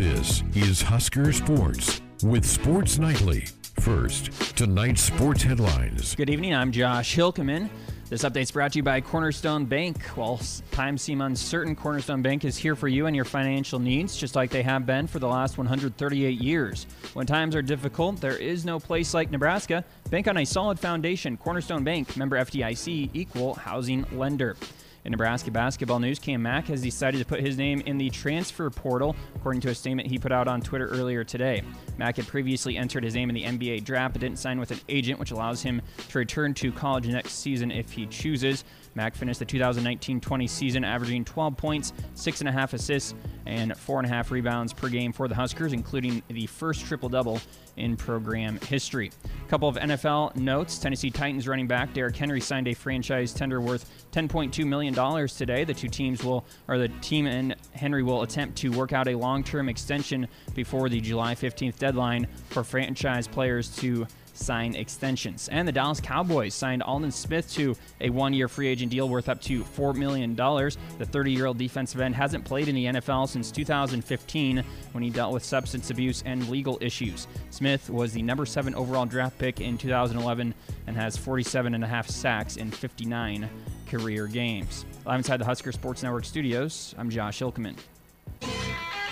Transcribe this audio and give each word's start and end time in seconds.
This 0.00 0.42
is 0.54 0.80
Husker 0.80 1.30
Sports 1.30 2.00
with 2.22 2.46
Sports 2.46 2.96
Nightly. 2.96 3.44
First, 3.80 4.32
tonight's 4.56 5.02
sports 5.02 5.42
headlines. 5.42 6.14
Good 6.14 6.30
evening. 6.30 6.54
I'm 6.54 6.72
Josh 6.72 7.14
Hilkeman. 7.14 7.68
This 8.08 8.24
update's 8.24 8.50
brought 8.50 8.72
to 8.72 8.78
you 8.78 8.82
by 8.82 9.02
Cornerstone 9.02 9.66
Bank. 9.66 10.02
While 10.16 10.40
times 10.70 11.02
seem 11.02 11.20
uncertain, 11.20 11.76
Cornerstone 11.76 12.22
Bank 12.22 12.46
is 12.46 12.56
here 12.56 12.74
for 12.74 12.88
you 12.88 13.08
and 13.08 13.14
your 13.14 13.26
financial 13.26 13.78
needs, 13.78 14.16
just 14.16 14.34
like 14.34 14.48
they 14.48 14.62
have 14.62 14.86
been 14.86 15.06
for 15.06 15.18
the 15.18 15.28
last 15.28 15.58
138 15.58 16.40
years. 16.40 16.86
When 17.12 17.26
times 17.26 17.54
are 17.54 17.60
difficult, 17.60 18.22
there 18.22 18.38
is 18.38 18.64
no 18.64 18.80
place 18.80 19.12
like 19.12 19.30
Nebraska. 19.30 19.84
Bank 20.08 20.28
on 20.28 20.38
a 20.38 20.46
solid 20.46 20.80
foundation. 20.80 21.36
Cornerstone 21.36 21.84
Bank, 21.84 22.16
member 22.16 22.38
FDIC, 22.38 23.10
equal 23.12 23.52
housing 23.52 24.06
lender. 24.12 24.56
In 25.04 25.12
Nebraska 25.12 25.50
basketball 25.50 25.98
news, 25.98 26.18
Cam 26.18 26.42
Mack 26.42 26.66
has 26.66 26.82
decided 26.82 27.18
to 27.18 27.24
put 27.24 27.40
his 27.40 27.56
name 27.56 27.80
in 27.86 27.96
the 27.96 28.10
transfer 28.10 28.68
portal, 28.68 29.16
according 29.34 29.62
to 29.62 29.70
a 29.70 29.74
statement 29.74 30.08
he 30.08 30.18
put 30.18 30.30
out 30.30 30.46
on 30.46 30.60
Twitter 30.60 30.88
earlier 30.88 31.24
today. 31.24 31.62
Mack 31.96 32.16
had 32.16 32.26
previously 32.26 32.76
entered 32.76 33.02
his 33.02 33.14
name 33.14 33.30
in 33.30 33.34
the 33.34 33.44
NBA 33.44 33.84
draft 33.84 34.12
but 34.12 34.20
didn't 34.20 34.38
sign 34.38 34.60
with 34.60 34.70
an 34.72 34.80
agent, 34.90 35.18
which 35.18 35.30
allows 35.30 35.62
him 35.62 35.80
to 36.10 36.18
return 36.18 36.52
to 36.54 36.70
college 36.70 37.06
next 37.06 37.32
season 37.32 37.70
if 37.70 37.90
he 37.92 38.04
chooses. 38.06 38.64
Mack 38.94 39.14
finished 39.14 39.38
the 39.38 39.44
2019 39.44 40.20
20 40.20 40.46
season 40.46 40.84
averaging 40.84 41.24
12 41.24 41.56
points, 41.56 41.92
6.5 42.14 42.72
assists, 42.72 43.14
and 43.46 43.72
4.5 43.72 44.30
rebounds 44.30 44.72
per 44.72 44.88
game 44.88 45.12
for 45.12 45.28
the 45.28 45.34
Huskers, 45.34 45.72
including 45.72 46.22
the 46.28 46.46
first 46.46 46.84
triple 46.84 47.08
double 47.08 47.40
in 47.76 47.96
program 47.96 48.58
history. 48.60 49.10
A 49.44 49.48
couple 49.48 49.68
of 49.68 49.76
NFL 49.76 50.36
notes 50.36 50.78
Tennessee 50.78 51.10
Titans 51.10 51.48
running 51.48 51.66
back 51.66 51.92
Derrick 51.92 52.16
Henry 52.16 52.40
signed 52.40 52.68
a 52.68 52.74
franchise 52.74 53.32
tender 53.32 53.60
worth 53.60 53.90
$10.2 54.12 54.66
million 54.66 54.94
today. 55.28 55.64
The 55.64 55.74
two 55.74 55.88
teams 55.88 56.22
will, 56.22 56.44
or 56.68 56.78
the 56.78 56.88
team 57.00 57.26
and 57.26 57.56
Henry 57.72 58.02
will 58.02 58.22
attempt 58.22 58.58
to 58.58 58.70
work 58.70 58.92
out 58.92 59.08
a 59.08 59.14
long 59.14 59.42
term 59.44 59.68
extension 59.68 60.28
before 60.54 60.88
the 60.88 61.00
July 61.00 61.34
15th 61.34 61.78
deadline 61.78 62.26
for 62.50 62.64
franchise 62.64 63.26
players 63.26 63.74
to 63.76 64.06
sign 64.40 64.74
extensions. 64.74 65.48
And 65.48 65.66
the 65.66 65.72
Dallas 65.72 66.00
Cowboys 66.00 66.54
signed 66.54 66.82
Aldon 66.82 67.12
Smith 67.12 67.52
to 67.52 67.76
a 68.00 68.10
one 68.10 68.32
year 68.32 68.48
free 68.48 68.68
agent 68.68 68.90
deal 68.90 69.08
worth 69.08 69.28
up 69.28 69.40
to 69.42 69.62
$4 69.62 69.94
million. 69.94 70.34
The 70.34 71.06
30 71.06 71.32
year 71.32 71.46
old 71.46 71.58
defensive 71.58 72.00
end 72.00 72.14
hasn't 72.14 72.44
played 72.44 72.68
in 72.68 72.74
the 72.74 72.86
NFL 72.86 73.28
since 73.28 73.50
2015 73.50 74.64
when 74.92 75.04
he 75.04 75.10
dealt 75.10 75.32
with 75.32 75.44
substance 75.44 75.90
abuse 75.90 76.22
and 76.26 76.48
legal 76.48 76.78
issues. 76.80 77.26
Smith 77.50 77.90
was 77.90 78.12
the 78.12 78.22
number 78.22 78.46
seven 78.46 78.74
overall 78.74 79.06
draft 79.06 79.38
pick 79.38 79.60
in 79.60 79.78
2011 79.78 80.54
and 80.86 80.96
has 80.96 81.16
47 81.16 81.74
and 81.74 81.84
a 81.84 81.86
half 81.86 82.08
sacks 82.08 82.56
in 82.56 82.70
59 82.70 83.48
career 83.88 84.26
games. 84.26 84.84
Live 85.04 85.18
inside 85.18 85.38
the 85.38 85.44
Husker 85.44 85.72
Sports 85.72 86.02
Network 86.02 86.24
studios, 86.24 86.94
I'm 86.98 87.10
Josh 87.10 87.40
Hilkeman. 87.40 87.76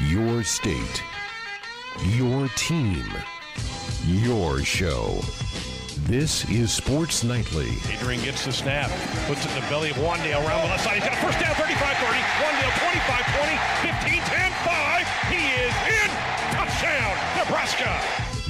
Your 0.09 0.45
state, 0.45 1.03
your 2.15 2.49
team 2.57 3.05
your 4.07 4.65
show. 4.65 5.21
This 6.07 6.49
is 6.49 6.73
Sports 6.73 7.25
Nightly. 7.25 7.69
Adrian 7.93 8.23
gets 8.23 8.45
the 8.45 8.53
snap, 8.53 8.91
puts 9.27 9.45
it 9.45 9.55
in 9.55 9.63
the 9.63 9.69
belly 9.69 9.91
of 9.91 9.97
Wan'Dale 9.97 10.47
around 10.47 10.63
the 10.63 10.71
left 10.73 10.85
side. 10.85 10.95
He's 10.95 11.05
got 11.05 11.13
a 11.13 11.17
first 11.17 11.39
down, 11.39 11.55
35 11.55 11.97
30. 11.99 12.19
Wan'Dale 12.41 12.75
25 12.81 13.25
20, 13.37 13.59
15 13.83 14.23
10 14.23 14.53
5. 14.65 15.07
He 15.29 15.43
is 15.63 15.75
in. 15.89 16.09
Touchdown, 16.55 17.17
Nebraska. 17.37 18.01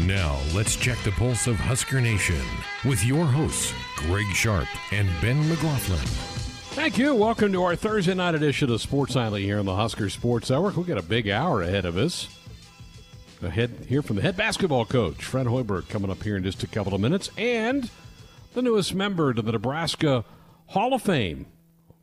Now, 0.06 0.38
let's 0.54 0.76
check 0.76 0.98
the 1.02 1.10
pulse 1.12 1.46
of 1.48 1.56
Husker 1.56 2.00
Nation 2.00 2.40
with 2.84 3.04
your 3.04 3.24
hosts, 3.24 3.74
Greg 3.96 4.26
Sharp 4.34 4.68
and 4.92 5.08
Ben 5.20 5.48
McLaughlin. 5.48 5.98
Thank 6.78 6.96
you. 6.96 7.12
Welcome 7.16 7.52
to 7.54 7.64
our 7.64 7.74
Thursday 7.74 8.14
night 8.14 8.36
edition 8.36 8.70
of 8.70 8.80
Sports 8.80 9.16
Nightly 9.16 9.42
here 9.42 9.58
on 9.58 9.66
the 9.66 9.74
Husker 9.74 10.08
Sports 10.08 10.50
Network. 10.50 10.76
We'll 10.76 10.86
get 10.86 10.98
a 10.98 11.02
big 11.02 11.28
hour 11.28 11.62
ahead 11.62 11.84
of 11.84 11.96
us. 11.96 12.28
Ahead 13.40 13.86
hear 13.88 14.02
from 14.02 14.16
the 14.16 14.22
head 14.22 14.36
basketball 14.36 14.84
coach, 14.84 15.22
Fred 15.24 15.46
Hoiberg, 15.46 15.88
coming 15.88 16.10
up 16.10 16.24
here 16.24 16.36
in 16.36 16.42
just 16.42 16.64
a 16.64 16.66
couple 16.66 16.92
of 16.92 17.00
minutes, 17.00 17.30
and 17.38 17.88
the 18.54 18.62
newest 18.62 18.96
member 18.96 19.32
to 19.32 19.40
the 19.40 19.52
Nebraska 19.52 20.24
Hall 20.66 20.92
of 20.92 21.02
Fame, 21.02 21.46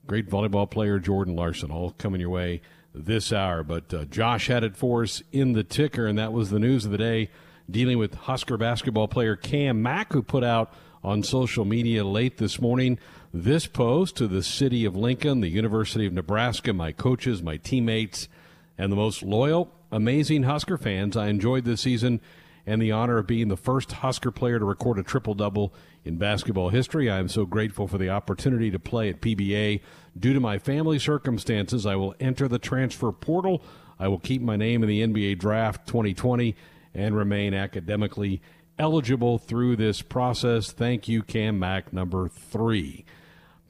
great 0.07 0.29
volleyball 0.29 0.69
player 0.71 0.97
Jordan 0.97 1.35
Larson, 1.35 1.71
all 1.71 1.91
coming 1.97 2.21
your 2.21 2.29
way 2.29 2.61
this 2.93 3.33
hour. 3.33 3.63
But 3.63 3.93
uh, 3.93 4.05
Josh 4.05 4.47
had 4.47 4.63
it 4.63 4.77
for 4.77 5.03
us 5.03 5.23
in 5.33 5.51
the 5.51 5.63
ticker, 5.65 6.07
and 6.07 6.17
that 6.17 6.31
was 6.31 6.51
the 6.51 6.59
news 6.59 6.85
of 6.85 6.91
the 6.91 6.97
day, 6.97 7.29
dealing 7.69 7.97
with 7.97 8.13
Husker 8.13 8.57
basketball 8.57 9.09
player 9.09 9.35
Cam 9.35 9.81
Mack, 9.81 10.13
who 10.13 10.23
put 10.23 10.45
out 10.45 10.73
on 11.03 11.21
social 11.21 11.65
media 11.65 12.05
late 12.05 12.37
this 12.37 12.61
morning 12.61 12.97
this 13.33 13.67
post 13.67 14.15
to 14.15 14.27
the 14.29 14.41
city 14.41 14.85
of 14.85 14.95
Lincoln, 14.95 15.41
the 15.41 15.49
University 15.49 16.05
of 16.05 16.13
Nebraska, 16.13 16.71
my 16.71 16.93
coaches, 16.93 17.43
my 17.43 17.57
teammates, 17.57 18.29
and 18.77 18.89
the 18.89 18.95
most 18.95 19.21
loyal 19.21 19.69
amazing 19.91 20.43
Husker 20.43 20.77
fans. 20.77 21.15
I 21.17 21.27
enjoyed 21.27 21.65
this 21.65 21.81
season 21.81 22.21
and 22.65 22.81
the 22.81 22.91
honor 22.91 23.17
of 23.17 23.27
being 23.27 23.47
the 23.47 23.57
first 23.57 23.91
Husker 23.91 24.31
player 24.31 24.59
to 24.59 24.65
record 24.65 24.97
a 24.97 25.03
triple 25.03 25.33
double 25.33 25.73
in 26.03 26.17
basketball 26.17 26.69
history. 26.69 27.09
I 27.09 27.19
am 27.19 27.27
so 27.27 27.45
grateful 27.45 27.87
for 27.87 27.97
the 27.97 28.09
opportunity 28.09 28.71
to 28.71 28.79
play 28.79 29.09
at 29.09 29.21
PBA. 29.21 29.81
Due 30.17 30.33
to 30.33 30.39
my 30.39 30.57
family 30.57 30.97
circumstances, 30.97 31.85
I 31.85 31.95
will 31.95 32.15
enter 32.19 32.47
the 32.47 32.59
transfer 32.59 33.11
portal. 33.11 33.61
I 33.99 34.07
will 34.07 34.19
keep 34.19 34.41
my 34.41 34.55
name 34.55 34.83
in 34.83 34.89
the 34.89 35.01
NBA 35.01 35.39
draft 35.39 35.87
2020 35.87 36.55
and 36.93 37.15
remain 37.15 37.53
academically 37.53 38.41
eligible 38.79 39.37
through 39.37 39.75
this 39.75 40.01
process. 40.01 40.71
Thank 40.71 41.07
you, 41.07 41.23
Cam 41.23 41.59
Mack, 41.59 41.93
number 41.93 42.27
three. 42.27 43.05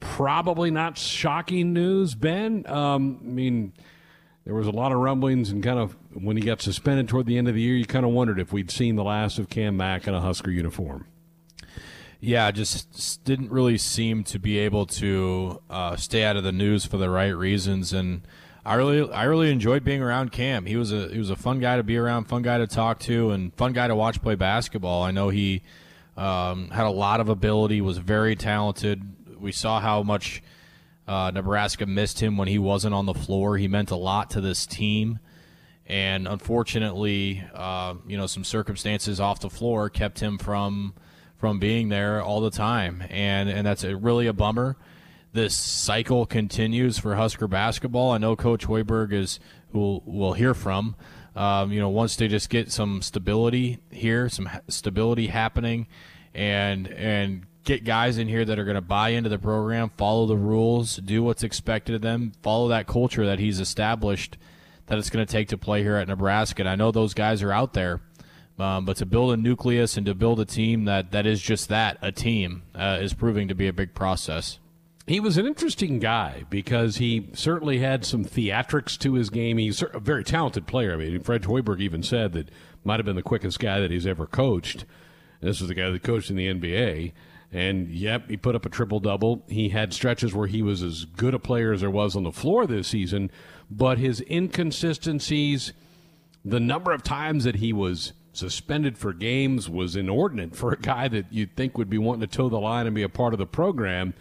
Probably 0.00 0.70
not 0.70 0.98
shocking 0.98 1.72
news, 1.72 2.14
Ben. 2.14 2.64
Um, 2.66 3.18
I 3.22 3.26
mean, 3.26 3.72
there 4.46 4.54
was 4.54 4.68
a 4.68 4.72
lot 4.72 4.92
of 4.92 4.98
rumblings 4.98 5.50
and 5.50 5.62
kind 5.62 5.78
of 5.78 5.96
when 6.14 6.36
he 6.36 6.42
got 6.42 6.62
suspended 6.62 7.08
toward 7.08 7.26
the 7.26 7.36
end 7.36 7.48
of 7.48 7.54
the 7.54 7.60
year, 7.60 7.74
you 7.74 7.84
kind 7.84 8.06
of 8.06 8.12
wondered 8.12 8.38
if 8.38 8.52
we'd 8.52 8.70
seen 8.70 8.94
the 8.94 9.02
last 9.02 9.40
of 9.40 9.50
Cam 9.50 9.76
Mack 9.76 10.06
in 10.06 10.14
a 10.14 10.20
Husker 10.20 10.52
uniform. 10.52 11.08
Yeah, 12.20 12.52
just 12.52 13.24
didn't 13.24 13.50
really 13.50 13.76
seem 13.76 14.22
to 14.24 14.38
be 14.38 14.58
able 14.58 14.86
to 14.86 15.60
uh, 15.68 15.96
stay 15.96 16.22
out 16.22 16.36
of 16.36 16.44
the 16.44 16.52
news 16.52 16.86
for 16.86 16.96
the 16.96 17.10
right 17.10 17.36
reasons, 17.36 17.92
and 17.92 18.22
I 18.64 18.74
really, 18.74 19.12
I 19.12 19.24
really 19.24 19.50
enjoyed 19.50 19.84
being 19.84 20.00
around 20.00 20.32
Cam. 20.32 20.64
He 20.64 20.76
was 20.76 20.92
a 20.92 21.08
he 21.08 21.18
was 21.18 21.28
a 21.28 21.36
fun 21.36 21.60
guy 21.60 21.76
to 21.76 21.82
be 21.82 21.96
around, 21.96 22.24
fun 22.24 22.42
guy 22.42 22.56
to 22.58 22.66
talk 22.66 23.00
to, 23.00 23.32
and 23.32 23.52
fun 23.54 23.74
guy 23.74 23.86
to 23.86 23.94
watch 23.94 24.22
play 24.22 24.34
basketball. 24.34 25.02
I 25.02 25.10
know 25.10 25.28
he 25.28 25.62
um, 26.16 26.70
had 26.70 26.86
a 26.86 26.90
lot 26.90 27.20
of 27.20 27.28
ability, 27.28 27.80
was 27.80 27.98
very 27.98 28.34
talented. 28.34 29.02
We 29.38 29.52
saw 29.52 29.78
how 29.80 30.02
much 30.02 30.42
uh, 31.06 31.30
Nebraska 31.32 31.86
missed 31.86 32.20
him 32.20 32.36
when 32.36 32.48
he 32.48 32.58
wasn't 32.58 32.94
on 32.94 33.06
the 33.06 33.14
floor. 33.14 33.56
He 33.56 33.68
meant 33.68 33.90
a 33.90 33.96
lot 33.96 34.30
to 34.30 34.40
this 34.40 34.66
team. 34.66 35.18
And 35.86 36.26
unfortunately, 36.26 37.44
uh, 37.54 37.94
you 38.06 38.16
know, 38.16 38.26
some 38.26 38.42
circumstances 38.42 39.20
off 39.20 39.40
the 39.40 39.50
floor 39.50 39.88
kept 39.88 40.18
him 40.20 40.36
from 40.38 40.94
from 41.38 41.58
being 41.58 41.90
there 41.90 42.22
all 42.22 42.40
the 42.40 42.50
time, 42.50 43.04
and 43.10 43.48
and 43.48 43.66
that's 43.66 43.84
a, 43.84 43.96
really 43.96 44.26
a 44.26 44.32
bummer. 44.32 44.76
This 45.32 45.54
cycle 45.54 46.26
continues 46.26 46.98
for 46.98 47.14
Husker 47.14 47.46
basketball. 47.46 48.10
I 48.10 48.18
know 48.18 48.34
Coach 48.34 48.66
Hoiberg 48.66 49.12
is 49.12 49.38
who 49.72 50.02
we'll 50.06 50.32
hear 50.32 50.54
from. 50.54 50.96
Um, 51.36 51.70
you 51.70 51.78
know, 51.78 51.90
once 51.90 52.16
they 52.16 52.26
just 52.26 52.48
get 52.48 52.72
some 52.72 53.02
stability 53.02 53.78
here, 53.90 54.28
some 54.28 54.48
stability 54.68 55.26
happening, 55.28 55.86
and 56.34 56.88
and 56.88 57.46
get 57.66 57.84
guys 57.84 58.16
in 58.16 58.28
here 58.28 58.44
that 58.44 58.58
are 58.58 58.64
going 58.64 58.76
to 58.76 58.80
buy 58.80 59.10
into 59.10 59.28
the 59.28 59.38
program, 59.38 59.90
follow 59.98 60.24
the 60.24 60.36
rules, 60.36 60.96
do 60.96 61.22
what's 61.22 61.42
expected 61.42 61.96
of 61.96 62.00
them, 62.00 62.32
follow 62.42 62.68
that 62.68 62.86
culture 62.86 63.26
that 63.26 63.38
he's 63.38 63.60
established 63.60 64.38
that 64.86 64.98
it's 64.98 65.10
going 65.10 65.26
to 65.26 65.30
take 65.30 65.48
to 65.48 65.58
play 65.58 65.82
here 65.82 65.96
at 65.96 66.08
Nebraska. 66.08 66.62
And 66.62 66.68
I 66.68 66.76
know 66.76 66.90
those 66.90 67.12
guys 67.12 67.42
are 67.42 67.52
out 67.52 67.74
there, 67.74 68.00
um, 68.58 68.84
but 68.84 68.96
to 68.98 69.06
build 69.06 69.32
a 69.32 69.36
nucleus 69.36 69.96
and 69.96 70.06
to 70.06 70.14
build 70.14 70.40
a 70.40 70.44
team 70.44 70.84
that, 70.84 71.10
that 71.10 71.26
is 71.26 71.42
just 71.42 71.68
that, 71.68 71.98
a 72.00 72.12
team, 72.12 72.62
uh, 72.74 72.98
is 73.00 73.12
proving 73.12 73.48
to 73.48 73.54
be 73.54 73.66
a 73.66 73.72
big 73.72 73.94
process. 73.94 74.58
He 75.06 75.20
was 75.20 75.36
an 75.36 75.46
interesting 75.46 76.00
guy 76.00 76.44
because 76.50 76.96
he 76.96 77.28
certainly 77.32 77.78
had 77.78 78.04
some 78.04 78.24
theatrics 78.24 78.98
to 78.98 79.14
his 79.14 79.30
game. 79.30 79.58
He's 79.58 79.82
a 79.82 80.00
very 80.00 80.24
talented 80.24 80.66
player. 80.66 80.92
I 80.92 80.96
mean, 80.96 81.20
Fred 81.20 81.42
Hoiberg 81.42 81.80
even 81.80 82.02
said 82.02 82.32
that 82.32 82.50
might 82.82 82.98
have 82.98 83.06
been 83.06 83.16
the 83.16 83.22
quickest 83.22 83.60
guy 83.60 83.78
that 83.80 83.90
he's 83.90 84.06
ever 84.06 84.26
coached. 84.26 84.84
This 85.40 85.60
was 85.60 85.68
the 85.68 85.74
guy 85.74 85.90
that 85.90 86.02
coached 86.02 86.30
in 86.30 86.36
the 86.36 86.52
NBA. 86.52 87.12
And 87.52 87.88
yep, 87.88 88.28
he 88.28 88.36
put 88.36 88.54
up 88.54 88.66
a 88.66 88.68
triple 88.68 89.00
double. 89.00 89.44
He 89.48 89.68
had 89.68 89.92
stretches 89.92 90.34
where 90.34 90.48
he 90.48 90.62
was 90.62 90.82
as 90.82 91.04
good 91.04 91.34
a 91.34 91.38
player 91.38 91.72
as 91.72 91.80
there 91.80 91.90
was 91.90 92.16
on 92.16 92.24
the 92.24 92.32
floor 92.32 92.66
this 92.66 92.88
season, 92.88 93.30
but 93.70 93.98
his 93.98 94.22
inconsistencies, 94.30 95.72
the 96.44 96.60
number 96.60 96.92
of 96.92 97.02
times 97.02 97.44
that 97.44 97.56
he 97.56 97.72
was 97.72 98.12
suspended 98.32 98.98
for 98.98 99.12
games 99.12 99.68
was 99.68 99.96
inordinate 99.96 100.54
for 100.54 100.72
a 100.72 100.76
guy 100.76 101.08
that 101.08 101.32
you'd 101.32 101.56
think 101.56 101.78
would 101.78 101.88
be 101.88 101.98
wanting 101.98 102.20
to 102.20 102.26
toe 102.26 102.48
the 102.48 102.60
line 102.60 102.86
and 102.86 102.94
be 102.94 103.02
a 103.02 103.08
part 103.08 103.32
of 103.32 103.38
the 103.38 103.46
program. 103.46 104.12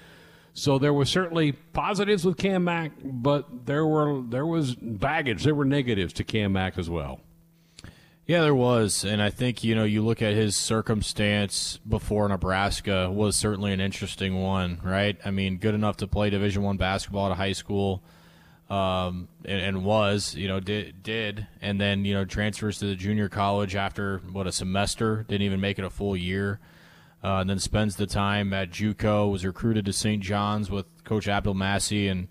So 0.53 0.79
there 0.79 0.93
were 0.93 1.05
certainly 1.05 1.51
positives 1.51 2.23
with 2.23 2.37
Cam 2.37 2.63
Mack, 2.63 2.93
but 3.03 3.65
there 3.65 3.85
were 3.85 4.21
there 4.21 4.45
was 4.45 4.75
baggage. 4.75 5.43
There 5.43 5.53
were 5.53 5.65
negatives 5.65 6.13
to 6.13 6.23
Cam 6.23 6.53
Mack 6.53 6.77
as 6.77 6.89
well. 6.89 7.19
Yeah, 8.27 8.41
there 8.41 8.55
was, 8.55 9.03
and 9.03 9.21
I 9.21 9.29
think 9.29 9.63
you 9.63 9.75
know 9.75 9.83
you 9.83 10.03
look 10.03 10.23
at 10.23 10.33
his 10.33 10.55
circumstance 10.55 11.77
before 11.87 12.27
Nebraska 12.27 13.11
was 13.11 13.35
certainly 13.35 13.71
an 13.71 13.79
interesting 13.79 14.41
one, 14.41 14.79
right? 14.83 15.15
I 15.23 15.29
mean, 15.29 15.57
good 15.57 15.75
enough 15.75 15.97
to 15.97 16.07
play 16.07 16.31
Division 16.31 16.63
One 16.63 16.77
basketball 16.77 17.27
at 17.27 17.33
a 17.33 17.35
high 17.35 17.51
school, 17.51 18.01
um, 18.67 19.27
and, 19.45 19.61
and, 19.61 19.85
was, 19.85 20.33
you 20.33 20.47
know, 20.47 20.59
did, 20.59 21.03
did, 21.03 21.45
and 21.61 21.79
then, 21.79 22.03
you 22.03 22.15
know, 22.15 22.25
transfers 22.25 22.79
to 22.79 22.87
the 22.87 22.95
junior 22.95 23.29
college 23.29 23.75
after, 23.75 24.17
what, 24.31 24.47
a 24.47 24.51
semester, 24.51 25.23
didn't 25.27 25.43
even 25.43 25.61
make 25.61 25.77
it 25.77 25.85
a 25.85 25.89
full 25.91 26.17
year, 26.17 26.59
uh, 27.23 27.35
and 27.35 27.49
then 27.49 27.59
spends 27.59 27.95
the 27.95 28.07
time 28.07 28.53
at 28.53 28.71
JUCO, 28.71 29.31
was 29.31 29.45
recruited 29.45 29.85
to 29.85 29.93
St. 29.93 30.23
John's 30.23 30.71
with 30.71 30.87
Coach 31.03 31.27
Abdelmassih 31.27 32.09
and, 32.09 32.27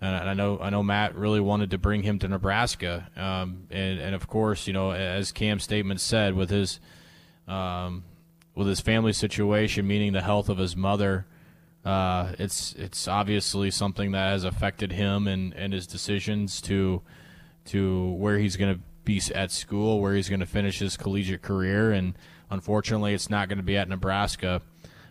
and 0.00 0.28
I 0.28 0.34
know 0.34 0.58
I 0.60 0.70
know 0.70 0.82
Matt 0.82 1.14
really 1.16 1.40
wanted 1.40 1.70
to 1.70 1.78
bring 1.78 2.02
him 2.02 2.18
to 2.20 2.28
Nebraska, 2.28 3.08
um, 3.16 3.66
and, 3.70 3.98
and 3.98 4.14
of 4.14 4.26
course, 4.28 4.66
you 4.66 4.72
know, 4.72 4.92
as 4.92 5.32
Cam's 5.32 5.64
statement 5.64 6.00
said, 6.00 6.34
with 6.34 6.50
his 6.50 6.80
um, 7.48 8.04
with 8.54 8.66
his 8.66 8.80
family 8.80 9.12
situation, 9.12 9.86
meaning 9.86 10.12
the 10.12 10.22
health 10.22 10.48
of 10.48 10.58
his 10.58 10.76
mother, 10.76 11.26
uh, 11.84 12.32
it's 12.38 12.74
it's 12.74 13.08
obviously 13.08 13.70
something 13.70 14.12
that 14.12 14.30
has 14.30 14.44
affected 14.44 14.92
him 14.92 15.26
and, 15.26 15.54
and 15.54 15.72
his 15.72 15.86
decisions 15.86 16.60
to 16.62 17.02
to 17.66 18.12
where 18.12 18.38
he's 18.38 18.56
going 18.56 18.74
to 18.74 18.80
be 19.04 19.20
at 19.34 19.50
school, 19.50 20.00
where 20.00 20.14
he's 20.14 20.28
going 20.28 20.40
to 20.40 20.46
finish 20.46 20.78
his 20.78 20.96
collegiate 20.96 21.42
career, 21.42 21.92
and 21.92 22.14
unfortunately, 22.50 23.14
it's 23.14 23.30
not 23.30 23.48
going 23.48 23.58
to 23.58 23.64
be 23.64 23.76
at 23.76 23.88
Nebraska. 23.88 24.62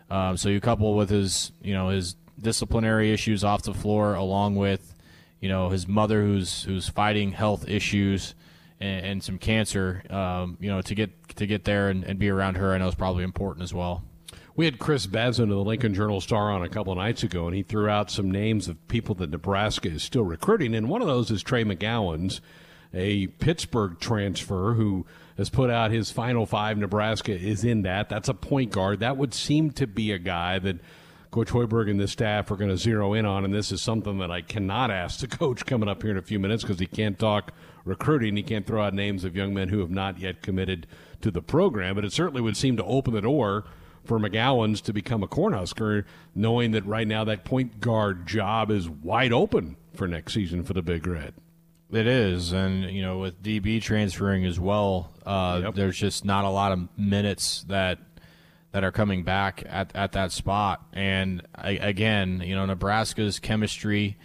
Um, 0.10 0.38
so 0.38 0.50
you 0.50 0.60
couple 0.60 0.96
with 0.96 1.10
his 1.10 1.52
you 1.62 1.74
know 1.74 1.90
his 1.90 2.16
disciplinary 2.40 3.12
issues 3.12 3.44
off 3.44 3.64
the 3.64 3.74
floor, 3.74 4.16
along 4.16 4.56
with 4.56 4.94
you 5.40 5.50
know 5.50 5.70
his 5.70 5.88
mother 5.88 6.22
who's 6.24 6.64
who's 6.64 6.90
fighting 6.90 7.32
health 7.32 7.68
issues 7.68 8.36
and, 8.80 9.06
and 9.06 9.24
some 9.24 9.38
cancer. 9.38 10.04
Um, 10.10 10.58
you 10.60 10.70
know 10.70 10.82
to 10.82 10.96
get 10.96 11.36
to 11.36 11.46
get 11.46 11.66
there 11.66 11.90
and, 11.90 12.04
and 12.04 12.20
be 12.20 12.30
around 12.30 12.56
her, 12.56 12.74
I 12.74 12.78
know 12.78 12.88
is 12.88 12.96
probably 12.96 13.24
important 13.24 13.64
as 13.64 13.74
well. 13.74 14.04
We 14.56 14.66
had 14.66 14.78
Chris 14.78 15.08
Bezen 15.08 15.44
of 15.44 15.50
the 15.50 15.64
Lincoln 15.64 15.96
Journal 15.96 16.22
Star 16.22 16.52
on 16.52 16.62
a 16.62 16.70
couple 16.70 16.92
of 16.92 17.00
nights 17.00 17.24
ago, 17.24 17.48
and 17.48 17.56
he 17.56 17.64
threw 17.64 17.90
out 17.90 18.12
some 18.12 18.30
names 18.30 18.68
of 18.68 18.88
people 18.88 19.16
that 19.16 19.32
Nebraska 19.32 19.90
is 19.90 20.04
still 20.04 20.24
recruiting, 20.24 20.76
and 20.76 20.90
one 20.90 21.02
of 21.02 21.08
those 21.08 21.32
is 21.32 21.42
Trey 21.42 21.64
McGowens, 21.64 22.40
a 22.94 23.28
Pittsburgh 23.28 24.00
transfer 24.00 24.76
who 24.76 25.08
has 25.38 25.50
put 25.50 25.72
out 25.72 25.90
his 25.90 26.12
final 26.12 26.46
five. 26.46 26.78
Nebraska 26.78 27.32
is 27.32 27.64
in 27.64 27.82
that. 27.82 28.10
That's 28.10 28.30
a 28.30 28.34
point 28.36 28.72
guard. 28.72 29.00
That 29.00 29.18
would 29.18 29.34
seem 29.34 29.72
to 29.72 29.88
be 29.88 30.12
a 30.12 30.20
guy 30.20 30.60
that 30.60 30.78
Coach 31.34 31.50
Hoiberg 31.50 31.90
and 31.90 32.00
the 32.00 32.08
staff 32.08 32.50
are 32.52 32.56
going 32.56 32.70
to 32.70 32.78
zero 32.78 33.14
in 33.14 33.26
on, 33.26 33.44
and 33.44 33.54
this 33.54 33.72
is 33.72 33.82
something 33.82 34.20
that 34.20 34.32
I 34.32 34.42
cannot 34.42 34.92
ask 34.92 35.20
the 35.20 35.28
coach 35.28 35.66
coming 35.66 35.90
up 35.90 36.02
here 36.02 36.12
in 36.12 36.18
a 36.18 36.22
few 36.22 36.40
minutes 36.40 36.64
because 36.64 36.80
he 36.80 36.86
can't 36.86 37.20
talk 37.20 37.52
recruiting. 37.84 38.38
He 38.38 38.44
can't 38.44 38.66
throw 38.66 38.84
out 38.84 38.94
names 38.94 39.26
of 39.26 39.36
young 39.36 39.54
men 39.54 39.68
who 39.68 39.80
have 39.80 39.92
not 39.92 40.20
yet 40.20 40.42
committed 40.42 40.88
to 41.22 41.32
the 41.32 41.42
program, 41.42 41.96
but 41.96 42.06
it 42.06 42.14
certainly 42.14 42.42
would 42.42 42.56
seem 42.56 42.78
to 42.78 42.84
open 42.86 43.14
the 43.14 43.22
door– 43.22 43.66
for 44.04 44.20
McGowens 44.20 44.82
to 44.84 44.94
become 44.94 45.24
a 45.24 45.28
Cornhusker, 45.28 46.06
knowing 46.36 46.72
that 46.72 46.86
right 46.86 47.08
now 47.08 47.24
that 47.24 47.46
point 47.46 47.80
guard 47.80 48.28
job 48.28 48.70
is 48.70 48.90
wide 48.90 49.32
open 49.32 49.78
for 49.96 50.08
next 50.08 50.34
season 50.34 50.64
for 50.64 50.74
the 50.74 50.82
Big 50.82 51.06
Red. 51.08 51.34
It 51.92 52.08
is, 52.08 52.52
and 52.52 52.84
you 52.86 53.04
know, 53.04 53.20
with 53.20 53.42
DB 53.42 53.82
transferring 53.82 54.46
as 54.46 54.60
well, 54.60 55.12
uh, 55.26 55.62
yep. 55.64 55.76
there's 55.76 55.98
just 55.98 56.26
not 56.26 56.44
a 56.44 56.50
lot 56.50 56.72
of 56.72 56.88
minutes 56.98 57.64
that 57.68 58.00
that 58.74 58.84
are 58.84 58.92
coming 58.92 59.24
back 59.24 59.64
at, 59.66 59.96
at 59.96 60.12
that 60.12 60.34
spot. 60.34 60.86
And 60.92 61.42
I, 61.56 61.72
again, 61.72 62.44
you 62.46 62.56
know, 62.56 62.66
Nebraska's 62.66 63.40
chemistry, 63.40 64.18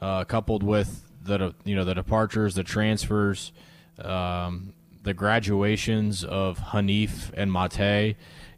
uh, 0.00 0.24
coupled 0.24 0.62
with 0.62 1.04
the 1.24 1.54
you 1.64 1.74
know 1.74 1.84
the 1.84 1.94
departures, 1.94 2.54
the 2.54 2.64
transfers, 2.64 3.52
um, 3.98 4.74
the 5.02 5.14
graduations 5.14 6.22
of 6.22 6.58
Haanif 6.58 7.32
and 7.34 7.50
Matej 7.50 8.16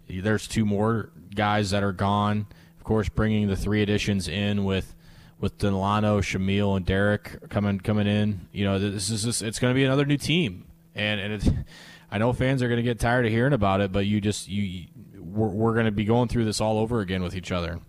there's 0.09 0.47
two 0.47 0.65
more 0.65 1.11
guys 1.35 1.71
that 1.71 1.83
are 1.83 1.93
gone. 1.93 2.47
Of 2.79 2.85
course, 2.85 3.09
bringing 3.09 3.49
the 3.49 3.57
three 3.57 3.83
additions 3.83 4.29
in 4.29 4.65
with 4.65 4.95
with 5.41 5.59
Delano, 5.59 6.21
Shamiel, 6.21 6.77
and 6.77 6.87
Derek 6.87 7.49
coming 7.49 7.81
coming 7.81 8.07
in. 8.07 8.49
You 8.53 8.65
know, 8.65 8.79
this 8.79 9.11
is 9.11 9.25
just, 9.25 9.43
it's 9.43 9.59
going 9.59 9.73
to 9.73 9.75
be 9.75 9.85
another 9.85 10.05
new 10.05 10.19
team, 10.19 10.67
and 10.95 11.21
and 11.21 11.65
I 12.11 12.19
know 12.19 12.33
fans 12.33 12.63
are 12.63 12.69
going 12.69 12.79
to 12.79 12.83
get 12.83 13.01
tired 13.01 13.27
of 13.27 13.33
hearing 13.33 13.53
about 13.53 13.81
it, 13.81 13.93
but 13.93 14.07
you 14.07 14.21
just 14.21 14.49
you 14.49 14.87
we're, 15.35 15.49
we're 15.49 15.75
going 15.75 15.87
to 15.87 15.93
be 15.93 16.05
going 16.05 16.29
through 16.29 16.45
this 16.45 16.61
all 16.61 16.79
over 16.79 17.01
again 17.01 17.23
with 17.23 17.35
each 17.35 17.53
other. 17.53 17.81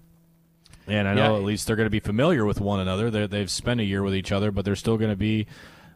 And 0.88 1.07
I 1.07 1.13
know 1.13 1.33
yeah. 1.33 1.38
at 1.38 1.44
least 1.44 1.65
they're 1.65 1.75
going 1.75 1.88
to 1.88 1.92
be 1.92 2.00
familiar 2.00 2.45
with 2.45 2.62
one 2.62 2.80
another. 2.80 3.09
they 3.09 3.25
they've 3.27 3.50
spent 3.50 3.80
a 3.80 3.83
year 3.83 4.03
with 4.03 4.13
each 4.13 4.31
other, 4.31 4.51
but 4.51 4.65
there's 4.65 4.80
still 4.80 4.97
going 4.97 5.09
to 5.09 5.15
be 5.15 5.47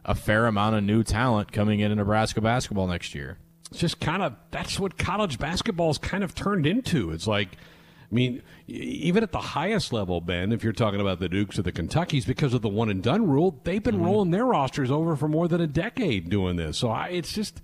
a 0.04 0.14
fair 0.14 0.46
amount 0.46 0.76
of 0.76 0.82
new 0.82 1.04
talent 1.04 1.52
coming 1.52 1.80
into 1.80 1.94
Nebraska 1.94 2.40
basketball 2.40 2.86
next 2.86 3.14
year 3.14 3.38
it's 3.70 3.80
just 3.80 4.00
kind 4.00 4.22
of 4.22 4.34
that's 4.50 4.78
what 4.78 4.98
college 4.98 5.38
basketball's 5.38 5.98
kind 5.98 6.24
of 6.24 6.34
turned 6.34 6.66
into. 6.66 7.12
It's 7.12 7.26
like, 7.26 7.50
I 7.52 8.14
mean, 8.14 8.42
even 8.66 9.22
at 9.22 9.30
the 9.30 9.40
highest 9.40 9.92
level, 9.92 10.20
Ben, 10.20 10.52
if 10.52 10.64
you're 10.64 10.72
talking 10.72 11.00
about 11.00 11.20
the 11.20 11.28
Dukes 11.28 11.58
or 11.58 11.62
the 11.62 11.72
Kentuckies, 11.72 12.26
because 12.26 12.52
of 12.52 12.62
the 12.62 12.68
one 12.68 12.90
and 12.90 13.02
done 13.02 13.28
rule, 13.28 13.60
they've 13.62 13.82
been 13.82 13.96
mm-hmm. 13.96 14.04
rolling 14.04 14.30
their 14.32 14.44
rosters 14.44 14.90
over 14.90 15.14
for 15.14 15.28
more 15.28 15.46
than 15.46 15.60
a 15.60 15.68
decade 15.68 16.28
doing 16.28 16.56
this. 16.56 16.78
So 16.78 16.90
I, 16.90 17.08
it's 17.08 17.32
just. 17.32 17.60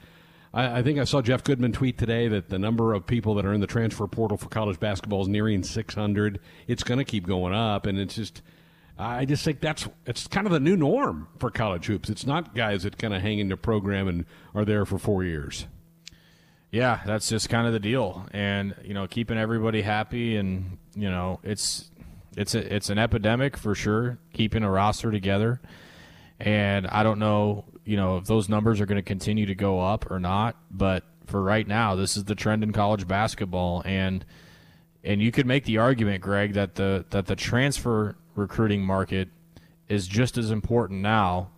I, 0.57 0.79
I 0.79 0.83
think 0.83 0.99
I 0.99 1.05
saw 1.05 1.23
Jeff 1.23 1.45
Goodman 1.45 1.73
tweet 1.73 1.99
today 1.99 2.27
that 2.29 2.49
the 2.49 2.59
number 2.59 2.95
of 2.95 3.07
people 3.07 3.35
that 3.35 3.45
are 3.45 3.53
in 3.53 3.61
the 3.61 3.67
transfer 3.67 4.07
portal 4.09 4.39
for 4.39 4.49
college 4.49 4.81
basketball 4.81 5.23
is 5.23 5.29
nearing 5.29 5.63
600. 5.63 6.41
It's 6.67 6.83
going 6.83 6.99
to 6.99 7.05
keep 7.05 7.27
going 7.27 7.55
up, 7.55 7.87
and 7.87 7.99
it's 7.99 8.17
just 8.17 8.43
I 8.99 9.27
just 9.27 9.45
think 9.45 9.61
that's 9.61 9.87
it's 10.07 10.27
kind 10.27 10.47
of 10.47 10.53
the 10.53 10.61
new 10.61 10.77
norm 10.77 11.29
for 11.39 11.51
college 11.51 11.87
hoops. 11.87 12.09
It's 12.09 12.27
not 12.27 12.55
guys 12.55 12.85
that 12.85 12.99
kind 12.99 13.15
of 13.15 13.21
hang 13.21 13.39
in 13.39 13.49
the 13.49 13.57
program 13.57 14.09
and 14.09 14.25
are 14.55 14.65
there 14.65 14.87
for 14.87 14.99
four 14.99 15.23
years. 15.23 15.67
Yeah, 16.71 17.01
that's 17.07 17.29
just 17.29 17.49
kind 17.49 17.67
of 17.67 17.73
the 17.73 17.79
deal, 17.79 18.27
and 18.33 18.75
you 18.83 18.95
know, 18.95 19.07
keeping 19.07 19.39
everybody 19.39 19.83
happy, 19.83 20.37
and 20.37 20.79
you 20.95 21.09
know, 21.09 21.41
it's 21.43 21.91
it's 22.37 22.55
a, 22.55 22.75
it's 22.75 22.91
an 22.91 22.99
epidemic 22.99 23.57
for 23.57 23.75
sure. 23.75 24.19
Keeping 24.33 24.63
a 24.63 24.71
roster 24.71 25.11
together, 25.11 25.61
and 26.41 26.87
I 26.89 27.03
don't 27.03 27.19
know, 27.19 27.67
you 27.87 27.97
know, 27.97 28.19
if 28.19 28.25
those 28.25 28.49
numbers 28.49 28.81
are 28.81 28.87
going 28.87 28.97
to 28.97 29.03
continue 29.03 29.47
to 29.47 29.55
go 29.55 29.81
up 29.81 30.11
or 30.11 30.19
not. 30.21 30.57
But 30.71 31.05
for 31.27 31.41
right 31.41 31.67
now, 31.67 31.95
this 31.95 32.17
is 32.17 32.25
the 32.25 32.35
trend 32.35 32.63
in 32.63 32.73
college 32.73 33.09
basketball, 33.09 33.83
and 33.87 34.25
and 35.03 35.23
you 35.23 35.31
could 35.31 35.47
make 35.47 35.65
the 35.65 35.79
argument, 35.79 36.21
Greg, 36.21 36.55
that 36.55 36.75
the 36.75 37.07
that 37.11 37.27
the 37.27 37.37
transfer 37.37 38.17
recruiting 38.35 38.83
market 38.83 39.29
is 39.89 40.07
just 40.09 40.37
as 40.37 40.51
important 40.51 41.01
now 41.01 41.51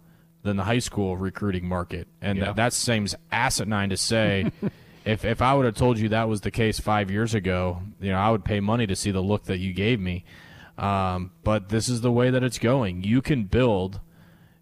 than 0.42 0.56
the 0.56 0.64
high 0.64 0.78
school 0.78 1.16
recruiting 1.16 1.66
market, 1.66 2.06
and 2.20 2.38
yeah. 2.38 2.44
that, 2.44 2.56
that 2.56 2.72
seems 2.72 3.16
asinine 3.32 3.88
to 3.88 3.96
say. 3.96 4.52
if 5.06 5.24
if 5.24 5.40
I 5.40 5.54
would 5.54 5.64
have 5.64 5.76
told 5.76 5.98
you 5.98 6.10
that 6.10 6.28
was 6.28 6.42
the 6.42 6.50
case 6.50 6.78
five 6.78 7.10
years 7.10 7.34
ago, 7.34 7.80
you 8.00 8.10
know, 8.10 8.18
I 8.18 8.30
would 8.30 8.44
pay 8.44 8.60
money 8.60 8.86
to 8.86 8.94
see 8.94 9.10
the 9.10 9.22
look 9.22 9.44
that 9.44 9.58
you 9.58 9.72
gave 9.72 9.98
me. 9.98 10.24
Um, 10.76 11.32
but 11.42 11.70
this 11.70 11.88
is 11.88 12.02
the 12.02 12.12
way 12.12 12.30
that 12.30 12.44
it's 12.44 12.58
going. 12.58 13.02
You 13.02 13.22
can 13.22 13.44
build 13.44 14.00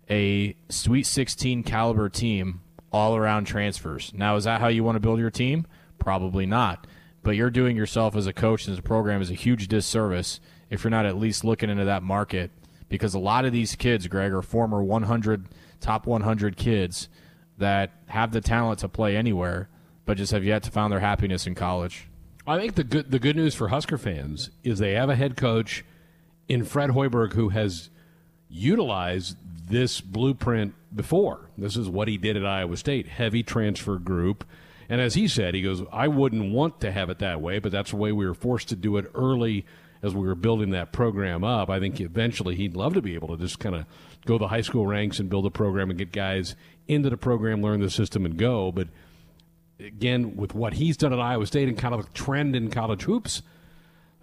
a 0.08 0.56
Sweet 0.68 1.06
16 1.06 1.62
caliber 1.62 2.08
team 2.08 2.60
all 2.92 3.16
around 3.16 3.46
transfers. 3.46 4.12
Now, 4.14 4.36
is 4.36 4.44
that 4.44 4.60
how 4.60 4.68
you 4.68 4.84
want 4.84 4.96
to 4.96 5.00
build 5.00 5.18
your 5.18 5.30
team? 5.30 5.66
Probably 5.98 6.46
not. 6.46 6.86
But 7.22 7.32
you're 7.32 7.50
doing 7.50 7.76
yourself 7.76 8.14
as 8.14 8.26
a 8.26 8.32
coach 8.32 8.66
and 8.66 8.72
as 8.72 8.78
a 8.78 8.82
program 8.82 9.20
is 9.20 9.30
a 9.30 9.34
huge 9.34 9.68
disservice 9.68 10.40
if 10.70 10.84
you're 10.84 10.90
not 10.90 11.06
at 11.06 11.16
least 11.16 11.44
looking 11.44 11.70
into 11.70 11.84
that 11.84 12.02
market 12.02 12.50
because 12.88 13.14
a 13.14 13.18
lot 13.18 13.44
of 13.44 13.52
these 13.52 13.74
kids, 13.74 14.06
Greg, 14.06 14.32
are 14.32 14.42
former 14.42 14.82
100 14.82 15.46
top 15.80 16.06
100 16.06 16.56
kids 16.56 17.08
that 17.58 17.90
have 18.06 18.32
the 18.32 18.40
talent 18.40 18.78
to 18.80 18.88
play 18.88 19.16
anywhere 19.16 19.68
but 20.06 20.16
just 20.16 20.32
have 20.32 20.44
yet 20.44 20.62
to 20.62 20.70
find 20.70 20.92
their 20.92 21.00
happiness 21.00 21.46
in 21.46 21.54
college. 21.54 22.08
I 22.46 22.58
think 22.58 22.76
the 22.76 22.84
good 22.84 23.10
the 23.10 23.18
good 23.18 23.36
news 23.36 23.54
for 23.54 23.68
Husker 23.68 23.98
fans 23.98 24.50
is 24.62 24.78
they 24.78 24.92
have 24.92 25.10
a 25.10 25.16
head 25.16 25.36
coach 25.36 25.84
in 26.48 26.64
Fred 26.64 26.90
Hoiberg 26.90 27.32
who 27.32 27.48
has 27.50 27.90
utilized 28.48 29.36
this 29.68 30.00
blueprint 30.00 30.74
before. 30.94 31.50
This 31.58 31.76
is 31.76 31.88
what 31.88 32.08
he 32.08 32.16
did 32.16 32.36
at 32.36 32.46
Iowa 32.46 32.76
State, 32.76 33.08
heavy 33.08 33.42
transfer 33.42 33.98
group. 33.98 34.44
And 34.88 35.00
as 35.00 35.14
he 35.14 35.26
said, 35.26 35.54
he 35.54 35.62
goes, 35.62 35.82
I 35.92 36.08
wouldn't 36.08 36.52
want 36.52 36.80
to 36.80 36.92
have 36.92 37.10
it 37.10 37.18
that 37.18 37.40
way, 37.40 37.58
but 37.58 37.72
that's 37.72 37.90
the 37.90 37.96
way 37.96 38.12
we 38.12 38.26
were 38.26 38.34
forced 38.34 38.68
to 38.68 38.76
do 38.76 38.96
it 38.96 39.10
early 39.14 39.66
as 40.02 40.14
we 40.14 40.26
were 40.26 40.34
building 40.36 40.70
that 40.70 40.92
program 40.92 41.42
up. 41.42 41.68
I 41.68 41.80
think 41.80 42.00
eventually 42.00 42.54
he'd 42.54 42.76
love 42.76 42.94
to 42.94 43.02
be 43.02 43.14
able 43.14 43.28
to 43.28 43.36
just 43.36 43.58
kind 43.58 43.74
of 43.74 43.86
go 44.24 44.38
the 44.38 44.48
high 44.48 44.60
school 44.60 44.86
ranks 44.86 45.18
and 45.18 45.28
build 45.28 45.46
a 45.46 45.50
program 45.50 45.90
and 45.90 45.98
get 45.98 46.12
guys 46.12 46.54
into 46.86 47.10
the 47.10 47.16
program, 47.16 47.62
learn 47.62 47.80
the 47.80 47.90
system, 47.90 48.24
and 48.24 48.36
go. 48.36 48.70
But 48.70 48.88
again, 49.80 50.36
with 50.36 50.54
what 50.54 50.74
he's 50.74 50.96
done 50.96 51.12
at 51.12 51.18
Iowa 51.18 51.46
State 51.46 51.68
and 51.68 51.76
kind 51.76 51.94
of 51.94 52.00
a 52.00 52.10
trend 52.10 52.54
in 52.54 52.70
college 52.70 53.02
hoops, 53.02 53.42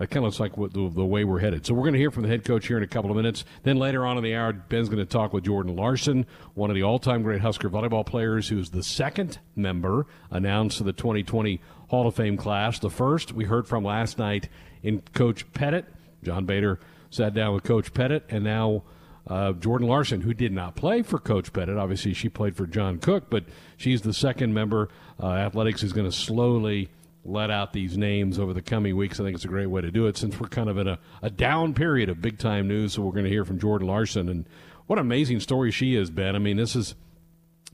that 0.04 0.10
kind 0.10 0.18
of 0.18 0.24
looks 0.26 0.40
like 0.42 0.58
what 0.58 0.74
the, 0.74 0.90
the, 0.90 1.06
way 1.06 1.24
we're 1.24 1.40
headed. 1.40 1.66
So 1.66 1.74
we're 1.74 1.84
going 1.84 1.94
to 1.94 2.00
hear 2.00 2.12
from 2.12 2.24
the 2.24 2.30
head 2.30 2.44
coach 2.44 2.68
here 2.68 2.76
in 2.76 2.84
a 2.84 2.88
couple 2.88 3.10
of 3.10 3.16
minutes. 3.16 3.46
Then 3.64 3.78
later 3.78 4.06
on 4.06 4.18
in 4.18 4.24
the 4.24 4.36
hour, 4.36 4.52
Ben's 4.52 4.90
going 4.90 5.00
to 5.00 5.06
talk 5.06 5.32
with 5.32 5.46
Jordan 5.46 5.78
Larson, 5.78 6.26
one 6.56 6.70
of 6.70 6.76
the 6.76 6.84
all-time 6.84 7.24
great 7.24 7.40
Husker 7.40 7.70
volleyball 7.70 8.06
players, 8.06 8.50
who's 8.50 8.72
the 8.72 8.84
second 8.84 9.40
member 9.56 10.06
announced 10.30 10.80
to 10.80 10.84
the 10.84 10.92
2020 10.92 11.62
Hall 11.88 12.06
of 12.06 12.16
Fame 12.16 12.36
class. 12.36 12.80
The 12.80 12.90
first 12.90 13.32
we 13.32 13.46
heard 13.46 13.66
from 13.66 13.86
last 13.86 14.18
night 14.18 14.50
in 14.82 15.00
Coach 15.14 15.50
Pettit. 15.54 15.86
John 16.22 16.46
Baylor 16.46 16.82
sat 17.10 17.34
down 17.34 17.54
with 17.54 17.64
Coach 17.64 17.94
Pettit, 17.94 18.26
and 18.28 18.44
now 18.44 18.84
uh, 19.28 19.54
Jordan 19.54 19.88
Larson, 19.88 20.20
who 20.20 20.34
did 20.34 20.52
not 20.52 20.76
play 20.76 21.02
for 21.02 21.18
Coach 21.18 21.54
Pettit. 21.54 21.78
Obviously, 21.78 22.14
she 22.14 22.28
played 22.28 22.58
for 22.58 22.68
John 22.68 22.98
Cook, 22.98 23.30
but 23.30 23.46
she's 23.78 24.02
the 24.02 24.14
second 24.14 24.54
member. 24.54 24.90
Uh, 25.18 25.28
athletics 25.28 25.82
is 25.82 25.94
going 25.94 26.12
to 26.12 26.16
slowly 26.16 26.90
let 27.26 27.50
out 27.50 27.74
these 27.74 27.98
names 27.98 28.38
over 28.38 28.54
the 28.54 28.62
coming 28.62 28.96
weeks. 28.98 29.20
I 29.20 29.24
think 29.24 29.36
it's 29.36 29.46
a 29.46 29.50
great 29.50 29.68
way 29.68 29.82
to 29.82 29.92
do 29.92 30.08
it 30.08 30.18
since 30.18 30.40
we're 30.40 30.50
kind 30.50 30.70
of 30.70 30.78
in 30.78 30.88
a, 30.88 31.00
a 31.22 31.30
down 31.30 31.74
period 31.74 32.10
of 32.10 32.22
big 32.22 32.38
time 32.38 32.68
news. 32.68 32.94
So 32.94 33.02
we're 33.02 33.12
going 33.12 33.26
to 33.26 33.30
hear 33.30 33.46
from 33.46 33.60
Jordan 33.60 33.88
Larson 33.88 34.30
and 34.30 34.46
what 34.88 35.00
an 35.00 35.06
amazing 35.06 35.40
story 35.40 35.72
she 35.72 35.96
has 35.96 36.10
been. 36.10 36.36
I 36.36 36.40
mean, 36.40 36.58
this 36.58 36.76
is 36.76 36.96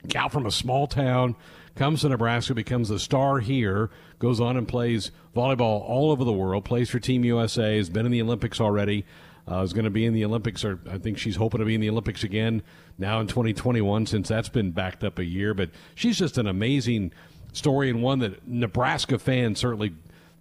gal 0.07 0.29
from 0.29 0.45
a 0.45 0.51
small 0.51 0.87
town 0.87 1.35
comes 1.75 2.01
to 2.01 2.09
Nebraska, 2.09 2.53
becomes 2.53 2.89
a 2.89 2.99
star 2.99 3.39
here, 3.39 3.89
goes 4.19 4.41
on 4.41 4.57
and 4.57 4.67
plays 4.67 5.11
volleyball 5.33 5.81
all 5.81 6.11
over 6.11 6.25
the 6.25 6.33
world, 6.33 6.65
plays 6.65 6.89
for 6.89 6.99
Team 6.99 7.23
USA, 7.23 7.77
has 7.77 7.89
been 7.89 8.05
in 8.05 8.11
the 8.11 8.21
Olympics 8.21 8.59
already. 8.59 9.05
Uh, 9.49 9.63
is 9.63 9.73
going 9.73 9.85
to 9.85 9.89
be 9.89 10.05
in 10.05 10.13
the 10.13 10.23
Olympics, 10.23 10.63
or 10.63 10.79
I 10.91 10.99
think 10.99 11.17
she's 11.17 11.37
hoping 11.37 11.59
to 11.59 11.65
be 11.65 11.73
in 11.73 11.81
the 11.81 11.89
Olympics 11.89 12.23
again 12.23 12.61
now 12.99 13.19
in 13.19 13.25
2021, 13.25 14.05
since 14.05 14.27
that's 14.27 14.49
been 14.49 14.69
backed 14.69 15.03
up 15.03 15.17
a 15.17 15.23
year. 15.23 15.55
But 15.55 15.71
she's 15.95 16.19
just 16.19 16.37
an 16.37 16.45
amazing 16.45 17.13
story 17.53 17.89
and 17.89 18.01
one 18.01 18.19
that 18.19 18.47
Nebraska 18.47 19.19
fans 19.19 19.59
certainly, 19.59 19.93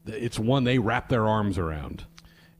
it's 0.06 0.38
one 0.38 0.64
they 0.64 0.78
wrap 0.78 1.08
their 1.08 1.26
arms 1.26 1.58
around. 1.58 2.04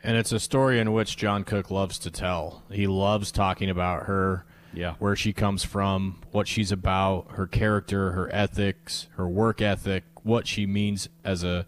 And 0.02 0.16
it's 0.16 0.32
a 0.32 0.40
story 0.40 0.78
in 0.78 0.92
which 0.92 1.16
John 1.16 1.44
Cook 1.44 1.70
loves 1.70 1.98
to 2.00 2.10
tell. 2.10 2.62
He 2.70 2.86
loves 2.86 3.32
talking 3.32 3.68
about 3.68 4.04
her 4.04 4.44
yeah. 4.72 4.94
where 4.98 5.16
she 5.16 5.32
comes 5.32 5.64
from, 5.64 6.20
what 6.30 6.46
she's 6.46 6.70
about, 6.70 7.32
her 7.32 7.46
character, 7.46 8.12
her 8.12 8.32
ethics, 8.32 9.08
her 9.16 9.28
work 9.28 9.60
ethic, 9.60 10.04
what 10.22 10.46
she 10.46 10.66
means 10.66 11.08
as 11.24 11.44
a 11.44 11.66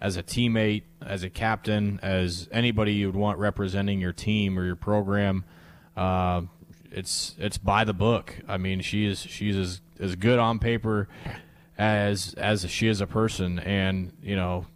as 0.00 0.16
a 0.16 0.22
teammate, 0.22 0.82
as 1.04 1.22
a 1.22 1.28
captain, 1.28 2.00
as 2.02 2.48
anybody 2.50 2.94
you'd 2.94 3.14
want 3.14 3.38
representing 3.38 4.00
your 4.00 4.14
team 4.14 4.58
or 4.58 4.64
your 4.64 4.76
program. 4.76 5.44
Uh, 5.96 6.42
it's 6.90 7.34
it's 7.38 7.58
by 7.58 7.84
the 7.84 7.92
book. 7.92 8.36
I 8.48 8.56
mean, 8.56 8.80
she 8.80 9.06
is 9.06 9.20
she's 9.20 9.56
as 9.56 9.80
as 9.98 10.16
good 10.16 10.38
on 10.38 10.58
paper 10.58 11.08
as 11.80 12.34
as 12.34 12.70
she 12.70 12.88
is 12.88 13.00
a 13.00 13.06
person, 13.06 13.58
and 13.58 14.12
you 14.22 14.36
know 14.36 14.66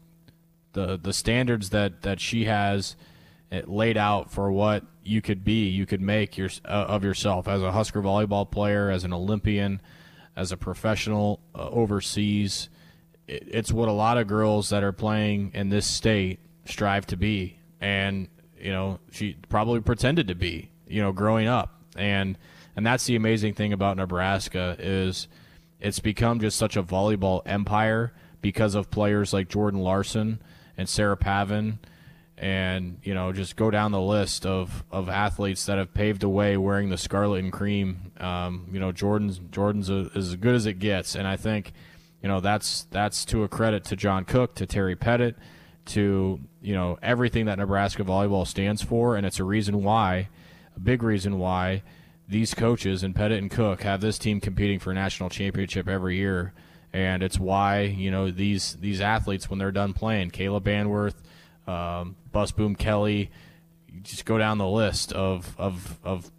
the 0.73 0.99
the 1.01 1.13
standards 1.13 1.71
that 1.71 2.01
that 2.01 2.19
she 2.19 2.47
has 2.47 2.97
laid 3.67 3.97
out 3.99 4.33
for 4.33 4.51
what 4.51 4.85
you 5.05 5.21
could 5.21 5.45
be, 5.45 5.69
you 5.69 5.85
could 5.85 6.01
make 6.01 6.39
your, 6.39 6.49
uh, 6.65 6.69
of 6.69 7.05
yourself 7.05 7.47
as 7.47 7.63
a 7.63 7.71
Husker 7.73 8.03
volleyball 8.03 8.51
player, 8.51 8.91
as 8.91 9.05
an 9.05 9.13
Olympian, 9.13 9.83
as 10.35 10.51
a 10.51 10.57
professional 10.57 11.41
uh, 11.55 11.69
overseas. 11.69 12.71
It, 13.29 13.45
it's 13.49 13.71
what 13.71 13.89
a 13.89 13.93
lot 13.93 14.17
of 14.17 14.27
girls 14.27 14.71
that 14.71 14.83
are 14.83 14.93
playing 14.93 15.53
in 15.53 15.69
this 15.69 15.87
state 15.87 16.41
strive 16.65 17.07
to 17.09 17.19
be, 17.19 17.59
and 17.83 18.29
you 18.59 18.73
know 18.73 18.99
she 19.13 19.37
probably 19.51 19.81
pretended 19.81 20.29
to 20.29 20.35
be, 20.35 20.71
you 20.89 21.03
know, 21.03 21.13
growing 21.13 21.49
up, 21.49 21.83
and 21.97 22.39
and 22.75 22.87
that's 22.87 23.05
the 23.05 23.15
amazing 23.15 23.53
thing 23.53 23.75
about 23.75 23.99
Nebraska 23.99 24.75
is 24.79 25.29
it's 25.85 26.00
become 26.00 26.41
just 26.41 26.59
such 26.59 26.76
a 26.76 26.83
volleyball 26.83 27.43
empire 27.45 28.12
because 28.41 28.75
of 28.75 28.91
players 28.91 29.35
like 29.35 29.49
Jordan 29.49 29.81
Larson 29.81 30.41
and 30.79 30.88
Sarah 30.88 31.17
Pavan 31.17 31.79
and 32.38 32.99
you 33.03 33.14
know 33.14 33.33
just 33.33 33.55
go 33.55 33.71
down 33.71 33.93
the 33.93 34.00
list 34.00 34.47
of, 34.47 34.83
of 34.91 35.11
athletes 35.11 35.67
that 35.67 35.76
have 35.76 35.93
paved 35.93 36.23
the 36.23 36.29
way 36.29 36.57
wearing 36.57 36.88
the 36.88 36.97
scarlet 36.97 37.45
and 37.45 37.53
cream. 37.53 38.12
Um, 38.19 38.69
you 38.73 38.81
know 38.81 38.93
Jordan's 38.93 39.38
Jordan's 39.50 39.91
a, 39.91 40.11
as 40.14 40.35
good 40.37 40.55
as 40.55 40.64
it 40.64 40.79
gets, 40.79 41.14
and 41.14 41.29
I 41.29 41.37
think 41.37 41.73
you 42.23 42.29
know 42.29 42.41
that's 42.41 42.85
that's 42.91 43.26
to 43.26 43.45
a 43.45 43.49
credit 43.49 43.85
to 43.85 43.97
John 43.97 44.25
Cook, 44.25 44.55
to 44.57 44.67
Terry 44.67 44.97
Pettit, 44.97 45.37
to 45.87 46.41
you 46.62 46.75
know 46.75 46.99
everything 47.03 47.45
that 47.45 47.59
Nebraska 47.59 48.03
volleyball 48.03 48.47
stands 48.47 48.83
for, 48.83 49.17
and 49.17 49.26
it's 49.26 49.38
a 49.38 49.45
reason 49.45 49.83
why, 49.83 50.31
a 50.75 50.81
big 50.81 51.03
reason 51.03 51.38
why 51.38 51.83
these 52.28 52.54
coaches 52.54 53.02
and 53.02 53.14
Pettit 53.14 53.38
and 53.38 53.50
Cook 53.50 53.83
have 53.83 54.00
this 54.00 54.19
team 54.19 54.40
competing 54.40 54.78
for 54.78 54.90
a 54.90 54.95
national 54.95 55.31
championship 55.31 55.88
every 55.88 56.16
year. 56.16 56.52
And 56.93 57.23
it's 57.23 57.38
why 57.38 57.83
you 57.83 58.11
know 58.11 58.31
these 58.31 58.76
these 58.81 59.00
athletes 59.00 59.50
when 59.50 59.59
they're 59.59 59.73
done 59.73 59.93
playing, 59.93 60.31
Kayla 60.31 60.61
Banwarth, 60.61 61.16
um, 61.71 62.16
Bus 62.33 62.52
Boom 62.52 62.76
Kelly. 62.76 63.31
Just 64.02 64.25
go 64.25 64.38
down 64.38 64.59
the 64.59 64.69
list 64.69 65.12
of, 65.12 65.54
of, 65.57 66.00
of 66.02 66.31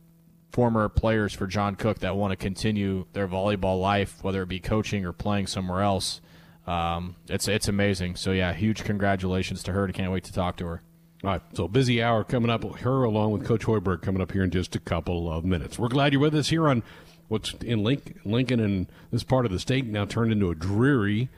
former 0.52 0.90
players 0.90 1.34
for 1.34 1.48
John 1.48 1.76
Cook 1.76 2.00
that 2.00 2.16
want 2.16 2.32
to 2.32 2.36
continue 2.36 3.06
their 3.14 3.28
volleyball 3.28 3.80
life, 3.80 4.24
whether 4.24 4.42
it 4.42 4.50
be 4.50 4.60
coaching 4.60 5.06
or 5.06 5.14
playing 5.14 5.48
somewhere 5.48 5.82
else. 5.82 6.22
Um, 6.68 7.16
it's 7.28 7.48
it's 7.48 7.68
amazing. 7.68 8.16
So 8.16 8.32
yeah, 8.32 8.54
huge 8.54 8.84
congratulations 8.84 9.64
to 9.64 9.74
her. 9.74 9.88
I 9.88 9.92
can't 9.92 10.12
wait 10.12 10.24
to 10.26 10.34
talk 10.34 10.58
to 10.58 10.66
her. 10.66 10.82
All 11.26 11.32
right, 11.32 11.42
so 11.54 11.68
busy 11.68 12.04
hour 12.04 12.24
coming 12.24 12.52
up. 12.52 12.64
Her 12.82 13.04
along 13.04 13.32
with 13.32 13.46
Coach 13.46 13.66
Hoiberg 13.66 14.04
coming 14.04 14.22
up 14.22 14.32
here 14.32 14.44
in 14.44 14.52
just 14.52 14.76
a 14.76 14.80
couple 14.80 15.32
of 15.32 15.44
minutes. 15.44 15.80
We're 15.80 15.88
glad 15.88 16.14
you're 16.14 16.22
with 16.22 16.36
us 16.36 16.50
here 16.50 16.70
on 16.70 16.84
what's 17.30 17.56
in 17.64 17.84
Lincoln 17.84 18.60
and 18.60 18.86
this 19.10 19.24
part 19.24 19.48
of 19.48 19.52
the 19.52 19.58
state 19.58 19.88
now 19.88 20.06
turned 20.06 20.32
into 20.32 20.52
a 20.52 20.56
dreary 20.56 21.30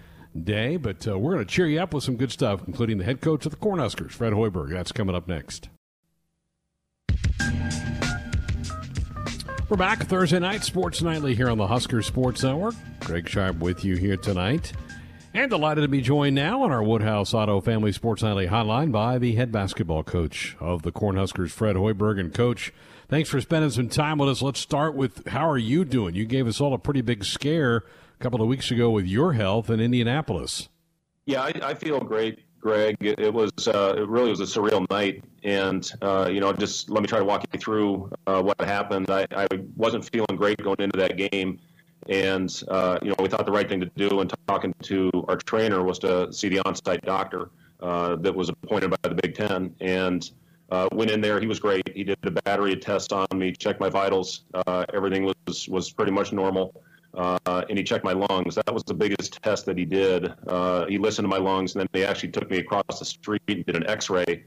day, 0.43 0.75
but 0.75 1.07
uh, 1.07 1.17
we're 1.17 1.35
going 1.35 1.45
to 1.45 1.49
cheer 1.49 1.67
you 1.67 1.79
up 1.79 1.93
with 1.93 2.03
some 2.03 2.17
good 2.17 2.33
stuff, 2.33 2.67
including 2.67 2.97
the 2.97 3.05
head 3.05 3.21
coach 3.21 3.45
of 3.45 3.51
the 3.53 3.57
Cornhuskers, 3.57 4.11
Fred 4.11 4.33
Hoiberg. 4.33 4.71
That's 4.71 4.91
coming 4.91 5.15
up 5.15 5.25
next. 5.25 5.69
We're 9.69 9.77
back 9.77 10.03
Thursday 10.03 10.39
night, 10.39 10.65
Sports 10.65 11.01
Nightly 11.01 11.33
here 11.33 11.49
on 11.49 11.57
the 11.57 11.67
Husker 11.67 12.01
Sports 12.01 12.43
Network. 12.43 12.75
Greg 13.05 13.29
Sharp 13.29 13.59
with 13.59 13.85
you 13.85 13.95
here 13.95 14.17
tonight. 14.17 14.73
And 15.37 15.51
delighted 15.51 15.83
to 15.83 15.87
be 15.87 16.01
joined 16.01 16.33
now 16.33 16.63
on 16.63 16.71
our 16.71 16.81
Woodhouse 16.81 17.31
Auto 17.31 17.61
Family 17.61 17.91
Sports 17.91 18.23
Nightly 18.23 18.47
hotline 18.47 18.91
by 18.91 19.19
the 19.19 19.35
head 19.35 19.51
basketball 19.51 20.01
coach 20.01 20.57
of 20.59 20.81
the 20.81 20.91
Cornhuskers, 20.91 21.51
Fred 21.51 21.75
Hoiberg. 21.75 22.19
And, 22.19 22.33
Coach, 22.33 22.73
thanks 23.07 23.29
for 23.29 23.39
spending 23.39 23.69
some 23.69 23.87
time 23.87 24.17
with 24.17 24.29
us. 24.29 24.41
Let's 24.41 24.59
start 24.59 24.95
with 24.95 25.27
how 25.27 25.47
are 25.47 25.59
you 25.59 25.85
doing? 25.85 26.15
You 26.15 26.25
gave 26.25 26.47
us 26.47 26.59
all 26.59 26.73
a 26.73 26.79
pretty 26.79 27.01
big 27.01 27.23
scare 27.23 27.83
a 28.19 28.23
couple 28.23 28.41
of 28.41 28.47
weeks 28.47 28.71
ago 28.71 28.89
with 28.89 29.05
your 29.05 29.33
health 29.33 29.69
in 29.69 29.79
Indianapolis. 29.79 30.69
Yeah, 31.27 31.43
I, 31.43 31.53
I 31.61 31.73
feel 31.75 31.99
great, 31.99 32.39
Greg. 32.59 32.95
It, 32.99 33.31
was 33.31 33.51
uh, 33.67 33.93
it 33.95 34.09
really 34.09 34.31
was 34.31 34.39
a 34.39 34.45
surreal 34.45 34.89
night, 34.89 35.23
and 35.43 35.87
uh, 36.01 36.29
you 36.31 36.39
know, 36.39 36.51
just 36.51 36.89
let 36.89 37.03
me 37.03 37.07
try 37.07 37.19
to 37.19 37.25
walk 37.25 37.45
you 37.53 37.59
through 37.59 38.09
uh, 38.25 38.41
what 38.41 38.59
happened. 38.59 39.11
I, 39.11 39.27
I 39.35 39.47
wasn't 39.75 40.09
feeling 40.11 40.35
great 40.35 40.57
going 40.63 40.79
into 40.79 40.97
that 40.97 41.15
game, 41.15 41.59
and 42.09 42.63
uh, 42.67 42.99
you 43.01 43.09
know, 43.09 43.15
we 43.19 43.27
thought 43.27 43.45
the 43.45 43.51
right 43.51 43.67
thing 43.67 43.79
to 43.79 43.91
do. 43.95 44.19
And 44.21 44.33
talking 44.47 44.73
to 44.83 45.11
our 45.27 45.37
trainer 45.37 45.83
was 45.83 45.99
to 45.99 46.31
see 46.31 46.49
the 46.49 46.59
on-site 46.59 47.03
doctor 47.03 47.49
uh, 47.81 48.15
that 48.17 48.33
was 48.33 48.49
appointed 48.49 48.89
by 48.89 49.09
the 49.09 49.15
Big 49.15 49.35
Ten, 49.35 49.75
and. 49.81 50.31
Uh, 50.69 50.85
went 50.91 51.09
in 51.09 51.21
there. 51.21 51.39
He 51.39 51.47
was 51.47 51.61
great. 51.61 51.87
He 51.95 52.03
did 52.03 52.17
a 52.23 52.31
battery 52.31 52.73
of 52.73 52.81
tests 52.81 53.13
on 53.13 53.25
me, 53.33 53.53
checked 53.53 53.79
my 53.79 53.87
vitals. 53.87 54.43
Uh, 54.53 54.83
everything 54.93 55.23
was 55.23 55.69
was 55.69 55.93
pretty 55.93 56.11
much 56.11 56.33
normal 56.33 56.83
uh, 57.17 57.63
and 57.69 57.77
he 57.77 57.83
checked 57.83 58.03
my 58.03 58.13
lungs. 58.13 58.55
That 58.55 58.73
was 58.73 58.83
the 58.83 58.93
biggest 58.93 59.41
test 59.41 59.65
that 59.65 59.77
he 59.77 59.85
did. 59.85 60.33
Uh, 60.47 60.85
he 60.85 60.97
listened 60.97 61.25
to 61.25 61.29
my 61.29 61.37
lungs, 61.37 61.73
and 61.73 61.81
then 61.81 61.87
they 61.91 62.05
actually 62.05 62.29
took 62.29 62.49
me 62.49 62.57
across 62.57 62.99
the 62.99 63.05
street 63.05 63.41
and 63.47 63.65
did 63.65 63.75
an 63.75 63.87
X-ray 63.87 64.43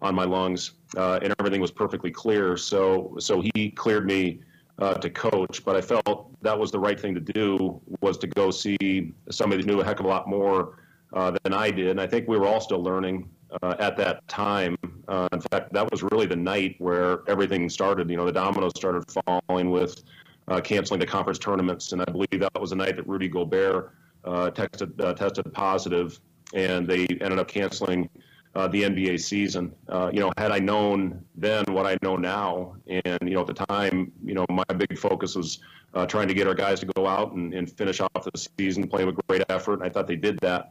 on 0.00 0.14
my 0.14 0.24
lungs, 0.24 0.72
and 0.96 1.34
everything 1.38 1.60
was 1.60 1.70
perfectly 1.70 2.10
clear. 2.10 2.56
So, 2.56 3.16
so 3.18 3.42
he 3.54 3.70
cleared 3.70 4.06
me 4.06 4.40
uh, 4.78 4.94
to 4.94 5.10
coach. 5.10 5.64
But 5.64 5.76
I 5.76 5.80
felt 5.80 6.30
that 6.42 6.58
was 6.58 6.70
the 6.70 6.78
right 6.78 6.98
thing 6.98 7.14
to 7.14 7.20
do 7.20 7.80
was 8.00 8.18
to 8.18 8.26
go 8.26 8.50
see 8.50 9.12
somebody 9.30 9.62
that 9.62 9.68
knew 9.68 9.80
a 9.80 9.84
heck 9.84 10.00
of 10.00 10.06
a 10.06 10.08
lot 10.08 10.28
more 10.28 10.78
uh, 11.12 11.36
than 11.42 11.52
I 11.52 11.70
did. 11.70 11.88
And 11.88 12.00
I 12.00 12.06
think 12.06 12.28
we 12.28 12.38
were 12.38 12.46
all 12.46 12.60
still 12.60 12.82
learning. 12.82 13.28
Uh, 13.62 13.76
at 13.78 13.96
that 13.96 14.26
time, 14.26 14.76
in 14.82 15.40
fact, 15.52 15.72
that 15.72 15.88
was 15.88 16.02
really 16.02 16.26
the 16.26 16.34
night 16.34 16.74
where 16.78 17.20
everything 17.28 17.68
started. 17.68 18.10
You 18.10 18.16
know, 18.16 18.24
the 18.26 18.32
dominoes 18.32 18.72
started 18.74 19.04
falling 19.08 19.70
with 19.70 20.02
uh, 20.48 20.60
canceling 20.60 21.00
the 21.00 21.06
conference 21.06 21.38
tournaments. 21.38 21.92
And 21.92 22.02
I 22.02 22.04
believe 22.06 22.40
that 22.40 22.60
was 22.60 22.70
the 22.70 22.76
night 22.76 22.96
that 22.96 23.06
Rudy 23.06 23.28
Gobert 23.28 23.92
uh, 24.24 24.50
tested 24.50 25.00
uh, 25.00 25.14
tested 25.14 25.52
positive, 25.52 26.18
and 26.54 26.86
they 26.86 27.06
ended 27.20 27.38
up 27.38 27.48
canceling 27.48 28.08
uh, 28.54 28.68
the 28.68 28.82
NBA 28.82 29.20
season. 29.20 29.74
Uh, 29.88 30.10
you 30.12 30.20
know, 30.20 30.32
had 30.38 30.52
I 30.52 30.58
known 30.58 31.24
then 31.34 31.64
what 31.68 31.86
I 31.86 31.96
know 32.02 32.16
now, 32.16 32.76
and 32.86 33.18
you 33.22 33.34
know 33.34 33.40
at 33.40 33.46
the 33.46 33.54
time, 33.54 34.12
you 34.24 34.34
know 34.34 34.46
my 34.48 34.64
big 34.76 34.98
focus 34.98 35.34
was 35.34 35.58
uh, 35.94 36.06
trying 36.06 36.28
to 36.28 36.34
get 36.34 36.46
our 36.46 36.54
guys 36.54 36.80
to 36.80 36.86
go 36.86 37.06
out 37.06 37.32
and, 37.32 37.54
and, 37.54 37.70
finish 37.70 38.00
off 38.00 38.10
the 38.14 38.48
season 38.58 38.88
playing 38.88 39.06
with 39.06 39.16
great 39.28 39.42
effort. 39.48 39.74
And 39.74 39.84
I 39.84 39.88
thought 39.88 40.08
they 40.08 40.16
did 40.16 40.38
that. 40.40 40.70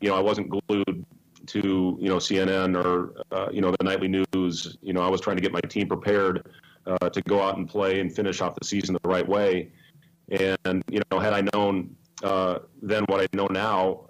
you 0.00 0.08
know, 0.08 0.14
I 0.14 0.20
wasn't 0.20 0.50
glued 0.50 1.04
to 1.46 1.96
you 2.00 2.08
know 2.08 2.16
CNN 2.16 2.82
or 2.82 3.22
uh, 3.32 3.48
you 3.52 3.60
know 3.60 3.70
the 3.70 3.84
nightly 3.84 4.08
news. 4.08 4.76
You 4.82 4.92
know, 4.92 5.02
I 5.02 5.08
was 5.08 5.20
trying 5.20 5.36
to 5.36 5.42
get 5.42 5.52
my 5.52 5.60
team 5.60 5.88
prepared 5.88 6.50
uh, 6.86 7.08
to 7.10 7.20
go 7.22 7.42
out 7.42 7.56
and 7.58 7.68
play 7.68 8.00
and 8.00 8.14
finish 8.14 8.40
off 8.40 8.54
the 8.54 8.64
season 8.64 8.96
the 9.02 9.08
right 9.08 9.26
way. 9.26 9.70
And 10.30 10.82
you 10.90 11.02
know, 11.10 11.18
had 11.18 11.32
I 11.32 11.42
known 11.52 11.94
uh, 12.22 12.60
then 12.82 13.04
what 13.08 13.20
I 13.20 13.26
know 13.36 13.46
now, 13.46 14.06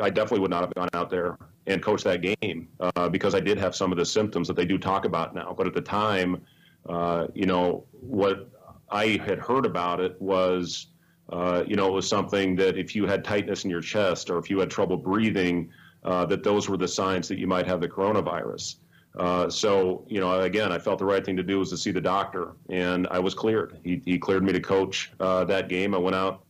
I 0.00 0.10
definitely 0.10 0.40
would 0.40 0.50
not 0.50 0.62
have 0.62 0.74
gone 0.74 0.88
out 0.94 1.10
there 1.10 1.38
and 1.66 1.82
coach 1.82 2.02
that 2.04 2.22
game 2.22 2.68
uh, 2.80 3.08
because 3.08 3.34
I 3.34 3.40
did 3.40 3.58
have 3.58 3.74
some 3.74 3.92
of 3.92 3.98
the 3.98 4.04
symptoms 4.04 4.46
that 4.48 4.54
they 4.54 4.64
do 4.64 4.78
talk 4.78 5.04
about 5.04 5.34
now. 5.34 5.54
But 5.56 5.66
at 5.66 5.74
the 5.74 5.80
time, 5.80 6.42
uh, 6.88 7.26
you 7.34 7.46
know, 7.46 7.84
what 7.92 8.48
I 8.90 9.20
had 9.24 9.38
heard 9.38 9.66
about 9.66 10.00
it 10.00 10.20
was, 10.20 10.88
uh, 11.30 11.64
you 11.66 11.74
know, 11.74 11.88
it 11.88 11.92
was 11.92 12.08
something 12.08 12.54
that 12.56 12.78
if 12.78 12.94
you 12.94 13.06
had 13.06 13.24
tightness 13.24 13.64
in 13.64 13.70
your 13.70 13.80
chest 13.80 14.30
or 14.30 14.38
if 14.38 14.48
you 14.48 14.60
had 14.60 14.70
trouble 14.70 14.96
breathing, 14.96 15.70
uh, 16.04 16.24
that 16.26 16.44
those 16.44 16.68
were 16.68 16.76
the 16.76 16.86
signs 16.86 17.26
that 17.26 17.38
you 17.38 17.48
might 17.48 17.66
have 17.66 17.80
the 17.80 17.88
coronavirus. 17.88 18.76
Uh, 19.18 19.48
so, 19.48 20.04
you 20.08 20.20
know, 20.20 20.40
again, 20.42 20.70
I 20.70 20.78
felt 20.78 20.98
the 20.98 21.04
right 21.04 21.24
thing 21.24 21.36
to 21.36 21.42
do 21.42 21.58
was 21.58 21.70
to 21.70 21.76
see 21.76 21.90
the 21.90 22.00
doctor, 22.00 22.52
and 22.68 23.08
I 23.10 23.18
was 23.18 23.34
cleared. 23.34 23.78
He, 23.82 24.02
he 24.04 24.18
cleared 24.18 24.44
me 24.44 24.52
to 24.52 24.60
coach 24.60 25.10
uh, 25.18 25.42
that 25.46 25.68
game. 25.68 25.94
I 25.94 25.98
went 25.98 26.14
out, 26.14 26.44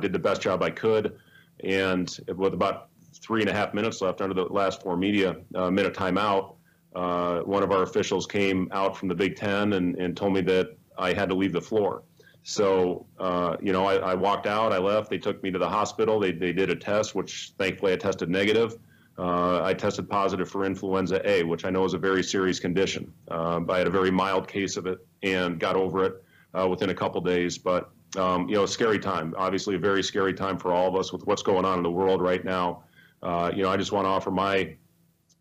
did 0.00 0.12
the 0.12 0.20
best 0.20 0.40
job 0.40 0.62
I 0.62 0.70
could, 0.70 1.18
and 1.64 2.16
with 2.36 2.54
about 2.54 2.88
three 3.22 3.40
and 3.40 3.48
a 3.48 3.52
half 3.52 3.72
minutes 3.72 4.00
left 4.02 4.20
under 4.20 4.34
the 4.34 4.44
last 4.44 4.82
four 4.82 4.96
media 4.96 5.36
uh, 5.54 5.70
minute 5.70 5.94
timeout, 5.94 6.56
uh, 6.94 7.40
one 7.40 7.62
of 7.62 7.70
our 7.70 7.82
officials 7.82 8.26
came 8.26 8.68
out 8.72 8.96
from 8.96 9.08
the 9.08 9.14
Big 9.14 9.36
Ten 9.36 9.74
and, 9.74 9.96
and 9.96 10.16
told 10.16 10.34
me 10.34 10.40
that 10.42 10.76
I 10.98 11.12
had 11.12 11.28
to 11.30 11.34
leave 11.34 11.52
the 11.52 11.60
floor. 11.60 12.02
So, 12.42 13.06
uh, 13.18 13.56
you 13.62 13.72
know, 13.72 13.86
I, 13.86 13.94
I, 13.96 14.14
walked 14.14 14.46
out, 14.46 14.72
I 14.72 14.78
left. 14.78 15.08
They 15.08 15.18
took 15.18 15.42
me 15.42 15.50
to 15.52 15.58
the 15.58 15.68
hospital. 15.68 16.18
They, 16.18 16.32
they 16.32 16.52
did 16.52 16.70
a 16.70 16.76
test, 16.76 17.14
which 17.14 17.52
thankfully 17.56 17.92
I 17.92 17.96
tested 17.96 18.28
negative. 18.28 18.78
Uh, 19.16 19.62
I 19.62 19.74
tested 19.74 20.08
positive 20.08 20.50
for 20.50 20.64
influenza 20.64 21.20
A, 21.28 21.44
which 21.44 21.64
I 21.64 21.70
know 21.70 21.84
is 21.84 21.94
a 21.94 21.98
very 21.98 22.22
serious 22.22 22.58
condition. 22.58 23.12
Uh, 23.30 23.60
I 23.68 23.78
had 23.78 23.86
a 23.86 23.90
very 23.90 24.10
mild 24.10 24.48
case 24.48 24.76
of 24.76 24.86
it 24.86 24.98
and 25.22 25.60
got 25.60 25.76
over 25.76 26.04
it 26.04 26.24
uh, 26.58 26.66
within 26.66 26.90
a 26.90 26.94
couple 26.94 27.20
days. 27.20 27.58
But, 27.58 27.90
um, 28.16 28.48
you 28.48 28.56
know, 28.56 28.64
a 28.64 28.68
scary 28.68 28.98
time. 28.98 29.34
Obviously, 29.36 29.76
a 29.76 29.78
very 29.78 30.02
scary 30.02 30.34
time 30.34 30.58
for 30.58 30.72
all 30.72 30.88
of 30.88 30.96
us 30.96 31.12
with 31.12 31.24
what's 31.26 31.42
going 31.42 31.64
on 31.64 31.78
in 31.78 31.82
the 31.84 31.90
world 31.90 32.20
right 32.20 32.44
now. 32.44 32.82
Uh, 33.22 33.50
you 33.54 33.62
know, 33.62 33.70
I 33.70 33.76
just 33.76 33.92
want 33.92 34.04
to 34.04 34.08
offer 34.08 34.30
my 34.30 34.76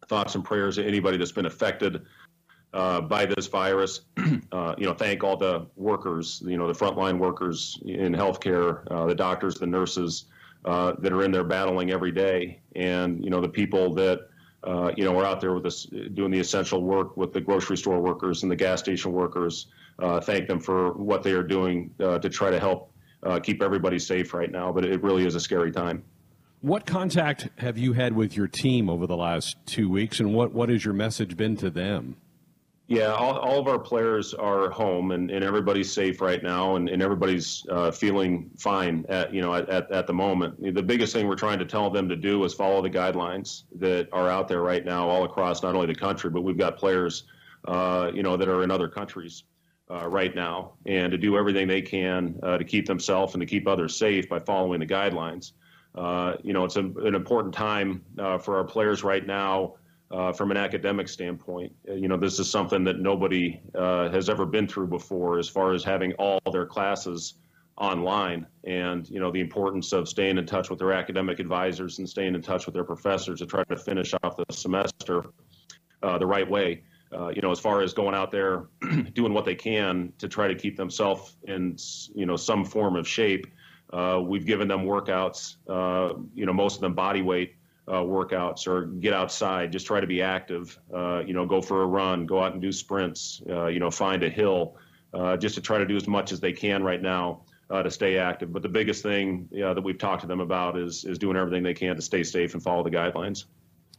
thoughts 0.08 0.36
and 0.36 0.44
prayers 0.44 0.76
to 0.76 0.86
anybody 0.86 1.18
that's 1.18 1.32
been 1.32 1.46
affected 1.46 2.02
uh, 2.74 3.02
by 3.02 3.26
this 3.26 3.48
virus. 3.48 4.02
uh, 4.52 4.76
you 4.78 4.86
know, 4.86 4.94
thank 4.94 5.24
all 5.24 5.38
the 5.38 5.68
workers, 5.76 6.42
you 6.46 6.58
know, 6.58 6.68
the 6.68 6.74
frontline 6.74 7.18
workers 7.18 7.80
in 7.86 8.14
healthcare, 8.14 8.84
uh, 8.92 9.06
the 9.06 9.16
doctors, 9.16 9.56
the 9.56 9.66
nurses 9.66 10.26
uh, 10.66 10.94
that 11.00 11.12
are 11.12 11.24
in 11.24 11.32
there 11.32 11.44
battling 11.44 11.92
every 11.92 12.12
day, 12.12 12.62
and 12.76 13.24
you 13.24 13.30
know, 13.30 13.42
the 13.42 13.50
people 13.50 13.94
that 13.94 14.28
uh, 14.64 14.92
you 14.96 15.04
know 15.04 15.18
are 15.18 15.26
out 15.26 15.42
there 15.42 15.54
with 15.54 15.66
us 15.66 15.88
doing 16.14 16.30
the 16.32 16.40
essential 16.40 16.84
work 16.84 17.18
with 17.18 17.34
the 17.34 17.42
grocery 17.42 17.76
store 17.76 18.00
workers 18.00 18.44
and 18.44 18.52
the 18.52 18.56
gas 18.56 18.80
station 18.80 19.12
workers. 19.12 19.68
Thank 20.22 20.48
them 20.48 20.60
for 20.60 20.94
what 20.94 21.24
they 21.24 21.32
are 21.32 21.44
doing 21.44 21.92
to 22.00 22.30
try 22.30 22.52
to 22.52 22.60
help 22.60 22.92
keep 23.44 23.64
everybody 23.64 23.98
safe 23.98 24.34
right 24.34 24.52
now. 24.52 24.72
But 24.72 24.86
it 24.86 25.02
really 25.02 25.26
is 25.26 25.36
a 25.36 25.40
scary 25.40 25.72
time. 25.72 26.04
What 26.62 26.86
contact 26.86 27.50
have 27.58 27.80
you 27.80 27.94
had 27.94 28.14
with 28.14 28.38
your 28.38 28.48
team 28.48 28.88
over 28.88 29.08
the 29.08 29.18
last 29.18 29.58
two 29.66 29.90
weeks, 29.90 30.20
and 30.20 30.32
what, 30.32 30.54
what 30.54 30.70
has 30.70 30.86
your 30.86 30.94
message 30.94 31.36
been 31.36 31.58
to 31.58 31.72
them? 31.72 32.18
Yeah, 32.86 33.14
all, 33.14 33.40
all 33.40 33.60
of 33.60 33.68
our 33.68 33.80
players 33.80 34.36
are 34.36 34.70
home 34.70 35.12
and, 35.12 35.32
and 35.32 35.44
everybody's 35.44 35.92
safe 35.92 36.22
right 36.22 36.44
now 36.44 36.76
and, 36.76 36.88
and 36.88 37.02
everybody's 37.02 37.66
uh, 37.72 37.90
feeling 37.90 38.52
fine 38.60 39.06
at, 39.10 39.34
you 39.34 39.42
know, 39.42 39.56
at, 39.56 39.70
at, 39.70 39.92
at, 39.92 40.06
the 40.06 40.14
moment. 40.14 40.62
The 40.76 40.84
biggest 40.84 41.14
thing 41.14 41.28
we're 41.28 41.36
trying 41.36 41.58
to 41.60 41.66
tell 41.66 41.90
them 41.90 42.08
to 42.10 42.16
do 42.16 42.44
is 42.44 42.54
follow 42.54 42.82
the 42.82 42.90
guidelines 42.90 43.64
that 43.80 44.10
are 44.12 44.30
out 44.30 44.48
there 44.48 44.62
right 44.62 44.86
now 44.86 45.10
all 45.10 45.24
across 45.24 45.64
not 45.64 45.74
only 45.74 45.88
the 45.88 45.96
country, 45.96 46.30
but 46.30 46.42
we've 46.42 46.58
got 46.58 46.78
players, 46.78 47.24
uh, 47.66 48.12
you 48.14 48.22
know, 48.22 48.38
that 48.38 48.50
are 48.50 48.62
in 48.62 48.70
other 48.70 48.90
countries 48.90 49.46
uh, 49.90 50.08
right 50.08 50.36
now 50.36 50.74
and 50.86 51.12
to 51.12 51.18
do 51.18 51.38
everything 51.38 51.68
they 51.68 51.82
can 51.82 52.38
uh, 52.44 52.58
to 52.58 52.64
keep 52.66 52.86
themselves 52.86 53.34
and 53.34 53.42
to 53.42 53.48
keep 53.48 53.68
others 53.68 53.96
safe 53.96 54.30
by 54.30 54.38
following 54.38 54.80
the 54.80 54.86
guidelines. 54.86 55.54
Uh, 55.96 56.36
you 56.44 56.54
know, 56.54 56.64
it's 56.64 56.78
a, 56.78 56.86
an 56.86 57.16
important 57.16 57.54
time 57.54 58.04
uh, 58.18 58.38
for 58.38 58.58
our 58.58 58.64
players 58.64 59.04
right 59.04 59.26
now 59.26 59.74
uh, 60.12 60.32
from 60.32 60.52
an 60.52 60.58
academic 60.58 61.08
standpoint. 61.08 61.74
Uh, 61.90 61.94
you 61.94 62.08
know, 62.08 62.18
this 62.18 62.40
is 62.40 62.50
something 62.50 62.84
that 62.84 63.00
nobody 63.00 63.60
uh, 63.76 64.10
has 64.10 64.30
ever 64.30 64.46
been 64.46 64.68
through 64.68 64.88
before 64.88 65.38
as 65.38 65.50
far 65.50 65.74
as 65.74 65.84
having 65.84 66.14
all 66.14 66.40
their 66.52 66.66
classes 66.66 67.36
online 67.78 68.46
and, 68.66 69.10
you 69.10 69.20
know, 69.20 69.32
the 69.32 69.40
importance 69.40 69.92
of 69.92 70.08
staying 70.08 70.38
in 70.38 70.46
touch 70.46 70.70
with 70.70 70.80
their 70.80 70.94
academic 70.94 71.40
advisors 71.40 72.00
and 72.00 72.08
staying 72.08 72.36
in 72.36 72.42
touch 72.42 72.66
with 72.66 72.76
their 72.76 72.84
professors 72.84 73.40
to 73.40 73.46
try 73.46 73.64
to 73.64 73.76
finish 73.76 74.14
off 74.24 74.36
the 74.38 74.46
semester 74.52 75.26
uh, 76.04 76.18
the 76.18 76.28
right 76.28 76.50
way. 76.50 76.84
You 77.34 77.42
know, 77.42 77.52
as 77.52 77.60
far 77.60 77.82
as 77.82 77.94
going 77.94 78.16
out 78.16 78.32
there 78.32 78.68
doing 79.14 79.34
what 79.34 79.44
they 79.44 79.56
can 79.56 80.14
to 80.18 80.30
try 80.30 80.48
to 80.48 80.56
keep 80.56 80.78
themselves 80.78 81.36
in, 81.44 81.76
you 82.16 82.26
know, 82.26 82.38
some 82.38 82.64
form 82.64 82.96
of 82.96 83.06
shape. 83.06 83.48
Uh, 83.92 84.22
we've 84.24 84.46
given 84.46 84.68
them 84.68 84.86
workouts, 84.86 85.56
you 86.36 86.46
know, 86.46 86.54
most 86.54 86.76
of 86.76 86.82
them 86.82 86.94
body 86.94 87.22
weight 87.22 87.56
uh, 87.88 88.02
workouts 88.02 88.68
or 88.68 88.86
get 88.86 89.14
outside, 89.14 89.72
just 89.72 89.86
try 89.86 90.00
to 90.00 90.08
be 90.08 90.22
active. 90.22 90.80
Uh, 90.94 91.20
you 91.26 91.34
know, 91.34 91.46
go 91.46 91.62
for 91.62 91.84
a 91.84 91.86
run, 91.86 92.26
go 92.26 92.42
out 92.42 92.54
and 92.54 92.62
do 92.62 92.72
sprints. 92.72 93.42
Uh, 93.50 93.68
you 93.68 93.80
know, 93.80 93.92
find 93.92 94.24
a 94.24 94.30
hill, 94.30 94.78
uh, 95.14 95.36
just 95.38 95.56
to 95.56 95.62
try 95.62 95.78
to 95.78 95.86
do 95.86 95.96
as 95.96 96.08
much 96.08 96.32
as 96.32 96.40
they 96.40 96.54
can 96.54 96.84
right 96.84 97.02
now 97.02 97.42
uh, 97.70 97.84
to 97.84 97.92
stay 97.92 98.18
active. 98.18 98.54
But 98.54 98.62
the 98.62 98.70
biggest 98.70 99.04
thing 99.04 99.50
that 99.52 99.84
we've 99.84 99.98
talked 99.98 100.22
to 100.22 100.28
them 100.28 100.40
about 100.40 100.78
is 100.78 101.04
is 101.06 101.18
doing 101.18 101.36
everything 101.36 101.64
they 101.64 101.74
can 101.74 101.96
to 101.96 102.02
stay 102.02 102.24
safe 102.24 102.54
and 102.54 102.64
follow 102.64 102.84
the 102.84 102.92
guidelines. 102.92 103.46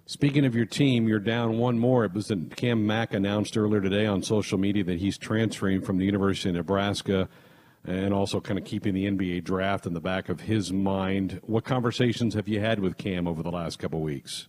Speaking 0.06 0.44
of 0.44 0.54
your 0.54 0.66
team, 0.66 1.06
you're 1.06 1.20
down 1.20 1.58
one 1.58 1.78
more. 1.78 2.04
It 2.04 2.12
was 2.12 2.26
that 2.28 2.56
Cam 2.56 2.86
Mack 2.86 3.14
announced 3.14 3.56
earlier 3.56 3.80
today 3.80 4.04
on 4.04 4.22
social 4.22 4.58
media 4.58 4.82
that 4.84 4.98
he's 4.98 5.16
transferring 5.16 5.80
from 5.80 5.98
the 5.98 6.04
University 6.04 6.48
of 6.48 6.56
Nebraska 6.56 7.28
and 7.84 8.14
also 8.14 8.40
kind 8.40 8.58
of 8.58 8.64
keeping 8.64 8.94
the 8.94 9.06
NBA 9.06 9.44
draft 9.44 9.86
in 9.86 9.94
the 9.94 10.00
back 10.00 10.28
of 10.28 10.42
his 10.42 10.72
mind. 10.72 11.40
What 11.42 11.64
conversations 11.64 12.34
have 12.34 12.48
you 12.48 12.60
had 12.60 12.78
with 12.80 12.96
Cam 12.96 13.26
over 13.26 13.42
the 13.42 13.50
last 13.50 13.78
couple 13.78 13.98
of 13.98 14.04
weeks? 14.04 14.48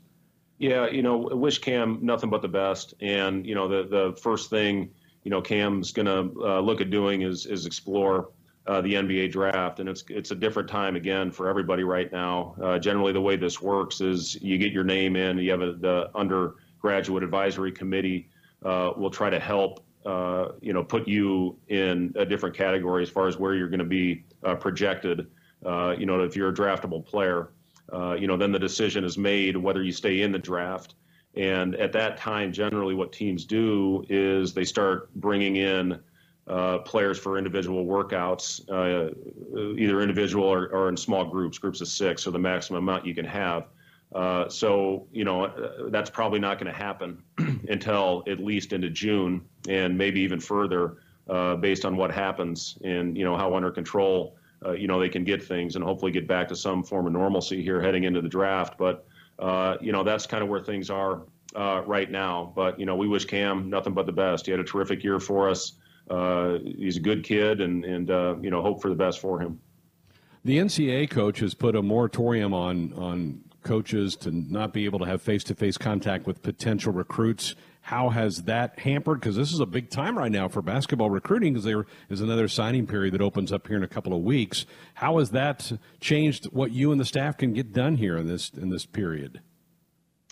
Yeah, 0.60 0.88
you 0.88 1.02
know, 1.02 1.18
wish 1.18 1.60
Cam 1.60 2.00
nothing 2.02 2.30
but 2.30 2.42
the 2.42 2.48
best. 2.48 2.94
And 3.02 3.46
you 3.46 3.56
know, 3.56 3.68
the 3.68 3.88
the 3.88 4.18
first 4.22 4.50
thing 4.50 4.92
you 5.24 5.32
know 5.32 5.42
Cam's 5.42 5.92
going 5.92 6.06
to 6.06 6.46
uh, 6.46 6.60
look 6.60 6.82
at 6.82 6.90
doing 6.90 7.24
is 7.24 7.46
is 7.46 7.66
explore 7.66 8.30
uh, 8.68 8.82
the 8.82 8.94
NBA 8.94 9.32
draft, 9.32 9.80
and 9.80 9.90
it's 9.90 10.04
it's 10.10 10.32
a 10.32 10.36
different 10.36 10.70
time 10.70 10.96
again 10.96 11.32
for 11.32 11.50
everybody 11.50 11.84
right 11.84 12.12
now. 12.12 12.56
Uh, 12.62 12.80
generally, 12.80 13.12
the 13.14 13.22
way 13.22 13.36
this 13.36 13.62
works 13.62 14.00
is 14.00 14.42
you 14.42 14.58
get 14.58 14.72
your 14.72 14.84
name 14.84 15.16
in, 15.16 15.38
you 15.38 15.52
have 15.52 15.62
a, 15.62 15.74
the 15.74 16.10
undergraduate 16.16 17.24
advisory 17.24 17.72
committee 17.72 18.30
uh, 18.64 18.92
will 18.96 19.12
try 19.12 19.30
to 19.30 19.40
help 19.40 19.84
uh, 20.06 20.50
you 20.62 20.74
know, 20.74 20.84
put 20.84 21.08
you 21.08 21.58
in 21.70 22.14
a 22.16 22.26
different 22.26 22.56
category 22.56 23.04
as 23.04 23.10
far 23.10 23.28
as 23.28 23.38
where 23.38 23.56
you're 23.56 23.70
going 23.70 23.80
to 23.80 23.86
be 23.86 24.24
uh, 24.44 24.56
projected. 24.56 25.28
Uh, 25.66 25.96
you 25.98 26.06
know, 26.06 26.22
if 26.22 26.36
you're 26.36 26.50
a 26.50 26.54
draftable 26.54 27.06
player, 27.06 27.50
uh, 27.94 28.14
you 28.14 28.28
know, 28.28 28.36
then 28.36 28.52
the 28.52 28.60
decision 28.60 29.04
is 29.04 29.18
made 29.18 29.56
whether 29.56 29.82
you 29.82 29.92
stay 29.92 30.22
in 30.22 30.32
the 30.32 30.40
draft. 30.40 30.96
And 31.36 31.76
at 31.76 31.92
that 31.94 32.18
time, 32.18 32.52
generally, 32.52 32.94
what 32.94 33.12
teams 33.12 33.46
do 33.46 34.06
is 34.10 34.54
they 34.54 34.66
start 34.66 35.14
bringing 35.16 35.56
in 35.56 36.00
uh, 36.48 36.80
players 36.80 37.18
for 37.18 37.38
individual 37.38 37.86
workouts, 37.86 38.62
either 39.80 40.02
individual 40.02 40.46
or, 40.46 40.68
or, 40.68 40.90
in 40.90 40.98
small 40.98 41.26
groups, 41.26 41.58
groups 41.58 41.80
of 41.80 41.88
six, 41.88 42.28
or 42.28 42.32
the 42.32 42.40
maximum 42.40 42.84
amount 42.84 43.06
you 43.06 43.16
can 43.16 43.26
have. 43.26 43.68
Uh, 44.14 44.48
so, 44.48 45.08
you 45.12 45.26
know, 45.26 45.46
uh, 45.46 45.90
that's 45.90 46.10
probably 46.10 46.40
not 46.40 46.60
going 46.60 46.72
to 46.72 46.78
happen 46.78 47.22
until 47.70 48.24
at 48.28 48.40
least 48.40 48.74
into 48.74 48.90
June 48.90 49.44
and 49.68 49.98
maybe 49.98 50.22
even 50.22 50.40
further 50.40 50.98
uh, 51.30 51.56
based 51.56 51.84
on 51.84 51.98
what 51.98 52.12
happens 52.12 52.78
and, 52.84 53.18
you 53.18 53.24
know, 53.24 53.36
how 53.36 53.56
under 53.56 53.72
control, 53.72 54.36
uh, 54.64 54.72
you 54.72 54.88
know, 54.88 55.00
they 55.00 55.10
can 55.10 55.24
get 55.24 55.44
things 55.44 55.76
and 55.76 55.84
hopefully 55.84 56.12
get 56.12 56.28
back 56.28 56.48
to 56.48 56.56
some 56.56 56.84
form 56.84 57.08
of 57.08 57.14
normalcy 57.14 57.64
here 57.64 57.82
heading 57.82 58.04
into 58.04 58.22
the 58.22 58.30
draft. 58.30 58.78
But, 58.78 59.06
uh, 59.40 59.78
you 59.82 59.92
know, 59.92 60.04
that's 60.04 60.28
kind 60.28 60.44
of 60.44 60.50
where 60.50 60.62
things 60.62 60.90
are 60.92 61.24
right 61.56 62.12
now. 62.12 62.54
But, 62.56 62.80
you 62.80 62.86
know, 62.86 62.96
we 62.96 63.08
wish 63.08 63.26
Cam 63.26 63.70
nothing 63.70 63.94
but 63.94 64.06
the 64.06 64.12
best. 64.12 64.46
He 64.46 64.52
had 64.52 64.60
a 64.60 64.64
terrific 64.64 65.04
year 65.04 65.20
for 65.20 65.50
us. 65.50 65.74
he's 66.78 66.98
a 66.98 67.02
good 67.02 67.24
kid 67.24 67.62
and, 67.62 67.84
and 67.84 68.44
you 68.44 68.52
know, 68.52 68.62
hope 68.62 68.82
for 68.82 68.90
the 68.90 68.96
best 68.96 69.20
for 69.20 69.40
him. 69.40 69.60
The 70.46 70.58
NCAA 70.58 71.10
coach 71.10 71.40
has 71.40 71.54
put 71.54 71.74
a 71.76 71.82
moratorium 71.82 72.54
on 72.54 72.92
on 72.94 73.44
coaches 73.64 74.16
to 74.18 74.32
not 74.32 74.74
be 74.74 74.86
able 74.86 75.00
to 75.00 75.06
have 75.06 75.22
face 75.22 75.44
to 75.46 75.56
face 75.56 75.78
contact 75.78 76.28
with 76.28 76.42
potential 76.42 76.92
recruits. 76.94 77.56
How 77.82 78.10
has 78.10 78.44
that 78.44 78.80
hampered? 78.80 79.20
Because 79.20 79.36
this 79.36 79.52
is 79.52 79.60
a 79.60 79.66
big 79.66 79.90
time 79.90 80.18
right 80.18 80.32
now 80.32 80.48
for 80.48 80.62
basketball 80.62 81.10
recruiting 81.10 81.54
because 81.54 81.66
there 81.66 81.86
is 82.10 82.22
another 82.22 82.48
signing 82.48 82.88
period 82.88 83.14
that 83.14 83.22
opens 83.22 83.52
up 83.52 83.68
here 83.68 83.76
in 83.76 83.84
a 83.84 83.88
couple 83.88 84.14
of 84.14 84.22
weeks. 84.22 84.66
How 84.94 85.18
has 85.18 85.32
that 85.32 85.72
changed 86.00 86.46
what 86.46 86.72
you 86.72 86.92
and 86.92 87.02
the 87.02 87.06
staff 87.06 87.38
can 87.38 87.54
get 87.54 87.74
done 87.74 87.98
here 87.98 88.16
in 88.18 88.28
this 88.28 88.50
in 88.50 88.70
this 88.70 88.86
period? 88.86 89.42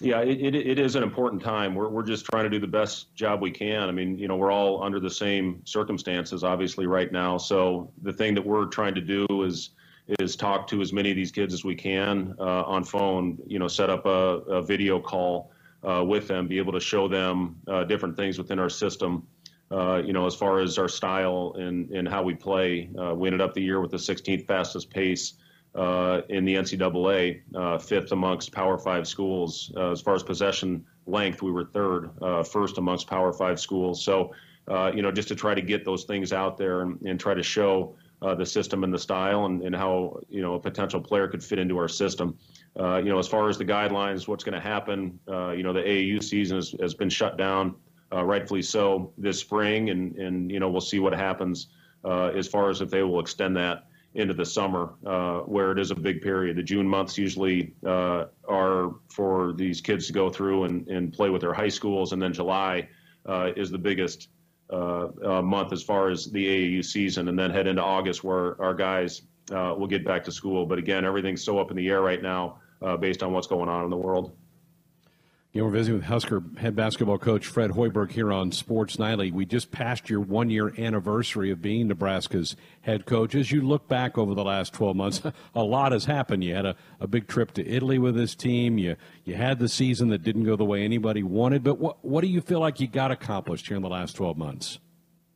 Yeah, 0.02 0.22
it, 0.22 0.42
it, 0.42 0.56
it 0.56 0.80
is 0.80 0.96
an 0.96 1.04
important 1.04 1.44
time. 1.44 1.76
We're, 1.76 1.90
we're 1.90 2.04
just 2.04 2.26
trying 2.26 2.46
to 2.46 2.50
do 2.50 2.60
the 2.60 2.66
best 2.66 3.14
job 3.14 3.40
we 3.40 3.52
can. 3.52 3.88
I 3.88 3.92
mean, 3.92 4.18
you 4.18 4.28
know, 4.28 4.36
we're 4.36 4.52
all 4.52 4.82
under 4.82 5.00
the 5.00 5.12
same 5.12 5.62
circumstances, 5.64 6.44
obviously, 6.44 6.88
right 6.88 7.12
now. 7.12 7.38
So 7.38 7.92
the 8.02 8.12
thing 8.12 8.34
that 8.34 8.44
we're 8.44 8.66
trying 8.66 8.96
to 8.96 9.02
do 9.02 9.28
is 9.44 9.72
is 10.20 10.36
talk 10.36 10.68
to 10.68 10.82
as 10.82 10.92
many 10.92 11.10
of 11.10 11.16
these 11.16 11.32
kids 11.32 11.54
as 11.54 11.64
we 11.64 11.76
can 11.76 12.36
uh, 12.40 12.64
on 12.64 12.84
phone. 12.84 13.38
You 13.48 13.60
know, 13.60 13.68
set 13.68 13.90
up 13.90 14.06
a, 14.06 14.10
a 14.10 14.62
video 14.62 15.00
call 15.00 15.52
uh, 15.88 16.04
with 16.04 16.28
them, 16.28 16.48
be 16.48 16.58
able 16.58 16.74
to 16.74 16.80
show 16.80 17.08
them 17.08 17.58
uh, 17.68 17.84
different 17.86 18.16
things 18.16 18.38
within 18.38 18.60
our 18.60 18.70
system. 18.70 19.28
Uh, 19.72 20.02
you 20.04 20.12
know, 20.12 20.26
as 20.26 20.36
far 20.36 20.60
as 20.60 20.78
our 20.78 20.90
style 20.90 21.56
and, 21.58 21.92
and 21.92 22.08
how 22.08 22.22
we 22.22 22.34
play, 22.34 22.90
uh, 23.02 23.16
we 23.16 23.28
ended 23.28 23.40
up 23.40 23.54
the 23.54 23.62
year 23.62 23.80
with 23.80 23.92
the 23.92 23.98
16th 23.98 24.46
fastest 24.46 24.90
pace 24.90 25.36
uh, 25.76 26.22
in 26.28 26.44
the 26.44 26.56
NCAA, 26.56 27.82
fifth 27.82 28.12
amongst 28.12 28.52
Power 28.52 28.78
Five 28.78 29.08
schools. 29.08 29.72
as 29.78 30.02
far 30.02 30.16
as 30.16 30.24
possession 30.24 30.86
length, 31.06 31.42
we 31.42 31.52
were 31.52 31.64
third, 31.64 32.12
first 32.52 32.78
amongst 32.78 33.08
Power 33.08 33.32
Five 33.32 33.62
schools. 33.62 34.04
So, 34.04 34.34
you 34.68 35.02
know, 35.02 35.12
just 35.12 35.30
to 35.30 35.36
try 35.36 35.56
to 35.56 35.62
get 35.62 35.86
those 35.86 36.04
things 36.04 36.34
out 36.34 36.58
there 36.58 36.82
and, 36.82 37.00
and 37.04 37.18
try 37.18 37.34
to 37.34 37.44
show 37.44 37.96
uh, 38.22 38.36
the 38.36 38.46
system 38.46 38.84
and 38.84 38.94
the 38.94 39.00
style 39.00 39.46
and, 39.46 39.64
and 39.64 39.76
how 39.76 40.20
you 40.30 40.42
know 40.42 40.54
a 40.54 40.60
potential 40.60 41.02
player 41.02 41.28
could 41.28 41.44
fit 41.44 41.60
into 41.60 41.78
our 41.78 41.88
system. 41.88 42.38
Uh, 42.80 42.98
you 42.98 43.10
know, 43.10 43.20
as 43.20 43.28
far 43.28 43.50
as 43.50 43.58
the 43.58 43.66
guidelines, 43.66 44.28
what's 44.28 44.44
going 44.44 44.54
to 44.54 44.62
happen? 44.62 45.20
Uh, 45.28 45.52
you 45.52 45.64
know, 45.64 45.74
the 45.74 45.82
AAU 45.82 46.24
season 46.24 46.58
has, 46.58 46.76
has 46.80 46.94
been 46.94 47.10
shut 47.10 47.38
down, 47.38 47.76
uh, 48.14 48.24
rightfully 48.24 48.62
so, 48.62 49.12
this 49.18 49.40
spring, 49.40 49.90
and 49.90 50.16
and 50.18 50.52
you 50.52 50.60
know 50.60 50.70
we'll 50.70 50.82
see 50.82 51.00
what 51.00 51.14
happens 51.14 51.68
uh, 52.06 52.28
as 52.28 52.48
far 52.48 52.70
as 52.70 52.82
if 52.82 52.90
they 52.90 53.04
will 53.04 53.20
extend 53.20 53.58
that 53.58 53.88
into 54.14 54.34
the 54.34 54.46
summer, 54.46 54.94
uh, 55.06 55.40
where 55.40 55.72
it 55.72 55.80
is 55.80 55.90
a 55.90 55.96
big 55.96 56.22
period. 56.22 56.58
The 56.58 56.64
June 56.64 56.88
months 56.88 57.18
usually 57.18 57.74
are 57.86 58.96
for 59.10 59.54
these 59.54 59.80
kids 59.80 60.08
to 60.08 60.14
go 60.14 60.30
through 60.30 60.66
and, 60.66 60.88
and 60.90 61.14
play 61.14 61.30
with 61.30 61.42
their 61.42 61.54
high 61.54 61.70
schools, 61.70 62.12
and 62.12 62.22
then 62.22 62.34
July 62.34 62.88
is 63.56 63.72
the 63.72 63.78
biggest 63.78 64.28
month 64.72 65.74
as 65.74 65.84
far 65.84 66.10
as 66.10 66.26
the 66.26 66.46
AAU 66.46 66.86
season, 66.86 67.28
and 67.28 67.38
then 67.38 67.52
head 67.52 67.68
into 67.68 67.84
August 67.84 68.24
where 68.24 68.62
our 68.62 68.74
guys 68.74 69.24
uh, 69.52 69.76
will 69.78 69.88
get 69.88 70.06
back 70.06 70.24
to 70.26 70.32
school. 70.32 70.66
But 70.66 70.80
again, 70.80 71.06
everything's 71.06 71.44
so 71.44 71.60
up 71.60 71.72
in 71.72 71.78
the 71.78 71.90
air 71.90 72.02
right 72.02 72.22
now 72.22 72.60
uh, 72.82 72.98
based 72.98 73.24
on 73.24 73.34
what's 73.34 73.48
going 73.48 73.70
on 73.70 73.84
in 73.84 73.90
the 73.90 73.98
world. 73.98 74.32
We're 75.54 75.70
visiting 75.70 76.00
with 76.00 76.06
Husker 76.06 76.42
head 76.60 76.78
basketball 76.78 77.18
coach 77.18 77.46
Fred 77.46 77.72
Hoiberg 77.72 78.12
here 78.12 78.32
on 78.32 78.54
Sports 78.54 78.98
Nightly. 78.98 79.32
We 79.32 79.46
just 79.46 79.70
passed 79.70 80.10
your 80.10 80.22
one 80.22 80.50
year 80.50 80.74
anniversary 80.78 81.52
of 81.52 81.62
being 81.62 81.90
Nebraska's 81.90 82.56
head 82.80 83.06
coach. 83.06 83.36
As 83.36 83.52
you 83.52 83.62
look 83.62 83.90
back 83.90 84.18
over 84.18 84.34
the 84.34 84.46
last 84.46 84.72
12 84.74 84.96
months, 84.96 85.22
a 85.56 85.64
lot 85.64 85.92
has 85.92 86.06
happened. 86.06 86.46
You 86.46 86.56
had 86.56 86.66
a, 86.66 86.78
a 87.02 87.08
big 87.08 87.28
trip 87.28 87.52
to 87.56 87.68
Italy 87.68 88.00
with 88.00 88.16
this 88.16 88.34
team. 88.34 88.78
You, 88.78 88.96
you 89.26 89.36
had 89.36 89.60
the 89.60 89.68
season 89.68 90.08
that 90.10 90.24
didn't 90.24 90.46
go 90.46 90.56
the 90.56 90.64
way 90.64 90.86
anybody 90.86 91.22
wanted. 91.22 91.66
But 91.66 91.80
what, 91.80 92.04
what 92.04 92.22
do 92.22 92.28
you 92.28 92.40
feel 92.40 92.62
like 92.62 92.80
you 92.80 92.88
got 92.88 93.12
accomplished 93.12 93.68
here 93.68 93.76
in 93.76 93.84
the 93.84 93.90
last 93.90 94.14
12 94.14 94.38
months? 94.38 94.80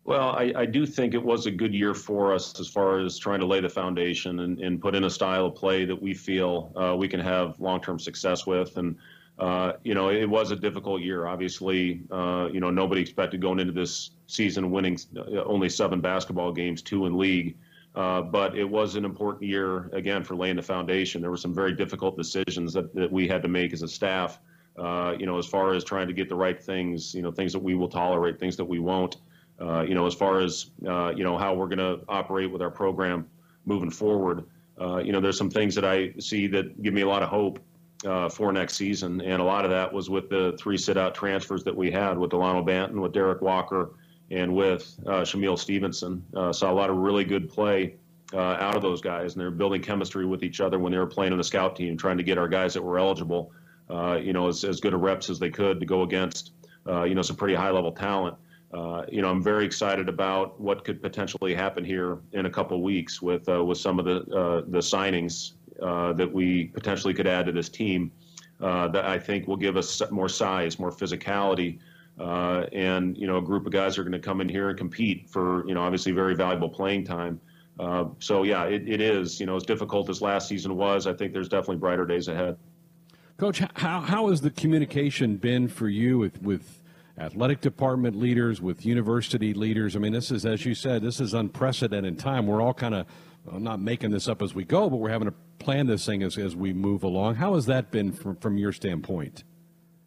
Well, 0.05 0.29
I, 0.29 0.53
I, 0.55 0.65
do 0.65 0.85
think 0.85 1.13
it 1.13 1.23
was 1.23 1.47
a 1.47 1.51
good 1.51 1.73
year 1.73 1.93
for 1.95 2.31
us 2.31 2.57
as 2.59 2.69
far 2.69 2.99
as 2.99 3.17
trying 3.17 3.39
to 3.39 3.47
lay 3.47 3.59
the 3.59 3.69
foundation 3.69 4.41
and, 4.41 4.59
and 4.59 4.79
put 4.79 4.95
in 4.95 5.03
a 5.03 5.09
style 5.09 5.47
of 5.47 5.55
play 5.55 5.83
that 5.83 5.99
we 5.99 6.13
feel 6.13 6.71
uh, 6.75 6.95
we 6.95 7.07
can 7.07 7.19
have 7.19 7.59
long 7.59 7.81
term 7.81 7.99
success 7.99 8.45
with. 8.45 8.77
And 8.77 8.95
uh, 9.37 9.73
you 9.83 9.93
know, 9.93 10.09
it 10.09 10.29
was 10.29 10.51
a 10.51 10.55
difficult 10.55 11.01
year. 11.01 11.27
Obviously, 11.27 12.01
uh, 12.09 12.47
you 12.51 12.59
know, 12.59 12.69
nobody 12.69 13.01
expected 13.01 13.41
going 13.41 13.59
into 13.59 13.73
this 13.73 14.11
season 14.27 14.71
winning 14.71 14.97
uh, 15.17 15.43
only 15.43 15.69
seven 15.69 15.99
basketball 15.99 16.51
games, 16.51 16.81
two 16.81 17.05
in 17.05 17.17
league. 17.17 17.57
Uh, 17.95 18.21
but 18.21 18.57
it 18.57 18.63
was 18.63 18.95
an 18.95 19.05
important 19.05 19.43
year 19.43 19.89
again 19.93 20.23
for 20.23 20.35
laying 20.35 20.55
the 20.55 20.61
foundation. 20.61 21.21
There 21.21 21.31
were 21.31 21.37
some 21.37 21.53
very 21.53 21.73
difficult 21.73 22.17
decisions 22.17 22.73
that, 22.73 22.93
that 22.95 23.11
we 23.11 23.27
had 23.27 23.41
to 23.43 23.47
make 23.47 23.73
as 23.73 23.81
a 23.81 23.87
staff. 23.87 24.39
Uh, 24.77 25.15
you 25.17 25.25
know, 25.25 25.37
as 25.37 25.45
far 25.45 25.73
as 25.73 25.85
trying 25.85 26.07
to 26.07 26.13
get 26.13 26.27
the 26.27 26.35
right 26.35 26.61
things, 26.61 27.13
you 27.13 27.21
know, 27.21 27.31
things 27.31 27.53
that 27.53 27.59
we 27.59 27.75
will 27.75 27.87
tolerate, 27.87 28.39
things 28.39 28.57
that 28.57 28.65
we 28.65 28.79
won't. 28.79 29.17
Uh, 29.59 29.81
you 29.87 29.95
know, 29.95 30.05
as 30.05 30.13
far 30.13 30.41
as 30.41 30.71
you 30.81 31.23
know 31.23 31.37
how 31.37 31.53
we're 31.53 31.67
going 31.67 31.77
to 31.77 32.01
operate 32.09 32.51
with 32.51 32.61
our 32.61 32.69
program 32.69 33.25
moving 33.65 33.89
forward. 33.89 34.43
you 34.77 35.13
know, 35.13 35.21
there's 35.21 35.37
some 35.37 35.49
things 35.49 35.75
that 35.75 35.85
I 35.85 36.13
see 36.19 36.47
that 36.47 36.81
give 36.81 36.93
me 36.93 37.01
a 37.01 37.07
lot 37.07 37.23
of 37.23 37.29
hope 37.29 37.59
uh, 38.03 38.29
for 38.29 38.51
next 38.51 38.75
season. 38.75 39.21
And 39.21 39.41
a 39.41 39.45
lot 39.45 39.65
of 39.65 39.71
that 39.71 39.91
was 39.91 40.09
with 40.09 40.29
the 40.29 40.57
three 40.59 40.77
sit 40.77 40.97
out 40.97 41.15
transfers 41.15 41.63
that 41.63 41.75
we 41.75 41.91
had 41.91 42.17
with 42.17 42.31
Delano 42.31 42.63
Banton, 42.63 43.01
with 43.01 43.13
Derek 43.13 43.41
Walker, 43.41 43.91
and 44.31 44.55
with 44.55 44.95
uh, 45.05 45.21
Shamiel 45.21 45.57
Stevenson. 45.57 46.25
Uh, 46.35 46.51
saw 46.51 46.71
a 46.71 46.73
lot 46.73 46.89
of 46.89 46.97
really 46.97 47.23
good 47.23 47.49
play 47.49 47.95
uh, 48.33 48.39
out 48.39 48.75
of 48.75 48.81
those 48.81 49.01
guys, 49.01 49.33
and 49.33 49.41
they're 49.41 49.51
building 49.51 49.81
chemistry 49.81 50.25
with 50.25 50.43
each 50.43 50.59
other 50.59 50.79
when 50.79 50.91
they 50.91 50.97
were 50.97 51.05
playing 51.05 51.31
in 51.31 51.37
the 51.37 51.43
scout 51.43 51.75
team, 51.75 51.95
trying 51.95 52.17
to 52.17 52.23
get 52.23 52.37
our 52.37 52.47
guys 52.47 52.73
that 52.73 52.81
were 52.81 52.97
eligible, 52.97 53.51
uh, 53.89 54.19
you 54.21 54.33
know, 54.33 54.47
as, 54.47 54.63
as 54.63 54.79
good 54.79 54.93
a 54.93 54.97
reps 54.97 55.29
as 55.29 55.39
they 55.39 55.49
could 55.49 55.79
to 55.79 55.85
go 55.85 56.01
against, 56.01 56.51
uh, 56.87 57.03
you 57.03 57.15
know, 57.15 57.21
some 57.21 57.35
pretty 57.35 57.55
high 57.55 57.69
level 57.69 57.91
talent. 57.91 58.35
Uh, 58.73 59.05
you 59.09 59.21
know, 59.21 59.29
I'm 59.29 59.43
very 59.43 59.63
excited 59.63 60.09
about 60.09 60.59
what 60.59 60.83
could 60.83 61.01
potentially 61.01 61.53
happen 61.53 61.85
here 61.85 62.17
in 62.33 62.45
a 62.45 62.49
couple 62.49 62.81
weeks 62.81 63.21
with 63.21 63.47
with 63.47 63.77
some 63.77 63.99
of 63.99 64.05
the 64.05 64.65
the 64.67 64.79
signings 64.79 65.53
uh, 65.81 66.13
that 66.13 66.31
we 66.31 66.65
potentially 66.65 67.13
could 67.13 67.27
add 67.27 67.45
to 67.45 67.51
this 67.51 67.69
team 67.69 68.11
uh, 68.61 68.87
that 68.89 69.05
I 69.05 69.19
think 69.19 69.47
will 69.47 69.57
give 69.57 69.77
us 69.77 70.01
more 70.11 70.29
size, 70.29 70.79
more 70.79 70.91
physicality, 70.91 71.79
uh, 72.19 72.65
and 72.71 73.17
you 73.17 73.27
know 73.27 73.37
a 73.37 73.41
group 73.41 73.65
of 73.65 73.73
guys 73.73 73.97
are 73.97 74.03
going 74.03 74.13
to 74.13 74.19
come 74.19 74.39
in 74.41 74.47
here 74.47 74.69
and 74.69 74.77
compete 74.77 75.29
for 75.29 75.67
you 75.67 75.73
know 75.73 75.81
obviously 75.81 76.11
very 76.11 76.35
valuable 76.35 76.69
playing 76.69 77.03
time. 77.03 77.39
Uh, 77.79 78.05
so 78.19 78.43
yeah, 78.43 78.63
it, 78.63 78.87
it 78.87 79.01
is 79.01 79.39
you 79.39 79.45
know 79.45 79.55
as 79.55 79.63
difficult 79.63 80.09
as 80.09 80.21
last 80.21 80.47
season 80.47 80.77
was. 80.77 81.07
I 81.07 81.13
think 81.13 81.33
there's 81.33 81.49
definitely 81.49 81.77
brighter 81.77 82.05
days 82.05 82.27
ahead. 82.27 82.57
Coach, 83.37 83.61
how 83.75 83.99
how 83.99 84.29
has 84.29 84.39
the 84.39 84.51
communication 84.51 85.35
been 85.35 85.67
for 85.67 85.89
you 85.89 86.17
with 86.17 86.41
with 86.41 86.81
athletic 87.17 87.59
department 87.59 88.17
leaders, 88.17 88.61
with 88.61 88.85
university 88.85 89.53
leaders? 89.53 89.97
I 89.97 89.99
mean, 89.99 90.13
this 90.13 90.31
is 90.31 90.45
as 90.45 90.65
you 90.65 90.73
said, 90.73 91.01
this 91.01 91.19
is 91.19 91.33
unprecedented 91.33 92.17
time. 92.17 92.47
We're 92.47 92.61
all 92.61 92.73
kind 92.73 92.95
of 92.95 93.07
I'm 93.51 93.63
not 93.63 93.81
making 93.81 94.11
this 94.11 94.29
up 94.29 94.41
as 94.41 94.55
we 94.55 94.63
go, 94.63 94.89
but 94.89 94.97
we're 94.97 95.09
having 95.09 95.27
to 95.27 95.33
plan 95.59 95.87
this 95.87 96.05
thing 96.05 96.23
as, 96.23 96.37
as 96.37 96.55
we 96.55 96.73
move 96.73 97.03
along. 97.03 97.35
How 97.35 97.55
has 97.55 97.65
that 97.67 97.91
been 97.91 98.11
from, 98.11 98.35
from 98.37 98.57
your 98.57 98.71
standpoint? 98.71 99.43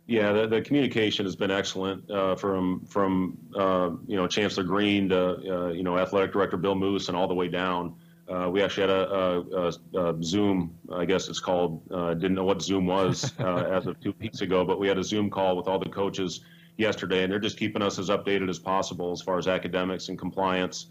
Yeah, 0.06 0.32
the, 0.32 0.46
the 0.46 0.62
communication 0.62 1.26
has 1.26 1.36
been 1.36 1.50
excellent 1.50 2.10
uh, 2.10 2.34
from 2.34 2.86
from 2.86 3.36
uh, 3.54 3.90
you 4.06 4.16
know 4.16 4.26
Chancellor 4.26 4.64
Green 4.64 5.10
to 5.10 5.34
uh, 5.36 5.68
you 5.68 5.82
know 5.82 5.98
Athletic 5.98 6.32
Director 6.32 6.56
Bill 6.56 6.74
Moos 6.74 7.08
and 7.08 7.16
all 7.16 7.28
the 7.28 7.34
way 7.34 7.48
down. 7.48 7.94
Uh, 8.26 8.48
we 8.50 8.62
actually 8.62 8.82
had 8.82 8.90
a, 8.90 9.72
a, 9.94 10.10
a, 10.10 10.22
Zoom, 10.22 10.78
I 10.92 11.06
guess 11.06 11.28
it's 11.28 11.40
called. 11.40 11.80
Uh, 11.90 12.12
didn't 12.12 12.34
know 12.34 12.44
what 12.44 12.60
Zoom 12.60 12.86
was 12.86 13.32
uh, 13.40 13.64
as 13.70 13.86
of 13.86 13.98
two 14.00 14.14
weeks 14.20 14.42
ago, 14.42 14.66
but 14.66 14.78
we 14.78 14.86
had 14.86 14.98
a 14.98 15.04
Zoom 15.04 15.30
call 15.30 15.56
with 15.56 15.66
all 15.66 15.78
the 15.78 15.88
coaches 15.88 16.40
yesterday, 16.76 17.22
and 17.22 17.32
they're 17.32 17.38
just 17.38 17.58
keeping 17.58 17.80
us 17.80 17.98
as 17.98 18.10
updated 18.10 18.50
as 18.50 18.58
possible 18.58 19.12
as 19.12 19.22
far 19.22 19.38
as 19.38 19.48
academics 19.48 20.08
and 20.08 20.18
compliance 20.18 20.86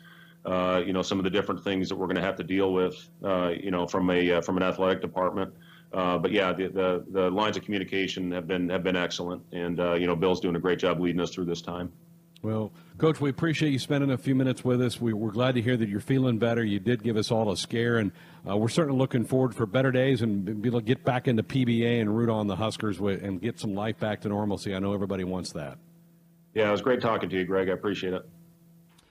uh, 0.47 0.81
you 0.85 0.93
know, 0.93 1.01
some 1.01 1.17
of 1.19 1.25
the 1.25 1.29
different 1.29 1.61
things 1.61 1.89
that 1.89 1.95
we're 1.95 2.07
going 2.07 2.15
to 2.15 2.21
have 2.21 2.37
to 2.37 2.43
deal 2.43 2.71
with, 2.71 3.09
uh, 3.23 3.49
you 3.49 3.69
know, 3.69 3.85
from 3.85 4.09
a 4.09 4.31
uh, 4.31 4.41
from 4.41 4.55
an 4.57 4.63
athletic 4.63 5.01
department. 5.01 5.53
Uh, 5.91 6.17
but 6.17 6.31
yeah, 6.31 6.53
the, 6.53 6.67
the, 6.67 7.05
the 7.11 7.29
lines 7.29 7.57
of 7.57 7.63
communication 7.63 8.31
have 8.31 8.47
been 8.47 8.69
have 8.69 8.83
been 8.83 8.95
excellent, 8.95 9.43
and 9.51 9.79
uh, 9.79 9.93
you 9.93 10.07
know, 10.07 10.15
Bill's 10.15 10.39
doing 10.39 10.55
a 10.55 10.59
great 10.59 10.79
job 10.79 10.99
leading 10.99 11.19
us 11.19 11.31
through 11.31 11.45
this 11.45 11.61
time. 11.61 11.91
Well, 12.41 12.71
Coach, 12.97 13.19
we 13.19 13.29
appreciate 13.29 13.71
you 13.71 13.79
spending 13.79 14.11
a 14.11 14.17
few 14.17 14.35
minutes 14.35 14.63
with 14.63 14.81
us. 14.81 15.01
We, 15.01 15.11
are 15.11 15.31
glad 15.31 15.55
to 15.55 15.61
hear 15.61 15.75
that 15.75 15.89
you're 15.89 15.99
feeling 15.99 16.37
better. 16.37 16.63
You 16.63 16.79
did 16.79 17.03
give 17.03 17.17
us 17.17 17.29
all 17.31 17.51
a 17.51 17.57
scare, 17.57 17.97
and 17.97 18.11
uh, 18.49 18.55
we're 18.55 18.69
certainly 18.69 18.97
looking 18.97 19.25
forward 19.25 19.53
for 19.53 19.65
better 19.65 19.91
days 19.91 20.21
and 20.21 20.61
be 20.61 20.69
able 20.69 20.79
to 20.79 20.85
get 20.85 21.03
back 21.03 21.27
into 21.27 21.43
PBA 21.43 21.99
and 21.99 22.15
root 22.15 22.29
on 22.29 22.47
the 22.47 22.55
Huskers 22.55 22.99
with, 22.99 23.21
and 23.23 23.41
get 23.41 23.59
some 23.59 23.73
life 23.73 23.99
back 23.99 24.21
to 24.21 24.29
normalcy. 24.29 24.73
I 24.73 24.79
know 24.79 24.93
everybody 24.93 25.23
wants 25.25 25.51
that. 25.53 25.77
Yeah, 26.53 26.69
it 26.69 26.71
was 26.71 26.81
great 26.81 27.01
talking 27.01 27.29
to 27.29 27.35
you, 27.35 27.43
Greg. 27.43 27.69
I 27.69 27.73
appreciate 27.73 28.13
it. 28.13 28.25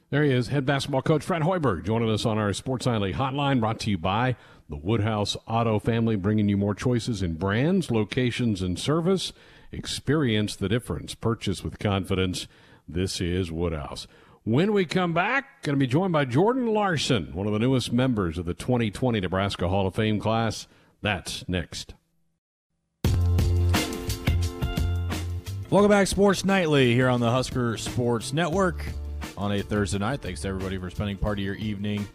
There 0.09 0.23
he 0.23 0.31
is, 0.31 0.47
head 0.49 0.65
basketball 0.65 1.03
coach 1.03 1.25
Fred 1.25 1.43
Hoiberg, 1.43 1.85
joining 1.85 2.09
us 2.11 2.25
on 2.25 2.39
our 2.39 2.53
Sports 2.53 2.87
Nightly 2.87 3.13
hotline, 3.13 3.59
brought 3.59 3.81
to 3.81 3.91
you 3.91 3.99
by 3.99 4.37
the 4.69 4.77
Woodhouse 4.77 5.37
Auto 5.49 5.81
Family, 5.81 6.15
bringing 6.15 6.49
you 6.49 6.57
more 6.57 6.77
choices 6.77 7.23
in 7.23 7.35
brands, 7.35 7.91
locations, 7.91 8.63
and 8.63 8.79
service. 8.79 9.33
Experience 9.73 10.55
the 10.55 10.69
difference. 10.69 11.17
Purchase 11.17 11.65
with 11.65 11.81
confidence. 11.81 12.47
This 12.87 13.21
is 13.21 13.51
Woodhouse. 13.51 14.07
When 14.45 14.73
we 14.73 14.85
come 14.85 15.13
back, 15.13 15.65
going 15.65 15.75
to 15.75 15.81
be 15.81 15.89
joined 15.89 16.13
by 16.13 16.25
Jordan 16.25 16.69
Larson, 16.69 17.35
one 17.35 17.49
of 17.49 17.53
the 17.53 17.59
newest 17.59 17.93
members 17.93 18.39
of 18.39 18.45
the 18.47 18.55
2020 18.55 19.19
Nebraska 19.19 19.67
Hall 19.67 19.89
of 19.89 19.97
Fame 19.97 20.21
class. 20.21 20.69
That's 21.03 21.49
next. 21.49 21.95
Welcome 25.69 25.91
back, 25.91 26.07
Sports 26.07 26.45
Nightly, 26.45 26.95
here 26.95 27.09
on 27.09 27.19
the 27.19 27.33
Husker 27.33 27.77
Sports 27.77 28.33
Network 28.33 28.85
on 29.37 29.53
a 29.53 29.63
Thursday 29.63 29.99
night. 29.99 30.21
Thanks 30.21 30.43
to 30.43 30.49
everybody 30.49 30.79
for 30.79 30.91
spending 30.91 31.17
part 31.17 31.39
of 31.39 31.45
your 31.45 31.55
evening 31.55 32.07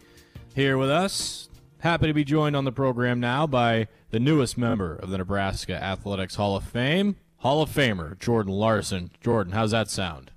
here 0.56 0.78
with 0.78 0.90
us. 0.90 1.50
Happy 1.80 2.08
to 2.08 2.14
be 2.14 2.24
joined 2.24 2.56
on 2.56 2.66
the 2.66 2.72
program 2.72 3.20
now 3.20 3.48
by 3.48 3.88
the 4.12 4.20
newest 4.20 4.58
member 4.58 4.96
of 4.96 5.10
the 5.10 5.18
Nebraska 5.18 5.74
Athletics 5.74 6.36
Hall 6.36 6.56
of 6.56 6.64
Fame, 6.64 7.16
Hall 7.38 7.62
of 7.62 7.70
Famer 7.70 8.20
Jordan 8.20 8.54
Larson. 8.54 9.12
Jordan, 9.22 9.54
how's 9.54 9.72
that 9.72 9.90
sound? 9.90 10.32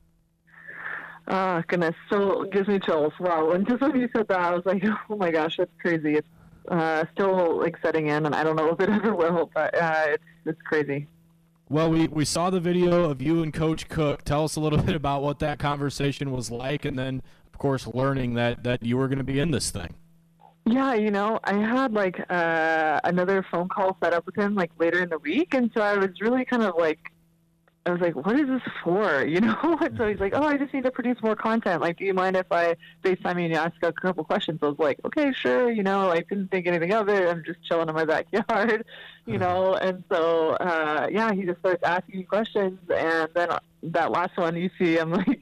Oh, 1.28 1.62
goodness. 1.66 1.94
Still 2.06 2.44
gives 2.44 2.68
me 2.68 2.78
chills. 2.78 3.12
Wow. 3.18 3.50
And 3.50 3.66
just 3.68 3.80
when 3.80 3.98
you 3.98 4.08
said 4.14 4.28
that, 4.28 4.40
I 4.40 4.54
was 4.54 4.64
like, 4.64 4.84
oh 5.10 5.16
my 5.16 5.30
gosh, 5.30 5.56
that's 5.56 5.70
crazy. 5.80 6.14
It's 6.14 6.28
uh, 6.68 7.04
still 7.12 7.58
like 7.58 7.76
setting 7.82 8.08
in, 8.08 8.26
and 8.26 8.34
I 8.34 8.42
don't 8.42 8.56
know 8.56 8.70
if 8.70 8.80
it 8.80 8.88
ever 8.90 9.14
will, 9.14 9.50
but 9.54 9.74
uh, 9.74 10.04
it's, 10.08 10.24
it's 10.46 10.62
crazy. 10.62 11.06
Well, 11.68 11.90
we, 11.90 12.08
we 12.08 12.24
saw 12.24 12.50
the 12.50 12.60
video 12.60 13.08
of 13.08 13.22
you 13.22 13.42
and 13.42 13.52
Coach 13.52 13.88
Cook. 13.88 14.22
Tell 14.22 14.44
us 14.44 14.56
a 14.56 14.60
little 14.60 14.78
bit 14.82 14.94
about 14.94 15.22
what 15.22 15.38
that 15.38 15.58
conversation 15.58 16.30
was 16.30 16.50
like, 16.50 16.84
and 16.84 16.98
then, 16.98 17.22
of 17.52 17.58
course, 17.58 17.86
learning 17.86 18.34
that, 18.34 18.64
that 18.64 18.82
you 18.82 18.96
were 18.96 19.08
going 19.08 19.18
to 19.18 19.24
be 19.24 19.40
in 19.40 19.50
this 19.50 19.70
thing. 19.70 19.94
Yeah, 20.66 20.94
you 20.94 21.10
know, 21.10 21.40
I 21.44 21.54
had 21.54 21.92
like 21.92 22.18
uh, 22.30 23.00
another 23.04 23.44
phone 23.50 23.68
call 23.68 23.98
set 24.02 24.14
up 24.14 24.24
with 24.24 24.36
him 24.36 24.54
like 24.54 24.70
later 24.78 25.02
in 25.02 25.10
the 25.10 25.18
week, 25.18 25.52
and 25.52 25.70
so 25.74 25.82
I 25.82 25.96
was 25.98 26.08
really 26.22 26.46
kind 26.46 26.62
of 26.62 26.74
like 26.78 27.12
I 27.86 27.90
was 27.90 28.00
like, 28.00 28.16
what 28.16 28.38
is 28.38 28.48
this 28.48 28.62
for? 28.82 29.24
You 29.34 29.40
know? 29.40 29.78
And 29.80 29.96
so 29.98 30.06
he's 30.06 30.20
like, 30.20 30.32
oh, 30.34 30.44
I 30.44 30.56
just 30.56 30.72
need 30.72 30.84
to 30.84 30.90
produce 30.90 31.20
more 31.22 31.34
content. 31.34 31.80
Like, 31.80 31.98
do 31.98 32.04
you 32.04 32.14
mind 32.14 32.36
if 32.36 32.46
I 32.52 32.76
FaceTime 33.02 33.38
you 33.40 33.46
and 33.46 33.54
ask 33.54 33.74
a 33.82 33.92
couple 33.92 34.22
questions? 34.22 34.60
I 34.62 34.66
was 34.66 34.78
like, 34.78 35.00
okay, 35.04 35.32
sure. 35.32 35.70
You 35.70 35.82
know, 35.82 36.10
I 36.10 36.20
didn't 36.20 36.50
think 36.50 36.66
anything 36.66 36.92
of 36.92 37.08
it. 37.08 37.28
I'm 37.28 37.42
just 37.44 37.62
chilling 37.64 37.88
in 37.88 37.94
my 37.94 38.04
backyard, 38.04 38.84
you 39.26 39.38
know? 39.38 39.74
And 39.74 40.04
so, 40.10 40.50
uh, 40.50 41.08
yeah, 41.10 41.32
he 41.32 41.42
just 41.42 41.58
starts 41.60 41.82
asking 41.82 42.18
me 42.18 42.22
questions. 42.24 42.78
And 42.94 43.28
then 43.34 43.48
that 43.82 44.12
last 44.12 44.36
one 44.36 44.56
you 44.56 44.70
see, 44.78 44.98
I'm 44.98 45.10
like, 45.10 45.40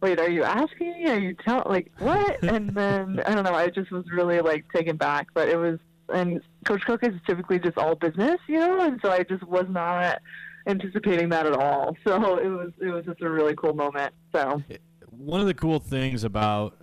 wait, 0.00 0.20
are 0.20 0.30
you 0.30 0.44
asking 0.44 0.92
me? 0.92 1.10
Are 1.10 1.18
you 1.18 1.34
telling, 1.34 1.68
like, 1.68 1.90
what? 1.98 2.42
and 2.44 2.70
then, 2.70 3.20
I 3.26 3.34
don't 3.34 3.44
know, 3.44 3.54
I 3.54 3.70
just 3.70 3.90
was 3.90 4.04
really, 4.12 4.40
like, 4.40 4.64
taken 4.72 4.96
back. 4.96 5.28
But 5.34 5.48
it 5.48 5.56
was, 5.56 5.80
and 6.08 6.40
Coach 6.64 6.82
Cook 6.82 7.02
is 7.02 7.14
typically 7.26 7.58
just 7.58 7.76
all 7.76 7.96
business, 7.96 8.40
you 8.46 8.60
know? 8.60 8.80
And 8.80 9.00
so 9.02 9.10
I 9.10 9.24
just 9.24 9.42
was 9.42 9.66
not 9.68 10.20
anticipating 10.66 11.28
that 11.30 11.46
at 11.46 11.54
all. 11.54 11.96
So 12.06 12.38
it 12.38 12.48
was 12.48 12.72
it 12.80 12.88
was 12.88 13.04
just 13.04 13.20
a 13.22 13.30
really 13.30 13.54
cool 13.54 13.74
moment. 13.74 14.12
So 14.34 14.62
one 15.10 15.40
of 15.40 15.46
the 15.46 15.54
cool 15.54 15.78
things 15.78 16.24
about 16.24 16.76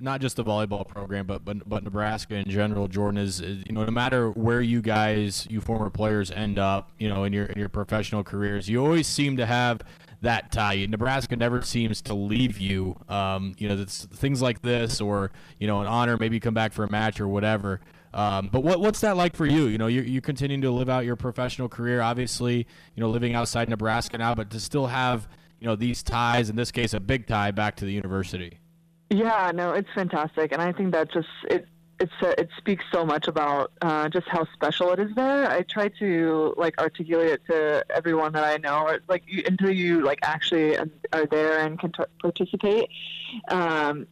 not 0.00 0.20
just 0.20 0.36
the 0.36 0.44
volleyball 0.44 0.86
program, 0.86 1.26
but 1.26 1.44
but 1.44 1.68
but 1.68 1.82
Nebraska 1.82 2.34
in 2.34 2.48
general, 2.48 2.88
Jordan 2.88 3.18
is, 3.18 3.40
is, 3.40 3.62
you 3.66 3.72
know 3.74 3.84
no 3.84 3.90
matter 3.90 4.30
where 4.30 4.60
you 4.60 4.80
guys, 4.80 5.46
you 5.50 5.60
former 5.60 5.90
players 5.90 6.30
end 6.30 6.58
up, 6.58 6.92
you 6.98 7.08
know 7.08 7.24
in 7.24 7.32
your 7.32 7.46
in 7.46 7.58
your 7.58 7.68
professional 7.68 8.22
careers, 8.24 8.68
you 8.68 8.84
always 8.84 9.06
seem 9.06 9.36
to 9.36 9.46
have 9.46 9.82
that 10.22 10.50
tie. 10.52 10.86
Nebraska 10.88 11.36
never 11.36 11.62
seems 11.62 12.00
to 12.02 12.14
leave 12.14 12.58
you. 12.58 12.96
Um, 13.08 13.54
you 13.58 13.68
know, 13.68 13.84
things 13.84 14.40
like 14.40 14.62
this, 14.62 15.00
or 15.00 15.30
you 15.58 15.66
know, 15.66 15.80
an 15.80 15.86
honor, 15.86 16.16
maybe 16.16 16.40
come 16.40 16.54
back 16.54 16.72
for 16.72 16.84
a 16.84 16.90
match 16.90 17.20
or 17.20 17.28
whatever. 17.28 17.80
Um, 18.16 18.48
but 18.50 18.64
what, 18.64 18.80
what's 18.80 19.00
that 19.02 19.16
like 19.16 19.36
for 19.36 19.44
you? 19.44 19.66
You 19.66 19.76
know, 19.76 19.88
you're, 19.88 20.02
you're 20.02 20.22
continuing 20.22 20.62
to 20.62 20.70
live 20.70 20.88
out 20.88 21.04
your 21.04 21.16
professional 21.16 21.68
career, 21.68 22.00
obviously, 22.00 22.66
you 22.94 23.00
know, 23.02 23.10
living 23.10 23.34
outside 23.34 23.68
Nebraska 23.68 24.16
now, 24.16 24.34
but 24.34 24.48
to 24.52 24.58
still 24.58 24.86
have, 24.86 25.28
you 25.60 25.66
know, 25.66 25.76
these 25.76 26.02
ties, 26.02 26.48
in 26.48 26.56
this 26.56 26.72
case, 26.72 26.94
a 26.94 27.00
big 27.00 27.26
tie 27.26 27.50
back 27.50 27.76
to 27.76 27.84
the 27.84 27.92
university. 27.92 28.58
Yeah, 29.10 29.52
no, 29.54 29.72
it's 29.72 29.90
fantastic. 29.94 30.52
And 30.52 30.62
I 30.62 30.72
think 30.72 30.92
that 30.92 31.12
just, 31.12 31.28
it, 31.50 31.68
it's 31.98 32.12
it 32.22 32.50
speaks 32.58 32.84
so 32.92 33.06
much 33.06 33.26
about 33.26 33.72
uh, 33.80 34.08
just 34.08 34.28
how 34.28 34.46
special 34.52 34.92
it 34.92 34.98
is 34.98 35.14
there. 35.14 35.50
I 35.50 35.62
try 35.62 35.88
to 35.98 36.54
like 36.56 36.78
articulate 36.78 37.28
it 37.30 37.42
to 37.50 37.84
everyone 37.88 38.32
that 38.32 38.44
I 38.44 38.58
know, 38.58 38.80
or, 38.80 39.00
like 39.08 39.22
you, 39.26 39.42
until 39.46 39.70
you 39.70 40.04
like 40.04 40.18
actually 40.22 40.76
are 40.78 41.26
there 41.30 41.60
and 41.60 41.78
can 41.78 41.92
t- 41.92 42.04
participate. 42.20 42.88
Um, 43.48 44.06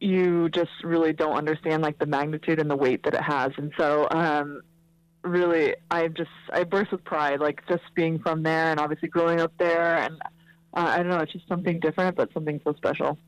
you 0.00 0.48
just 0.48 0.70
really 0.82 1.12
don't 1.12 1.36
understand 1.36 1.82
like 1.82 1.98
the 1.98 2.06
magnitude 2.06 2.58
and 2.58 2.70
the 2.70 2.76
weight 2.76 3.02
that 3.04 3.14
it 3.14 3.22
has, 3.22 3.52
and 3.56 3.72
so 3.78 4.08
um, 4.10 4.62
really, 5.22 5.74
I 5.90 6.08
just 6.08 6.30
I 6.52 6.64
burst 6.64 6.92
with 6.92 7.04
pride, 7.04 7.40
like 7.40 7.66
just 7.68 7.82
being 7.94 8.18
from 8.18 8.42
there 8.42 8.70
and 8.70 8.80
obviously 8.80 9.08
growing 9.08 9.40
up 9.40 9.52
there, 9.58 9.98
and 9.98 10.16
uh, 10.74 10.86
I 10.88 10.98
don't 10.98 11.08
know, 11.08 11.18
it's 11.18 11.32
just 11.32 11.48
something 11.48 11.80
different, 11.80 12.16
but 12.16 12.32
something 12.32 12.60
so 12.64 12.72
special. 12.74 13.18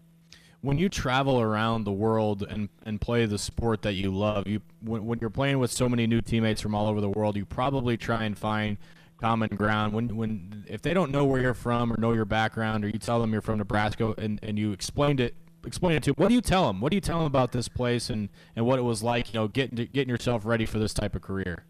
When 0.61 0.79
you 0.79 0.89
travel 0.89 1.41
around 1.41 1.85
the 1.85 1.93
world 1.93 2.45
and, 2.49 2.69
and 2.87 3.01
play 3.01 3.27
the 3.27 3.39
sport 3.39 3.83
that 3.83 3.95
you 3.95 4.15
love, 4.15 4.47
you 4.47 4.61
when, 4.81 5.05
when, 5.05 5.19
you're 5.19 5.29
playing 5.29 5.59
with 5.59 5.73
so 5.73 5.89
many 5.89 6.07
new 6.07 6.21
teammates 6.21 6.61
from 6.61 6.75
all 6.75 6.87
over 6.87 7.01
the 7.01 7.11
world, 7.11 7.37
you 7.37 7.45
probably 7.45 7.97
try 7.97 8.25
and 8.25 8.39
find 8.39 8.77
common 9.21 9.49
ground. 9.51 9.93
When 9.93 10.17
when 10.17 10.65
if 10.69 10.83
they 10.83 10.95
don't 10.95 11.11
know 11.11 11.25
where 11.25 11.41
you're 11.41 11.55
from 11.55 11.93
or 11.93 11.97
know 11.99 12.13
your 12.13 12.25
background, 12.25 12.85
or 12.85 12.89
you 12.89 12.99
tell 12.99 13.21
them 13.21 13.33
you're 13.33 13.43
from 13.43 13.59
Nebraska 13.59 14.15
and, 14.19 14.39
and 14.43 14.59
you 14.59 14.73
explained 14.73 15.21
it 15.21 15.35
explain 15.65 15.97
it 15.97 16.03
to 16.05 16.13
them, 16.13 16.17
what 16.19 16.29
do 16.29 16.35
you 16.35 16.41
tell 16.41 16.67
them? 16.67 16.81
What 16.81 16.91
do 16.91 16.97
you 16.97 17.01
tell 17.01 17.19
them 17.19 17.27
about 17.27 17.53
this 17.53 17.69
place 17.69 18.11
and, 18.11 18.29
and 18.57 18.67
what 18.67 18.79
it 18.79 18.83
was 18.83 19.03
like? 19.03 19.33
You 19.33 19.41
know, 19.41 19.49
getting 19.49 19.77
getting 19.77 20.09
yourself 20.09 20.45
ready 20.45 20.67
for 20.67 20.79
this 20.79 20.95
type 20.95 21.15
of 21.15 21.23
career. 21.23 21.65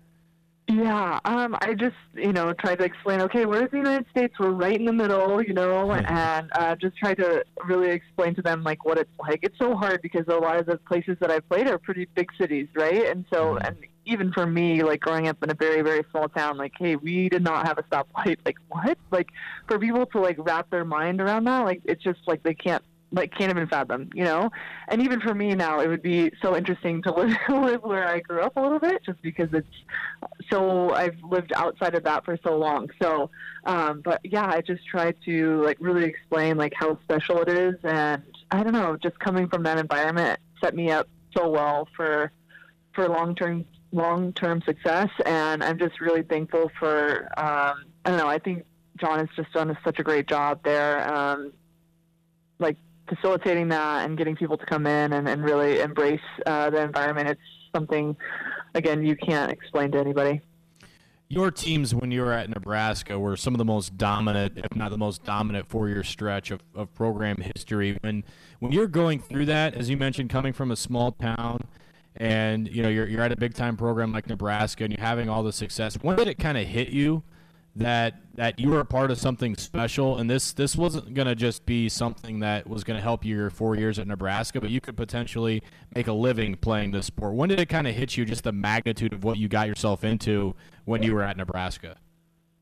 Yeah, 0.68 1.18
um, 1.24 1.56
I 1.60 1.74
just 1.74 1.96
you 2.14 2.32
know 2.32 2.52
tried 2.52 2.76
to 2.76 2.84
explain. 2.84 3.20
Okay, 3.22 3.46
where's 3.46 3.70
the 3.70 3.78
United 3.78 4.06
States? 4.10 4.34
We're 4.38 4.50
right 4.50 4.78
in 4.78 4.84
the 4.84 4.92
middle, 4.92 5.42
you 5.42 5.54
know, 5.54 5.90
and 5.92 6.50
uh, 6.54 6.76
just 6.76 6.96
try 6.96 7.14
to 7.14 7.44
really 7.64 7.90
explain 7.90 8.34
to 8.36 8.42
them 8.42 8.62
like 8.62 8.84
what 8.84 8.96
it's 8.96 9.10
like. 9.18 9.40
It's 9.42 9.58
so 9.58 9.74
hard 9.74 10.00
because 10.02 10.24
a 10.28 10.36
lot 10.36 10.58
of 10.58 10.66
the 10.66 10.78
places 10.78 11.16
that 11.20 11.30
I've 11.30 11.46
played 11.48 11.68
are 11.68 11.78
pretty 11.78 12.06
big 12.14 12.28
cities, 12.40 12.68
right? 12.74 13.06
And 13.06 13.24
so, 13.32 13.54
mm-hmm. 13.54 13.66
and 13.66 13.76
even 14.06 14.32
for 14.32 14.46
me, 14.46 14.82
like 14.82 15.00
growing 15.00 15.26
up 15.26 15.42
in 15.42 15.50
a 15.50 15.54
very 15.54 15.82
very 15.82 16.04
small 16.10 16.28
town, 16.28 16.58
like 16.58 16.72
hey, 16.78 16.94
we 16.94 17.28
did 17.28 17.42
not 17.42 17.66
have 17.66 17.78
a 17.78 17.82
stoplight. 17.84 18.38
Like 18.46 18.56
what? 18.68 18.98
Like 19.10 19.28
for 19.66 19.78
people 19.78 20.06
to 20.06 20.20
like 20.20 20.36
wrap 20.38 20.70
their 20.70 20.84
mind 20.84 21.20
around 21.20 21.44
that, 21.44 21.64
like 21.64 21.82
it's 21.84 22.02
just 22.02 22.20
like 22.26 22.42
they 22.44 22.54
can't 22.54 22.84
like 23.12 23.32
can't 23.36 23.50
even 23.50 23.66
fathom, 23.68 24.08
you 24.14 24.24
know. 24.24 24.50
And 24.88 25.02
even 25.02 25.20
for 25.20 25.34
me 25.34 25.54
now, 25.54 25.80
it 25.80 25.88
would 25.88 26.02
be 26.02 26.32
so 26.40 26.56
interesting 26.56 27.02
to 27.02 27.12
live, 27.12 27.36
live 27.48 27.82
where 27.82 28.08
I 28.08 28.20
grew 28.20 28.40
up 28.40 28.56
a 28.56 28.60
little 28.60 28.78
bit, 28.78 29.04
just 29.04 29.20
because 29.22 29.48
it's 29.52 29.68
so 30.50 30.90
I've 30.90 31.16
lived 31.22 31.52
outside 31.54 31.94
of 31.94 32.04
that 32.04 32.24
for 32.24 32.38
so 32.42 32.56
long. 32.56 32.88
So, 33.00 33.30
um, 33.64 34.00
but 34.02 34.20
yeah, 34.24 34.46
I 34.46 34.62
just 34.62 34.86
try 34.86 35.12
to 35.26 35.62
like 35.62 35.76
really 35.80 36.04
explain 36.04 36.56
like 36.56 36.72
how 36.74 36.98
special 37.04 37.42
it 37.42 37.48
is, 37.48 37.74
and 37.84 38.22
I 38.50 38.62
don't 38.62 38.72
know, 38.72 38.96
just 38.96 39.18
coming 39.18 39.48
from 39.48 39.62
that 39.64 39.78
environment 39.78 40.40
set 40.62 40.74
me 40.74 40.90
up 40.90 41.08
so 41.36 41.48
well 41.48 41.88
for 41.96 42.32
for 42.94 43.08
long 43.08 43.34
term 43.34 43.64
long 43.92 44.32
term 44.32 44.62
success, 44.62 45.10
and 45.26 45.62
I'm 45.62 45.78
just 45.78 46.00
really 46.00 46.22
thankful 46.22 46.70
for 46.78 47.28
um, 47.36 47.84
I 48.04 48.10
don't 48.10 48.18
know, 48.18 48.28
I 48.28 48.38
think 48.38 48.64
John 48.96 49.18
has 49.18 49.28
just 49.36 49.52
done 49.52 49.76
such 49.84 49.98
a 49.98 50.02
great 50.02 50.28
job 50.28 50.60
there. 50.64 51.12
Um, 51.12 51.52
like 52.58 52.76
facilitating 53.14 53.68
that 53.68 54.04
and 54.04 54.16
getting 54.16 54.36
people 54.36 54.56
to 54.56 54.66
come 54.66 54.86
in 54.86 55.12
and, 55.12 55.28
and 55.28 55.44
really 55.44 55.80
embrace 55.80 56.20
uh, 56.46 56.70
the 56.70 56.82
environment, 56.82 57.28
it's 57.28 57.40
something, 57.74 58.16
again, 58.74 59.04
you 59.04 59.16
can't 59.16 59.50
explain 59.50 59.90
to 59.92 59.98
anybody. 59.98 60.40
Your 61.28 61.50
teams, 61.50 61.94
when 61.94 62.10
you 62.10 62.20
were 62.20 62.32
at 62.32 62.50
Nebraska, 62.50 63.18
were 63.18 63.36
some 63.36 63.54
of 63.54 63.58
the 63.58 63.64
most 63.64 63.96
dominant, 63.96 64.58
if 64.58 64.76
not 64.76 64.90
the 64.90 64.98
most 64.98 65.24
dominant, 65.24 65.66
four-year 65.66 66.04
stretch 66.04 66.50
of, 66.50 66.60
of 66.74 66.92
program 66.94 67.38
history. 67.38 67.96
When 68.02 68.22
when 68.58 68.70
you're 68.70 68.86
going 68.86 69.18
through 69.20 69.46
that, 69.46 69.74
as 69.74 69.88
you 69.88 69.96
mentioned, 69.96 70.28
coming 70.28 70.52
from 70.52 70.70
a 70.70 70.76
small 70.76 71.12
town, 71.12 71.62
and 72.16 72.68
you 72.68 72.82
know 72.82 72.90
you're 72.90 73.08
you're 73.08 73.22
at 73.22 73.32
a 73.32 73.36
big-time 73.36 73.78
program 73.78 74.12
like 74.12 74.28
Nebraska, 74.28 74.84
and 74.84 74.92
you're 74.92 75.06
having 75.06 75.30
all 75.30 75.42
the 75.42 75.54
success. 75.54 75.94
When 76.02 76.16
did 76.16 76.28
it 76.28 76.38
kind 76.38 76.58
of 76.58 76.66
hit 76.66 76.90
you 76.90 77.22
that 77.74 78.20
that 78.34 78.58
you 78.58 78.68
were 78.68 78.80
a 78.80 78.84
part 78.84 79.10
of 79.10 79.18
something 79.18 79.56
special 79.56 80.18
and 80.18 80.28
this 80.28 80.52
this 80.52 80.76
wasn't 80.76 81.14
going 81.14 81.26
to 81.26 81.34
just 81.34 81.64
be 81.64 81.88
something 81.88 82.40
that 82.40 82.68
was 82.68 82.84
going 82.84 82.98
to 82.98 83.02
help 83.02 83.24
you 83.24 83.34
your 83.34 83.48
four 83.48 83.74
years 83.74 83.98
at 83.98 84.06
nebraska 84.06 84.60
but 84.60 84.68
you 84.68 84.78
could 84.78 84.96
potentially 84.96 85.62
make 85.94 86.06
a 86.06 86.12
living 86.12 86.54
playing 86.56 86.90
this 86.90 87.06
sport. 87.06 87.34
When 87.34 87.48
did 87.48 87.60
it 87.60 87.68
kind 87.68 87.86
of 87.86 87.94
hit 87.94 88.16
you 88.16 88.24
just 88.24 88.44
the 88.44 88.52
magnitude 88.52 89.12
of 89.12 89.24
what 89.24 89.38
you 89.38 89.48
got 89.48 89.68
yourself 89.68 90.04
into 90.04 90.54
when 90.84 91.02
you 91.02 91.14
were 91.14 91.22
at 91.22 91.36
nebraska? 91.36 91.96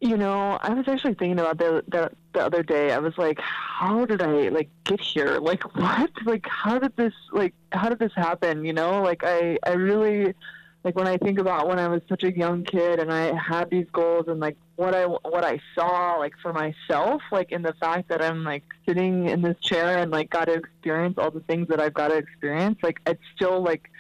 You 0.01 0.17
know 0.17 0.59
i 0.63 0.73
was 0.73 0.89
actually 0.89 1.15
thinking 1.15 1.39
about 1.39 1.59
the, 1.59 1.85
the 1.89 2.11
the 2.33 2.41
other 2.41 2.63
day. 2.63 2.93
I 2.93 2.99
was 2.99 3.17
like 3.19 3.39
how 3.41 4.05
did 4.07 4.23
i 4.23 4.49
like 4.49 4.71
get 4.85 5.01
here? 5.01 5.39
Like 5.39 5.63
what? 5.77 6.11
Like 6.25 6.47
how 6.49 6.79
did 6.79 6.97
this 6.97 7.15
like 7.33 7.55
how 7.73 7.89
did 7.89 7.99
this 7.99 8.13
happen? 8.15 8.65
You 8.65 8.73
know 8.73 9.03
like 9.03 9.23
i 9.25 9.59
i 9.65 9.73
really 9.73 10.35
like 10.83 10.97
when 10.97 11.07
I 11.07 11.19
think 11.19 11.39
about 11.39 11.69
when 11.69 11.79
I 11.79 11.89
was 11.89 12.01
such 12.09 12.25
a 12.25 12.35
young 12.35 12.65
kid 12.65 13.01
and 13.01 13.13
I 13.13 13.35
had 13.35 13.69
these 13.71 13.87
goals 13.93 14.27
and 14.29 14.41
like 14.41 14.57
what 14.77 14.95
I 14.95 15.05
what 15.05 15.45
I 15.45 15.61
saw 15.75 16.17
like 16.17 16.35
for 16.41 16.53
myself 16.53 17.23
like 17.31 17.53
in 17.53 17.63
the 17.63 17.75
fact 17.75 18.09
that 18.09 18.23
I'm 18.23 18.45
like 18.45 18.65
sitting 18.87 19.29
in 19.29 19.43
this 19.43 19.59
chair 19.61 19.99
and 19.99 20.11
like 20.11 20.31
got 20.31 20.47
to 20.47 20.55
experience 20.55 21.17
all 21.19 21.31
the 21.31 21.41
things 21.41 21.69
that 21.69 21.81
I've 21.81 21.95
got 21.95 22.09
to 22.09 22.17
experience 22.17 22.79
like 22.83 23.01
it's 23.07 23.23
still 23.37 23.63
like 23.63 23.91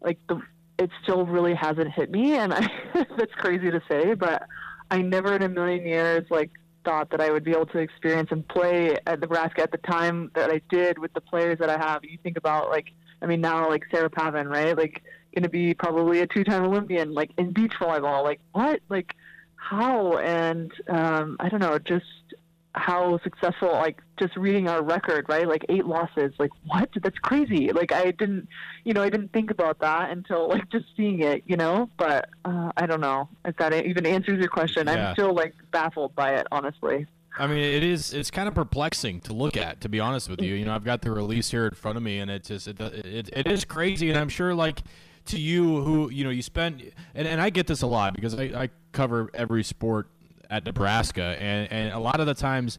like 0.00 0.18
the 0.28 0.40
it 0.76 0.90
still 1.04 1.24
really 1.24 1.54
hasn't 1.54 1.92
hit 1.92 2.10
me 2.10 2.34
and 2.34 2.52
I 2.52 2.68
that's 3.16 3.34
crazy 3.34 3.70
to 3.70 3.80
say 3.88 4.14
but 4.14 4.42
I 4.90 5.02
never 5.02 5.36
in 5.36 5.42
a 5.42 5.48
million 5.48 5.86
years 5.86 6.24
like 6.30 6.50
thought 6.84 7.10
that 7.10 7.20
I 7.20 7.30
would 7.30 7.44
be 7.44 7.52
able 7.52 7.66
to 7.66 7.78
experience 7.78 8.30
and 8.30 8.46
play 8.46 8.96
at 9.06 9.20
Nebraska 9.20 9.62
at 9.62 9.72
the 9.72 9.78
time 9.78 10.30
that 10.34 10.50
I 10.50 10.60
did 10.68 10.98
with 10.98 11.12
the 11.14 11.20
players 11.20 11.58
that 11.58 11.70
I 11.70 11.78
have. 11.78 12.04
You 12.04 12.18
think 12.22 12.36
about 12.36 12.68
like 12.70 12.92
I 13.22 13.26
mean 13.26 13.40
now 13.40 13.68
like 13.68 13.84
Sarah 13.90 14.10
Pavan 14.10 14.50
right? 14.50 14.76
Like 14.76 15.02
going 15.34 15.42
to 15.42 15.48
be 15.48 15.74
probably 15.74 16.20
a 16.20 16.26
two-time 16.26 16.64
Olympian, 16.64 17.12
like 17.12 17.30
in 17.36 17.52
beach 17.52 17.74
volleyball. 17.80 18.22
Like 18.22 18.40
what? 18.52 18.80
Like 18.88 19.14
how? 19.56 20.18
And 20.18 20.72
um, 20.88 21.36
I 21.40 21.48
don't 21.48 21.60
know, 21.60 21.78
just 21.78 22.06
how 22.76 23.18
successful. 23.22 23.70
Like 23.72 24.00
just 24.18 24.36
reading 24.36 24.68
our 24.68 24.82
record, 24.82 25.26
right? 25.28 25.46
Like 25.46 25.64
eight 25.68 25.86
losses. 25.86 26.32
Like 26.38 26.50
what? 26.66 26.88
That's 27.02 27.18
crazy. 27.18 27.70
Like 27.72 27.92
I 27.92 28.10
didn't, 28.10 28.48
you 28.84 28.94
know, 28.94 29.02
I 29.02 29.10
didn't 29.10 29.32
think 29.32 29.50
about 29.50 29.80
that 29.80 30.10
until 30.10 30.48
like 30.48 30.70
just 30.70 30.86
seeing 30.96 31.20
it, 31.20 31.42
you 31.46 31.56
know. 31.56 31.90
But 31.96 32.28
uh, 32.44 32.72
I 32.76 32.86
don't 32.86 33.00
know 33.00 33.28
if 33.44 33.56
that 33.58 33.74
even 33.74 34.06
answers 34.06 34.38
your 34.38 34.48
question. 34.48 34.86
Yeah. 34.86 35.08
I'm 35.08 35.14
still 35.14 35.34
like 35.34 35.54
baffled 35.70 36.14
by 36.14 36.34
it, 36.34 36.46
honestly. 36.50 37.06
I 37.36 37.48
mean, 37.48 37.58
it 37.58 37.82
is. 37.82 38.14
It's 38.14 38.30
kind 38.30 38.46
of 38.46 38.54
perplexing 38.54 39.20
to 39.22 39.32
look 39.32 39.56
at, 39.56 39.80
to 39.80 39.88
be 39.88 39.98
honest 39.98 40.30
with 40.30 40.40
you. 40.40 40.54
You 40.54 40.64
know, 40.64 40.72
I've 40.72 40.84
got 40.84 41.02
the 41.02 41.10
release 41.10 41.50
here 41.50 41.66
in 41.66 41.74
front 41.74 41.96
of 41.96 42.02
me, 42.04 42.20
and 42.20 42.30
it 42.30 42.44
just 42.44 42.68
it, 42.68 42.80
it, 42.80 43.28
it 43.32 43.48
is 43.48 43.64
crazy. 43.64 44.08
And 44.08 44.16
I'm 44.16 44.28
sure, 44.28 44.54
like, 44.54 44.82
to 45.26 45.38
you 45.38 45.82
who 45.82 46.10
you 46.10 46.24
know 46.24 46.30
you 46.30 46.42
spend 46.42 46.82
and, 47.14 47.26
and 47.26 47.40
I 47.40 47.50
get 47.50 47.66
this 47.66 47.82
a 47.82 47.86
lot 47.86 48.14
because 48.14 48.34
I, 48.34 48.42
I 48.42 48.70
cover 48.92 49.30
every 49.34 49.64
sport 49.64 50.08
at 50.50 50.64
Nebraska 50.64 51.36
and, 51.40 51.70
and 51.72 51.92
a 51.92 51.98
lot 51.98 52.20
of 52.20 52.26
the 52.26 52.34
times 52.34 52.78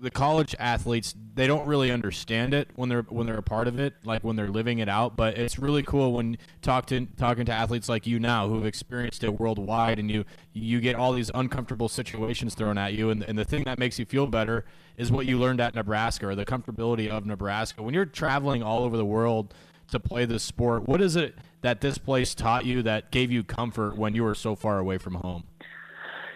the 0.00 0.10
college 0.10 0.54
athletes 0.58 1.14
they 1.34 1.46
don't 1.46 1.66
really 1.66 1.90
understand 1.90 2.54
it 2.54 2.68
when 2.74 2.88
they're 2.88 3.02
when 3.02 3.26
they're 3.26 3.38
a 3.38 3.42
part 3.42 3.68
of 3.68 3.78
it 3.78 3.94
like 4.04 4.22
when 4.24 4.36
they're 4.36 4.48
living 4.48 4.78
it 4.78 4.88
out 4.88 5.16
but 5.16 5.36
it's 5.36 5.58
really 5.58 5.82
cool 5.82 6.12
when 6.12 6.36
talk 6.62 6.86
to, 6.86 7.06
talking 7.16 7.44
to 7.44 7.52
athletes 7.52 7.88
like 7.88 8.06
you 8.06 8.18
now 8.18 8.48
who've 8.48 8.66
experienced 8.66 9.22
it 9.22 9.40
worldwide 9.40 9.98
and 9.98 10.10
you 10.10 10.24
you 10.52 10.80
get 10.80 10.96
all 10.96 11.12
these 11.12 11.30
uncomfortable 11.34 11.88
situations 11.88 12.54
thrown 12.54 12.78
at 12.78 12.92
you 12.94 13.10
and, 13.10 13.22
and 13.24 13.38
the 13.38 13.44
thing 13.44 13.64
that 13.64 13.78
makes 13.78 13.98
you 13.98 14.04
feel 14.04 14.26
better 14.26 14.64
is 14.96 15.12
what 15.12 15.26
you 15.26 15.38
learned 15.38 15.60
at 15.60 15.74
Nebraska 15.74 16.26
or 16.26 16.34
the 16.34 16.46
comfortability 16.46 17.08
of 17.08 17.24
Nebraska 17.24 17.82
when 17.82 17.94
you're 17.94 18.06
traveling 18.06 18.62
all 18.62 18.82
over 18.82 18.96
the 18.96 19.04
world 19.04 19.54
to 19.90 20.00
play 20.00 20.24
this 20.24 20.42
sport. 20.42 20.86
What 20.86 21.00
is 21.00 21.16
it 21.16 21.34
that 21.60 21.80
this 21.80 21.98
place 21.98 22.34
taught 22.34 22.64
you 22.64 22.82
that 22.82 23.10
gave 23.10 23.30
you 23.30 23.42
comfort 23.42 23.96
when 23.96 24.14
you 24.14 24.22
were 24.22 24.34
so 24.34 24.54
far 24.54 24.78
away 24.78 24.98
from 24.98 25.14
home? 25.14 25.44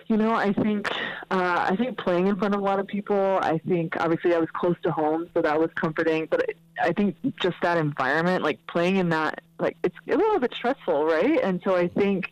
You 0.08 0.16
know, 0.16 0.34
I 0.34 0.52
think 0.52 0.90
uh, 1.30 1.66
I 1.70 1.76
think 1.76 1.96
playing 1.96 2.26
in 2.26 2.36
front 2.36 2.54
of 2.54 2.60
a 2.60 2.64
lot 2.64 2.78
of 2.78 2.86
people. 2.86 3.38
I 3.40 3.58
think 3.66 3.94
obviously 3.98 4.34
I 4.34 4.38
was 4.38 4.48
close 4.52 4.76
to 4.82 4.90
home, 4.90 5.28
so 5.32 5.40
that 5.40 5.58
was 5.58 5.70
comforting. 5.74 6.26
But 6.30 6.44
I 6.82 6.92
think 6.92 7.16
just 7.40 7.56
that 7.62 7.78
environment, 7.78 8.42
like 8.44 8.58
playing 8.66 8.96
in 8.96 9.08
that, 9.10 9.40
like 9.58 9.76
it's 9.82 9.96
a 10.10 10.16
little 10.16 10.38
bit 10.38 10.52
stressful, 10.54 11.04
right? 11.06 11.40
And 11.42 11.62
so 11.64 11.76
I 11.76 11.88
think 11.88 12.26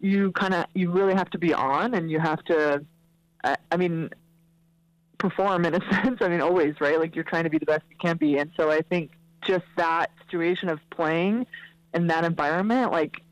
you 0.00 0.32
kind 0.32 0.54
of 0.54 0.66
you 0.74 0.90
really 0.90 1.14
have 1.14 1.28
to 1.30 1.38
be 1.38 1.52
on, 1.52 1.94
and 1.94 2.10
you 2.10 2.20
have 2.20 2.42
to. 2.44 2.84
I, 3.44 3.56
I 3.70 3.76
mean, 3.76 4.10
perform 5.18 5.64
in 5.66 5.74
a 5.74 5.80
sense. 5.92 6.22
I 6.22 6.28
mean, 6.28 6.40
always, 6.40 6.80
right? 6.80 6.98
Like 6.98 7.14
you're 7.14 7.24
trying 7.24 7.44
to 7.44 7.50
be 7.50 7.58
the 7.58 7.66
best 7.66 7.82
you 7.90 7.96
can 8.00 8.16
be, 8.16 8.38
and 8.38 8.50
so 8.56 8.70
I 8.70 8.80
think 8.80 9.10
just 9.42 9.64
that 9.76 10.10
situation 10.24 10.68
of 10.68 10.80
playing 10.90 11.46
in 11.96 12.06
that 12.08 12.24
environment, 12.24 12.92
like 12.92 13.22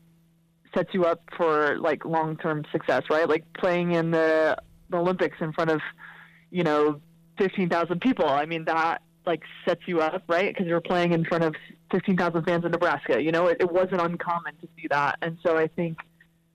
sets 0.73 0.89
you 0.93 1.05
up 1.05 1.21
for 1.37 1.77
like 1.77 2.03
long 2.03 2.35
term 2.35 2.65
success, 2.71 3.03
right? 3.09 3.29
Like 3.29 3.45
playing 3.53 3.93
in 3.93 4.11
the, 4.11 4.57
the 4.89 4.97
Olympics 4.97 5.37
in 5.39 5.53
front 5.53 5.71
of, 5.71 5.81
you 6.49 6.63
know, 6.63 6.99
15,000 7.37 8.01
people. 8.01 8.27
I 8.27 8.45
mean, 8.45 8.65
that 8.65 9.01
like 9.25 9.43
sets 9.65 9.81
you 9.85 10.01
up, 10.01 10.23
right? 10.27 10.53
Because 10.53 10.67
you're 10.67 10.81
playing 10.81 11.13
in 11.13 11.23
front 11.23 11.43
of 11.43 11.55
15,000 11.91 12.43
fans 12.43 12.65
in 12.65 12.71
Nebraska. 12.71 13.21
You 13.21 13.31
know, 13.31 13.47
it, 13.47 13.57
it 13.59 13.71
wasn't 13.71 14.01
uncommon 14.01 14.55
to 14.61 14.67
see 14.75 14.87
that. 14.89 15.17
And 15.21 15.37
so 15.43 15.57
I 15.57 15.67
think 15.67 15.99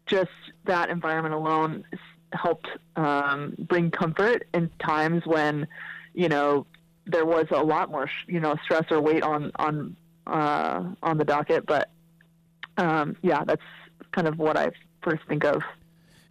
just 0.07 0.31
that 0.64 0.90
environment 0.90 1.35
alone 1.35 1.85
helped 2.33 2.68
um, 2.96 3.55
bring 3.59 3.90
comfort 3.90 4.46
in 4.53 4.70
times 4.85 5.23
when, 5.25 5.66
you 6.14 6.29
know, 6.29 6.66
there 7.07 7.25
was 7.25 7.46
a 7.51 7.62
lot 7.62 7.90
more, 7.90 8.11
you 8.27 8.40
know, 8.40 8.57
stress 8.64 8.85
or 8.90 9.01
weight 9.01 9.23
on 9.23 9.51
on 9.57 9.96
uh, 10.27 10.85
on 11.03 11.18
the 11.18 11.25
docket. 11.25 11.66
But 11.66 11.90
um, 12.81 13.16
yeah, 13.23 13.45
that's 13.45 13.62
kind 14.12 14.27
of 14.27 14.38
what 14.38 14.57
I 14.57 14.71
first 15.03 15.23
think 15.29 15.45
of 15.45 15.62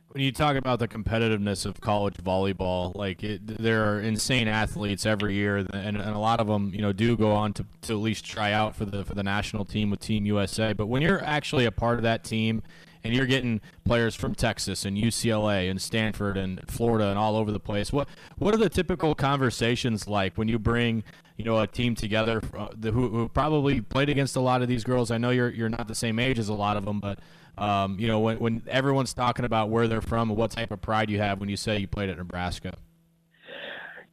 when 0.10 0.24
you 0.24 0.32
talk 0.32 0.56
about 0.56 0.80
the 0.80 0.88
competitiveness 0.88 1.68
of 1.68 1.80
college 1.82 2.16
volleyball, 2.16 2.96
like 2.96 3.24
it, 3.24 3.46
there 3.46 3.86
are 3.86 4.00
insane 4.00 4.48
athletes 4.48 5.06
every 5.06 5.36
year, 5.36 5.58
and, 5.58 5.74
and 5.74 5.98
a 5.98 6.18
lot 6.18 6.40
of 6.40 6.48
them, 6.48 6.72
you 6.74 6.82
know, 6.82 6.92
do 6.92 7.16
go 7.16 7.32
on 7.32 7.54
to, 7.54 7.66
to 7.84 7.94
at 7.94 8.00
least 8.00 8.26
try 8.26 8.52
out 8.52 8.76
for 8.76 8.86
the 8.86 9.06
for 9.06 9.14
the 9.14 9.24
national 9.24 9.66
team 9.66 9.92
with 9.92 10.00
Team 10.00 10.26
USA. 10.26 10.74
But 10.74 10.88
when 10.88 11.04
you're 11.04 11.24
actually 11.24 11.66
a 11.66 11.72
part 11.72 11.98
of 11.98 12.04
that 12.04 12.24
team, 12.24 12.64
and 13.04 13.14
you're 13.14 13.28
getting 13.28 13.62
players 13.86 14.16
from 14.16 14.34
Texas 14.34 14.84
and 14.84 14.98
UCLA 14.98 15.70
and 15.70 15.80
Stanford 15.80 16.38
and 16.38 16.60
Florida 16.68 17.10
and 17.10 17.20
all 17.20 17.36
over 17.36 17.52
the 17.52 17.60
place, 17.60 17.94
what 17.94 18.10
what 18.38 18.56
are 18.56 18.58
the 18.58 18.70
typical 18.70 19.14
conversations 19.14 20.08
like 20.08 20.38
when 20.38 20.48
you 20.48 20.58
bring 20.58 21.04
you 21.40 21.46
know 21.46 21.58
a 21.58 21.66
team 21.66 21.96
together 21.96 22.42
who, 22.84 22.92
who 22.92 23.30
probably 23.30 23.80
played 23.80 24.10
against 24.10 24.36
a 24.36 24.42
lot 24.42 24.62
of 24.62 24.68
these 24.68 24.84
girls? 24.84 25.10
I 25.10 25.18
know 25.18 25.30
you're 25.30 25.50
you're 25.50 25.70
not 25.70 25.88
the 25.88 25.96
same 25.96 26.20
age 26.20 26.38
as 26.38 26.50
a 26.50 26.54
lot 26.54 26.76
of 26.76 26.84
them, 26.84 27.00
but 27.00 27.20
um, 27.58 27.98
you 27.98 28.08
know, 28.08 28.20
when, 28.20 28.40
when 28.40 28.62
everyone's 28.68 29.14
talking 29.14 29.46
about 29.46 29.70
where 29.70 29.88
they're 29.88 30.02
from 30.02 30.30
and 30.30 30.38
what 30.38 30.52
type 30.52 30.72
of 30.72 30.82
pride 30.82 31.10
you 31.10 31.20
have 31.20 31.40
when 31.40 31.48
you 31.48 31.56
say 31.56 31.80
you 31.80 31.88
played 31.88 32.10
at 32.10 32.18
Nebraska. 32.18 32.74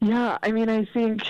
Yeah, 0.01 0.39
I 0.41 0.53
mean, 0.53 0.69
I 0.69 0.85
think, 0.85 1.23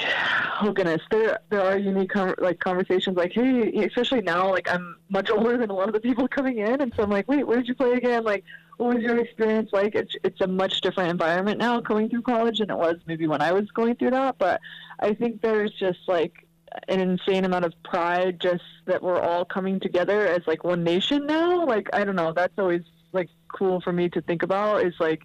oh 0.60 0.72
goodness, 0.72 1.00
there 1.10 1.38
there 1.48 1.62
are 1.62 1.78
unique 1.78 2.10
com- 2.10 2.34
like 2.38 2.60
conversations. 2.60 3.16
Like, 3.16 3.32
hey, 3.32 3.72
especially 3.86 4.20
now, 4.20 4.50
like 4.50 4.70
I'm 4.70 4.96
much 5.08 5.30
older 5.34 5.56
than 5.56 5.70
a 5.70 5.74
lot 5.74 5.88
of 5.88 5.94
the 5.94 6.00
people 6.00 6.28
coming 6.28 6.58
in, 6.58 6.82
and 6.82 6.92
so 6.94 7.04
I'm 7.04 7.10
like, 7.10 7.26
wait, 7.26 7.46
where 7.46 7.56
did 7.56 7.68
you 7.68 7.74
play 7.74 7.92
again? 7.92 8.22
Like, 8.22 8.44
what 8.76 8.94
was 8.94 9.02
your 9.02 9.18
experience 9.18 9.70
like? 9.72 9.94
It's 9.94 10.14
it's 10.22 10.40
a 10.40 10.46
much 10.46 10.80
different 10.80 11.10
environment 11.10 11.58
now 11.58 11.80
going 11.80 12.08
through 12.08 12.22
college 12.22 12.58
than 12.58 12.70
it 12.70 12.76
was 12.76 12.96
maybe 13.06 13.26
when 13.26 13.40
I 13.40 13.52
was 13.52 13.70
going 13.70 13.96
through 13.96 14.10
that. 14.10 14.36
But 14.38 14.60
I 15.00 15.14
think 15.14 15.40
there's 15.40 15.72
just 15.72 16.00
like 16.06 16.46
an 16.88 17.00
insane 17.00 17.44
amount 17.44 17.64
of 17.64 17.72
pride 17.84 18.40
just 18.40 18.64
that 18.86 19.02
we're 19.02 19.20
all 19.20 19.44
coming 19.44 19.80
together 19.80 20.26
as 20.26 20.42
like 20.46 20.62
one 20.62 20.84
nation 20.84 21.26
now. 21.26 21.64
Like 21.64 21.88
I 21.92 22.04
don't 22.04 22.16
know, 22.16 22.32
that's 22.34 22.52
always 22.58 22.82
like 23.12 23.30
cool 23.48 23.80
for 23.80 23.92
me 23.92 24.08
to 24.10 24.20
think 24.20 24.42
about 24.42 24.84
is 24.84 24.94
like 25.00 25.22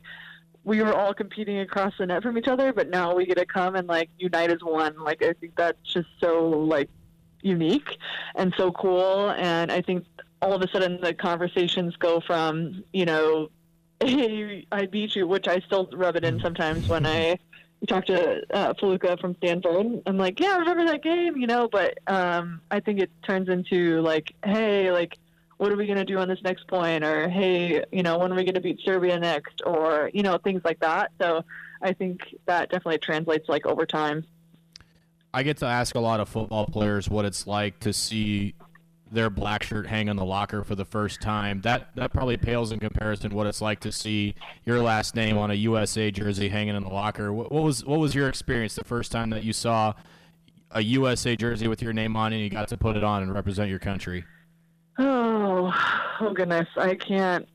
we 0.64 0.82
were 0.82 0.94
all 0.94 1.14
competing 1.14 1.60
across 1.60 1.94
the 1.98 2.06
net 2.06 2.24
from 2.24 2.38
each 2.38 2.48
other, 2.48 2.72
but 2.72 2.90
now 2.90 3.16
we 3.16 3.26
get 3.26 3.38
to 3.38 3.46
come 3.46 3.76
and 3.76 3.88
like 3.88 4.10
unite 4.18 4.52
as 4.52 4.64
one. 4.64 4.98
Like 4.98 5.24
I 5.24 5.34
think 5.34 5.56
that's 5.58 5.82
just 5.94 6.08
so 6.22 6.48
like 6.50 6.90
unique 7.42 7.98
and 8.36 8.54
so 8.56 8.72
cool 8.72 9.32
and 9.32 9.72
I 9.72 9.82
think 9.82 10.06
all 10.42 10.54
of 10.54 10.62
a 10.62 10.68
sudden 10.70 11.00
the 11.02 11.14
conversations 11.14 11.96
go 11.98 12.22
from, 12.26 12.84
you 12.94 13.06
know, 13.06 13.50
hey, 14.04 14.66
I 14.72 14.88
beat 14.88 15.16
you, 15.16 15.28
which 15.28 15.48
I 15.48 15.60
still 15.60 15.88
rub 15.94 16.16
it 16.16 16.24
in 16.24 16.40
sometimes 16.40 16.88
when 16.88 17.06
I 17.06 17.38
talk 17.88 18.06
to 18.06 18.42
uh, 18.56 18.74
from 19.18 19.36
Stanford. 19.38 20.02
I'm 20.06 20.18
like, 20.18 20.40
yeah, 20.40 20.54
I 20.54 20.58
remember 20.58 20.86
that 20.86 21.04
game, 21.04 21.38
you 21.38 21.48
know. 21.48 21.68
But 21.72 22.00
um, 22.08 22.62
I 22.72 22.80
think 22.80 23.00
it 23.00 23.12
turns 23.24 23.50
into 23.50 24.02
like, 24.02 24.34
hey, 24.44 24.92
like, 24.92 25.18
what 25.58 25.72
are 25.72 25.78
we 25.78 25.86
gonna 25.86 26.06
do 26.06 26.18
on 26.18 26.28
this 26.28 26.42
next 26.44 26.68
point? 26.68 27.04
Or 27.04 27.30
hey, 27.30 27.84
you 27.92 28.02
know, 28.02 28.18
when 28.18 28.32
are 28.32 28.36
we 28.36 28.44
gonna 28.44 28.62
beat 28.62 28.80
Serbia 28.84 29.20
next? 29.20 29.62
Or 29.66 30.10
you 30.14 30.24
know, 30.24 30.38
things 30.38 30.62
like 30.64 30.80
that. 30.80 31.12
So 31.22 31.44
I 31.82 31.94
think 31.94 32.22
that 32.46 32.70
definitely 32.70 33.00
translates 33.00 33.48
like 33.48 33.66
over 33.66 33.86
time. 33.86 34.26
I 35.34 35.44
get 35.44 35.58
to 35.58 35.66
ask 35.66 35.96
a 35.96 36.00
lot 36.00 36.20
of 36.20 36.28
football 36.28 36.66
players 36.66 37.10
what 37.10 37.26
it's 37.26 37.48
like 37.48 37.80
to 37.82 37.94
see 37.94 38.54
their 39.12 39.30
black 39.30 39.64
shirt 39.64 39.88
hang 39.88 40.10
on 40.10 40.16
the 40.16 40.26
locker 40.26 40.64
for 40.64 40.76
the 40.76 40.86
first 40.86 41.22
time. 41.22 41.62
That 41.62 41.96
that 41.96 42.12
probably 42.12 42.38
pales 42.38 42.72
in 42.72 42.80
comparison 42.80 43.34
what 43.36 43.46
it's 43.46 43.62
like 43.62 43.80
to 43.82 43.92
see 43.92 44.36
your 44.66 44.80
last 44.82 45.16
name 45.16 45.38
on 45.38 45.52
a 45.52 45.56
USA 45.56 46.12
jersey 46.12 46.50
hanging 46.50 46.76
in 46.76 46.84
the 46.84 46.90
locker. 46.90 47.34
What, 47.34 47.52
what 47.52 47.64
was 47.64 47.86
what 47.86 48.00
was 48.00 48.16
your 48.16 48.30
experience 48.30 48.76
the 48.76 48.84
first 48.84 49.12
time 49.12 49.30
that 49.32 49.44
you 49.44 49.54
saw 49.54 49.94
a 50.72 50.82
USA 50.82 51.36
jersey 51.36 51.68
with 51.68 51.82
your 51.82 51.94
name 51.94 52.16
on 52.16 52.32
it 52.32 52.38
and 52.38 52.44
you 52.44 52.50
got 52.50 52.70
to 52.70 52.78
put 52.78 52.96
it 52.96 53.04
on 53.04 53.22
and 53.22 53.34
represent 53.34 53.70
your 53.70 53.80
country? 53.80 54.24
Oh, 54.98 55.74
oh 56.22 56.34
goodness, 56.34 56.68
I 56.78 56.96
can't 56.96 57.48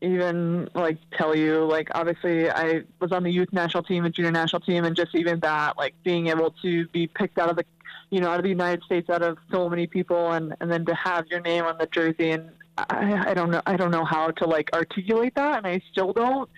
even 0.00 0.68
like 0.74 0.98
tell 1.16 1.34
you. 1.34 1.64
Like 1.64 1.88
obviously, 1.94 2.50
I 2.50 2.82
was 3.00 3.12
on 3.12 3.22
the 3.22 3.30
youth 3.30 3.52
national 3.52 3.82
team 3.82 4.04
and 4.04 4.14
junior 4.14 4.30
national 4.30 4.60
team, 4.60 4.84
and 4.84 4.94
just 4.94 5.14
even 5.14 5.40
that, 5.40 5.76
like 5.76 5.94
being 6.04 6.28
able 6.28 6.50
to 6.62 6.86
be 6.88 7.06
picked 7.06 7.38
out 7.38 7.50
of 7.50 7.56
the 7.56 7.64
you 8.10 8.20
know, 8.20 8.30
out 8.30 8.38
of 8.38 8.42
the 8.42 8.48
United 8.48 8.82
States, 8.84 9.10
out 9.10 9.22
of 9.22 9.38
so 9.50 9.68
many 9.68 9.86
people, 9.86 10.32
and 10.32 10.54
and 10.60 10.70
then 10.70 10.84
to 10.86 10.94
have 10.94 11.26
your 11.28 11.40
name 11.40 11.64
on 11.64 11.76
the 11.78 11.86
jersey, 11.86 12.30
and 12.30 12.50
I, 12.76 13.30
I 13.30 13.34
don't 13.34 13.50
know, 13.50 13.62
I 13.66 13.76
don't 13.76 13.90
know 13.90 14.04
how 14.04 14.30
to 14.30 14.46
like 14.46 14.70
articulate 14.72 15.34
that, 15.34 15.58
and 15.58 15.66
I 15.66 15.80
still 15.92 16.12
don't. 16.12 16.48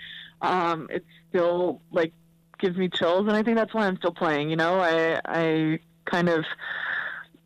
Um, 0.43 0.89
it 0.91 1.05
still 1.29 1.81
like 1.93 2.13
gives 2.59 2.77
me 2.77 2.89
chills, 2.89 3.27
and 3.27 3.33
I 3.33 3.43
think 3.43 3.57
that's 3.57 3.75
why 3.75 3.87
I'm 3.87 3.97
still 3.97 4.13
playing. 4.13 4.51
You 4.51 4.57
know, 4.57 4.81
I 4.81 5.21
I 5.25 5.79
kind 6.05 6.29
of 6.29 6.45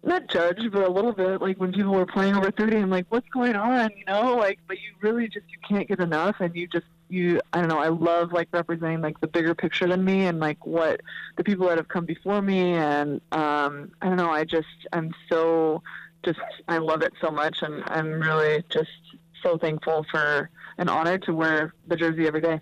not 0.02 0.28
judge, 0.28 0.58
but 0.70 0.82
a 0.82 0.90
little 0.90 1.12
bit. 1.12 1.40
Like 1.40 1.58
when 1.58 1.72
people 1.72 1.92
were 1.92 2.06
playing 2.06 2.36
over 2.36 2.50
30, 2.50 2.76
I'm 2.76 2.90
like, 2.90 3.06
what's 3.08 3.28
going 3.30 3.56
on? 3.56 3.90
You 3.96 4.04
know, 4.06 4.36
like, 4.36 4.58
but 4.68 4.76
you 4.76 4.92
really 5.00 5.28
just 5.28 5.46
you 5.48 5.58
can't 5.66 5.88
get 5.88 6.00
enough, 6.00 6.36
and 6.40 6.54
you 6.54 6.66
just 6.66 6.86
you 7.08 7.40
I 7.52 7.60
don't 7.60 7.68
know 7.68 7.78
I 7.78 7.88
love 7.88 8.32
like 8.32 8.48
representing 8.52 9.00
like 9.00 9.20
the 9.20 9.26
bigger 9.26 9.54
picture 9.54 9.86
than 9.86 10.04
me 10.04 10.26
and 10.26 10.40
like 10.40 10.64
what 10.66 11.00
the 11.36 11.44
people 11.44 11.68
that 11.68 11.78
have 11.78 11.88
come 11.88 12.04
before 12.04 12.40
me 12.42 12.74
and 12.74 13.20
um 13.32 13.92
I 14.00 14.08
don't 14.08 14.16
know 14.16 14.30
I 14.30 14.44
just 14.44 14.68
I'm 14.92 15.14
so 15.28 15.82
just 16.24 16.40
I 16.68 16.78
love 16.78 17.02
it 17.02 17.12
so 17.20 17.30
much 17.30 17.62
and 17.62 17.82
I'm 17.86 18.20
really 18.20 18.64
just 18.70 18.90
so 19.42 19.58
thankful 19.58 20.06
for 20.10 20.50
an 20.78 20.88
honor 20.88 21.18
to 21.18 21.34
wear 21.34 21.74
the 21.86 21.96
jersey 21.96 22.26
every 22.26 22.40
day. 22.40 22.60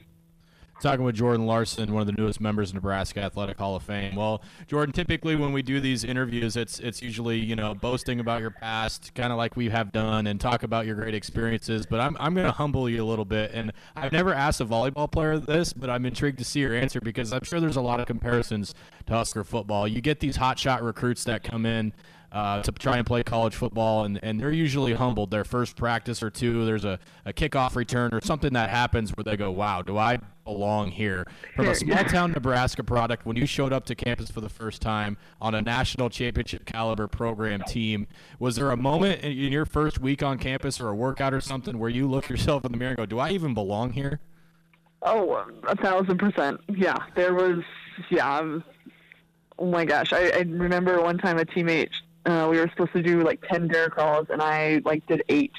Talking 0.83 1.05
with 1.05 1.14
Jordan 1.14 1.47
Larson, 1.47 1.95
one 1.95 2.01
of 2.01 2.09
the 2.09 2.21
newest 2.21 2.40
members 2.40 2.71
of 2.71 2.75
Nebraska 2.75 3.21
Athletic 3.21 3.57
Hall 3.57 3.77
of 3.77 3.85
Fame. 3.85 4.16
Well, 4.16 4.42
Jordan, 4.66 4.92
typically 4.92 5.37
when 5.37 5.53
we 5.53 5.62
do 5.62 5.79
these 5.79 6.03
interviews, 6.03 6.57
it's 6.57 6.81
it's 6.81 7.01
usually 7.01 7.38
you 7.38 7.55
know 7.55 7.73
boasting 7.73 8.18
about 8.18 8.40
your 8.40 8.51
past, 8.51 9.14
kind 9.14 9.31
of 9.31 9.38
like 9.38 9.55
we 9.55 9.68
have 9.68 9.92
done, 9.92 10.27
and 10.27 10.40
talk 10.40 10.64
about 10.64 10.85
your 10.85 10.97
great 10.97 11.14
experiences. 11.14 11.87
But 11.87 12.01
I'm 12.01 12.16
I'm 12.18 12.35
going 12.35 12.47
to 12.47 12.53
humble 12.53 12.90
you 12.90 13.01
a 13.01 13.07
little 13.07 13.25
bit, 13.25 13.53
and 13.55 13.73
I've 13.95 14.11
never 14.11 14.35
asked 14.35 14.61
a 14.61 14.66
volleyball 14.66 15.09
player 15.09 15.38
this, 15.38 15.73
but 15.73 15.88
I'm 15.88 16.05
intrigued 16.05 16.38
to 16.38 16.45
see 16.45 16.59
your 16.59 16.75
answer 16.75 17.01
because 17.01 17.33
I'm 17.33 17.45
sure 17.45 17.61
there's 17.61 17.77
a 17.77 17.81
lot 17.81 18.01
of 18.01 18.07
comparisons 18.07 18.75
to 19.07 19.12
Husker 19.12 19.45
football. 19.45 19.87
You 19.87 20.01
get 20.01 20.18
these 20.18 20.37
hotshot 20.37 20.83
recruits 20.83 21.23
that 21.25 21.45
come 21.45 21.64
in 21.64 21.92
uh, 22.33 22.62
to 22.62 22.73
try 22.73 22.97
and 22.97 23.07
play 23.07 23.23
college 23.23 23.55
football, 23.55 24.05
and, 24.05 24.18
and 24.23 24.40
they're 24.40 24.51
usually 24.51 24.95
humbled. 24.95 25.31
Their 25.31 25.45
first 25.45 25.77
practice 25.77 26.23
or 26.23 26.31
two, 26.31 26.64
there's 26.64 26.85
a, 26.85 26.99
a 27.27 27.33
kickoff 27.33 27.77
return 27.77 28.14
or 28.14 28.23
something 28.23 28.55
that 28.55 28.71
happens 28.71 29.11
where 29.11 29.25
they 29.25 29.37
go, 29.37 29.51
wow, 29.51 29.83
do 29.83 29.99
I 29.99 30.18
belong 30.45 30.90
here? 30.90 31.27
From 31.55 31.68
a 31.68 31.75
small 31.75 32.03
town 32.05 32.33
Nebraska 32.33 32.83
product, 32.83 33.27
when 33.27 33.37
you 33.37 33.45
showed 33.45 33.73
up 33.73 33.85
to 33.87 33.95
campus 33.95 34.31
for 34.31 34.40
the 34.40 34.49
first 34.49 34.81
time 34.81 35.18
on 35.42 35.55
a 35.55 35.61
national 35.61 36.09
championship 36.09 36.64
caliber 36.64 37.07
program 37.07 37.62
team, 37.68 38.07
was 38.38 38.57
there 38.57 38.71
a 38.71 38.77
moment 38.79 39.21
in, 39.21 39.53
your 39.53 39.66
first 39.66 39.99
week 40.01 40.23
on 40.23 40.38
campus 40.38 40.81
or 40.81 40.88
a 40.88 40.95
workout 40.95 41.35
or 41.35 41.40
something 41.40 41.79
where 41.79 41.90
you 41.90 42.09
look 42.09 42.31
yourself 42.31 42.64
in 42.64 42.73
the 42.73 42.79
mirror 42.79 42.92
and 42.92 42.97
go, 42.97 43.05
do 43.05 43.18
I 43.18 43.31
even 43.31 43.53
belong 43.53 43.92
here? 43.92 44.21
Oh, 45.03 45.45
a 45.68 45.77
thousand 45.77 46.16
percent. 46.18 46.61
Yeah, 46.68 46.97
there 47.14 47.35
was. 47.35 47.62
Yeah, 48.09 48.61
oh 49.59 49.66
my 49.66 49.85
gosh, 49.85 50.12
I, 50.12 50.31
I 50.31 50.38
remember 50.38 51.03
one 51.03 51.18
time 51.18 51.38
a 51.38 51.45
teammate 51.45 51.90
uh, 52.26 52.48
we 52.50 52.58
were 52.58 52.68
supposed 52.68 52.92
to 52.92 53.02
do 53.02 53.22
like 53.22 53.42
10 53.48 53.68
bear 53.68 53.88
crawls 53.88 54.26
and 54.30 54.40
I 54.40 54.80
like 54.85 55.06
did 55.06 55.22
eight. 55.28 55.52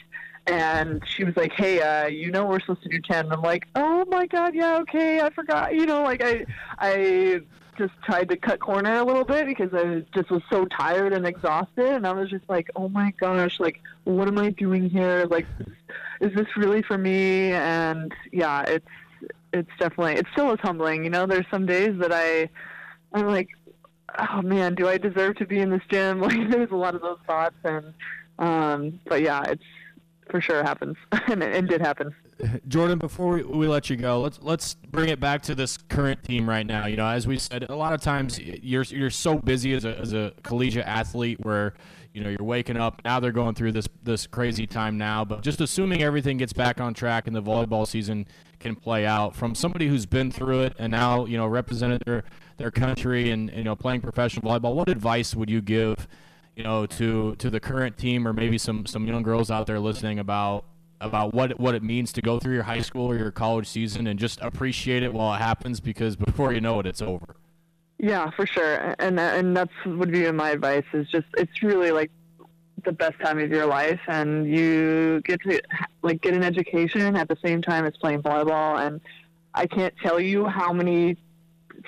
And 0.45 1.02
she 1.08 1.23
was 1.23 1.38
like, 1.38 1.54
"Hey, 1.54 1.82
uh, 1.82 2.08
you 2.08 2.30
know 2.30 2.45
we're 2.45 2.60
supposed 2.60 2.84
to 2.84 2.89
do 2.89 2.99
10." 2.99 3.32
I'm 3.32 3.41
like, 3.41 3.65
"Oh 3.76 4.04
my 4.10 4.28
god, 4.28 4.54
yeah, 4.54 4.76
okay, 4.80 5.21
I 5.21 5.30
forgot." 5.30 5.73
You 5.73 5.86
know, 5.86 6.04
like 6.04 6.21
I, 6.21 6.45
I 6.78 7.39
just 7.78 7.93
tried 8.04 8.28
to 8.28 8.36
cut 8.36 8.60
corner 8.60 8.97
a 8.97 9.06
little 9.06 9.23
bit 9.23 9.47
because 9.47 9.73
I 9.73 10.04
just 10.13 10.30
was 10.30 10.42
so 10.50 10.65
tired 10.65 11.13
and 11.13 11.25
exhausted, 11.25 11.85
and 11.85 12.06
I 12.06 12.12
was 12.12 12.29
just 12.29 12.44
like, 12.50 12.69
"Oh 12.75 12.90
my 12.90 13.13
gosh, 13.21 13.62
like 13.62 13.79
what 14.04 14.27
am 14.27 14.38
I 14.38 14.50
doing 14.50 14.90
here? 14.90 15.25
Like, 15.29 15.46
is 16.19 16.33
this 16.35 16.48
really 16.58 16.81
for 16.81 16.98
me?" 16.98 17.54
And 17.54 18.13
yeah, 18.33 18.63
it's 18.63 18.85
it's 19.54 19.71
definitely 19.79 20.15
it 20.15 20.25
still 20.33 20.52
is 20.52 20.60
humbling. 20.62 21.06
You 21.06 21.10
know, 21.10 21.25
there's 21.25 21.48
some 21.50 21.65
days 21.65 21.98
that 22.00 22.12
I 22.12 22.50
I'm 23.13 23.27
like, 23.27 23.50
oh 24.20 24.42
man, 24.42 24.76
do 24.76 24.88
I 24.88 24.98
deserve 24.98 25.38
to 25.38 25.46
be 25.46 25.60
in 25.60 25.70
this 25.70 25.82
gym? 25.90 26.20
Like 26.24 26.50
there's 26.50 26.72
a 26.72 26.76
lot 26.76 26.96
of 26.96 27.02
those 27.02 27.20
thoughts, 27.28 27.56
and 27.64 27.94
um, 28.40 29.00
but 29.06 29.22
yeah, 29.22 29.44
it's 29.44 29.64
for 30.30 30.42
sure 30.42 30.64
happens, 30.64 30.98
and 31.28 31.44
it, 31.44 31.56
it, 31.56 31.68
did 31.68 31.82
happen. 31.82 32.16
Jordan, 32.68 32.98
before 32.98 33.36
we, 33.36 33.44
we, 33.44 33.68
let 33.68 33.90
you 33.90 33.96
go, 33.96 34.22
let's 34.22 34.40
let's 34.42 34.76
bring 34.76 35.10
it 35.10 35.20
back 35.20 35.42
to 35.44 35.56
this 35.56 35.78
current 35.78 36.24
team 36.24 36.50
right 36.50 36.66
now. 36.66 36.88
You 36.88 36.98
know, 36.98 37.08
as 37.08 37.28
we 37.28 37.38
said, 37.38 37.66
a 37.70 37.76
lot 37.76 37.94
of 37.94 38.02
times 38.02 38.40
you're 38.40 38.84
you're 38.84 39.10
so 39.10 39.38
busy 39.38 39.74
as 39.74 39.86
a 39.86 39.98
as 40.00 40.14
a 40.14 40.34
collegiate 40.44 40.86
athlete 40.86 41.40
where 41.42 41.74
you 42.14 42.24
know 42.24 42.30
you're 42.30 42.44
waking 42.44 42.78
up 42.78 43.02
now 43.04 43.20
they're 43.20 43.32
going 43.32 43.56
through 43.56 43.72
this 43.72 43.88
this 44.04 44.28
crazy 44.28 44.68
time 44.68 44.98
now 44.98 45.26
but 45.26 45.42
just 45.42 45.60
assuming 45.62 46.04
everything 46.04 46.38
gets 46.38 46.54
back 46.54 46.80
on 46.80 46.94
track 46.94 47.26
and 47.26 47.36
the 47.36 47.42
volleyball 47.42 47.88
season 47.88 48.28
can 48.60 48.76
play 48.76 49.06
out 49.06 49.36
from 49.36 49.56
somebody 49.56 49.88
who's 49.88 50.06
been 50.06 50.32
through 50.32 50.62
it 50.62 50.74
and 50.78 50.92
now 50.92 51.26
you 51.26 51.38
know 51.38 51.48
represented 51.48 52.02
their 52.06 52.24
their 52.58 52.71
country 52.71 53.31
and 53.31 53.51
you 53.51 53.63
know 53.63 53.75
playing 53.75 54.01
professional 54.01 54.51
volleyball. 54.51 54.75
What 54.75 54.89
advice 54.89 55.35
would 55.35 55.49
you 55.49 55.62
give, 55.62 56.08
you 56.56 56.63
know, 56.63 56.85
to 56.85 57.35
to 57.35 57.49
the 57.49 57.60
current 57.60 57.97
team 57.97 58.27
or 58.27 58.33
maybe 58.33 58.58
some 58.58 58.85
some 58.85 59.08
young 59.08 59.23
girls 59.23 59.51
out 59.51 59.67
there 59.67 59.79
listening 59.79 60.19
about 60.19 60.65
about 61.01 61.33
what 61.33 61.60
what 61.60 61.75
it 61.75 61.83
means 61.83 62.12
to 62.13 62.21
go 62.21 62.39
through 62.39 62.54
your 62.54 62.63
high 62.63 62.81
school 62.81 63.06
or 63.06 63.17
your 63.17 63.31
college 63.31 63.67
season 63.67 64.08
and 64.08 64.19
just 64.19 64.39
appreciate 64.41 65.04
it 65.04 65.13
while 65.13 65.33
it 65.33 65.39
happens 65.39 65.79
because 65.79 66.15
before 66.15 66.54
you 66.54 66.62
know 66.62 66.79
it, 66.79 66.85
it's 66.85 67.01
over. 67.01 67.35
Yeah, 67.99 68.29
for 68.31 68.45
sure, 68.45 68.95
and 68.99 69.19
and 69.19 69.56
that's 69.56 69.71
would 69.85 70.12
be 70.12 70.29
my 70.31 70.51
advice. 70.51 70.83
Is 70.93 71.08
just 71.10 71.27
it's 71.37 71.62
really 71.62 71.91
like 71.91 72.12
the 72.83 72.91
best 72.91 73.19
time 73.23 73.39
of 73.39 73.49
your 73.49 73.65
life, 73.65 73.99
and 74.08 74.45
you 74.45 75.21
get 75.25 75.41
to 75.41 75.62
like 76.01 76.21
get 76.21 76.33
an 76.33 76.43
education 76.43 77.15
at 77.15 77.27
the 77.27 77.37
same 77.43 77.62
time 77.62 77.85
as 77.85 77.95
playing 77.97 78.21
volleyball. 78.21 78.85
And 78.85 78.99
I 79.54 79.67
can't 79.67 79.93
tell 80.01 80.19
you 80.19 80.45
how 80.45 80.73
many 80.73 81.17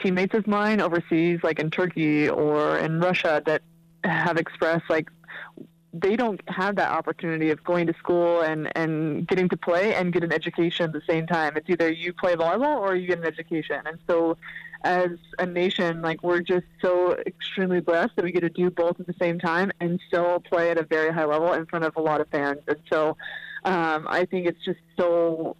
teammates 0.02 0.34
of 0.34 0.48
mine 0.48 0.82
overseas, 0.82 1.39
like 1.43 1.60
in 1.60 1.72
Turkey 1.72 2.30
or 2.30 2.78
in 2.78 3.00
Russia, 3.00 3.41
that 3.46 3.62
have 4.04 4.38
expressed 4.38 4.89
like 4.89 5.10
they 5.93 6.18
don't 6.18 6.41
have 6.50 6.76
that 6.76 6.91
opportunity 6.91 7.52
of 7.52 7.64
going 7.64 7.88
to 7.88 7.93
school 7.93 8.41
and, 8.41 8.70
and 8.76 9.26
getting 9.28 9.48
to 9.48 9.56
play 9.56 9.96
and 9.96 10.12
get 10.12 10.24
an 10.24 10.34
education 10.34 10.86
at 10.88 10.91
the 10.91 11.02
same 11.08 11.26
time. 11.26 11.56
It's 11.56 11.70
either 11.70 11.89
you 11.89 12.12
play 12.12 12.36
volleyball 12.36 12.80
or 12.82 12.96
you 12.96 13.08
get 13.08 13.20
an 13.20 13.26
education. 13.26 13.80
And 13.86 13.98
so 14.06 14.38
as 14.84 15.12
a 15.39 15.46
nation, 15.46 16.02
like 16.02 16.22
we're 16.22 16.41
just 16.41 16.66
so 16.82 17.14
extremely 17.26 17.80
blessed 17.80 18.12
that 18.18 18.26
we 18.26 18.34
get 18.34 18.41
to 18.41 18.50
do 18.50 18.70
both 18.70 19.00
at 19.00 19.08
the 19.08 19.16
same 19.20 19.39
time 19.39 19.72
and 19.80 20.02
still 20.08 20.41
play 20.41 20.70
at 20.70 20.78
a 20.78 20.84
very 20.84 21.14
high 21.14 21.24
level 21.24 21.54
in 21.54 21.66
front 21.66 21.86
of 21.86 21.96
a 21.96 22.02
lot 22.02 22.20
of 22.20 22.28
fans. 22.28 22.60
And 22.68 22.78
so 22.91 23.16
um, 23.64 24.06
I 24.10 24.26
think 24.26 24.48
it's 24.48 24.64
just 24.66 24.80
so, 24.98 25.56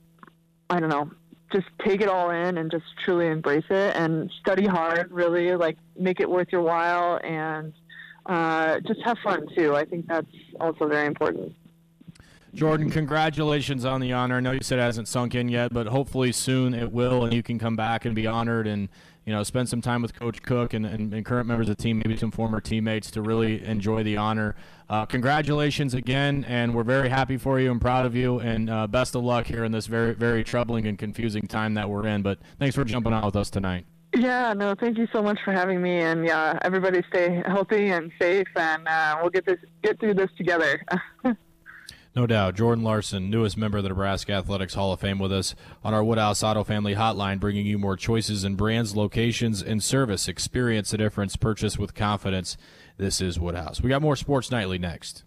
I 0.69 0.81
don't 0.81 0.89
know, 0.89 1.11
just 1.55 1.67
take 1.85 2.01
it 2.01 2.09
all 2.09 2.29
in 2.29 2.57
and 2.57 2.69
just 2.69 2.85
truly 3.03 3.27
embrace 3.27 3.69
it 3.69 3.95
and 3.95 4.31
study 4.41 4.65
hard, 4.65 5.11
really, 5.11 5.55
like 5.55 5.77
make 5.97 6.19
it 6.19 6.29
worth 6.29 6.49
your 6.51 6.61
while 6.61 7.19
and– 7.23 7.73
uh, 8.25 8.79
just 8.81 9.01
have 9.01 9.17
fun 9.19 9.47
too. 9.55 9.75
I 9.75 9.85
think 9.85 10.07
that's 10.07 10.27
also 10.59 10.87
very 10.87 11.05
important. 11.05 11.53
Jordan, 12.53 12.89
congratulations 12.89 13.83
on 13.83 13.99
the 13.99 14.13
honor. 14.13 14.37
I 14.37 14.39
know 14.39 14.51
you 14.51 14.61
said 14.61 14.79
it 14.79 14.83
hasn't 14.83 15.09
sunk 15.09 15.35
in 15.35 15.49
yet, 15.49 15.73
but 15.73 15.87
hopefully 15.87 16.31
soon 16.31 16.73
it 16.73 16.91
will, 16.91 17.25
and 17.25 17.33
you 17.33 17.43
can 17.43 17.59
come 17.59 17.75
back 17.75 18.05
and 18.05 18.15
be 18.15 18.25
honored 18.25 18.65
and 18.65 18.87
you 19.26 19.34
know 19.34 19.43
spend 19.43 19.67
some 19.67 19.82
time 19.82 20.01
with 20.01 20.17
Coach 20.17 20.41
Cook 20.43 20.73
and, 20.73 20.86
and, 20.86 21.13
and 21.13 21.26
current 21.26 21.47
members 21.47 21.67
of 21.69 21.78
the 21.78 21.84
team, 21.84 22.01
maybe 22.05 22.17
some 22.17 22.32
former 22.32 22.61
teammates, 22.61 23.11
to 23.11 23.21
really 23.21 23.63
enjoy 23.65 24.03
the 24.03 24.17
honor. 24.17 24.55
Uh, 24.89 25.05
congratulations 25.05 25.93
again, 25.93 26.45
and 26.47 26.73
we're 26.76 26.84
very 26.84 27.09
happy 27.09 27.38
for 27.38 27.59
you 27.59 27.71
and 27.71 27.82
proud 27.82 28.05
of 28.05 28.15
you, 28.15 28.39
and 28.39 28.69
uh, 28.69 28.86
best 28.88 29.15
of 29.15 29.23
luck 29.23 29.47
here 29.47 29.63
in 29.63 29.71
this 29.71 29.88
very 29.88 30.13
very 30.13 30.43
troubling 30.43 30.86
and 30.88 30.99
confusing 30.99 31.47
time 31.47 31.73
that 31.73 31.89
we're 31.89 32.05
in. 32.05 32.21
But 32.21 32.39
thanks 32.59 32.76
for 32.76 32.84
jumping 32.84 33.13
on 33.13 33.26
with 33.26 33.36
us 33.36 33.49
tonight. 33.49 33.86
Yeah, 34.15 34.53
no, 34.53 34.76
thank 34.76 34.97
you 34.97 35.07
so 35.11 35.21
much 35.21 35.39
for 35.43 35.51
having 35.51 35.82
me, 35.82 35.99
and 35.99 36.26
yeah, 36.26 36.57
everybody 36.61 37.03
stay 37.09 37.43
healthy 37.45 37.89
and 37.89 38.11
safe, 38.21 38.47
and 38.55 38.88
uh, 38.88 39.17
we'll 39.19 39.32
get 39.32 39.45
this 39.45 39.57
get 39.84 39.99
through 39.99 40.13
this 40.13 40.30
together. 40.38 40.82
no 42.16 42.26
doubt, 42.26 42.55
Jordan 42.55 42.84
Larson, 42.84 43.30
newest 43.30 43.57
member 43.57 43.78
of 43.78 43.84
the 43.84 43.89
Nebraska 43.89 44.32
Athletics 44.32 44.74
Hall 44.74 44.93
of 44.93 45.01
Fame, 45.01 45.20
with 45.20 45.34
us 45.34 45.53
on 45.84 45.93
our 45.93 46.03
Woodhouse 46.03 46.43
Auto 46.43 46.63
Family 46.63 46.95
Hotline, 46.95 47.41
bringing 47.41 47.66
you 47.66 47.78
more 47.78 47.97
choices 47.97 48.45
in 48.45 48.55
brands, 48.55 48.95
locations, 48.95 49.61
and 49.61 49.84
service. 49.84 50.30
Experience 50.30 50.91
the 50.91 50.97
difference. 50.97 51.36
Purchase 51.36 51.78
with 51.78 51.93
confidence. 51.93 52.55
This 52.97 53.20
is 53.20 53.38
Woodhouse. 53.38 53.82
We 53.82 53.89
got 53.89 54.01
more 54.01 54.16
Sports 54.16 54.49
Nightly 54.49 54.78
next. 54.78 55.24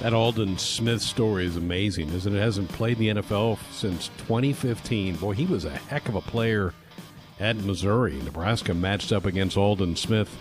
That 0.00 0.12
Aldon 0.12 0.58
Smith 0.58 1.00
story 1.00 1.46
is 1.46 1.56
amazing, 1.56 2.10
isn't 2.10 2.36
it? 2.36 2.38
Hasn't 2.38 2.68
played 2.68 3.00
in 3.00 3.16
the 3.16 3.22
NFL 3.22 3.58
since 3.72 4.08
2015. 4.18 5.16
Boy, 5.16 5.32
he 5.32 5.46
was 5.46 5.64
a 5.64 5.70
heck 5.70 6.08
of 6.10 6.14
a 6.14 6.20
player 6.20 6.74
at 7.40 7.56
Missouri. 7.56 8.20
Nebraska 8.22 8.74
matched 8.74 9.12
up 9.12 9.24
against 9.24 9.56
Aldon 9.56 9.96
Smith 9.96 10.36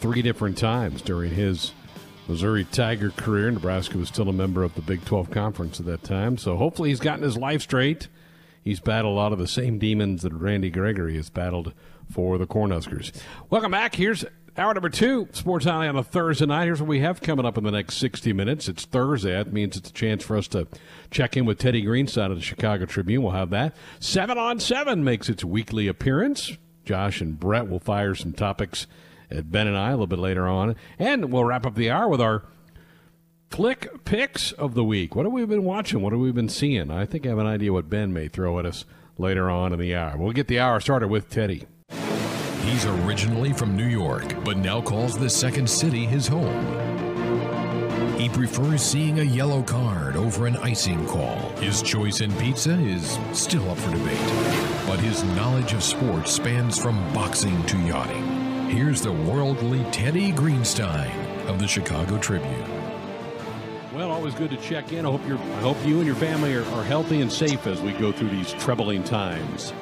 three 0.00 0.22
different 0.22 0.58
times 0.58 1.02
during 1.02 1.30
his 1.30 1.72
Missouri 2.28 2.64
Tiger 2.64 3.10
career. 3.10 3.50
Nebraska 3.50 3.98
was 3.98 4.08
still 4.08 4.28
a 4.28 4.32
member 4.32 4.62
of 4.62 4.74
the 4.74 4.82
Big 4.82 5.04
12 5.04 5.30
Conference 5.30 5.80
at 5.80 5.86
that 5.86 6.02
time. 6.02 6.38
So 6.38 6.56
hopefully 6.56 6.88
he's 6.88 7.00
gotten 7.00 7.22
his 7.22 7.36
life 7.36 7.62
straight. 7.62 8.08
He's 8.62 8.80
battled 8.80 9.12
a 9.12 9.16
lot 9.16 9.32
of 9.32 9.38
the 9.38 9.46
same 9.46 9.78
demons 9.78 10.22
that 10.22 10.32
Randy 10.32 10.70
Gregory 10.70 11.16
has 11.16 11.28
battled 11.28 11.74
for 12.10 12.38
the 12.38 12.46
Cornhuskers. 12.46 13.12
Welcome 13.50 13.72
back. 13.72 13.94
Here's 13.94 14.24
Hour 14.56 14.72
number 14.72 14.88
two, 14.88 15.28
Sports 15.32 15.66
Nightly 15.66 15.88
on 15.88 15.96
a 15.96 16.04
Thursday 16.04 16.46
night. 16.46 16.66
Here's 16.66 16.80
what 16.80 16.88
we 16.88 17.00
have 17.00 17.20
coming 17.20 17.44
up 17.44 17.58
in 17.58 17.64
the 17.64 17.72
next 17.72 17.96
60 17.96 18.32
minutes. 18.32 18.68
It's 18.68 18.84
Thursday. 18.84 19.32
That 19.32 19.52
means 19.52 19.76
it's 19.76 19.90
a 19.90 19.92
chance 19.92 20.22
for 20.22 20.36
us 20.36 20.46
to 20.48 20.68
check 21.10 21.36
in 21.36 21.44
with 21.44 21.58
Teddy 21.58 21.82
Greenstein 21.82 22.30
of 22.30 22.36
the 22.36 22.42
Chicago 22.42 22.86
Tribune. 22.86 23.24
We'll 23.24 23.32
have 23.32 23.50
that. 23.50 23.74
Seven 23.98 24.38
on 24.38 24.60
Seven 24.60 25.02
makes 25.02 25.28
its 25.28 25.44
weekly 25.44 25.88
appearance. 25.88 26.56
Josh 26.84 27.20
and 27.20 27.38
Brett 27.38 27.68
will 27.68 27.80
fire 27.80 28.14
some 28.14 28.32
topics 28.32 28.86
at 29.30 29.50
Ben 29.50 29.66
and 29.66 29.76
I 29.76 29.88
a 29.88 29.92
little 29.92 30.06
bit 30.06 30.18
later 30.18 30.46
on. 30.46 30.76
And 30.98 31.32
we'll 31.32 31.44
wrap 31.44 31.66
up 31.66 31.74
the 31.74 31.90
hour 31.90 32.08
with 32.08 32.20
our 32.20 32.44
Flix 33.50 33.86
Pix 34.04 34.52
of 34.52 34.74
the 34.74 34.82
week. 34.82 35.14
What 35.14 35.26
have 35.26 35.32
we 35.32 35.44
been 35.46 35.64
watching? 35.64 36.02
What 36.02 36.12
have 36.12 36.20
we 36.20 36.32
been 36.32 36.48
seeing? 36.48 36.90
I 36.90 37.06
think 37.06 37.24
I 37.24 37.28
have 37.28 37.38
an 37.38 37.46
idea 37.46 37.72
what 37.72 37.88
Ben 37.88 38.12
may 38.12 38.28
throw 38.28 38.58
at 38.58 38.66
us 38.66 38.84
later 39.16 39.48
on 39.48 39.72
in 39.72 39.78
the 39.78 39.94
hour. 39.94 40.16
We'll 40.16 40.32
get 40.32 40.48
the 40.48 40.58
hour 40.58 40.80
started 40.80 41.08
with 41.08 41.30
Teddy. 41.30 41.66
He's 42.64 42.86
originally 42.86 43.52
from 43.52 43.76
New 43.76 43.86
York, 43.86 44.44
but 44.44 44.56
now 44.56 44.80
calls 44.80 45.16
the 45.16 45.30
second 45.30 45.70
city 45.70 46.06
his 46.06 46.26
home. 46.26 46.94
He 48.18 48.28
prefers 48.28 48.82
seeing 48.82 49.20
a 49.20 49.22
yellow 49.22 49.62
card 49.62 50.16
over 50.16 50.46
an 50.46 50.56
icing 50.56 51.06
call. 51.06 51.36
His 51.58 51.82
choice 51.82 52.22
in 52.22 52.32
pizza 52.38 52.72
is 52.72 53.18
still 53.32 53.70
up 53.70 53.76
for 53.76 53.90
debate, 53.90 54.86
but 54.86 54.98
his 54.98 55.22
knowledge 55.36 55.74
of 55.74 55.82
sports 55.82 56.32
spans 56.32 56.78
from 56.78 56.96
boxing 57.12 57.62
to 57.66 57.78
yachting. 57.78 58.33
Here's 58.68 59.02
the 59.02 59.12
worldly 59.12 59.84
Teddy 59.92 60.32
Greenstein 60.32 61.46
of 61.48 61.58
the 61.58 61.68
Chicago 61.68 62.18
Tribune. 62.18 62.64
Well, 63.94 64.10
always 64.10 64.34
good 64.34 64.50
to 64.50 64.56
check 64.56 64.92
in. 64.92 65.06
I 65.06 65.10
hope, 65.10 65.24
you 65.26 65.36
I 65.36 65.60
hope 65.60 65.76
you 65.86 65.98
and 65.98 66.06
your 66.06 66.16
family 66.16 66.54
are, 66.54 66.64
are 66.64 66.82
healthy 66.82 67.20
and 67.20 67.30
safe 67.30 67.66
as 67.66 67.80
we 67.80 67.92
go 67.92 68.10
through 68.10 68.30
these 68.30 68.52
troubling 68.54 69.04
times. 69.04 69.72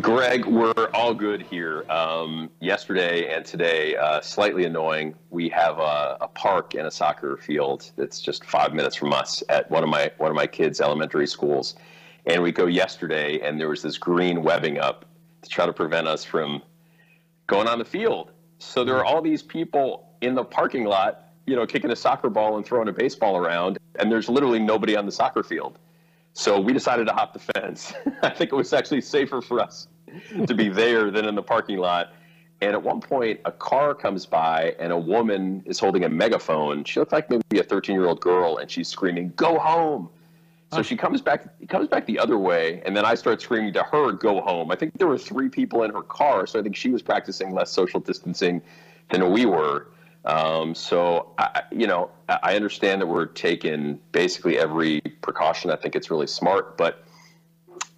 Greg, 0.00 0.46
we're 0.46 0.88
all 0.94 1.12
good 1.12 1.42
here. 1.42 1.84
Um, 1.90 2.48
yesterday 2.60 3.34
and 3.34 3.44
today, 3.44 3.96
uh, 3.96 4.20
slightly 4.20 4.64
annoying. 4.64 5.14
We 5.28 5.48
have 5.50 5.78
a, 5.78 6.16
a, 6.20 6.28
park 6.28 6.74
and 6.74 6.86
a 6.86 6.90
soccer 6.90 7.36
field 7.36 7.90
that's 7.96 8.20
just 8.20 8.44
five 8.44 8.72
minutes 8.72 8.96
from 8.96 9.12
us 9.12 9.42
at 9.48 9.70
one 9.70 9.82
of 9.82 9.90
my 9.90 10.10
one 10.16 10.30
of 10.30 10.36
my 10.36 10.46
kids' 10.46 10.80
elementary 10.80 11.26
schools, 11.26 11.74
and 12.24 12.42
we 12.42 12.52
go 12.52 12.66
yesterday, 12.66 13.40
and 13.40 13.60
there 13.60 13.68
was 13.68 13.82
this 13.82 13.98
green 13.98 14.42
webbing 14.42 14.78
up 14.78 15.04
to 15.42 15.50
try 15.50 15.66
to 15.66 15.72
prevent 15.72 16.06
us 16.06 16.24
from 16.24 16.62
going 17.50 17.66
on 17.66 17.78
the 17.78 17.84
field. 17.84 18.30
So 18.58 18.84
there 18.84 18.96
are 18.96 19.04
mm-hmm. 19.04 19.14
all 19.16 19.20
these 19.20 19.42
people 19.42 20.14
in 20.22 20.34
the 20.34 20.44
parking 20.44 20.84
lot, 20.84 21.24
you 21.46 21.56
know, 21.56 21.66
kicking 21.66 21.90
a 21.90 21.96
soccer 21.96 22.30
ball 22.30 22.56
and 22.56 22.64
throwing 22.64 22.88
a 22.88 22.92
baseball 22.92 23.36
around, 23.36 23.78
and 23.96 24.10
there's 24.10 24.28
literally 24.28 24.60
nobody 24.60 24.96
on 24.96 25.04
the 25.04 25.12
soccer 25.12 25.42
field. 25.42 25.78
So 26.32 26.60
we 26.60 26.72
decided 26.72 27.08
to 27.08 27.12
hop 27.12 27.32
the 27.32 27.40
fence. 27.40 27.92
I 28.22 28.30
think 28.30 28.52
it 28.52 28.56
was 28.56 28.72
actually 28.72 29.00
safer 29.00 29.42
for 29.42 29.58
us 29.58 29.88
to 30.46 30.54
be 30.54 30.68
there 30.68 31.10
than 31.10 31.24
in 31.24 31.34
the 31.34 31.42
parking 31.42 31.78
lot. 31.78 32.12
And 32.62 32.72
at 32.72 32.82
one 32.82 33.00
point, 33.00 33.40
a 33.44 33.52
car 33.52 33.94
comes 33.94 34.26
by 34.26 34.76
and 34.78 34.92
a 34.92 34.98
woman 34.98 35.62
is 35.64 35.80
holding 35.80 36.04
a 36.04 36.08
megaphone. 36.08 36.84
She 36.84 37.00
looks 37.00 37.12
like 37.12 37.30
maybe 37.30 37.58
a 37.58 37.64
13 37.64 37.96
year 37.96 38.06
old 38.06 38.20
girl, 38.20 38.58
and 38.58 38.70
she's 38.70 38.86
screaming, 38.86 39.32
"Go 39.34 39.58
home!" 39.58 40.10
So 40.72 40.82
she 40.82 40.96
comes 40.96 41.20
back, 41.20 41.46
comes 41.68 41.88
back 41.88 42.06
the 42.06 42.18
other 42.18 42.38
way, 42.38 42.80
and 42.86 42.96
then 42.96 43.04
I 43.04 43.14
start 43.14 43.42
screaming 43.42 43.72
to 43.72 43.82
her, 43.82 44.12
"Go 44.12 44.40
home!" 44.40 44.70
I 44.70 44.76
think 44.76 44.96
there 44.98 45.08
were 45.08 45.18
three 45.18 45.48
people 45.48 45.82
in 45.82 45.92
her 45.92 46.02
car, 46.02 46.46
so 46.46 46.60
I 46.60 46.62
think 46.62 46.76
she 46.76 46.90
was 46.90 47.02
practicing 47.02 47.52
less 47.52 47.70
social 47.72 47.98
distancing 47.98 48.62
than 49.10 49.32
we 49.32 49.46
were. 49.46 49.88
Um, 50.24 50.74
so, 50.74 51.32
I, 51.38 51.62
you 51.72 51.86
know, 51.86 52.10
I 52.28 52.54
understand 52.54 53.00
that 53.00 53.06
we're 53.06 53.26
taking 53.26 53.98
basically 54.12 54.58
every 54.58 55.00
precaution. 55.22 55.70
I 55.70 55.76
think 55.76 55.96
it's 55.96 56.10
really 56.10 56.26
smart, 56.26 56.76
but 56.76 57.04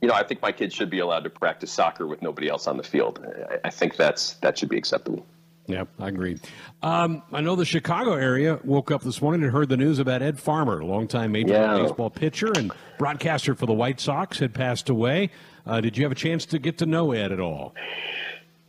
you 0.01 0.09
know, 0.09 0.15
I 0.15 0.23
think 0.23 0.41
my 0.41 0.53
kids 0.53 0.75
should 0.75 0.91
be 0.91 1.01
allowed 1.01 1.25
to 1.25 1.31
practice 1.31 1.71
soccer 1.71 2.07
with 2.07 2.23
nobody 2.23 2.49
else 2.49 2.67
on 2.67 2.77
the 2.77 2.83
field. 2.83 3.25
I, 3.51 3.69
I 3.69 3.71
think 3.71 3.97
that's 3.97 4.35
that 4.35 4.57
should 4.57 4.69
be 4.69 4.79
acceptable. 4.79 5.27
Yeah, 5.67 5.85
I 5.99 6.09
agree. 6.09 6.39
Um, 6.83 7.23
I 7.33 7.41
know 7.41 7.55
the 7.55 7.65
Chicago 7.65 8.15
area 8.15 8.59
woke 8.65 8.91
up 8.91 9.03
this 9.03 9.23
morning 9.23 9.45
and 9.45 9.53
heard 9.53 9.69
the 9.69 9.77
news 9.77 10.01
about 10.01 10.21
Ed 10.21 10.41
Farmer, 10.41 10.81
a 10.81 10.87
longtime 10.87 11.33
Major 11.33 11.55
yeah. 11.55 11.75
League 11.75 11.85
Baseball 11.85 12.11
pitcher 12.11 12.53
and 12.57 12.73
broadcaster 12.99 13.55
for 13.55 13.67
the 13.67 13.73
White 13.73 14.01
Sox, 14.01 14.39
had 14.39 14.55
passed 14.55 14.89
away. 14.89 15.31
Uh, 15.65 15.81
did 15.81 15.97
you 15.97 16.03
have 16.03 16.13
a 16.13 16.17
chance 16.17 16.47
to 16.47 16.59
get 16.59 16.79
to 16.79 16.87
know 16.87 17.13
Ed 17.13 17.31
at 17.31 17.39
all? 17.39 17.75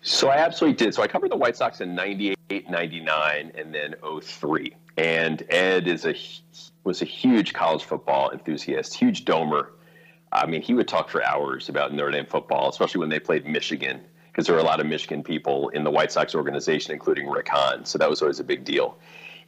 So 0.03 0.29
I 0.29 0.35
absolutely 0.35 0.77
did. 0.77 0.93
So 0.93 1.01
I 1.01 1.07
covered 1.07 1.31
the 1.31 1.37
White 1.37 1.55
Sox 1.55 1.81
in 1.81 1.95
98, 1.95 2.69
99, 2.69 3.51
and 3.55 3.73
then 3.73 3.95
03. 4.21 4.75
And 4.97 5.43
Ed 5.49 5.87
is 5.87 6.05
a 6.05 6.13
was 6.83 7.01
a 7.01 7.05
huge 7.05 7.53
college 7.53 7.85
football 7.85 8.31
enthusiast, 8.31 8.93
huge 8.93 9.25
domer. 9.25 9.69
I 10.31 10.45
mean, 10.45 10.61
he 10.61 10.73
would 10.73 10.87
talk 10.87 11.09
for 11.09 11.23
hours 11.23 11.69
about 11.69 11.93
Notre 11.93 12.11
Dame 12.11 12.25
football, 12.25 12.69
especially 12.69 12.99
when 12.99 13.09
they 13.09 13.19
played 13.19 13.45
Michigan, 13.45 14.01
because 14.33 14.47
there 14.47 14.55
were 14.55 14.61
a 14.61 14.65
lot 14.65 14.79
of 14.79 14.87
Michigan 14.87 15.21
people 15.21 15.69
in 15.69 15.83
the 15.83 15.91
White 15.91 16.11
Sox 16.11 16.33
organization, 16.33 16.91
including 16.91 17.29
Rick 17.29 17.49
Hahn. 17.49 17.85
So 17.85 17.99
that 17.99 18.09
was 18.09 18.19
always 18.23 18.39
a 18.39 18.43
big 18.43 18.63
deal. 18.63 18.97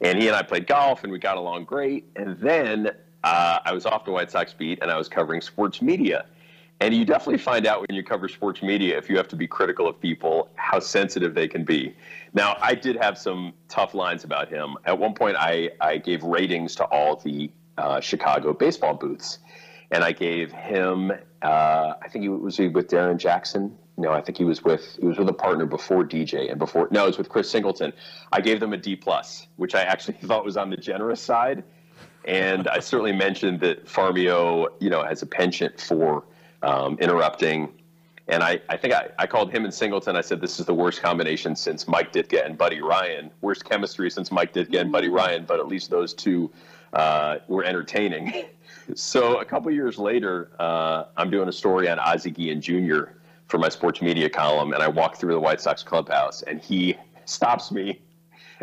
And 0.00 0.16
he 0.16 0.28
and 0.28 0.36
I 0.36 0.42
played 0.42 0.68
golf, 0.68 1.02
and 1.02 1.10
we 1.10 1.18
got 1.18 1.36
along 1.36 1.64
great. 1.64 2.04
And 2.14 2.38
then 2.38 2.92
uh, 3.24 3.58
I 3.64 3.72
was 3.72 3.84
off 3.84 4.04
the 4.04 4.12
White 4.12 4.30
Sox 4.30 4.54
beat, 4.54 4.78
and 4.82 4.90
I 4.90 4.96
was 4.96 5.08
covering 5.08 5.40
sports 5.40 5.82
media. 5.82 6.26
And 6.78 6.94
you 6.94 7.04
definitely 7.04 7.38
find 7.38 7.66
out 7.66 7.80
when 7.80 7.96
you 7.96 8.04
cover 8.04 8.28
sports 8.28 8.62
media, 8.62 8.96
if 8.96 9.10
you 9.10 9.16
have 9.16 9.26
to 9.28 9.36
be 9.36 9.48
critical 9.48 9.88
of 9.88 9.98
people, 9.98 10.50
how 10.54 10.78
sensitive 10.78 11.34
they 11.34 11.48
can 11.48 11.64
be. 11.64 11.96
Now, 12.32 12.56
I 12.60 12.74
did 12.76 12.96
have 12.96 13.18
some 13.18 13.54
tough 13.68 13.92
lines 13.92 14.22
about 14.22 14.48
him. 14.48 14.76
At 14.84 14.98
one 14.98 15.14
point, 15.14 15.36
I, 15.36 15.70
I 15.80 15.96
gave 15.96 16.22
ratings 16.22 16.76
to 16.76 16.84
all 16.84 17.16
the 17.16 17.50
uh, 17.76 17.98
Chicago 18.00 18.52
baseball 18.52 18.94
booths. 18.94 19.38
And 19.90 20.04
I 20.04 20.12
gave 20.12 20.52
him, 20.52 21.12
uh, 21.42 21.94
I 22.02 22.08
think 22.08 22.22
he 22.22 22.28
was 22.28 22.58
with 22.58 22.88
Darrin 22.88 23.18
Jackson. 23.18 23.76
No, 23.98 24.12
I 24.12 24.20
think 24.20 24.36
he 24.36 24.44
was 24.44 24.62
with 24.62 24.96
he 25.00 25.06
was 25.06 25.18
with 25.18 25.28
a 25.28 25.32
partner 25.32 25.64
before 25.64 26.04
DJ 26.04 26.50
and 26.50 26.58
before 26.58 26.88
no, 26.90 27.04
it 27.04 27.08
was 27.08 27.18
with 27.18 27.28
Chris 27.28 27.50
Singleton. 27.50 27.92
I 28.32 28.40
gave 28.40 28.60
them 28.60 28.72
a 28.72 28.76
D 28.76 28.94
plus, 28.94 29.46
which 29.56 29.74
I 29.74 29.82
actually 29.82 30.14
thought 30.24 30.44
was 30.44 30.56
on 30.56 30.70
the 30.70 30.76
generous 30.76 31.20
side. 31.20 31.64
And 32.26 32.66
I 32.68 32.80
certainly 32.80 33.12
mentioned 33.12 33.60
that 33.60 33.86
Farmio, 33.86 34.68
you 34.80 34.90
know, 34.90 35.02
has 35.04 35.22
a 35.22 35.26
penchant 35.26 35.80
for 35.80 36.24
um, 36.62 36.98
interrupting. 36.98 37.72
And 38.28 38.42
I, 38.42 38.60
I 38.68 38.76
think 38.76 38.92
I, 38.92 39.08
I 39.18 39.26
called 39.28 39.52
him 39.52 39.64
and 39.64 39.72
Singleton. 39.72 40.16
I 40.16 40.20
said, 40.20 40.40
this 40.40 40.58
is 40.58 40.66
the 40.66 40.74
worst 40.74 41.00
combination 41.00 41.54
since 41.54 41.86
Mike 41.86 42.12
Ditka 42.12 42.44
and 42.44 42.58
Buddy 42.58 42.82
Ryan. 42.82 43.30
Worst 43.40 43.64
chemistry 43.64 44.10
since 44.10 44.32
Mike 44.32 44.52
Ditka 44.52 44.80
and 44.80 44.90
Buddy 44.90 45.08
Ryan, 45.08 45.44
but 45.46 45.60
at 45.60 45.68
least 45.68 45.90
those 45.90 46.12
two 46.12 46.50
uh, 46.92 47.38
were 47.46 47.62
entertaining. 47.62 48.46
so 48.96 49.38
a 49.38 49.44
couple 49.44 49.70
years 49.70 49.96
later, 49.96 50.50
uh, 50.58 51.04
I'm 51.16 51.30
doing 51.30 51.48
a 51.48 51.52
story 51.52 51.88
on 51.88 52.00
Ozzie 52.00 52.32
Guillen 52.32 52.60
Jr. 52.60 53.12
for 53.48 53.58
my 53.58 53.68
sports 53.68 54.02
media 54.02 54.28
column, 54.28 54.72
and 54.72 54.82
I 54.82 54.88
walk 54.88 55.16
through 55.16 55.32
the 55.32 55.40
White 55.40 55.60
Sox 55.60 55.82
clubhouse, 55.82 56.42
and 56.42 56.60
he 56.60 56.96
stops 57.24 57.70
me 57.70 58.00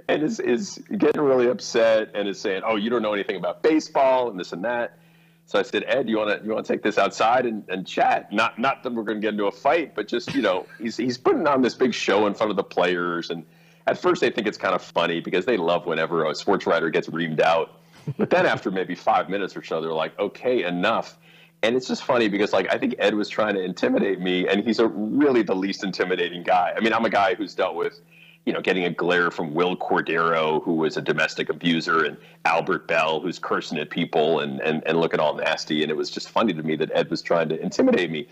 and 0.08 0.24
is, 0.24 0.40
is 0.40 0.84
getting 0.98 1.22
really 1.22 1.48
upset 1.48 2.12
and 2.14 2.28
is 2.28 2.40
saying, 2.40 2.64
"Oh, 2.66 2.76
you 2.76 2.90
don't 2.90 3.02
know 3.02 3.14
anything 3.14 3.36
about 3.36 3.64
baseball 3.64 4.30
and 4.30 4.40
this 4.40 4.52
and 4.52 4.64
that." 4.66 4.98
So 5.46 5.60
I 5.60 5.64
said, 5.64 5.84
Ed, 5.88 6.10
you 6.10 6.18
want 6.18 6.40
to 6.40 6.46
you 6.46 6.54
want 6.54 6.66
to 6.66 6.74
take 6.74 6.84
this 6.84 6.98
outside 6.98 7.46
and, 7.46 7.64
and 7.70 7.86
chat? 7.86 8.32
Not 8.32 8.58
not 8.60 8.84
that 8.84 8.94
we're 8.94 9.04
going 9.04 9.20
to 9.20 9.22
get 9.22 9.34
into 9.34 9.46
a 9.46 9.52
fight, 9.52 9.94
but 9.96 10.08
just 10.08 10.34
you 10.34 10.42
know, 10.42 10.66
he's 10.80 10.98
he's 10.98 11.18
putting 11.18 11.48
on 11.48 11.62
this 11.62 11.76
big 11.76 11.94
show 11.94 12.28
in 12.28 12.34
front 12.34 12.50
of 12.50 12.56
the 12.56 12.64
players, 12.64 13.30
and 13.30 13.46
at 13.88 13.98
first 13.98 14.22
they 14.22 14.30
think 14.30 14.48
it's 14.48 14.58
kind 14.58 14.74
of 14.74 14.82
funny 14.82 15.20
because 15.20 15.46
they 15.46 15.58
love 15.58 15.86
whenever 15.86 16.26
a 16.26 16.36
sports 16.36 16.66
writer 16.66 16.90
gets 16.90 17.10
reamed 17.10 17.42
out, 17.42 17.82
but 18.18 18.30
then 18.30 18.46
after 18.46 18.72
maybe 18.72 18.96
five 18.96 19.30
minutes 19.30 19.56
or 19.56 19.64
so, 19.64 19.82
they're 19.82 19.94
like, 19.94 20.18
okay, 20.20 20.64
enough. 20.64 21.18
And 21.64 21.76
it's 21.76 21.88
just 21.88 22.04
funny 22.04 22.28
because 22.28 22.54
like 22.54 22.72
I 22.72 22.78
think 22.78 22.96
Ed 23.00 23.16
was 23.16 23.30
trying 23.30 23.56
to 23.56 23.64
intimidate 23.64 24.20
me, 24.20 24.48
and 24.48 24.64
he's 24.64 24.80
a 24.80 24.88
really 24.88 25.42
the 25.42 25.56
least 25.56 25.84
intimidating 25.84 26.44
guy. 26.44 26.74
I 26.76 26.82
mean, 26.82 26.94
I'm 26.94 27.06
a 27.06 27.10
guy 27.10 27.34
who's 27.36 27.56
dealt 27.56 27.76
with 27.76 28.00
you 28.46 28.52
know, 28.52 28.62
getting 28.62 28.84
a 28.84 28.90
glare 28.90 29.32
from 29.32 29.54
Wil 29.54 29.78
Cordero, 29.78 30.62
who 30.64 30.74
was 30.74 30.98
a 30.98 31.02
domestic 31.02 31.50
abuser, 31.50 32.04
and 32.04 32.18
Albert 32.44 32.88
Belle, 32.88 33.22
who's 33.22 33.40
cursing 33.40 33.78
at 33.78 33.90
people 33.90 34.40
and, 34.42 34.60
and, 34.60 34.84
and 34.86 35.00
looking 35.00 35.20
all 35.20 35.36
nasty. 35.36 35.82
And 35.82 35.90
it 35.90 35.96
was 35.96 36.10
just 36.10 36.30
funny 36.30 36.54
to 36.54 36.62
me 36.62 36.76
that 36.76 36.92
Ed 36.94 37.10
was 37.10 37.22
trying 37.22 37.50
to 37.50 37.62
intimidate 37.62 38.12
me. 38.12 38.28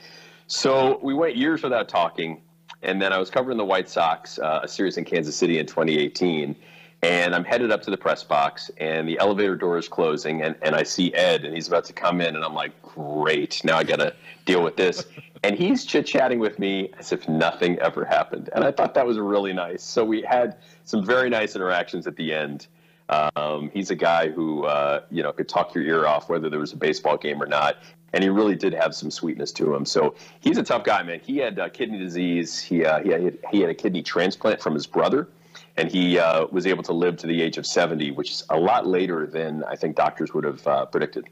So 0.47 0.99
we 1.01 1.13
went 1.13 1.37
years 1.37 1.63
without 1.63 1.87
talking. 1.87 2.41
And 2.83 3.01
then 3.01 3.13
I 3.13 3.19
was 3.19 3.29
covering 3.29 3.57
the 3.57 3.65
White 3.65 3.87
Sox, 3.87 4.37
uh, 4.37 4.61
a 4.63 4.67
series 4.67 4.97
in 4.97 5.05
Kansas 5.05 5.35
City 5.35 5.59
in 5.59 5.65
2018. 5.65 6.55
And 7.03 7.33
I'm 7.33 7.43
headed 7.43 7.71
up 7.71 7.81
to 7.83 7.91
the 7.91 7.97
press 7.97 8.23
box, 8.23 8.69
and 8.77 9.07
the 9.07 9.17
elevator 9.17 9.55
door 9.55 9.77
is 9.79 9.87
closing, 9.87 10.43
and, 10.43 10.55
and 10.61 10.75
I 10.75 10.83
see 10.83 11.11
Ed, 11.15 11.45
and 11.45 11.55
he's 11.55 11.67
about 11.67 11.83
to 11.85 11.93
come 11.93 12.21
in, 12.21 12.35
and 12.35 12.45
I'm 12.45 12.53
like, 12.53 12.79
great, 12.83 13.63
now 13.63 13.77
I 13.77 13.83
got 13.83 13.99
to 13.99 14.13
deal 14.45 14.61
with 14.63 14.77
this. 14.77 15.05
and 15.43 15.57
he's 15.57 15.85
chit 15.85 16.05
chatting 16.05 16.39
with 16.39 16.59
me 16.59 16.91
as 16.99 17.11
if 17.11 17.27
nothing 17.27 17.79
ever 17.79 18.05
happened. 18.05 18.49
And 18.53 18.63
I 18.63 18.71
thought 18.71 18.93
that 18.93 19.05
was 19.05 19.17
really 19.17 19.53
nice. 19.53 19.83
So 19.83 20.05
we 20.05 20.21
had 20.21 20.57
some 20.83 21.03
very 21.03 21.29
nice 21.29 21.55
interactions 21.55 22.05
at 22.05 22.15
the 22.15 22.33
end. 22.33 22.67
Um, 23.09 23.71
he's 23.73 23.89
a 23.89 23.95
guy 23.95 24.29
who, 24.29 24.65
uh, 24.65 25.01
you 25.09 25.23
know, 25.23 25.33
could 25.33 25.49
talk 25.49 25.73
your 25.73 25.83
ear 25.83 26.05
off 26.05 26.29
whether 26.29 26.49
there 26.49 26.59
was 26.59 26.73
a 26.73 26.77
baseball 26.77 27.17
game 27.17 27.41
or 27.41 27.47
not. 27.47 27.77
And 28.13 28.23
he 28.23 28.29
really 28.29 28.55
did 28.55 28.73
have 28.73 28.93
some 28.93 29.09
sweetness 29.09 29.51
to 29.53 29.73
him. 29.73 29.85
So 29.85 30.15
he's 30.41 30.57
a 30.57 30.63
tough 30.63 30.83
guy, 30.83 31.01
man. 31.01 31.19
He 31.19 31.37
had 31.37 31.57
uh, 31.57 31.69
kidney 31.69 31.97
disease. 31.97 32.59
He, 32.59 32.85
uh, 32.85 33.01
he, 33.01 33.09
had, 33.09 33.37
he 33.51 33.61
had 33.61 33.69
a 33.69 33.73
kidney 33.73 34.03
transplant 34.03 34.61
from 34.61 34.73
his 34.73 34.85
brother 34.85 35.27
and 35.77 35.91
he 35.91 36.19
uh, 36.19 36.45
was 36.51 36.67
able 36.67 36.83
to 36.83 36.93
live 36.93 37.17
to 37.17 37.27
the 37.27 37.41
age 37.41 37.57
of 37.57 37.65
70, 37.65 38.11
which 38.11 38.31
is 38.31 38.43
a 38.49 38.57
lot 38.57 38.87
later 38.87 39.25
than 39.25 39.63
I 39.63 39.75
think 39.75 39.95
doctors 39.95 40.33
would 40.33 40.43
have 40.43 40.65
uh, 40.67 40.85
predicted. 40.85 41.25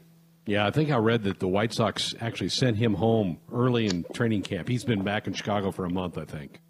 Yeah, 0.46 0.66
I 0.66 0.70
think 0.70 0.90
I 0.90 0.96
read 0.96 1.24
that 1.24 1.38
the 1.38 1.48
White 1.48 1.72
Sox 1.72 2.14
actually 2.20 2.48
sent 2.48 2.76
him 2.76 2.94
home 2.94 3.38
early 3.52 3.86
in 3.86 4.04
training 4.14 4.42
camp. 4.42 4.68
He's 4.68 4.84
been 4.84 5.04
back 5.04 5.26
in 5.26 5.32
Chicago 5.32 5.70
for 5.70 5.84
a 5.84 5.90
month, 5.90 6.18
I 6.18 6.24
think. 6.24 6.60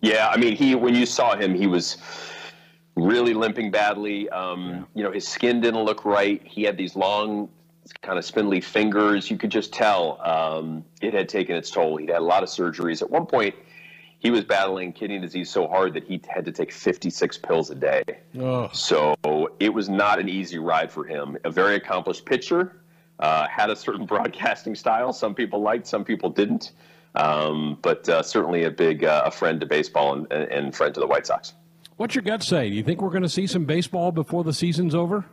Yeah, 0.00 0.28
I 0.28 0.36
mean, 0.38 0.56
he 0.56 0.74
when 0.74 0.94
you 0.94 1.06
saw 1.06 1.36
him, 1.36 1.54
he 1.54 1.66
was 1.66 1.98
really 2.96 3.34
limping 3.34 3.70
badly. 3.70 4.28
Um, 4.30 4.68
yeah. 4.68 4.82
You 4.94 5.02
know, 5.04 5.12
his 5.12 5.26
skin 5.26 5.60
didn't 5.60 5.82
look 5.82 6.04
right. 6.04 6.40
He 6.44 6.62
had 6.62 6.76
these 6.76 6.96
long, 6.96 7.48
kind 8.00 8.18
of 8.18 8.24
spindly 8.24 8.60
fingers. 8.60 9.30
You 9.30 9.36
could 9.36 9.50
just 9.50 9.72
tell 9.72 10.20
um, 10.22 10.84
it 11.00 11.14
had 11.14 11.28
taken 11.28 11.56
its 11.56 11.70
toll. 11.70 11.96
He'd 11.96 12.10
had 12.10 12.18
a 12.18 12.24
lot 12.24 12.42
of 12.42 12.48
surgeries. 12.48 13.02
At 13.02 13.10
one 13.10 13.26
point, 13.26 13.54
he 14.22 14.30
was 14.30 14.44
battling 14.44 14.92
kidney 14.92 15.18
disease 15.18 15.50
so 15.50 15.66
hard 15.66 15.94
that 15.94 16.04
he 16.04 16.20
had 16.28 16.44
to 16.44 16.52
take 16.52 16.70
56 16.70 17.38
pills 17.38 17.70
a 17.70 17.74
day. 17.74 18.04
Oh. 18.38 18.70
So 18.72 19.16
it 19.58 19.74
was 19.74 19.88
not 19.88 20.20
an 20.20 20.28
easy 20.28 20.58
ride 20.58 20.92
for 20.92 21.04
him. 21.04 21.36
A 21.42 21.50
very 21.50 21.74
accomplished 21.74 22.24
pitcher, 22.24 22.76
uh, 23.18 23.48
had 23.48 23.68
a 23.68 23.74
certain 23.74 24.06
broadcasting 24.12 24.76
style. 24.76 25.12
Some 25.12 25.34
people 25.34 25.60
liked, 25.60 25.88
some 25.88 26.04
people 26.04 26.30
didn't. 26.30 26.70
Um, 27.16 27.78
but 27.82 28.08
uh, 28.08 28.22
certainly 28.22 28.62
a 28.62 28.70
big 28.70 29.04
uh, 29.04 29.24
a 29.26 29.30
friend 29.30 29.58
to 29.60 29.66
baseball 29.66 30.14
and, 30.14 30.32
and 30.32 30.74
friend 30.74 30.94
to 30.94 31.00
the 31.00 31.06
White 31.06 31.26
Sox. 31.26 31.52
What's 31.96 32.14
your 32.14 32.22
gut 32.22 32.44
say? 32.44 32.70
Do 32.70 32.76
you 32.76 32.84
think 32.84 33.02
we're 33.02 33.10
going 33.10 33.22
to 33.22 33.28
see 33.28 33.48
some 33.48 33.64
baseball 33.64 34.12
before 34.12 34.44
the 34.44 34.52
season's 34.54 34.94
over? 34.94 35.26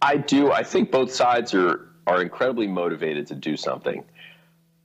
I 0.00 0.16
do. 0.16 0.52
I 0.52 0.62
think 0.62 0.90
both 0.90 1.12
sides 1.12 1.52
are 1.54 1.88
are 2.06 2.22
incredibly 2.22 2.66
motivated 2.66 3.26
to 3.26 3.34
do 3.34 3.56
something, 3.56 4.04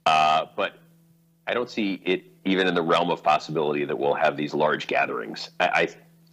uh, 0.04 0.46
but 0.54 0.74
I 1.46 1.54
don't 1.54 1.70
see 1.70 2.02
it 2.04 2.29
even 2.44 2.66
in 2.66 2.74
the 2.74 2.82
realm 2.82 3.10
of 3.10 3.22
possibility 3.22 3.84
that 3.84 3.98
we'll 3.98 4.14
have 4.14 4.36
these 4.36 4.54
large 4.54 4.86
gatherings. 4.86 5.50
I, 5.60 5.66
I, 5.68 5.88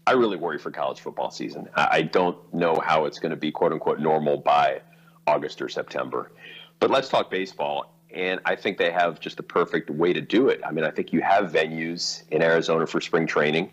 I 0.07 0.13
really 0.13 0.37
worry 0.37 0.57
for 0.57 0.71
college 0.71 1.01
football 1.01 1.31
season. 1.31 1.67
I, 1.75 1.87
I 1.91 2.01
don't 2.01 2.37
know 2.53 2.81
how 2.83 3.05
it's 3.05 3.19
going 3.19 3.31
to 3.31 3.35
be 3.37 3.51
quote 3.51 3.73
unquote 3.73 3.99
normal 3.99 4.37
by 4.37 4.81
August 5.25 5.61
or 5.61 5.69
September. 5.69 6.31
But 6.79 6.91
let's 6.91 7.09
talk 7.09 7.29
baseball. 7.29 7.93
And 8.13 8.39
I 8.45 8.55
think 8.55 8.77
they 8.77 8.91
have 8.91 9.19
just 9.19 9.37
the 9.37 9.43
perfect 9.43 9.89
way 9.89 10.13
to 10.13 10.21
do 10.21 10.47
it. 10.47 10.61
I 10.65 10.71
mean, 10.71 10.85
I 10.85 10.91
think 10.91 11.11
you 11.11 11.21
have 11.21 11.51
venues 11.51 12.23
in 12.31 12.41
Arizona 12.41 12.87
for 12.87 13.01
spring 13.01 13.27
training. 13.27 13.69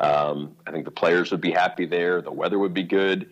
Um, 0.00 0.56
I 0.66 0.72
think 0.72 0.84
the 0.84 0.90
players 0.90 1.30
would 1.30 1.40
be 1.40 1.52
happy 1.52 1.86
there. 1.86 2.20
The 2.20 2.32
weather 2.32 2.58
would 2.58 2.74
be 2.74 2.82
good. 2.82 3.30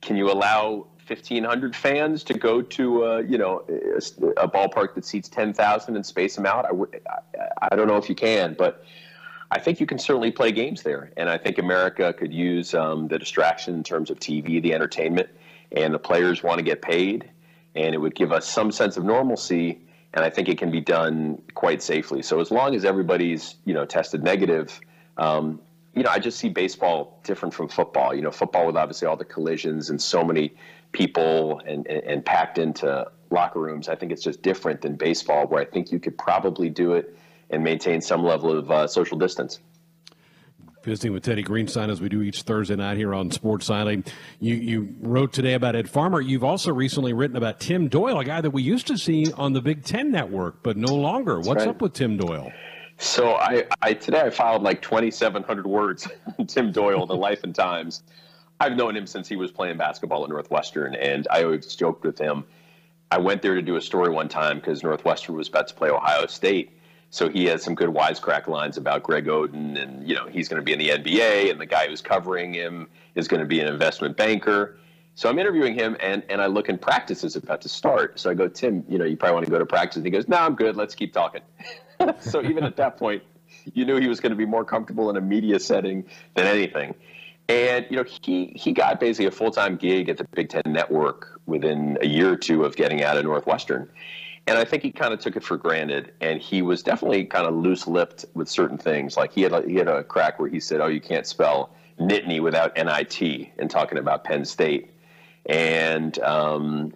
Can 0.00 0.16
you 0.16 0.30
allow 0.30 0.86
1,500 1.10 1.74
fans 1.74 2.22
to 2.24 2.34
go 2.34 2.62
to 2.62 3.04
uh, 3.04 3.18
you 3.18 3.38
know 3.38 3.64
a, 3.68 4.42
a, 4.42 4.48
ballpark 4.48 4.94
that 4.94 5.04
seats 5.04 5.28
10,000 5.28 5.96
and 5.96 6.06
space 6.06 6.36
them 6.36 6.46
out. 6.46 6.64
I 6.64 6.68
w- 6.68 6.90
I, 7.08 7.48
I 7.70 7.76
don't 7.76 7.88
know 7.88 7.96
if 7.96 8.08
you 8.08 8.14
can, 8.14 8.54
but 8.54 8.84
I 9.50 9.58
think 9.58 9.80
you 9.80 9.86
can 9.86 9.98
certainly 9.98 10.30
play 10.30 10.52
games 10.52 10.82
there. 10.82 11.12
And 11.16 11.28
I 11.28 11.36
think 11.36 11.58
America 11.58 12.12
could 12.12 12.32
use 12.32 12.74
um, 12.74 13.08
the 13.08 13.18
distraction 13.18 13.74
in 13.74 13.82
terms 13.82 14.10
of 14.10 14.18
TV, 14.20 14.62
the 14.62 14.72
entertainment, 14.72 15.28
and 15.72 15.92
the 15.92 15.98
players 15.98 16.42
want 16.42 16.58
to 16.58 16.64
get 16.64 16.82
paid, 16.82 17.28
and 17.74 17.94
it 17.94 17.98
would 17.98 18.14
give 18.14 18.32
us 18.32 18.48
some 18.48 18.70
sense 18.70 18.96
of 18.96 19.04
normalcy. 19.04 19.80
And 20.14 20.24
I 20.24 20.30
think 20.30 20.48
it 20.48 20.58
can 20.58 20.70
be 20.70 20.80
done 20.80 21.40
quite 21.54 21.82
safely. 21.82 22.22
So 22.22 22.40
as 22.40 22.50
long 22.50 22.74
as 22.74 22.84
everybody's 22.84 23.56
you 23.64 23.74
know 23.74 23.84
tested 23.84 24.22
negative. 24.22 24.80
Um, 25.16 25.60
you 25.94 26.04
know, 26.04 26.10
I 26.10 26.20
just 26.20 26.38
see 26.38 26.48
baseball 26.48 27.20
different 27.24 27.52
from 27.52 27.68
football. 27.68 28.14
You 28.14 28.22
know, 28.22 28.30
football 28.30 28.66
with 28.66 28.76
obviously 28.76 29.08
all 29.08 29.16
the 29.16 29.24
collisions 29.24 29.90
and 29.90 30.00
so 30.00 30.24
many 30.24 30.54
people 30.92 31.60
and, 31.66 31.86
and, 31.86 32.04
and, 32.04 32.24
packed 32.24 32.58
into 32.58 33.10
locker 33.30 33.60
rooms. 33.60 33.88
I 33.88 33.94
think 33.94 34.12
it's 34.12 34.22
just 34.22 34.42
different 34.42 34.82
than 34.82 34.96
baseball, 34.96 35.46
where 35.46 35.62
I 35.62 35.64
think 35.64 35.92
you 35.92 36.00
could 36.00 36.18
probably 36.18 36.68
do 36.68 36.94
it 36.94 37.16
and 37.50 37.62
maintain 37.62 38.00
some 38.00 38.24
level 38.24 38.56
of 38.56 38.70
uh, 38.70 38.86
social 38.86 39.18
distance. 39.18 39.60
Visiting 40.82 41.12
with 41.12 41.22
Teddy 41.22 41.44
Greenstein 41.44 41.90
as 41.90 42.00
we 42.00 42.08
do 42.08 42.22
each 42.22 42.42
Thursday 42.42 42.74
night 42.74 42.96
here 42.96 43.14
on 43.14 43.30
Sports 43.30 43.68
Nightly. 43.68 44.02
You, 44.38 44.54
you 44.54 44.94
wrote 45.00 45.30
today 45.30 45.52
about 45.52 45.76
Ed 45.76 45.90
Farmer. 45.90 46.22
You've 46.22 46.44
also 46.44 46.72
recently 46.72 47.12
written 47.12 47.36
about 47.36 47.60
Tim 47.60 47.88
Doyle, 47.88 48.18
a 48.18 48.24
guy 48.24 48.40
that 48.40 48.50
we 48.50 48.62
used 48.62 48.86
to 48.86 48.96
see 48.96 49.30
on 49.32 49.52
the 49.52 49.60
Big 49.60 49.84
Ten 49.84 50.10
Network, 50.10 50.62
but 50.62 50.78
no 50.78 50.94
longer. 50.94 51.36
That's 51.36 51.48
What's 51.48 51.66
right. 51.66 51.70
up 51.70 51.82
with 51.82 51.92
Tim 51.92 52.16
Doyle? 52.16 52.50
So 52.96 53.34
I, 53.34 53.64
I 53.82 53.92
today 53.92 54.20
I 54.20 54.30
filed 54.30 54.62
like 54.62 54.80
2,700 54.80 55.66
words 55.66 56.08
Tim 56.46 56.72
Doyle, 56.72 57.06
the 57.06 57.16
life 57.16 57.44
and 57.44 57.54
times. 57.54 58.02
I've 58.60 58.76
known 58.76 58.94
him 58.94 59.06
since 59.06 59.26
he 59.26 59.36
was 59.36 59.50
playing 59.50 59.78
basketball 59.78 60.22
at 60.22 60.28
Northwestern, 60.28 60.94
and 60.94 61.26
I 61.30 61.44
always 61.44 61.74
joked 61.74 62.04
with 62.04 62.18
him. 62.18 62.44
I 63.10 63.18
went 63.18 63.40
there 63.40 63.54
to 63.54 63.62
do 63.62 63.76
a 63.76 63.80
story 63.80 64.10
one 64.10 64.28
time 64.28 64.58
because 64.58 64.82
Northwestern 64.82 65.34
was 65.34 65.48
about 65.48 65.66
to 65.68 65.74
play 65.74 65.88
Ohio 65.88 66.26
State. 66.26 66.70
So 67.08 67.28
he 67.28 67.46
had 67.46 67.60
some 67.60 67.74
good 67.74 67.88
wisecrack 67.88 68.46
lines 68.46 68.76
about 68.76 69.02
Greg 69.02 69.26
Oden, 69.26 69.82
and 69.82 70.06
you 70.06 70.14
know 70.14 70.26
he's 70.26 70.48
going 70.48 70.60
to 70.60 70.64
be 70.64 70.72
in 70.72 70.78
the 70.78 70.90
NBA, 70.90 71.50
and 71.50 71.60
the 71.60 71.66
guy 71.66 71.88
who's 71.88 72.02
covering 72.02 72.52
him 72.52 72.86
is 73.14 73.26
going 73.26 73.40
to 73.40 73.46
be 73.46 73.60
an 73.60 73.66
investment 73.66 74.16
banker. 74.16 74.76
So 75.16 75.28
I'm 75.28 75.38
interviewing 75.38 75.74
him, 75.74 75.96
and, 75.98 76.22
and 76.28 76.40
I 76.40 76.46
look 76.46 76.68
and 76.68 76.80
practice 76.80 77.24
is 77.24 77.36
about 77.36 77.62
to 77.62 77.68
start. 77.68 78.20
So 78.20 78.30
I 78.30 78.34
go, 78.34 78.46
Tim, 78.46 78.84
you 78.88 78.96
know, 78.96 79.04
you 79.04 79.16
probably 79.16 79.34
want 79.34 79.46
to 79.46 79.50
go 79.50 79.58
to 79.58 79.66
practice. 79.66 79.96
And 79.96 80.04
he 80.04 80.10
goes, 80.10 80.28
No, 80.28 80.36
I'm 80.36 80.54
good. 80.54 80.76
Let's 80.76 80.94
keep 80.94 81.12
talking. 81.12 81.42
so 82.20 82.42
even 82.42 82.62
at 82.62 82.76
that 82.76 82.96
point, 82.96 83.22
you 83.74 83.84
knew 83.84 83.96
he 83.96 84.06
was 84.06 84.20
going 84.20 84.30
to 84.30 84.36
be 84.36 84.46
more 84.46 84.64
comfortable 84.64 85.10
in 85.10 85.16
a 85.16 85.20
media 85.20 85.58
setting 85.58 86.04
than 86.34 86.46
anything. 86.46 86.94
And 87.50 87.84
you 87.90 87.96
know, 87.96 88.04
he 88.22 88.52
he 88.54 88.72
got 88.72 89.00
basically 89.00 89.26
a 89.26 89.32
full 89.32 89.50
time 89.50 89.76
gig 89.76 90.08
at 90.08 90.18
the 90.18 90.24
Big 90.34 90.50
Ten 90.50 90.62
Network 90.66 91.40
within 91.46 91.98
a 92.00 92.06
year 92.06 92.32
or 92.32 92.36
two 92.36 92.64
of 92.64 92.76
getting 92.76 93.02
out 93.02 93.16
of 93.16 93.24
Northwestern. 93.24 93.90
And 94.46 94.56
I 94.56 94.64
think 94.64 94.84
he 94.84 94.92
kind 94.92 95.12
of 95.12 95.18
took 95.18 95.36
it 95.36 95.42
for 95.42 95.56
granted, 95.56 96.12
and 96.20 96.40
he 96.40 96.62
was 96.62 96.82
definitely 96.82 97.24
kind 97.24 97.46
of 97.46 97.54
loose-lipped 97.54 98.24
with 98.34 98.48
certain 98.48 98.78
things. 98.78 99.16
Like 99.16 99.32
he 99.32 99.42
had 99.42 99.52
a, 99.52 99.62
he 99.62 99.74
had 99.74 99.88
a 99.88 100.04
crack 100.04 100.38
where 100.38 100.48
he 100.48 100.60
said, 100.60 100.80
"Oh, 100.80 100.86
you 100.86 101.00
can't 101.00 101.26
spell 101.26 101.74
Nittany 101.98 102.40
without 102.40 102.76
NIT," 102.76 103.20
and 103.58 103.68
talking 103.68 103.98
about 103.98 104.22
Penn 104.22 104.44
State. 104.44 104.92
And 105.46 106.16
um, 106.20 106.94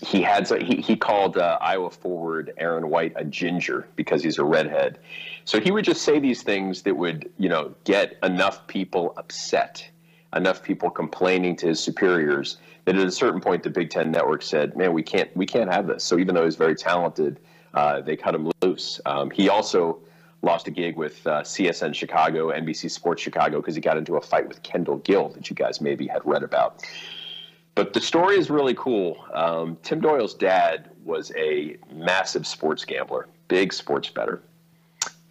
he 0.00 0.22
had 0.22 0.48
he, 0.62 0.76
he 0.76 0.96
called 0.96 1.36
uh, 1.36 1.58
Iowa 1.60 1.90
forward 1.90 2.52
Aaron 2.56 2.88
White 2.88 3.14
a 3.16 3.24
ginger 3.24 3.88
because 3.96 4.22
he's 4.22 4.38
a 4.38 4.44
redhead. 4.44 5.00
So 5.48 5.58
he 5.58 5.70
would 5.70 5.86
just 5.86 6.02
say 6.02 6.18
these 6.18 6.42
things 6.42 6.82
that 6.82 6.94
would 6.94 7.32
you 7.38 7.48
know 7.48 7.74
get 7.84 8.18
enough 8.22 8.66
people 8.66 9.14
upset, 9.16 9.88
enough 10.36 10.62
people 10.62 10.90
complaining 10.90 11.56
to 11.56 11.68
his 11.68 11.80
superiors 11.80 12.58
that 12.84 12.96
at 12.96 13.06
a 13.06 13.10
certain 13.10 13.40
point 13.40 13.62
the 13.62 13.70
Big 13.70 13.88
Ten 13.88 14.10
Network 14.10 14.42
said, 14.42 14.76
"Man, 14.76 14.92
we 14.92 15.02
can't 15.02 15.34
we 15.34 15.46
can't 15.46 15.72
have 15.72 15.86
this." 15.86 16.04
So 16.04 16.18
even 16.18 16.34
though 16.34 16.44
he's 16.44 16.56
very 16.56 16.74
talented, 16.74 17.40
uh, 17.72 18.02
they 18.02 18.14
cut 18.14 18.34
him 18.34 18.52
loose. 18.60 19.00
Um, 19.06 19.30
he 19.30 19.48
also 19.48 20.00
lost 20.42 20.68
a 20.68 20.70
gig 20.70 20.98
with 20.98 21.26
uh, 21.26 21.40
CSN 21.40 21.94
Chicago, 21.94 22.52
NBC 22.52 22.90
Sports 22.90 23.22
Chicago, 23.22 23.62
because 23.62 23.74
he 23.74 23.80
got 23.80 23.96
into 23.96 24.16
a 24.16 24.20
fight 24.20 24.46
with 24.48 24.62
Kendall 24.62 24.98
Gill 24.98 25.30
that 25.30 25.48
you 25.48 25.56
guys 25.56 25.80
maybe 25.80 26.06
had 26.06 26.20
read 26.26 26.42
about. 26.42 26.84
But 27.74 27.94
the 27.94 28.02
story 28.02 28.36
is 28.36 28.50
really 28.50 28.74
cool. 28.74 29.24
Um, 29.32 29.78
Tim 29.82 30.02
Doyle's 30.02 30.34
dad 30.34 30.90
was 31.06 31.32
a 31.38 31.78
massive 31.90 32.46
sports 32.46 32.84
gambler, 32.84 33.28
big 33.48 33.72
sports 33.72 34.10
better. 34.10 34.42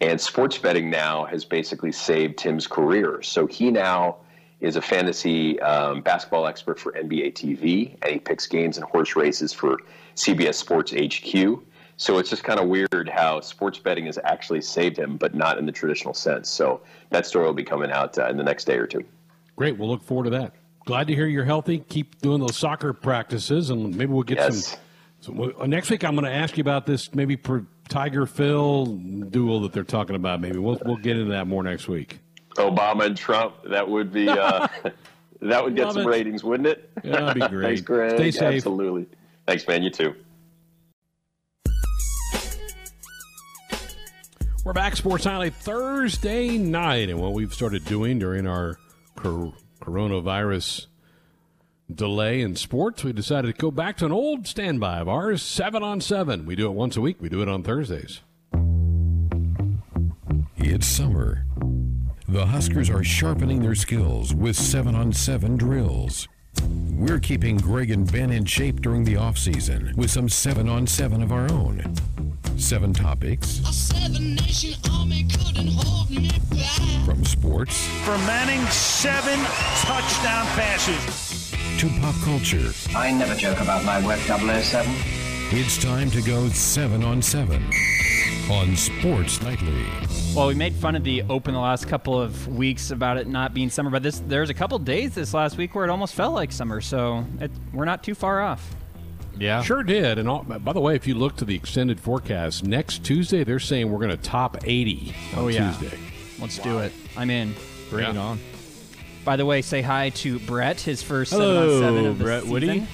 And 0.00 0.20
sports 0.20 0.58
betting 0.58 0.90
now 0.90 1.24
has 1.24 1.44
basically 1.44 1.92
saved 1.92 2.38
Tim's 2.38 2.66
career. 2.66 3.20
So 3.22 3.46
he 3.46 3.70
now 3.70 4.18
is 4.60 4.76
a 4.76 4.82
fantasy 4.82 5.58
um, 5.60 6.02
basketball 6.02 6.46
expert 6.46 6.78
for 6.78 6.92
NBA 6.92 7.34
TV, 7.34 7.96
and 8.02 8.12
he 8.12 8.18
picks 8.18 8.46
games 8.46 8.76
and 8.76 8.86
horse 8.86 9.16
races 9.16 9.52
for 9.52 9.78
CBS 10.14 10.54
Sports 10.54 10.92
HQ. 10.92 11.62
So 11.96 12.18
it's 12.18 12.30
just 12.30 12.44
kind 12.44 12.60
of 12.60 12.68
weird 12.68 13.10
how 13.12 13.40
sports 13.40 13.78
betting 13.78 14.06
has 14.06 14.18
actually 14.22 14.60
saved 14.60 14.96
him, 14.96 15.16
but 15.16 15.34
not 15.34 15.58
in 15.58 15.66
the 15.66 15.72
traditional 15.72 16.14
sense. 16.14 16.48
So 16.48 16.80
that 17.10 17.26
story 17.26 17.44
will 17.46 17.52
be 17.54 17.64
coming 17.64 17.90
out 17.90 18.16
uh, 18.18 18.28
in 18.28 18.36
the 18.36 18.44
next 18.44 18.66
day 18.66 18.76
or 18.76 18.86
two. 18.86 19.04
Great. 19.56 19.76
We'll 19.76 19.88
look 19.88 20.04
forward 20.04 20.24
to 20.24 20.30
that. 20.30 20.54
Glad 20.84 21.08
to 21.08 21.14
hear 21.14 21.26
you're 21.26 21.44
healthy. 21.44 21.80
Keep 21.88 22.20
doing 22.20 22.40
those 22.40 22.56
soccer 22.56 22.92
practices, 22.92 23.70
and 23.70 23.96
maybe 23.96 24.12
we'll 24.12 24.22
get 24.22 24.38
Yes. 24.38 24.68
some. 24.68 24.80
So 25.20 25.54
uh, 25.60 25.66
next 25.66 25.90
week, 25.90 26.04
I'm 26.04 26.14
going 26.14 26.24
to 26.24 26.32
ask 26.32 26.56
you 26.56 26.60
about 26.60 26.86
this 26.86 27.12
maybe 27.12 27.36
per 27.36 27.66
Tiger 27.88 28.26
Phil 28.26 28.86
duel 28.86 29.60
that 29.60 29.72
they're 29.72 29.84
talking 29.84 30.16
about. 30.16 30.40
Maybe 30.40 30.58
we'll 30.58 30.80
we'll 30.84 30.96
get 30.96 31.16
into 31.16 31.32
that 31.32 31.46
more 31.46 31.62
next 31.62 31.88
week. 31.88 32.20
Obama 32.56 33.06
and 33.06 33.16
Trump, 33.16 33.54
that 33.70 33.88
would 33.88 34.12
be 34.12 34.28
uh, 34.28 34.66
that 35.42 35.64
would 35.64 35.76
get 35.76 35.86
Love 35.86 35.94
some 35.94 36.02
it. 36.02 36.06
ratings, 36.06 36.42
wouldn't 36.44 36.66
it? 36.66 36.90
Yeah, 37.04 37.12
that'd 37.20 37.34
be 37.42 37.48
great. 37.56 37.66
Thanks, 37.66 37.80
Greg. 37.82 38.16
Stay 38.16 38.30
safe. 38.30 38.54
Absolutely. 38.56 39.06
Thanks, 39.46 39.66
man. 39.66 39.82
You 39.82 39.90
too. 39.90 40.14
We're 44.64 44.72
back, 44.74 44.96
Sports 44.96 45.24
Nightly 45.24 45.48
Thursday 45.50 46.58
night, 46.58 47.08
and 47.08 47.18
what 47.18 47.32
we've 47.32 47.54
started 47.54 47.84
doing 47.86 48.18
during 48.18 48.46
our 48.46 48.78
cor- 49.16 49.54
coronavirus 49.80 50.86
delay 51.92 52.40
in 52.40 52.56
sports, 52.56 53.04
we 53.04 53.12
decided 53.12 53.54
to 53.54 53.60
go 53.60 53.70
back 53.70 53.96
to 53.98 54.06
an 54.06 54.12
old 54.12 54.46
standby 54.46 54.98
of 54.98 55.08
ours, 55.08 55.42
seven 55.42 55.82
on 55.82 56.00
seven. 56.00 56.46
We 56.46 56.56
do 56.56 56.66
it 56.66 56.74
once 56.74 56.96
a 56.96 57.00
week. 57.00 57.16
We 57.20 57.28
do 57.28 57.42
it 57.42 57.48
on 57.48 57.62
Thursdays. 57.62 58.20
It's 60.56 60.86
summer. 60.86 61.44
The 62.28 62.46
Huskers 62.46 62.90
are 62.90 63.02
sharpening 63.02 63.62
their 63.62 63.74
skills 63.74 64.34
with 64.34 64.54
7 64.54 64.94
on 64.94 65.14
7 65.14 65.56
drills. 65.56 66.28
We're 66.90 67.20
keeping 67.20 67.56
Greg 67.56 67.90
and 67.90 68.10
Ben 68.10 68.30
in 68.30 68.44
shape 68.44 68.82
during 68.82 69.04
the 69.04 69.16
off 69.16 69.38
season 69.38 69.94
with 69.96 70.10
some 70.10 70.28
7 70.28 70.68
on 70.68 70.86
7 70.86 71.22
of 71.22 71.32
our 71.32 71.50
own. 71.50 71.94
Seven 72.58 72.92
topics 72.92 73.60
A 73.60 73.72
seven 73.72 74.34
nation 74.34 74.74
army 74.92 75.24
couldn't 75.32 75.68
hold 75.68 76.10
me 76.10 76.28
back. 76.50 77.04
from 77.06 77.24
sports 77.24 77.86
For 78.04 78.18
Manning, 78.18 78.66
seven 78.66 79.38
touchdown 79.86 80.44
passes. 80.56 81.47
To 81.78 81.88
pop 82.00 82.14
culture. 82.22 82.72
I 82.96 83.10
never 83.12 83.34
joke 83.34 83.60
about 83.60 83.84
my 83.84 84.04
work, 84.04 84.18
007. 84.20 84.92
It's 85.50 85.82
time 85.82 86.10
to 86.10 86.20
go 86.22 86.48
7 86.48 87.02
on 87.04 87.22
7 87.22 87.62
on 88.50 88.76
Sports 88.76 89.40
Nightly. 89.42 89.84
Well, 90.34 90.48
we 90.48 90.54
made 90.54 90.74
fun 90.74 90.94
of 90.96 91.04
the 91.04 91.22
Open 91.28 91.54
the 91.54 91.60
last 91.60 91.86
couple 91.88 92.20
of 92.20 92.48
weeks 92.48 92.90
about 92.90 93.16
it 93.16 93.26
not 93.26 93.54
being 93.54 93.70
summer, 93.70 93.90
but 93.90 94.02
this 94.02 94.20
there's 94.26 94.50
a 94.50 94.54
couple 94.54 94.78
days 94.78 95.14
this 95.14 95.32
last 95.34 95.56
week 95.56 95.74
where 95.74 95.84
it 95.84 95.90
almost 95.90 96.14
felt 96.14 96.34
like 96.34 96.52
summer, 96.52 96.80
so 96.80 97.24
it, 97.40 97.50
we're 97.72 97.84
not 97.84 98.02
too 98.02 98.14
far 98.14 98.40
off. 98.42 98.74
Yeah. 99.38 99.62
Sure 99.62 99.82
did. 99.84 100.18
And 100.18 100.28
all, 100.28 100.42
by 100.42 100.72
the 100.72 100.80
way, 100.80 100.96
if 100.96 101.06
you 101.06 101.14
look 101.14 101.36
to 101.36 101.44
the 101.44 101.54
extended 101.54 102.00
forecast, 102.00 102.64
next 102.64 103.04
Tuesday 103.04 103.44
they're 103.44 103.60
saying 103.60 103.90
we're 103.90 103.98
going 104.04 104.10
to 104.10 104.16
top 104.16 104.56
80 104.64 105.14
on 105.34 105.38
Oh, 105.44 105.48
yeah. 105.48 105.72
Tuesday. 105.78 105.96
Let's 106.40 106.58
do 106.58 106.78
it. 106.80 106.92
I'm 107.16 107.30
in. 107.30 107.54
Bring 107.88 108.04
Yeah. 108.04 108.10
it 108.10 108.16
on. 108.16 108.38
By 109.24 109.36
the 109.36 109.44
way, 109.46 109.60
say 109.62 109.82
hi 109.82 110.10
to 110.10 110.38
Brett, 110.40 110.80
his 110.80 111.02
first 111.02 111.32
Hello, 111.32 111.80
7 111.80 111.86
on 111.88 111.94
7 111.96 112.06
of 112.06 112.18
the 112.18 112.24
Brett 112.24 112.40
season. 112.42 112.52
Woody. 112.52 112.86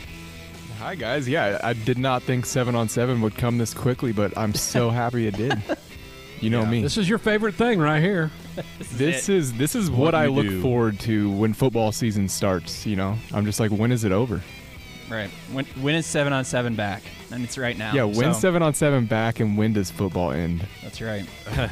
Hi 0.78 0.94
guys. 0.96 1.28
Yeah, 1.28 1.60
I 1.62 1.72
did 1.72 1.96
not 1.98 2.22
think 2.22 2.44
seven 2.44 2.74
on 2.74 2.88
seven 2.88 3.20
would 3.22 3.36
come 3.36 3.56
this 3.58 3.72
quickly, 3.72 4.12
but 4.12 4.36
I'm 4.36 4.52
so 4.52 4.90
happy 4.90 5.26
it 5.26 5.36
did. 5.36 5.62
You 6.40 6.50
know 6.50 6.66
me. 6.66 6.82
This 6.82 6.98
is 6.98 7.08
your 7.08 7.18
favorite 7.18 7.54
thing 7.54 7.78
right 7.78 8.02
here. 8.02 8.30
This 8.92 9.28
is, 9.28 9.52
this 9.54 9.74
is 9.74 9.90
What 9.90 9.98
what, 9.98 10.14
I 10.14 10.26
look 10.26 10.46
do. 10.46 10.62
forward 10.62 11.00
to 11.00 11.28
when 11.32 11.52
football 11.54 11.90
season 11.90 12.28
starts. 12.28 12.86
You 12.86 12.94
know, 12.96 13.16
I'm 13.32 13.44
just 13.44 13.58
like, 13.58 13.72
when 13.72 13.90
is 13.90 14.04
it 14.04 14.12
over? 14.12 14.40
Right. 15.10 15.28
When, 15.52 15.64
when 15.80 15.94
is 15.96 16.06
7 16.06 16.32
on 16.32 16.44
7 16.44 16.76
back? 16.76 17.02
And 17.32 17.42
it's 17.42 17.58
right 17.58 17.76
now. 17.76 17.92
Yeah, 17.94 18.04
when 18.04 18.32
so- 18.32 18.38
seven 18.40 18.62
on 18.62 18.72
seven 18.74 19.06
back, 19.06 19.40
and 19.40 19.58
when 19.58 19.72
does 19.72 19.90
football 19.90 20.30
end? 20.30 20.66
That's 20.82 21.00
right. 21.00 21.26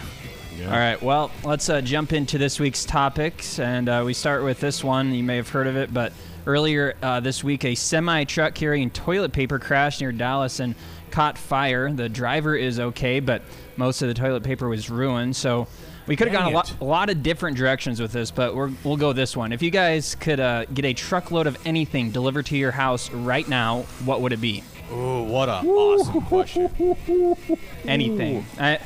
All 0.66 0.78
right. 0.78 1.00
Well, 1.02 1.30
let's 1.44 1.68
uh, 1.68 1.80
jump 1.80 2.12
into 2.12 2.38
this 2.38 2.60
week's 2.60 2.84
topics, 2.84 3.58
and 3.58 3.88
uh, 3.88 4.02
we 4.04 4.14
start 4.14 4.44
with 4.44 4.60
this 4.60 4.84
one. 4.84 5.12
You 5.12 5.22
may 5.22 5.36
have 5.36 5.48
heard 5.48 5.66
of 5.66 5.76
it, 5.76 5.92
but 5.92 6.12
earlier 6.46 6.94
uh, 7.02 7.20
this 7.20 7.42
week, 7.42 7.64
a 7.64 7.74
semi 7.74 8.24
truck 8.24 8.54
carrying 8.54 8.90
toilet 8.90 9.32
paper 9.32 9.58
crashed 9.58 10.00
near 10.00 10.12
Dallas 10.12 10.60
and 10.60 10.74
caught 11.10 11.38
fire. 11.38 11.92
The 11.92 12.08
driver 12.08 12.54
is 12.56 12.80
okay, 12.80 13.20
but 13.20 13.42
most 13.76 14.02
of 14.02 14.08
the 14.08 14.14
toilet 14.14 14.42
paper 14.42 14.68
was 14.68 14.90
ruined. 14.90 15.36
So 15.36 15.68
we 16.06 16.16
could 16.16 16.28
have 16.28 16.36
gone 16.36 16.52
a 16.52 16.54
lot, 16.54 16.74
a 16.80 16.84
lot 16.84 17.10
of 17.10 17.22
different 17.22 17.56
directions 17.56 18.00
with 18.00 18.12
this, 18.12 18.30
but 18.30 18.54
we're, 18.54 18.70
we'll 18.84 18.96
go 18.96 19.12
this 19.12 19.36
one. 19.36 19.52
If 19.52 19.62
you 19.62 19.70
guys 19.70 20.14
could 20.16 20.40
uh, 20.40 20.64
get 20.66 20.84
a 20.84 20.94
truckload 20.94 21.46
of 21.46 21.56
anything 21.66 22.10
delivered 22.10 22.46
to 22.46 22.56
your 22.56 22.72
house 22.72 23.10
right 23.10 23.48
now, 23.48 23.82
what 24.04 24.20
would 24.20 24.32
it 24.32 24.40
be? 24.40 24.64
Ooh, 24.92 25.22
what 25.22 25.48
a 25.48 25.62
awesome 25.66 26.20
question. 26.22 26.68
Anything. 27.86 28.44
I, 28.58 28.78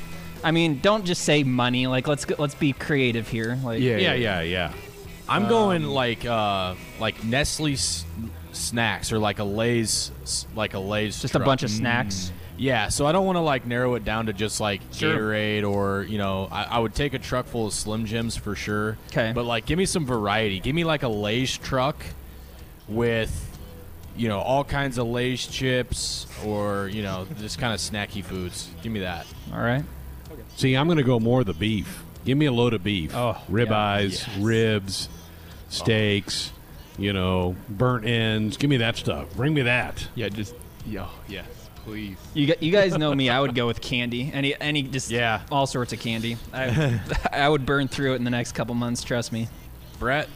I 0.47 0.53
mean, 0.53 0.79
don't 0.81 1.05
just 1.05 1.23
say 1.25 1.43
money. 1.43 1.87
Like, 1.89 2.07
let's 2.07 2.25
let's 2.39 2.55
be 2.55 2.73
creative 2.73 3.27
here. 3.29 3.59
Like, 3.65 3.81
Yeah, 3.81 3.97
Yeah, 3.97 4.15
yeah, 4.15 4.41
yeah. 4.43 4.73
I'm 5.29 5.49
going 5.49 5.83
like 5.85 6.25
uh 6.25 6.75
like 7.01 7.25
Nestle 7.25 7.73
s- 7.73 8.05
snacks 8.53 9.13
or 9.13 9.19
like 9.19 9.41
a 9.41 9.45
Lay's 9.45 10.13
s- 10.23 10.47
like 10.55 10.75
a 10.75 10.79
Lay's 10.79 11.21
Just 11.21 11.35
a 11.35 11.41
bunch 11.41 11.63
of 11.65 11.71
snacks. 11.71 12.31
Yeah, 12.59 12.89
so 12.89 13.07
I 13.07 13.13
don't 13.13 13.27
want 13.27 13.37
to 13.37 13.41
like 13.41 13.67
narrow 13.67 13.97
it 13.97 14.05
down 14.05 14.27
to 14.27 14.33
just 14.33 14.61
like 14.61 14.81
Sure. 14.93 15.15
Gatorade 15.19 15.69
or 15.69 16.05
you 16.05 16.17
know 16.19 16.49
I, 16.51 16.63
I 16.65 16.79
would 16.79 16.95
take 16.95 17.13
a 17.13 17.19
truck 17.19 17.47
full 17.47 17.67
of 17.67 17.73
Slim 17.75 18.07
Jims 18.07 18.37
for 18.37 18.55
sure. 18.55 18.97
'Kay. 19.11 19.33
But 19.35 19.45
like 19.47 19.67
give 19.67 19.79
me 19.79 19.85
some 19.85 20.07
variety. 20.07 20.61
Give 20.61 20.75
me 20.77 20.85
like 20.85 21.03
a 21.03 21.09
Lay's 21.09 21.59
truck 21.59 21.97
with 22.89 23.59
you 24.17 24.29
know 24.29 24.39
all 24.39 24.65
kinds 24.65 24.97
of 24.97 25.07
Lay's 25.09 25.45
chips 25.47 26.27
or 26.45 26.89
you 26.89 27.03
know 27.03 27.27
just 27.41 27.59
kind 27.59 27.75
of 27.75 27.81
snacky 27.81 28.25
foods. 28.25 28.71
Give 28.83 28.93
me 28.93 29.01
that. 29.01 29.27
All 29.53 29.61
right. 29.61 29.85
See, 30.57 30.75
I'm 30.77 30.87
going 30.87 30.99
to 30.99 31.05
go 31.05 31.21
more 31.21 31.45
the 31.45 31.53
beef. 31.55 32.03
Give 32.25 32.37
me 32.37 32.47
a 32.47 32.53
load 32.53 32.75
of 32.75 32.83
beef. 32.83 33.15
Oh, 33.15 33.41
rib 33.49 33.69
yeah. 33.69 33.77
eyes, 33.79 34.27
ribs, 34.39 35.09
steaks, 35.69 36.51
you 36.99 37.13
know, 37.13 37.55
burnt 37.69 38.05
ends. 38.07 38.57
Give 38.57 38.69
me 38.71 38.79
that 38.79 38.97
stuff. 38.97 39.33
Bring 39.37 39.55
me 39.55 39.63
that. 39.63 40.09
Yeah, 40.15 40.29
just 40.29 40.55
yeah, 40.87 41.09
yes, 41.29 41.47
please. 41.85 42.17
You 42.35 42.55
you 42.61 42.73
guys 42.73 42.97
know 42.99 43.15
me. 43.15 43.29
I 43.31 43.39
would 43.41 43.55
go 43.55 43.67
with 43.67 43.81
candy. 43.81 44.31
Any 44.33 44.59
any 44.61 44.83
just 44.83 45.11
Yeah. 45.11 45.43
all 45.53 45.67
sorts 45.67 45.93
of 45.93 46.01
candy. 46.01 46.37
I 46.53 47.01
I 47.33 47.49
would 47.49 47.65
burn 47.67 47.87
through 47.87 48.15
it 48.15 48.17
in 48.17 48.25
the 48.25 48.31
next 48.31 48.53
couple 48.53 48.75
months. 48.75 49.05
Trust 49.05 49.33
me. 49.33 49.49
Brett. 50.01 50.29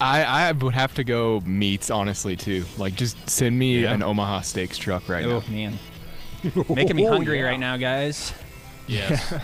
I 0.00 0.24
I 0.24 0.52
would 0.52 0.74
have 0.74 0.94
to 0.94 1.04
go 1.04 1.40
meats 1.44 1.90
honestly 1.90 2.34
too. 2.36 2.64
Like, 2.78 2.94
just 2.94 3.28
send 3.28 3.56
me 3.58 3.80
Yeah. 3.82 3.92
an 3.92 4.02
Omaha 4.02 4.40
Steaks 4.40 4.78
truck 4.78 5.08
right 5.08 5.24
Oh 5.26 5.40
now. 5.40 5.44
Oh, 5.46 5.50
man, 5.52 5.78
making 6.74 6.96
me 6.96 7.06
Oh, 7.08 7.12
hungry 7.12 7.38
yeah. 7.40 7.44
right 7.44 7.60
now, 7.60 7.76
guys. 7.76 8.32
Yes. 8.86 9.32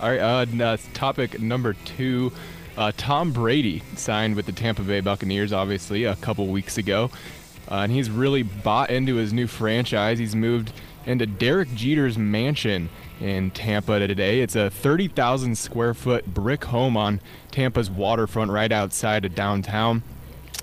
All 0.00 0.10
right, 0.10 0.20
uh, 0.20 0.44
uh, 0.62 0.76
topic 0.92 1.40
number 1.40 1.72
two. 1.72 2.30
Uh, 2.76 2.92
Tom 2.96 3.32
Brady 3.32 3.82
signed 3.94 4.36
with 4.36 4.44
the 4.44 4.52
Tampa 4.52 4.82
Bay 4.82 5.00
Buccaneers, 5.00 5.52
obviously, 5.54 6.04
a 6.04 6.14
couple 6.16 6.46
weeks 6.48 6.76
ago. 6.76 7.10
Uh, 7.70 7.76
and 7.76 7.92
he's 7.92 8.10
really 8.10 8.42
bought 8.42 8.90
into 8.90 9.14
his 9.16 9.32
new 9.32 9.46
franchise. 9.46 10.18
He's 10.18 10.36
moved 10.36 10.72
into 11.06 11.24
Derek 11.24 11.72
Jeter's 11.74 12.18
mansion 12.18 12.90
in 13.20 13.50
Tampa 13.52 13.98
today. 14.06 14.40
It's 14.40 14.54
a 14.54 14.68
30,000 14.68 15.56
square 15.56 15.94
foot 15.94 16.26
brick 16.26 16.64
home 16.64 16.96
on 16.96 17.20
Tampa's 17.50 17.90
waterfront 17.90 18.50
right 18.50 18.70
outside 18.70 19.24
of 19.24 19.34
downtown. 19.34 20.02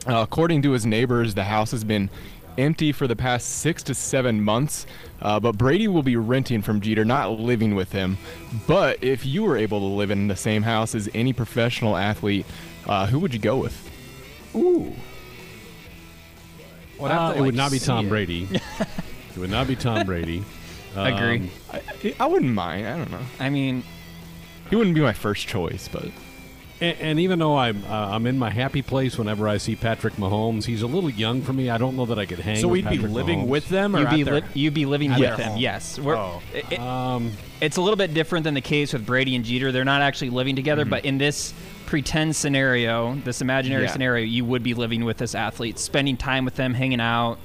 Uh, 0.05 0.18
according 0.18 0.61
to 0.61 0.72
his 0.72 0.86
neighbors, 0.86 1.34
the 1.34 1.45
house 1.45 1.72
has 1.72 1.84
been 1.84 2.09
empty 2.57 2.91
for 2.91 3.07
the 3.07 3.15
past 3.15 3.59
six 3.59 3.83
to 3.83 3.93
seven 3.95 4.41
months. 4.43 4.85
Uh, 5.21 5.39
but 5.39 5.57
Brady 5.57 5.87
will 5.87 6.03
be 6.03 6.15
renting 6.15 6.61
from 6.61 6.81
Jeter, 6.81 7.05
not 7.05 7.39
living 7.39 7.75
with 7.75 7.91
him. 7.91 8.17
But 8.67 9.03
if 9.03 9.25
you 9.25 9.43
were 9.43 9.57
able 9.57 9.79
to 9.79 9.85
live 9.85 10.11
in 10.11 10.27
the 10.27 10.35
same 10.35 10.63
house 10.63 10.93
as 10.95 11.09
any 11.13 11.33
professional 11.33 11.95
athlete, 11.97 12.45
uh, 12.87 13.07
who 13.07 13.19
would 13.19 13.33
you 13.33 13.39
go 13.39 13.57
with? 13.57 13.89
Ooh. 14.55 14.93
Well, 16.99 17.11
Uh, 17.11 17.33
to, 17.33 17.39
it 17.39 17.41
would 17.41 17.55
not 17.55 17.71
be 17.71 17.79
Tom 17.79 18.05
it. 18.05 18.09
Brady. 18.09 18.47
it 19.31 19.37
would 19.37 19.49
not 19.49 19.67
be 19.67 19.75
Tom 19.75 20.05
Brady. 20.05 20.43
I 20.95 21.09
agree. 21.11 21.49
Um, 21.71 21.79
I, 22.03 22.15
I 22.19 22.25
wouldn't 22.27 22.53
mind. 22.53 22.87
I 22.87 22.97
don't 22.97 23.11
know. 23.11 23.19
I 23.39 23.49
mean, 23.49 23.83
He 24.69 24.75
wouldn't 24.75 24.95
be 24.95 25.01
my 25.01 25.13
first 25.13 25.47
choice, 25.47 25.87
but 25.91 26.05
And, 26.82 26.97
and 26.99 27.19
even 27.19 27.39
though 27.39 27.55
I'm 27.57 27.84
uh, 27.86 28.09
I'm 28.15 28.26
in 28.26 28.38
my 28.38 28.49
happy 28.49 28.82
place 28.82 29.17
whenever 29.17 29.47
I 29.47 29.57
see 29.57 29.76
Patrick 29.76 30.15
Mahomes, 30.15 30.65
he's 30.65 30.82
a 30.82 30.88
little 30.88 31.09
young 31.09 31.41
for 31.41 31.53
me. 31.53 31.69
I 31.69 31.78
don't 31.78 31.95
know 31.95 32.05
that 32.07 32.19
I 32.19 32.26
could 32.26 32.39
hang. 32.39 32.57
So 32.57 32.67
with 32.67 32.86
we'd 32.86 32.89
be 33.01 33.07
living 33.07 33.41
Mahomes. 33.43 33.47
with 33.47 33.69
them, 33.69 33.95
or 33.95 33.99
you'd 34.01 34.09
be 34.09 34.24
li- 34.24 34.41
you'd 34.53 34.74
be 34.74 34.86
living 34.86 35.11
at 35.11 35.19
with 35.19 35.38
them. 35.38 35.51
home? 35.51 35.57
Yes. 35.59 35.97
We're, 35.99 36.15
Oh. 36.17 36.41
it- 36.53 36.65
it- 36.71 36.80
Um, 36.80 37.32
it's 37.61 37.78
a 37.78 37.82
little 37.82 37.95
bit 37.95 38.13
different 38.13 38.43
than 38.43 38.53
the 38.55 38.61
case 38.61 38.91
with 38.93 39.05
Brady 39.05 39.36
and 39.36 39.45
Jeter. 39.45 39.71
They're 39.71 39.86
not 39.86 40.01
actually 40.01 40.32
living 40.32 40.55
together, 40.55 40.84
but 40.84 41.05
in 41.05 41.17
this 41.17 41.53
pretend 41.86 42.36
scenario, 42.36 43.15
this 43.24 43.41
imaginary 43.41 43.84
Yeah. 43.84 43.91
scenario, 43.91 44.26
you 44.26 44.43
would 44.43 44.63
be 44.63 44.74
living 44.74 45.05
with 45.05 45.17
this 45.17 45.36
athlete, 45.36 45.78
spending 45.80 46.17
time 46.17 46.43
with 46.45 46.55
them, 46.55 46.74
hanging 46.74 46.99
out. 47.01 47.38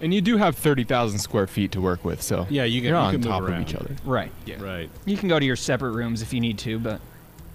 and 0.00 0.12
you 0.12 0.20
do 0.20 0.36
have 0.36 0.56
thirty 0.56 0.84
thousand 0.84 1.18
square 1.20 1.46
feet 1.46 1.72
to 1.72 1.80
work 1.80 2.04
with, 2.04 2.20
so 2.20 2.46
Yeah, 2.50 2.64
you 2.64 2.80
can- 2.80 2.88
you're 2.90 2.98
you 2.98 3.02
on 3.04 3.12
can 3.12 3.20
move 3.22 3.28
top 3.30 3.42
of 3.48 3.60
each 3.60 3.74
other. 3.74 3.96
Right. 4.04 4.30
Yeah. 4.44 4.56
right. 4.62 4.90
You 5.06 5.16
can 5.16 5.28
go 5.30 5.38
to 5.38 5.44
your 5.46 5.56
separate 5.56 5.92
rooms 5.92 6.20
if 6.20 6.34
you 6.34 6.40
need 6.40 6.58
to, 6.58 6.78
but 6.78 7.00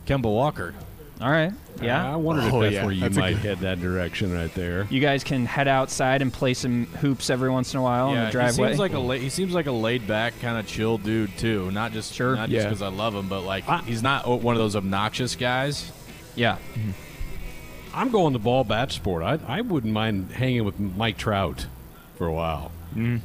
Kemba 0.07 0.23
Walker. 0.23 0.73
All 1.21 1.29
right. 1.31 1.53
Yeah. 1.81 2.13
I 2.13 2.15
wondered 2.15 2.51
Oh, 2.53 2.61
if 2.61 2.63
that's 2.63 2.73
yeah, 2.75 2.83
where 2.85 2.93
you 2.93 3.01
that's 3.01 3.15
might 3.17 3.37
head 3.37 3.59
that 3.59 3.79
direction 3.81 4.33
right 4.33 4.53
there. 4.53 4.85
You 4.89 4.99
guys 4.99 5.23
can 5.23 5.45
head 5.45 5.67
outside 5.67 6.21
and 6.21 6.31
play 6.31 6.53
some 6.53 6.85
hoops 6.85 7.29
every 7.29 7.49
once 7.49 7.73
in 7.73 7.79
a 7.79 7.83
while 7.83 8.09
in 8.13 8.25
the 8.25 8.31
driveway. 8.31 8.67
he 8.67 8.71
seems 8.73 8.79
like 8.79 8.93
a 8.93 8.99
la- 8.99 9.13
he 9.15 9.29
seems 9.29 9.53
like 9.53 9.65
a 9.67 9.71
laid 9.71 10.05
back 10.07 10.33
kind 10.41 10.57
of 10.57 10.67
chill 10.67 10.97
dude 10.97 11.35
too. 11.37 11.71
Not 11.71 11.91
just 11.91 12.13
Sure. 12.13 12.35
not 12.35 12.49
Yeah. 12.49 12.59
just 12.59 12.69
because 12.69 12.81
I 12.81 12.87
love 12.95 13.15
him, 13.15 13.27
but 13.29 13.41
like 13.41 13.67
I- 13.69 13.81
he's 13.81 14.03
not 14.03 14.27
one 14.27 14.55
of 14.55 14.59
those 14.59 14.75
obnoxious 14.75 15.35
guys. 15.35 15.91
yeah. 16.35 16.57
Mm-hmm. 16.75 16.91
I'm 17.93 18.09
going 18.09 18.33
the 18.33 18.39
ball 18.39 18.63
bat 18.63 18.91
sport. 18.91 19.23
I 19.23 19.39
I 19.47 19.61
wouldn't 19.61 19.91
mind 19.93 20.31
hanging 20.31 20.63
with 20.63 20.79
Mike 20.79 21.17
Trout 21.17 21.65
for 22.15 22.27
a 22.27 22.33
while. 22.33 22.71
Mm. 22.95 23.21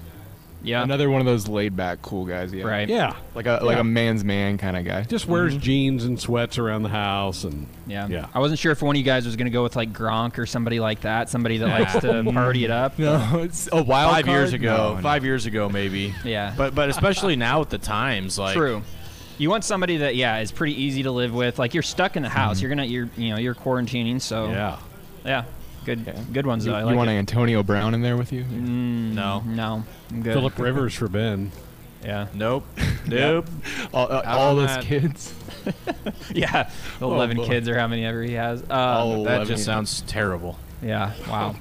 Yeah. 0.62 0.82
Another 0.82 1.08
one 1.08 1.20
of 1.20 1.26
those 1.26 1.46
laid 1.48 1.76
back 1.76 2.02
cool 2.02 2.24
guys. 2.24 2.52
Yeah. 2.52 2.64
Right. 2.64 2.88
Yeah, 2.88 3.14
Like 3.34 3.46
a 3.46 3.60
like 3.62 3.76
Yeah. 3.76 3.80
a 3.80 3.84
man's 3.84 4.24
man 4.24 4.58
kind 4.58 4.76
of 4.76 4.84
guy. 4.84 5.02
just 5.02 5.26
wears 5.28 5.52
mm-hmm. 5.52 5.60
jeans 5.62 6.04
and 6.04 6.20
sweats 6.20 6.58
around 6.58 6.82
the 6.82 6.88
house 6.88 7.44
and 7.44 7.66
Yeah. 7.86 8.08
Yeah. 8.08 8.26
I 8.34 8.40
wasn't 8.40 8.58
sure 8.58 8.72
if 8.72 8.82
one 8.82 8.96
of 8.96 8.98
you 8.98 9.04
guys 9.04 9.26
was 9.26 9.36
going 9.36 9.46
to 9.46 9.52
go 9.52 9.62
with 9.62 9.76
like 9.76 9.92
Gronk 9.92 10.38
or 10.38 10.46
somebody 10.46 10.80
like 10.80 11.02
that, 11.02 11.28
somebody 11.28 11.58
that 11.58 11.66
likes 11.68 11.92
to 12.00 12.24
party 12.32 12.64
it 12.64 12.70
up. 12.70 12.98
no, 12.98 13.40
it's 13.42 13.68
a 13.70 13.82
wild 13.82 14.12
five 14.12 14.26
years 14.26 14.50
card? 14.50 14.60
ago, 14.62 14.76
No, 14.76 14.94
no. 14.96 15.00
five 15.02 15.24
years 15.24 15.46
ago 15.46 15.68
maybe. 15.68 16.14
Yeah. 16.24 16.54
But 16.56 16.74
but 16.74 16.88
especially 16.88 17.36
now 17.36 17.60
with 17.60 17.70
the 17.70 17.78
times, 17.78 18.38
like 18.38 18.56
True. 18.56 18.82
You 19.38 19.50
want 19.50 19.64
somebody 19.64 19.98
that 19.98 20.16
yeah 20.16 20.38
is 20.38 20.50
pretty 20.50 20.82
easy 20.82 21.02
to 21.02 21.10
live 21.10 21.34
with. 21.34 21.58
Like 21.58 21.74
you're 21.74 21.82
stuck 21.82 22.16
in 22.16 22.22
the 22.22 22.28
house. 22.30 22.56
Mm-hmm. 22.56 22.62
You're 22.62 22.68
gonna 22.70 22.84
you're 22.86 23.08
you 23.18 23.30
know 23.30 23.36
you're 23.36 23.54
quarantining. 23.54 24.20
So 24.20 24.48
yeah. 24.48 24.78
yeah. 25.26 25.44
Good 25.86 26.04
Yeah. 26.06 26.12
good 26.32 26.46
ones 26.46 26.66
You, 26.66 26.72
though. 26.72 26.76
I 26.76 26.80
you 26.80 26.86
like 26.86 26.96
want 26.96 27.08
it. 27.10 27.14
Antonio 27.14 27.62
Brown 27.62 27.94
in 27.94 28.02
there 28.02 28.16
with 28.18 28.32
you? 28.32 28.44
no, 28.44 29.40
No, 29.46 29.84
I'm 30.10 30.22
good. 30.22 30.34
Philip 30.34 30.58
Rivers 30.58 30.94
for 30.94 31.08
Ben. 31.08 31.50
Yeah. 32.04 32.26
nope, 32.34 32.64
nope. 33.06 33.46
All, 33.94 34.12
uh, 34.12 34.22
all 34.26 34.56
those 34.56 34.68
that. 34.68 34.84
kids. 34.84 35.32
Yeah. 36.32 36.70
Eleven 37.00 37.38
boy. 37.38 37.46
kids 37.46 37.68
or 37.68 37.76
how 37.78 37.88
many 37.88 38.04
ever 38.04 38.22
he 38.22 38.34
has. 38.34 38.60
Um, 38.62 38.66
Oh, 38.70 39.10
That 39.24 39.30
11. 39.40 39.46
just 39.48 39.64
sounds 39.64 40.02
terrible. 40.02 40.58
Yeah. 40.82 41.12
Wow. 41.28 41.54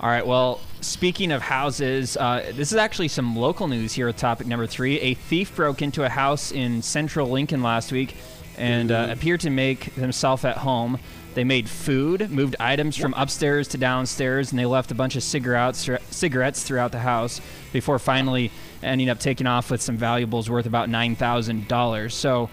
All 0.00 0.08
right. 0.08 0.24
Well, 0.26 0.60
speaking 0.80 1.32
of 1.32 1.42
houses, 1.42 2.16
uh, 2.16 2.52
this 2.54 2.70
is 2.72 2.78
actually 2.78 3.08
some 3.08 3.34
local 3.36 3.66
news 3.68 3.92
here 3.92 4.06
with 4.06 4.16
topic 4.16 4.46
number 4.46 4.66
three. 4.66 5.00
A 5.00 5.14
thief 5.14 5.54
broke 5.56 5.82
into 5.82 6.04
a 6.04 6.08
house 6.08 6.52
in 6.52 6.82
central 6.82 7.28
Lincoln 7.28 7.62
last 7.62 7.90
week 7.92 8.16
and 8.56 8.92
uh, 8.92 9.08
appeared 9.10 9.40
to 9.40 9.50
make 9.50 9.84
himself 9.94 10.44
at 10.44 10.58
home. 10.58 10.98
They 11.34 11.44
made 11.44 11.68
food, 11.68 12.30
moved 12.30 12.56
items 12.58 12.96
from 12.96 13.14
upstairs 13.16 13.68
to 13.68 13.78
downstairs, 13.78 14.50
and 14.50 14.58
they 14.58 14.66
left 14.66 14.90
a 14.90 14.94
bunch 14.94 15.14
of 15.16 15.22
cigarettes, 15.22 15.84
throughout 15.84 16.92
the 16.92 16.98
house 16.98 17.40
before 17.72 17.98
finally 17.98 18.50
ending 18.82 19.08
up 19.08 19.20
taking 19.20 19.46
off 19.46 19.70
with 19.70 19.80
some 19.80 19.96
valuables 19.96 20.50
worth 20.50 20.66
about 20.66 20.88
$9,000. 20.88 22.12
So, 22.12 22.50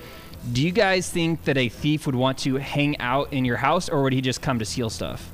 do 0.53 0.63
you 0.63 0.71
guys 0.71 1.09
think 1.09 1.43
that 1.45 1.57
a 1.57 1.69
thief 1.69 2.05
would 2.05 2.15
want 2.15 2.37
to 2.39 2.55
hang 2.55 2.97
out 2.99 3.33
in 3.33 3.45
your 3.45 3.57
house, 3.57 3.89
or 3.89 4.03
would 4.03 4.13
he 4.13 4.21
just 4.21 4.41
come 4.41 4.59
to 4.59 4.65
steal 4.65 4.89
stuff? 4.89 5.31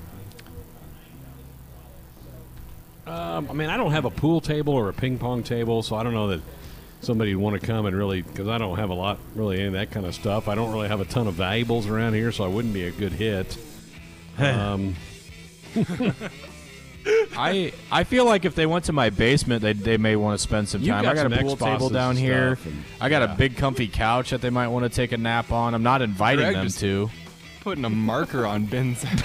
Um, 3.06 3.50
I 3.50 3.54
mean, 3.54 3.70
I 3.70 3.76
don't 3.76 3.91
have 3.91 4.06
a 4.06 4.10
pool 4.10 4.39
table 4.39 4.74
or 4.74 4.88
a 4.88 4.94
ping 4.94 5.20
pong 5.20 5.44
table, 5.44 5.84
so 5.84 5.98
I 5.98 6.04
don't 6.04 6.14
know 6.14 6.28
that 6.30 6.41
somebody 7.04 7.36
would 7.36 7.43
want 7.43 7.60
to 7.60 7.66
come 7.66 7.86
and 7.86 7.95
really 7.95 8.22
because 8.22 8.47
I 8.47 8.58
don't 8.58 8.78
have 8.78 8.89
a 8.89 8.93
lot 8.93 9.20
really 9.36 9.58
any 9.58 9.68
of 9.68 9.74
that 9.74 9.91
kind 9.91 10.06
of 10.06 10.16
stuff. 10.16 10.47
I 10.47 10.56
don't 10.56 10.72
really 10.72 10.88
have 10.88 11.01
a 11.01 11.06
ton 11.06 11.28
of 11.28 11.36
valuables 11.36 11.88
around 11.88 12.14
here, 12.14 12.32
so 12.32 12.43
I 12.43 12.47
wouldn't 12.47 12.74
be 12.74 12.86
a 12.86 12.91
good 12.91 13.12
hit. 13.12 13.58
um, 14.39 14.95
I 17.36 17.74
I 17.91 18.04
feel 18.04 18.26
like 18.26 18.45
if 18.45 18.56
they 18.56 18.66
went 18.66 18.86
to 18.86 18.93
my 18.93 19.10
basement, 19.10 19.62
they 19.62 19.74
they 19.74 19.97
may 19.97 20.16
want 20.16 20.39
to 20.39 20.41
spend 20.41 20.70
some 20.70 20.82
You've 20.82 20.93
time. 20.95 21.04
got 21.04 21.18
I 21.18 21.24
got 21.24 21.34
a 21.34 21.43
pool 21.43 21.58
table 21.58 21.89
down 21.89 22.16
here. 22.16 22.58
and- 22.64 22.84
I 23.01 23.10
got 23.10 23.22
yeah. 23.28 23.34
a 23.34 23.38
big 23.38 23.58
comfy 23.58 23.88
couch 23.88 24.30
that 24.30 24.41
they 24.41 24.49
might 24.49 24.70
want 24.70 24.84
to 24.84 24.89
take 24.89 25.12
a 25.12 25.18
nap 25.18 25.51
on. 25.51 25.74
I'm 25.74 25.84
not 25.84 26.01
inviting 26.01 26.45
Greg 26.45 26.56
them 26.56 26.70
to. 26.70 27.10
Putting 27.62 27.86
a 27.86 27.89
marker 27.89 28.45
on 28.45 28.66
Ben's. 28.66 29.06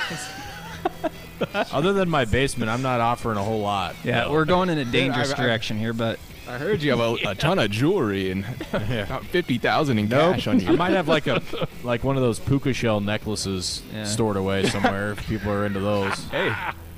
Other 1.72 1.93
than 1.93 2.09
my 2.09 2.24
basement, 2.24 2.70
I'm 2.70 2.83
not 2.83 3.01
offering 3.01 3.39
a 3.39 3.43
whole 3.43 3.61
lot. 3.61 3.95
Yeah, 4.05 4.29
we're 4.31 4.45
going 4.45 4.68
in 4.70 4.79
a 4.79 4.85
dangerous 4.85 5.33
I- 5.33 5.41
I- 5.41 5.47
direction 5.47 5.79
here, 5.79 5.93
but 5.93 6.18
I 6.49 6.57
heard 6.59 6.83
you 6.83 6.91
have 6.91 7.01
a, 7.01 7.31
a 7.31 7.35
ton 7.35 7.59
of 7.59 7.71
jewelry 7.71 8.31
and 8.31 8.45
about 8.73 9.25
fifty 9.27 9.59
thousand 9.59 9.99
in 9.99 10.09
Nope. 10.09 10.37
cash 10.37 10.47
on 10.47 10.61
you. 10.61 10.69
I 10.69 10.71
you. 10.73 10.77
might 10.77 10.93
have 10.93 11.07
like 11.09 11.27
a 11.27 11.43
like 11.85 12.05
one 12.05 12.17
of 12.17 12.23
those 12.23 12.39
puka 12.39 12.73
shell 12.73 13.01
necklaces 13.01 13.83
Yeah. 13.93 14.05
stored 14.05 14.37
away 14.37 14.67
somewhere 14.69 15.13
if 15.13 15.27
people 15.27 15.51
are 15.53 15.67
into 15.67 15.81
those. 15.81 16.15
hey, 16.31 16.55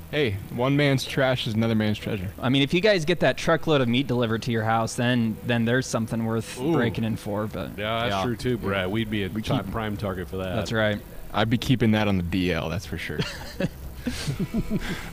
hey, 0.09 0.37
one 0.55 0.77
man's 0.77 1.03
trash 1.05 1.47
is 1.47 1.53
another 1.53 1.75
man's 1.75 1.97
treasure. 1.99 2.29
I 2.39 2.49
mean, 2.49 2.61
if 2.61 2.73
you 2.73 2.79
guys 2.81 3.03
get 3.05 3.19
that 3.21 3.37
truckload 3.37 3.81
of 3.81 3.87
meat 3.89 4.07
delivered 4.07 4.41
to 4.43 4.51
your 4.51 4.63
house, 4.63 4.95
then 4.95 5.35
then 5.45 5.65
there's 5.65 5.85
something 5.85 6.25
worth 6.25 6.59
Ooh. 6.61 6.71
breaking 6.73 7.03
in 7.03 7.17
for. 7.17 7.47
But 7.47 7.77
yeah, 7.77 8.01
that's 8.03 8.15
Yeah. 8.15 8.23
true 8.23 8.35
too, 8.37 8.57
Brad. 8.57 8.89
We'd 8.89 9.09
be 9.11 9.25
a 9.25 9.29
We 9.29 9.41
top 9.41 9.65
keep- 9.65 9.73
prime 9.73 9.97
target 9.97 10.29
for 10.29 10.37
that. 10.37 10.55
that's 10.55 10.71
right. 10.71 10.99
I'd 11.33 11.49
be 11.49 11.57
keeping 11.57 11.91
that 11.91 12.07
on 12.07 12.17
the 12.17 12.23
DL, 12.23 12.69
that's 12.69 12.85
for 12.85 12.97
sure. 12.97 13.19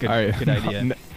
Good, 0.00 0.08
All 0.10 0.16
right, 0.16 0.36
good 0.38 0.48
idea. 0.48 0.96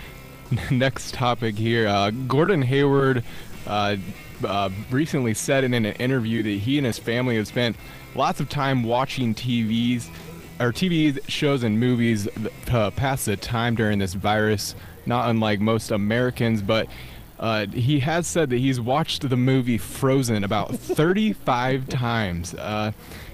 Ne- 0.51 0.61
next 0.77 1.13
topic 1.13 1.55
here. 1.57 1.87
Uh, 1.87 2.11
Gordon 2.11 2.61
Hayward 2.61 3.23
uh, 3.67 3.97
uh, 4.45 4.69
recently 4.89 5.33
said 5.33 5.63
in 5.63 5.73
an 5.73 5.85
interview 5.85 6.43
that 6.43 6.49
he 6.49 6.77
and 6.77 6.85
his 6.85 6.97
family 6.97 7.37
have 7.37 7.47
spent 7.47 7.75
lots 8.15 8.39
of 8.39 8.49
time 8.49 8.83
watching 8.83 9.33
TVs 9.33 10.09
or 10.59 10.71
TV 10.71 11.19
shows 11.27 11.63
and 11.63 11.79
movies 11.79 12.27
to 12.67 12.91
pass 12.95 13.25
the 13.25 13.35
time 13.37 13.75
during 13.75 13.99
this 13.99 14.13
virus, 14.13 14.75
not 15.05 15.29
unlike 15.29 15.59
most 15.59 15.91
Americans, 15.91 16.61
but. 16.61 16.87
Uh, 17.39 17.65
he 17.65 18.01
has 18.01 18.27
said 18.27 18.51
that 18.51 18.59
he's 18.59 18.79
watched 18.79 19.27
the 19.27 19.35
movie 19.35 19.79
Frozen 19.79 20.43
about 20.43 20.75
35 20.75 21.89
times. 21.89 22.53
Uh, 22.53 22.91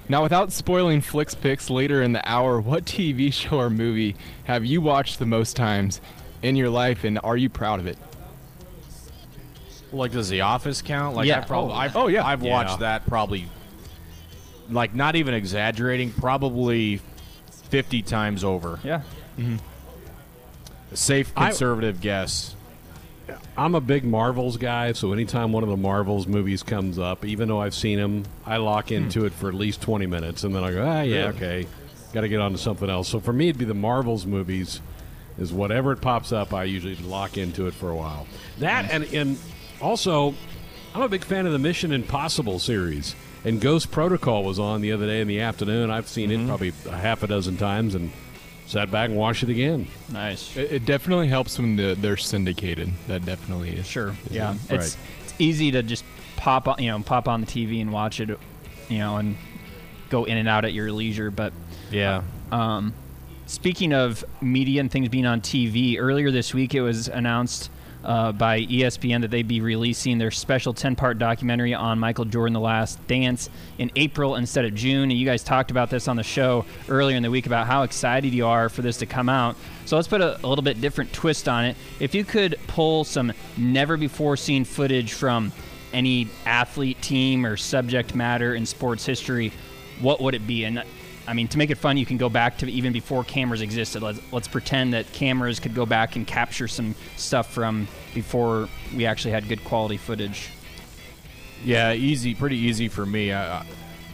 now, 0.08 0.22
without 0.22 0.50
spoiling 0.50 1.02
Flix 1.02 1.34
Pix 1.34 1.68
later 1.68 2.00
in 2.00 2.14
the 2.14 2.26
hour, 2.26 2.58
what 2.58 2.86
TV 2.86 3.30
show 3.30 3.58
or 3.60 3.68
movie 3.68 4.16
have 4.44 4.64
you 4.64 4.80
watched 4.80 5.18
the 5.18 5.26
most 5.26 5.56
times 5.56 6.00
in 6.42 6.56
your 6.56 6.70
life, 6.70 7.04
and 7.04 7.18
are 7.22 7.36
you 7.36 7.48
proud 7.48 7.80
of 7.80 7.86
it? 7.86 7.98
Like, 9.92 10.12
does 10.12 10.28
The 10.28 10.42
Office 10.42 10.82
count? 10.82 11.16
Like, 11.16 11.26
Yeah. 11.26 11.38
I 11.38 11.44
probably, 11.44 11.72
Oh, 11.74 11.76
I've, 11.76 11.96
oh, 11.96 12.06
yeah. 12.08 12.26
I've 12.26 12.42
Yeah. 12.42 12.50
watched 12.50 12.80
that 12.80 13.06
probably, 13.06 13.46
like, 14.70 14.94
not 14.94 15.16
even 15.16 15.34
exaggerating, 15.34 16.10
probably 16.12 17.00
50 17.70 18.02
times 18.02 18.44
over. 18.44 18.78
Yeah. 18.84 19.00
A 20.92 20.96
safe 20.96 21.32
I- 21.36 21.46
conservative 21.46 22.00
guess. 22.00 22.54
I'm 23.58 23.74
a 23.74 23.80
big 23.80 24.04
Marvels 24.04 24.56
guy, 24.56 24.92
so 24.92 25.12
anytime 25.12 25.52
one 25.52 25.62
of 25.62 25.68
the 25.68 25.76
Marvels 25.76 26.26
movies 26.26 26.62
comes 26.62 26.98
up, 26.98 27.24
even 27.26 27.48
though 27.48 27.60
I've 27.60 27.74
seen 27.74 27.98
them, 27.98 28.24
I 28.46 28.56
lock 28.56 28.90
into 28.90 29.26
it 29.26 29.32
for 29.34 29.48
at 29.48 29.54
least 29.54 29.82
20 29.82 30.06
minutes, 30.06 30.44
and 30.44 30.54
then 30.54 30.64
I 30.64 30.70
go, 30.70 30.82
ah, 30.86 31.00
yeah, 31.02 31.16
Really? 31.16 31.28
okay, 31.36 31.66
got 32.14 32.22
to 32.22 32.28
get 32.28 32.40
on 32.40 32.52
to 32.52 32.58
something 32.58 32.88
else. 32.88 33.08
So 33.08 33.20
for 33.20 33.32
me, 33.34 33.48
it'd 33.48 33.58
be 33.58 33.66
the 33.66 33.74
Marvels 33.74 34.24
movies. 34.24 34.80
Is 35.38 35.52
whatever 35.52 35.92
it 35.92 36.00
pops 36.00 36.32
up, 36.32 36.52
I 36.52 36.64
usually 36.64 36.96
lock 36.96 37.38
into 37.38 37.66
it 37.68 37.74
for 37.74 37.90
a 37.90 37.96
while. 37.96 38.26
That 38.58 38.90
and 38.90 39.04
and 39.14 39.38
also, 39.80 40.34
I'm 40.94 41.02
a 41.02 41.08
big 41.08 41.24
fan 41.24 41.46
of 41.46 41.52
the 41.52 41.58
Mission 41.58 41.92
Impossible 41.92 42.58
series. 42.58 43.14
And 43.44 43.60
Ghost 43.60 43.92
Protocol 43.92 44.42
was 44.42 44.58
on 44.58 44.80
the 44.80 44.90
other 44.92 45.06
day 45.06 45.20
in 45.20 45.28
the 45.28 45.40
afternoon. 45.40 45.90
I've 45.92 46.08
seen 46.08 46.32
it 46.32 46.44
probably 46.48 46.72
a 46.86 46.96
half 46.96 47.22
a 47.22 47.28
dozen 47.28 47.56
times, 47.56 47.94
and 47.94 48.10
sat 48.66 48.90
back 48.90 49.08
and 49.10 49.16
watched 49.18 49.44
it 49.44 49.48
again. 49.48 49.86
Nice. 50.12 50.56
It, 50.56 50.72
it 50.72 50.84
definitely 50.84 51.28
helps 51.28 51.56
when 51.58 51.76
the, 51.76 51.94
they're 51.94 52.16
syndicated. 52.16 52.90
That 53.06 53.24
definitely 53.24 53.70
is. 53.70 53.86
Sure. 53.86 54.14
is 54.26 54.32
Yeah. 54.32 54.54
it. 54.68 54.72
It's 54.74 54.96
it's 55.22 55.34
easy 55.38 55.70
to 55.70 55.84
just 55.84 56.04
pop 56.36 56.66
on, 56.66 56.82
you 56.82 56.90
know, 56.90 56.98
pop 57.00 57.28
on 57.28 57.40
the 57.40 57.46
TV 57.46 57.80
and 57.80 57.92
watch 57.92 58.18
it, 58.18 58.28
you 58.88 58.98
know, 58.98 59.16
and 59.18 59.36
go 60.10 60.24
in 60.24 60.36
and 60.36 60.48
out 60.48 60.64
at 60.64 60.72
your 60.72 60.90
leisure. 60.90 61.30
But 61.30 61.52
Yeah. 61.92 62.22
um, 62.50 62.92
Speaking 63.48 63.94
of 63.94 64.26
media 64.42 64.78
and 64.78 64.90
things 64.90 65.08
being 65.08 65.24
on 65.24 65.40
TV, 65.40 65.96
earlier 65.98 66.30
this 66.30 66.52
week 66.52 66.74
it 66.74 66.82
was 66.82 67.08
announced 67.08 67.70
uh, 68.04 68.30
by 68.30 68.60
ESPN 68.60 69.22
that 69.22 69.30
they'd 69.30 69.48
be 69.48 69.62
releasing 69.62 70.18
their 70.18 70.30
special 70.30 70.74
10 70.74 70.96
part 70.96 71.18
documentary 71.18 71.72
on 71.72 71.98
Michael 71.98 72.26
Jordan, 72.26 72.52
The 72.52 72.60
Last 72.60 73.04
Dance, 73.06 73.48
in 73.78 73.90
April 73.96 74.36
instead 74.36 74.66
of 74.66 74.74
June. 74.74 75.04
And 75.04 75.14
you 75.14 75.24
guys 75.24 75.42
talked 75.42 75.70
about 75.70 75.88
this 75.88 76.08
on 76.08 76.16
the 76.16 76.22
show 76.22 76.66
earlier 76.90 77.16
in 77.16 77.22
the 77.22 77.30
week 77.30 77.46
about 77.46 77.66
how 77.66 77.84
excited 77.84 78.34
you 78.34 78.46
are 78.46 78.68
for 78.68 78.82
this 78.82 78.98
to 78.98 79.06
come 79.06 79.30
out. 79.30 79.56
So 79.86 79.96
let's 79.96 80.08
put 80.08 80.20
a, 80.20 80.36
a 80.44 80.46
little 80.46 80.62
bit 80.62 80.82
different 80.82 81.10
twist 81.14 81.48
on 81.48 81.64
it. 81.64 81.74
If 82.00 82.14
you 82.14 82.26
could 82.26 82.56
pull 82.66 83.04
some 83.04 83.32
never 83.56 83.96
before 83.96 84.36
seen 84.36 84.66
footage 84.66 85.14
from 85.14 85.52
any 85.94 86.28
athlete, 86.44 87.00
team, 87.00 87.46
or 87.46 87.56
subject 87.56 88.14
matter 88.14 88.54
in 88.54 88.66
sports 88.66 89.06
history, 89.06 89.54
what 90.02 90.20
would 90.20 90.34
it 90.34 90.46
be? 90.46 90.64
And 90.64 90.82
I 91.28 91.34
mean, 91.34 91.46
to 91.48 91.58
make 91.58 91.68
it 91.68 91.76
fun, 91.76 91.98
you 91.98 92.06
can 92.06 92.16
go 92.16 92.30
back 92.30 92.56
to 92.58 92.70
even 92.70 92.90
before 92.92 93.22
cameras 93.22 93.60
existed. 93.60 94.02
Let's, 94.02 94.20
let's 94.32 94.48
pretend 94.48 94.94
that 94.94 95.12
cameras 95.12 95.60
could 95.60 95.74
go 95.74 95.84
back 95.84 96.16
and 96.16 96.26
capture 96.26 96.66
some 96.66 96.94
stuff 97.16 97.52
from 97.52 97.86
before 98.14 98.68
we 98.96 99.04
actually 99.04 99.32
had 99.32 99.46
good 99.46 99.62
quality 99.62 99.98
footage. 99.98 100.48
Yeah, 101.62 101.92
easy, 101.92 102.34
pretty 102.34 102.56
easy 102.56 102.88
for 102.88 103.04
me. 103.04 103.30
Uh, 103.30 103.62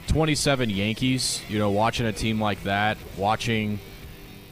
27 0.09 0.71
Yankees, 0.71 1.41
you 1.49 1.61
know, 1.61 1.71
watching 1.71 2.07
a 2.07 2.13
team 2.13 2.41
like 2.41 2.61
that, 2.65 2.99
watching 3.17 3.79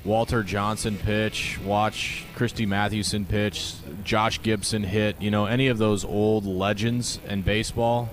Walter 0.04 0.44
Johnson 0.44 0.96
pitch, 0.98 1.58
watch 1.64 2.24
Christy 2.36 2.64
Mathewson 2.64 3.24
pitch, 3.24 3.74
Josh 4.04 4.40
Gibson 4.40 4.84
hit, 4.84 5.20
you 5.20 5.32
know, 5.32 5.46
any 5.46 5.66
of 5.66 5.78
those 5.78 6.04
old 6.04 6.46
legends 6.46 7.18
in 7.28 7.42
baseball 7.42 8.08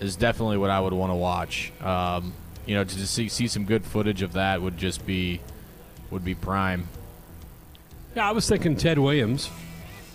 is 0.00 0.16
definitely 0.16 0.56
what 0.56 0.70
I 0.70 0.80
would 0.80 0.94
want 0.94 1.10
to 1.10 1.16
watch. 1.16 1.72
Um, 1.82 2.32
you 2.66 2.74
know, 2.74 2.84
to 2.84 3.06
see 3.06 3.28
see 3.28 3.48
some 3.48 3.64
good 3.64 3.84
footage 3.84 4.22
of 4.22 4.34
that 4.34 4.62
would 4.62 4.76
just 4.76 5.04
be 5.06 5.40
would 6.10 6.24
be 6.24 6.34
prime. 6.34 6.88
Yeah, 8.14 8.28
I 8.28 8.32
was 8.32 8.48
thinking 8.48 8.76
Ted 8.76 8.98
Williams. 8.98 9.50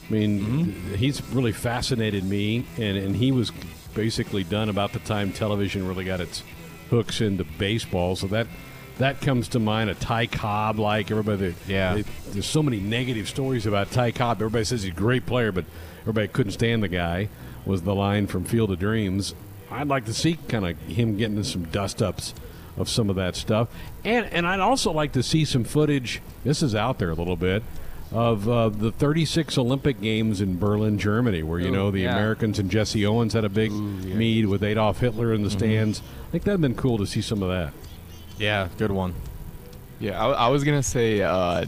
I 0.08 0.14
mean, 0.14 0.40
mm-hmm. 0.40 0.96
he's 0.96 1.22
really 1.30 1.52
fascinated 1.52 2.24
me, 2.24 2.66
and, 2.78 2.98
and 2.98 3.16
he 3.16 3.32
was 3.32 3.52
basically 3.94 4.44
done 4.44 4.70
about 4.70 4.94
the 4.94 5.00
time 5.00 5.34
television 5.34 5.88
really 5.88 6.06
got 6.06 6.22
its 6.22 6.44
hooks 6.90 7.20
into 7.20 7.44
baseball. 7.44 8.16
So 8.16 8.28
that 8.28 8.48
that 9.00 9.22
comes 9.22 9.50
to 9.50 9.60
mind. 9.60 9.90
A 9.90 9.96
Ty 9.96 10.28
Cobb, 10.28 10.80
like 10.80 11.12
everybody. 11.12 11.56
Yeah. 11.68 11.96
they- 11.96 12.06
there's 12.32 12.46
so 12.46 12.64
many 12.64 12.80
negative 12.80 13.28
stories 13.28 13.66
about 13.66 13.92
Ty 13.92 14.12
Cobb. 14.12 14.38
Everybody 14.38 14.66
says 14.66 14.84
he's 14.84 14.94
a 14.94 14.96
great 14.96 15.26
player, 15.26 15.52
but 15.52 15.66
everybody 16.02 16.28
couldn't 16.28 16.54
stand 16.54 16.84
the 16.84 16.88
guy. 16.88 17.30
Was 17.66 17.82
the 17.82 17.96
line 17.96 18.28
from 18.28 18.46
Field 18.46 18.72
of 18.72 18.80
Dreams? 18.80 19.34
I'd 19.72 19.88
like 19.88 20.06
to 20.06 20.14
see 20.14 20.38
kind 20.48 20.66
of 20.66 20.78
him 20.80 21.18
getting 21.18 21.44
some 21.44 21.66
dust 21.66 22.02
ups 22.02 22.34
of 22.78 22.88
some 22.88 23.10
of 23.10 23.16
that 23.16 23.36
stuff, 23.36 23.70
and 24.06 24.26
and 24.28 24.48
I'd 24.48 24.60
also 24.60 24.92
like 24.92 25.12
to 25.14 25.24
see 25.24 25.46
some 25.46 25.64
footage. 25.64 26.22
This 26.44 26.62
is 26.62 26.76
out 26.76 27.00
there 27.00 27.10
a 27.10 27.16
little 27.16 27.36
bit 27.36 27.64
of 28.12 28.48
uh, 28.48 28.70
the 28.70 28.92
36 28.92 29.58
Olympic 29.58 30.00
Games 30.00 30.40
in 30.40 30.58
Berlin, 30.58 30.98
Germany, 30.98 31.44
where 31.44 31.60
you 31.60 31.68
Ooh, 31.68 31.72
know 31.72 31.92
the 31.92 32.02
yeah. 32.02 32.16
Americans 32.16 32.58
and 32.60 32.72
Jesse 32.72 33.06
Owens 33.06 33.34
had 33.34 33.44
a 33.44 33.50
big 33.50 33.72
meet 33.72 34.46
with 34.46 34.64
Adolf 34.64 35.00
Hitler 35.00 35.34
in 35.34 35.44
the 35.44 35.50
stands. 35.50 36.02
I 36.28 36.32
think 36.32 36.44
that'd 36.46 36.62
been 36.62 36.76
cool 36.76 36.98
to 37.00 37.06
see 37.06 37.22
some 37.22 37.44
of 37.44 37.50
that. 37.50 37.74
Yeah, 38.38 38.70
good 38.78 38.92
one. 38.92 39.14
Yeah, 40.00 40.24
I, 40.24 40.46
I 40.46 40.48
was 40.50 40.64
gonna 40.64 40.84
say 40.84 41.22
uh, 41.22 41.66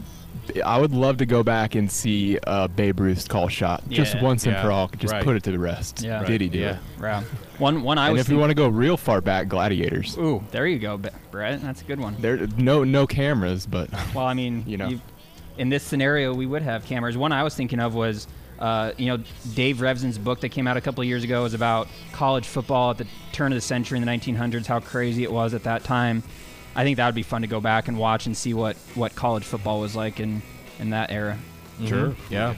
I 0.64 0.78
would 0.78 0.92
love 0.92 1.18
to 1.18 1.26
go 1.26 1.42
back 1.44 1.74
and 1.76 1.90
see 1.90 2.38
uh, 2.46 2.66
Babe 2.68 2.98
Ruth's 2.98 3.28
call 3.28 3.48
shot 3.48 3.82
just 3.88 4.14
Yeah. 4.16 4.22
once 4.22 4.44
and 4.46 4.54
Yeah, 4.54 4.62
for 4.62 4.72
all. 4.72 4.88
Just 4.98 5.12
right. 5.12 5.22
put 5.22 5.36
it 5.36 5.42
to 5.44 5.52
the 5.52 5.58
rest. 5.58 6.02
Yeah. 6.02 6.24
Did 6.24 6.40
he 6.40 6.48
do 6.48 6.58
Yeah. 6.58 6.70
it? 6.70 6.78
Wow. 7.00 7.22
One, 7.58 7.82
one 7.82 7.98
I 7.98 8.06
and 8.06 8.12
was. 8.14 8.22
if 8.22 8.26
think- 8.28 8.40
want 8.40 8.50
to 8.50 8.54
go 8.54 8.68
real 8.68 8.96
far 8.96 9.20
back, 9.20 9.46
Gladiators. 9.48 10.16
Ooh, 10.18 10.42
there 10.50 10.66
you 10.66 10.78
go, 10.78 10.98
Brett. 11.30 11.60
That's 11.62 11.82
a 11.82 11.84
good 11.84 12.00
one. 12.00 12.16
There, 12.18 12.46
no, 12.56 12.84
no 12.84 13.06
cameras, 13.06 13.66
but 13.66 13.90
Well, 14.14 14.26
I 14.26 14.34
mean, 14.34 14.64
You 14.66 14.76
know. 14.78 14.98
in 15.58 15.68
this 15.68 15.82
scenario, 15.82 16.32
we 16.34 16.46
would 16.46 16.62
have 16.62 16.84
cameras. 16.86 17.16
One 17.18 17.32
I 17.32 17.42
was 17.44 17.54
thinking 17.54 17.78
of 17.78 17.94
was, 17.94 18.26
uh, 18.58 18.92
you 18.96 19.06
know, 19.06 19.22
Dave 19.54 19.76
Revsine's 19.78 20.16
book 20.18 20.40
that 20.40 20.48
came 20.48 20.66
out 20.66 20.76
a 20.78 20.80
couple 20.80 21.02
of 21.02 21.06
years 21.06 21.22
ago 21.22 21.42
was 21.42 21.52
about 21.54 21.86
college 22.12 22.46
football 22.46 22.90
at 22.92 22.98
the 22.98 23.06
turn 23.32 23.52
of 23.52 23.56
the 23.56 23.60
century 23.60 23.98
in 23.98 24.04
the 24.04 24.10
1900s, 24.10 24.66
how 24.66 24.80
crazy 24.80 25.22
it 25.22 25.30
was 25.32 25.52
at 25.54 25.62
that 25.64 25.84
time. 25.84 26.22
I 26.74 26.84
think 26.84 26.98
that 26.98 27.06
would 27.06 27.14
be 27.14 27.22
fun 27.22 27.42
to 27.42 27.48
go 27.48 27.60
back 27.60 27.88
and 27.88 27.98
watch 27.98 28.26
and 28.26 28.36
see 28.36 28.54
what, 28.54 28.76
what 28.94 29.14
college 29.14 29.44
football 29.44 29.80
was 29.80 29.96
like 29.96 30.20
in, 30.20 30.42
in 30.78 30.90
that 30.90 31.10
era. 31.10 31.38
Sure. 31.84 32.14
Yeah. 32.28 32.54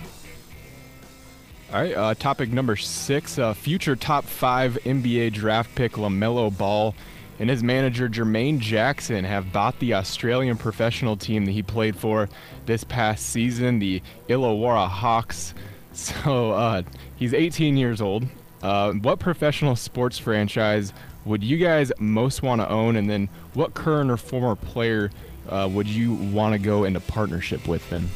All 1.73 1.81
right, 1.81 1.95
uh, 1.95 2.15
topic 2.15 2.53
number 2.53 2.77
six: 2.77 3.39
uh, 3.39 3.55
future 3.55 3.97
top 3.97 4.25
five 4.25 4.77
NBA 4.85 5.33
draft 5.33 5.75
pick 5.75 5.93
LaMelo 5.93 6.55
Ball 6.55 6.95
and 7.39 7.51
his 7.51 7.63
manager 7.63 8.09
Jermaine 8.09 8.59
Jackson 8.59 9.25
have 9.25 9.53
bought 9.53 9.79
the 9.81 9.95
Australian 9.95 10.57
professional 10.57 11.17
team 11.17 11.45
that 11.47 11.53
he 11.53 11.63
played 11.63 11.97
for 11.97 12.29
this 12.67 12.85
past 12.85 13.27
season, 13.31 13.79
the 13.79 14.03
Illawarra 14.29 14.89
Hawks. 14.89 15.55
So 15.95 16.53
uh, 16.53 16.85
he's 17.17 17.35
18 17.35 17.77
years 17.77 18.01
old. 18.01 18.25
Uh, 18.63 18.93
what 18.93 19.19
professional 19.19 19.77
sports 19.77 20.17
franchise 20.17 20.95
would 21.25 21.43
you 21.43 21.57
guys 21.57 21.93
most 21.99 22.43
want 22.43 22.61
to 22.61 22.69
own, 22.69 22.97
and 22.97 23.09
then 23.09 23.29
what 23.55 23.75
current 23.75 24.11
or 24.11 24.17
former 24.17 24.57
player 24.57 25.11
uh, 25.49 25.69
would 25.71 25.89
you 25.89 26.15
want 26.15 26.55
to 26.55 26.59
go 26.59 26.85
into 26.85 27.01
partnership 27.01 27.67
with? 27.67 27.89
Then. 27.91 28.09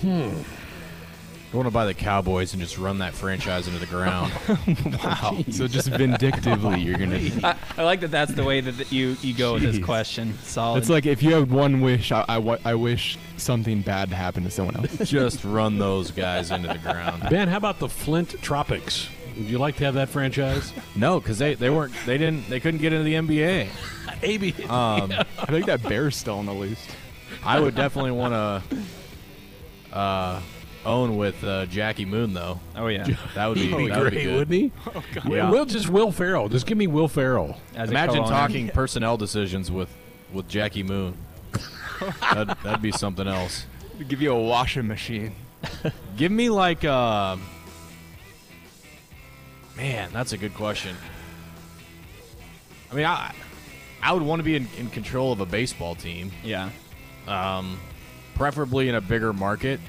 Hmm. 0.00 0.42
I 1.54 1.56
want 1.56 1.68
to 1.68 1.72
buy 1.72 1.86
the 1.86 1.94
Cowboys 1.94 2.52
and 2.52 2.60
just 2.60 2.78
run 2.78 2.98
that 2.98 3.14
franchise 3.14 3.68
into 3.68 3.78
the 3.78 3.86
ground. 3.86 4.32
Wow. 5.04 5.44
so 5.50 5.68
just 5.68 5.88
vindictively, 5.88 6.80
you're 6.80 6.98
gonna. 6.98 7.16
I, 7.44 7.56
I 7.76 7.84
like 7.84 8.00
that 8.00 8.10
that's 8.10 8.32
the 8.32 8.42
way 8.42 8.60
that 8.60 8.72
that 8.72 8.90
you, 8.90 9.16
you 9.20 9.34
go 9.34 9.54
with 9.54 9.62
this 9.62 9.78
question. 9.78 10.36
Solid. 10.42 10.78
It's 10.78 10.88
like 10.88 11.06
if 11.06 11.22
you 11.22 11.34
have 11.34 11.52
one 11.52 11.80
wish, 11.80 12.10
I, 12.10 12.24
I, 12.28 12.58
I 12.64 12.74
wish 12.74 13.18
something 13.36 13.82
bad 13.82 14.08
to 14.10 14.16
happen 14.16 14.42
to 14.44 14.50
someone 14.50 14.76
else. 14.76 15.08
just 15.08 15.44
run 15.44 15.78
those 15.78 16.10
guys 16.10 16.50
into 16.50 16.68
the 16.68 16.78
ground. 16.78 17.22
Ben, 17.30 17.46
how 17.46 17.58
about 17.58 17.78
the 17.78 17.88
Flint 17.88 18.30
Tropics? 18.42 19.08
Would 19.36 19.46
you 19.46 19.58
like 19.58 19.76
to 19.76 19.84
have 19.84 19.94
that 19.94 20.08
franchise? 20.08 20.72
No, 20.96 21.18
because 21.18 21.38
they, 21.38 21.54
they 21.54 21.70
weren't 21.70 21.92
they 22.06 22.18
didn't 22.18 22.48
they 22.48 22.60
couldn't 22.60 22.80
get 22.80 22.92
into 22.92 23.04
the 23.04 23.14
NBA. 23.14 23.68
Maybe. 24.22 24.52
Um, 24.68 25.12
I 25.38 25.46
think 25.46 25.66
that 25.66 25.82
bear's 25.82 26.16
still 26.16 26.38
on 26.38 26.46
the 26.46 26.52
loose. 26.52 26.84
I 27.44 27.58
would 27.60 27.74
definitely 27.74 28.12
want 28.12 28.32
to 28.32 29.96
uh, 29.96 30.40
own 30.84 31.16
with 31.16 31.42
uh, 31.44 31.66
Jackie 31.66 32.04
Moon 32.04 32.32
though. 32.34 32.60
oh, 32.76 32.86
yeah. 32.88 33.06
That 33.34 33.46
would 33.48 33.54
be, 33.56 33.66
He'd 33.66 33.76
be 33.76 33.88
that 33.88 33.98
would 34.02 34.10
be 34.10 34.16
great, 34.16 34.24
good. 34.24 34.36
wouldn't 34.50 34.54
he? 34.60 34.72
Oh 34.94 35.02
Yeah. 35.34 35.50
Will 35.50 35.64
just 35.64 35.88
Will 35.88 36.12
Ferrell. 36.12 36.48
Just 36.48 36.66
give 36.66 36.78
me 36.78 36.86
Will 36.86 37.08
Ferrell. 37.08 37.56
As 37.74 37.90
Imagine 37.90 38.16
co-owner. 38.22 38.30
talking 38.30 38.68
personnel 38.68 39.16
decisions 39.16 39.70
with 39.70 39.88
with 40.32 40.48
Jackie 40.48 40.82
Moon. 40.82 41.16
that'd, 42.20 42.48
that'd 42.62 42.82
be 42.82 42.92
something 42.92 43.26
else. 43.28 43.66
Give 44.08 44.20
you 44.20 44.32
a 44.32 44.40
washing 44.42 44.86
machine. 44.88 45.34
Give 46.16 46.32
me 46.32 46.50
like 46.50 46.84
uh, 46.84 47.36
man, 49.76 50.10
that's 50.12 50.32
a 50.32 50.36
good 50.38 50.54
question. 50.54 50.96
I 52.90 52.94
mean, 52.94 53.04
I 53.06 53.34
I 54.02 54.12
would 54.12 54.22
want 54.22 54.40
to 54.40 54.44
be 54.44 54.56
in, 54.56 54.68
in 54.78 54.90
control 54.90 55.32
of 55.32 55.40
a 55.40 55.46
baseball 55.46 55.94
team, 55.94 56.30
Yeah. 56.44 56.70
um, 57.26 57.78
preferably 58.34 58.88
in 58.88 58.94
a 58.94 59.00
bigger 59.00 59.32
market. 59.32 59.80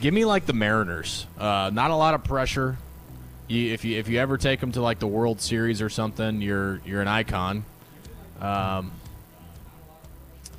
Give 0.00 0.12
me 0.14 0.24
like 0.24 0.46
the 0.46 0.52
Mariners. 0.52 1.26
Uh, 1.38 1.70
not 1.72 1.90
a 1.90 1.96
lot 1.96 2.14
of 2.14 2.22
pressure. 2.24 2.76
You, 3.48 3.72
if 3.72 3.84
you 3.84 3.98
if 3.98 4.08
you 4.08 4.18
ever 4.18 4.36
take 4.36 4.60
them 4.60 4.72
to 4.72 4.82
like 4.82 4.98
the 4.98 5.06
World 5.06 5.40
Series 5.40 5.80
or 5.80 5.88
something, 5.88 6.40
you're 6.42 6.80
you're 6.84 7.00
an 7.00 7.08
icon. 7.08 7.64
Um, 8.40 8.92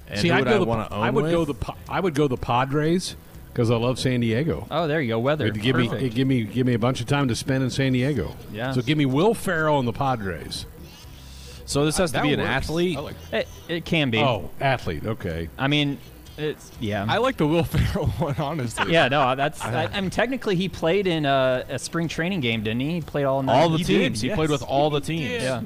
and 0.10 0.20
See, 0.20 0.30
who 0.30 0.34
I'd 0.36 0.46
go 0.46 0.62
I 0.62 0.64
want 0.64 0.90
to 0.90 0.96
own 0.96 1.04
I 1.04 1.10
would 1.12 1.24
with? 1.26 1.32
go 1.32 1.46
the 1.46 1.54
Pa- 1.54 1.76
I 1.88 2.00
would 2.00 2.16
go 2.16 2.28
the 2.28 2.38
Padres 2.38 3.16
because 3.58 3.72
I 3.72 3.76
love 3.76 3.98
San 3.98 4.20
Diego. 4.20 4.68
Oh, 4.70 4.88
there 4.88 5.02
you 5.02 5.08
go. 5.08 5.18
Weather. 5.20 5.48
It'd 5.48 5.60
give 5.64 5.76
me 5.76 5.88
it'd 5.88 6.14
give 6.14 6.28
me 6.28 6.44
give 6.44 6.68
me 6.68 6.76
a 6.76 6.80
bunch 6.80 7.02
of 7.02 7.08
time 7.08 7.28
to 7.30 7.36
spend 7.36 7.64
in 7.64 7.72
San 7.72 7.92
Diego. 7.94 8.36
Yeah. 8.54 8.72
So 8.72 8.84
give 8.84 9.00
me 9.00 9.08
Will 9.08 9.34
Ferrell 9.34 9.80
and 9.80 9.88
the 9.88 9.94
Padres. 9.94 10.68
So 11.66 11.84
this 11.84 11.98
has 11.98 12.12
to 12.12 12.22
be 12.22 12.34
an 12.34 12.40
works. 12.40 12.50
athlete. 12.52 12.98
I 12.98 13.00
like, 13.02 13.16
It, 13.34 13.48
it 13.68 13.86
can 13.86 14.12
be. 14.12 14.20
Oh, 14.20 14.52
athlete. 14.62 15.04
Okay. 15.08 15.50
I 15.58 15.68
mean, 15.68 15.98
it's 16.38 16.72
yeah. 16.80 17.04
I 17.10 17.18
like 17.18 17.38
the 17.38 17.48
Will 17.48 17.64
Ferrell 17.66 18.06
one, 18.20 18.36
honestly. 18.38 18.94
yeah, 18.94 19.08
no, 19.08 19.36
that's. 19.36 19.60
I, 19.64 19.86
I 19.86 20.02
mean, 20.02 20.12
technically, 20.12 20.56
he 20.56 20.70
played 20.70 21.08
in 21.08 21.26
a, 21.26 21.66
a 21.68 21.80
spring 21.80 22.08
training 22.08 22.42
game, 22.42 22.62
didn't 22.62 22.82
he? 22.82 22.92
He 22.92 23.02
played 23.02 23.26
all 23.26 23.42
nine. 23.42 23.60
all 23.60 23.70
the 23.70 23.80
He 23.80 23.84
teams. 23.86 24.22
did, 24.22 24.30
he 24.30 24.36
played 24.36 24.52
with 24.52 24.62
all 24.62 24.92
the 24.92 25.02
teams. 25.12 25.42
Yeah. 25.44 25.64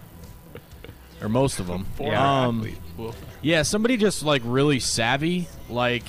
Or 1.22 1.28
most 1.28 1.60
of 1.60 1.68
them. 1.68 1.86
Yeah. 2.00 2.46
Um, 2.46 2.60
athlete, 2.60 2.78
Will 2.98 3.12
Ferrell. 3.12 3.28
yeah, 3.42 3.62
somebody 3.64 3.98
just 3.98 4.24
like 4.24 4.42
really 4.46 4.80
savvy, 4.80 5.50
like 5.70 6.06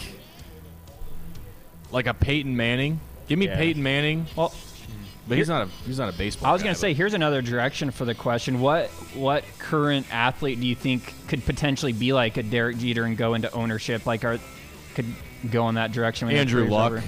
like 1.92 2.06
a 2.06 2.14
Peyton 2.14 2.56
Manning. 2.56 3.00
Give 3.28 3.38
me 3.38 3.46
Yeah. 3.46 3.56
Peyton 3.56 3.82
Manning. 3.82 4.26
Well, 4.36 4.48
hmm. 4.48 5.04
But 5.28 5.38
he's 5.38 5.48
not 5.48 5.66
a 5.66 5.70
he's 5.86 5.98
not 5.98 6.12
a 6.12 6.16
baseball. 6.16 6.50
I 6.50 6.52
was 6.52 6.62
guy, 6.62 6.68
gonna 6.68 6.74
say, 6.74 6.94
here's 6.94 7.14
another 7.14 7.42
direction 7.42 7.90
for 7.90 8.04
the 8.04 8.14
question. 8.14 8.60
What 8.60 8.88
what 9.14 9.44
current 9.58 10.06
athlete 10.12 10.60
do 10.60 10.66
you 10.66 10.74
think 10.74 11.14
could 11.28 11.44
potentially 11.44 11.92
be 11.92 12.12
like 12.12 12.36
a 12.36 12.42
Derek 12.42 12.78
Jeter 12.78 13.04
and 13.04 13.16
go 13.16 13.34
into 13.34 13.50
ownership? 13.52 14.04
Like, 14.06 14.24
are 14.24 14.38
could 14.94 15.06
go 15.50 15.68
in 15.68 15.76
that 15.76 15.92
direction? 15.92 16.26
when 16.28 16.36
Andrew 16.36 16.60
career's 16.62 16.72
Luck. 16.72 16.92
over? 16.92 17.02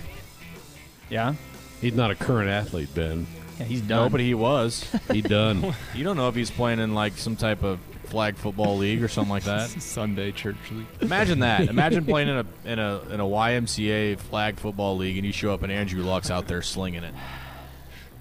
Yeah. 1.11 1.35
He's 1.81 1.95
not 1.95 2.11
a 2.11 2.15
current 2.15 2.49
athlete, 2.49 2.95
Ben. 2.95 3.27
Yeah, 3.59 3.67
he's 3.67 3.81
done. 3.83 4.05
no, 4.05 4.09
but 4.09 4.21
he 4.21 4.33
was. 4.35 4.91
He 5.13 5.21
done. 5.21 5.75
you 5.95 6.03
don't 6.03 6.17
know 6.17 6.29
if 6.29 6.35
he's 6.35 6.51
playing 6.51 6.79
in 6.81 6.95
like 6.95 7.17
some 7.19 7.37
type 7.37 7.63
of 7.63 7.79
flag 8.07 8.37
football 8.37 8.77
league 8.77 9.03
or 9.03 9.09
something 9.09 9.31
like 9.31 9.45
that. 9.45 9.69
Sunday 9.81 10.33
church 10.33 10.57
league. 10.71 10.87
Imagine 11.01 11.41
that. 11.41 11.61
Imagine 11.69 12.05
playing 12.05 12.29
in 12.29 12.37
a 12.37 12.47
in 12.65 12.79
a 12.79 13.01
in 13.11 13.21
a 13.21 13.25
YMCA 13.25 14.19
flag 14.19 14.57
football 14.57 14.97
league, 14.97 15.17
and 15.17 15.27
you 15.27 15.33
show 15.33 15.53
up 15.53 15.63
and 15.63 15.73
Andrew 15.73 16.03
Luck's 16.03 16.31
out 16.31 16.49
there 16.49 16.63
slinging 16.63 17.05
it. 17.05 17.15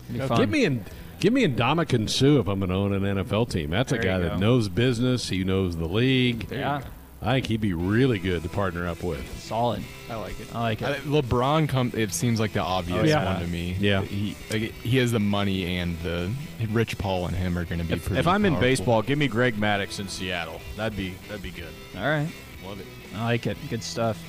Now. 0.10 0.36
Give 0.36 0.50
me 0.50 0.66
in, 0.66 0.86
give 1.20 1.34
me 1.34 1.48
Ndamukong 1.48 2.10
Suh 2.10 2.40
if 2.40 2.48
I'm 2.48 2.60
going 2.60 2.70
to 2.70 2.76
own 2.76 2.94
an 2.94 3.04
NFL 3.04 3.50
team. 3.50 3.70
That's 3.70 3.92
a 3.92 3.98
guy 3.98 4.20
that 4.20 4.40
knows 4.40 4.70
business. 4.70 5.30
He 5.30 5.44
knows 5.44 5.78
the 5.78 5.88
league. 5.88 6.52
Yeah. 6.52 6.82
I 7.26 7.34
think 7.36 7.46
he'd 7.48 7.62
be 7.62 7.74
really 7.74 8.20
good 8.20 8.44
to 8.44 8.50
partner 8.50 8.86
up 8.88 9.02
with. 9.02 9.26
Solid. 9.40 9.82
I 10.10 10.16
like 10.16 10.40
it. 10.40 10.54
I 10.54 10.60
like 10.60 10.82
it. 10.82 11.04
LeBron 11.06 11.70
come. 11.70 11.92
It 11.96 12.12
seems 12.14 12.40
like 12.40 12.52
the 12.54 12.60
obvious 12.62 13.00
Oh, 13.00 13.04
yeah. 13.06 13.34
one 13.34 13.42
to 13.44 13.48
me. 13.48 13.76
Yeah. 13.80 14.02
he 14.02 14.36
like, 14.52 14.62
he 14.82 14.98
has 14.98 15.12
the 15.14 15.20
money, 15.20 15.78
and 15.78 15.98
the 16.00 16.30
Rich 16.70 16.98
Paul 16.98 17.28
and 17.28 17.36
him 17.36 17.58
are 17.58 17.64
going 17.66 17.80
to 17.80 17.86
be 17.88 17.94
If, 17.94 18.06
pretty. 18.06 18.20
if 18.20 18.28
I'm 18.28 18.44
in 18.46 18.54
powerful. 18.54 18.68
baseball, 18.70 19.02
give 19.04 19.18
me 19.18 19.28
Greg 19.30 19.56
Maddux 19.56 20.00
in 20.02 20.08
Seattle. 20.10 20.60
That'd 20.76 20.98
be 20.98 21.14
that'd 21.30 21.42
be 21.42 21.52
good. 21.52 21.72
All 21.98 22.04
right. 22.04 22.28
Love 22.66 22.80
it. 22.82 22.88
I 23.16 23.24
like 23.24 23.48
it. 23.48 23.58
Good 23.70 23.84
stuff. 23.84 24.22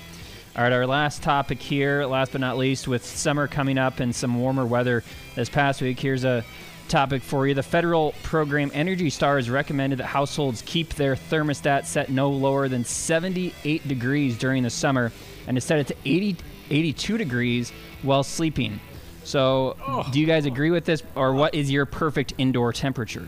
All 0.57 0.62
right, 0.62 0.72
our 0.72 0.86
last 0.86 1.20
topic 1.20 1.61
here, 1.61 2.05
last 2.07 2.30
but 2.30 2.40
not 2.40 2.57
least, 2.57 2.86
with 2.86 3.05
summer 3.05 3.49
coming 3.49 3.76
up 3.76 3.99
and 3.99 4.14
some 4.14 4.38
warmer 4.38 4.64
weather 4.64 5.03
this 5.34 5.49
past 5.49 5.82
week, 5.82 5.99
here's 5.99 6.22
a 6.24 6.45
topic 6.89 7.22
for 7.22 7.47
you. 7.47 7.55
The 7.55 7.62
federal 7.62 8.12
program 8.22 8.70
Energy 8.74 9.11
Star 9.11 9.37
has 9.37 9.51
recommended 9.51 9.99
that 9.99 10.07
households 10.07 10.62
keep 10.62 10.95
their 10.95 11.16
thermostat 11.16 11.87
set 11.87 12.11
no 12.11 12.30
lower 12.30 12.68
than 12.68 12.85
78 12.85 13.87
degrees 13.87 14.39
during 14.39 14.62
the 14.62 14.70
summer 14.70 15.12
and 15.47 15.57
to 15.57 15.61
set 15.61 15.78
it 15.78 15.87
to 15.89 15.97
80, 16.05 16.37
82 16.70 17.18
degrees 17.18 17.72
while 18.03 18.22
sleeping. 18.22 18.80
So, 19.24 19.76
do 20.12 20.20
you 20.20 20.26
guys 20.26 20.45
agree 20.45 20.70
with 20.70 20.85
this, 20.85 21.03
or 21.14 21.32
what 21.32 21.55
is 21.55 21.70
your 21.70 21.87
perfect 21.87 22.35
indoor 22.37 22.72
temperature? 22.72 23.26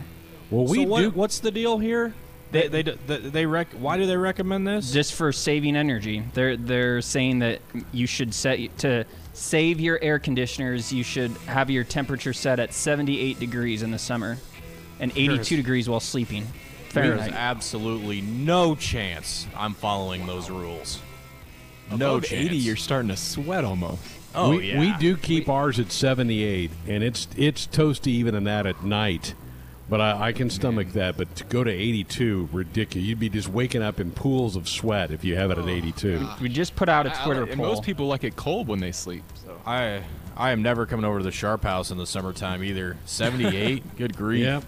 Well, 0.51 0.67
we 0.67 0.85
so 0.85 0.89
what, 0.89 1.01
do. 1.01 1.11
what's 1.11 1.39
the 1.41 1.51
deal 1.51 1.79
here? 1.79 2.13
They 2.53 2.69
they 2.69 2.83
they, 2.83 3.19
they 3.19 3.47
rec- 3.47 3.73
Why 3.73 3.97
do 3.97 4.07
they 4.07 4.17
recommend 4.17 4.67
this? 4.67 4.93
just 4.93 5.15
for 5.15 5.33
saving 5.33 5.75
energy. 5.75 6.23
They're 6.35 6.57
they're 6.57 7.01
saying 7.01 7.41
that 7.41 7.61
you 7.93 8.07
should 8.07 8.33
set 8.33 8.79
to 8.79 9.05
save 9.37 9.81
your 9.81 9.99
air 10.03 10.19
conditioners. 10.19 10.93
You 10.93 11.05
should 11.05 11.31
have 11.47 11.71
your 11.71 11.85
temperature 11.85 12.33
set 12.33 12.59
at 12.59 12.73
78 12.73 13.39
degrees 13.39 13.83
in 13.83 13.91
the 13.91 13.99
summer, 13.99 14.39
and 14.99 15.13
82 15.13 15.29
There's- 15.35 15.49
degrees 15.49 15.89
while 15.89 16.01
sleeping. 16.01 16.47
There's 16.93 17.09
Fahrenheit. 17.19 17.33
absolutely 17.35 18.23
no 18.23 18.75
chance 18.75 19.47
I'm 19.55 19.75
following 19.75 20.27
those 20.27 20.49
rules. 20.49 21.01
no 21.91 22.17
Above 22.17 22.25
chance. 22.25 22.47
80, 22.47 22.57
you're 22.57 22.75
starting 22.77 23.09
to 23.11 23.17
sweat 23.17 23.65
almost. 23.65 24.01
oh 24.35 24.57
we, 24.57 24.71
yeah. 24.73 24.81
we 24.81 24.93
do 24.99 25.17
keep 25.17 25.49
ours 25.51 25.79
at 25.79 25.93
78, 25.93 26.71
and 26.89 27.05
it's 27.05 27.29
it's 27.37 27.67
toasty 27.67 28.09
even 28.09 28.35
in 28.35 28.45
that 28.45 28.65
at 28.67 28.83
night. 28.83 29.35
But 29.89 30.01
I, 30.01 30.29
I 30.29 30.33
can 30.33 30.51
stomach 30.51 30.89
that. 30.95 31.17
But 31.17 31.35
to 31.37 31.45
go 31.45 31.63
to 31.63 31.71
82, 31.71 32.49
ridiculous. 32.53 33.07
You'd 33.07 33.21
be 33.21 33.29
just 33.29 33.49
waking 33.49 33.83
up 33.83 34.01
in 34.01 34.11
pools 34.11 34.57
of 34.57 34.69
sweat 34.69 35.13
if 35.13 35.25
you 35.25 35.37
have 35.37 35.51
it 35.53 35.59
at 35.59 35.69
82. 35.69 36.29
we 36.41 36.49
just 36.49 36.75
put 36.75 36.89
out 36.89 37.07
a 37.07 37.11
Twitter 37.25 37.43
like- 37.43 37.51
and 37.53 37.61
poll. 37.61 37.69
most 37.69 37.85
people 37.85 38.07
like 38.09 38.25
it 38.25 38.35
cold 38.35 38.67
when 38.67 38.81
they 38.81 38.91
sleep. 38.93 39.23
So 39.45 39.57
I 39.65 40.03
I 40.37 40.51
am 40.51 40.61
never 40.63 40.87
coming 40.87 41.05
over 41.05 41.19
to 41.19 41.25
the 41.25 41.31
Sharp 41.33 41.63
House 41.63 41.91
in 41.93 41.99
the 41.99 42.07
summertime 42.07 42.65
either. 42.65 42.97
78, 43.07 43.97
good 43.97 44.17
grief. 44.17 44.45
Yep. 44.45 44.65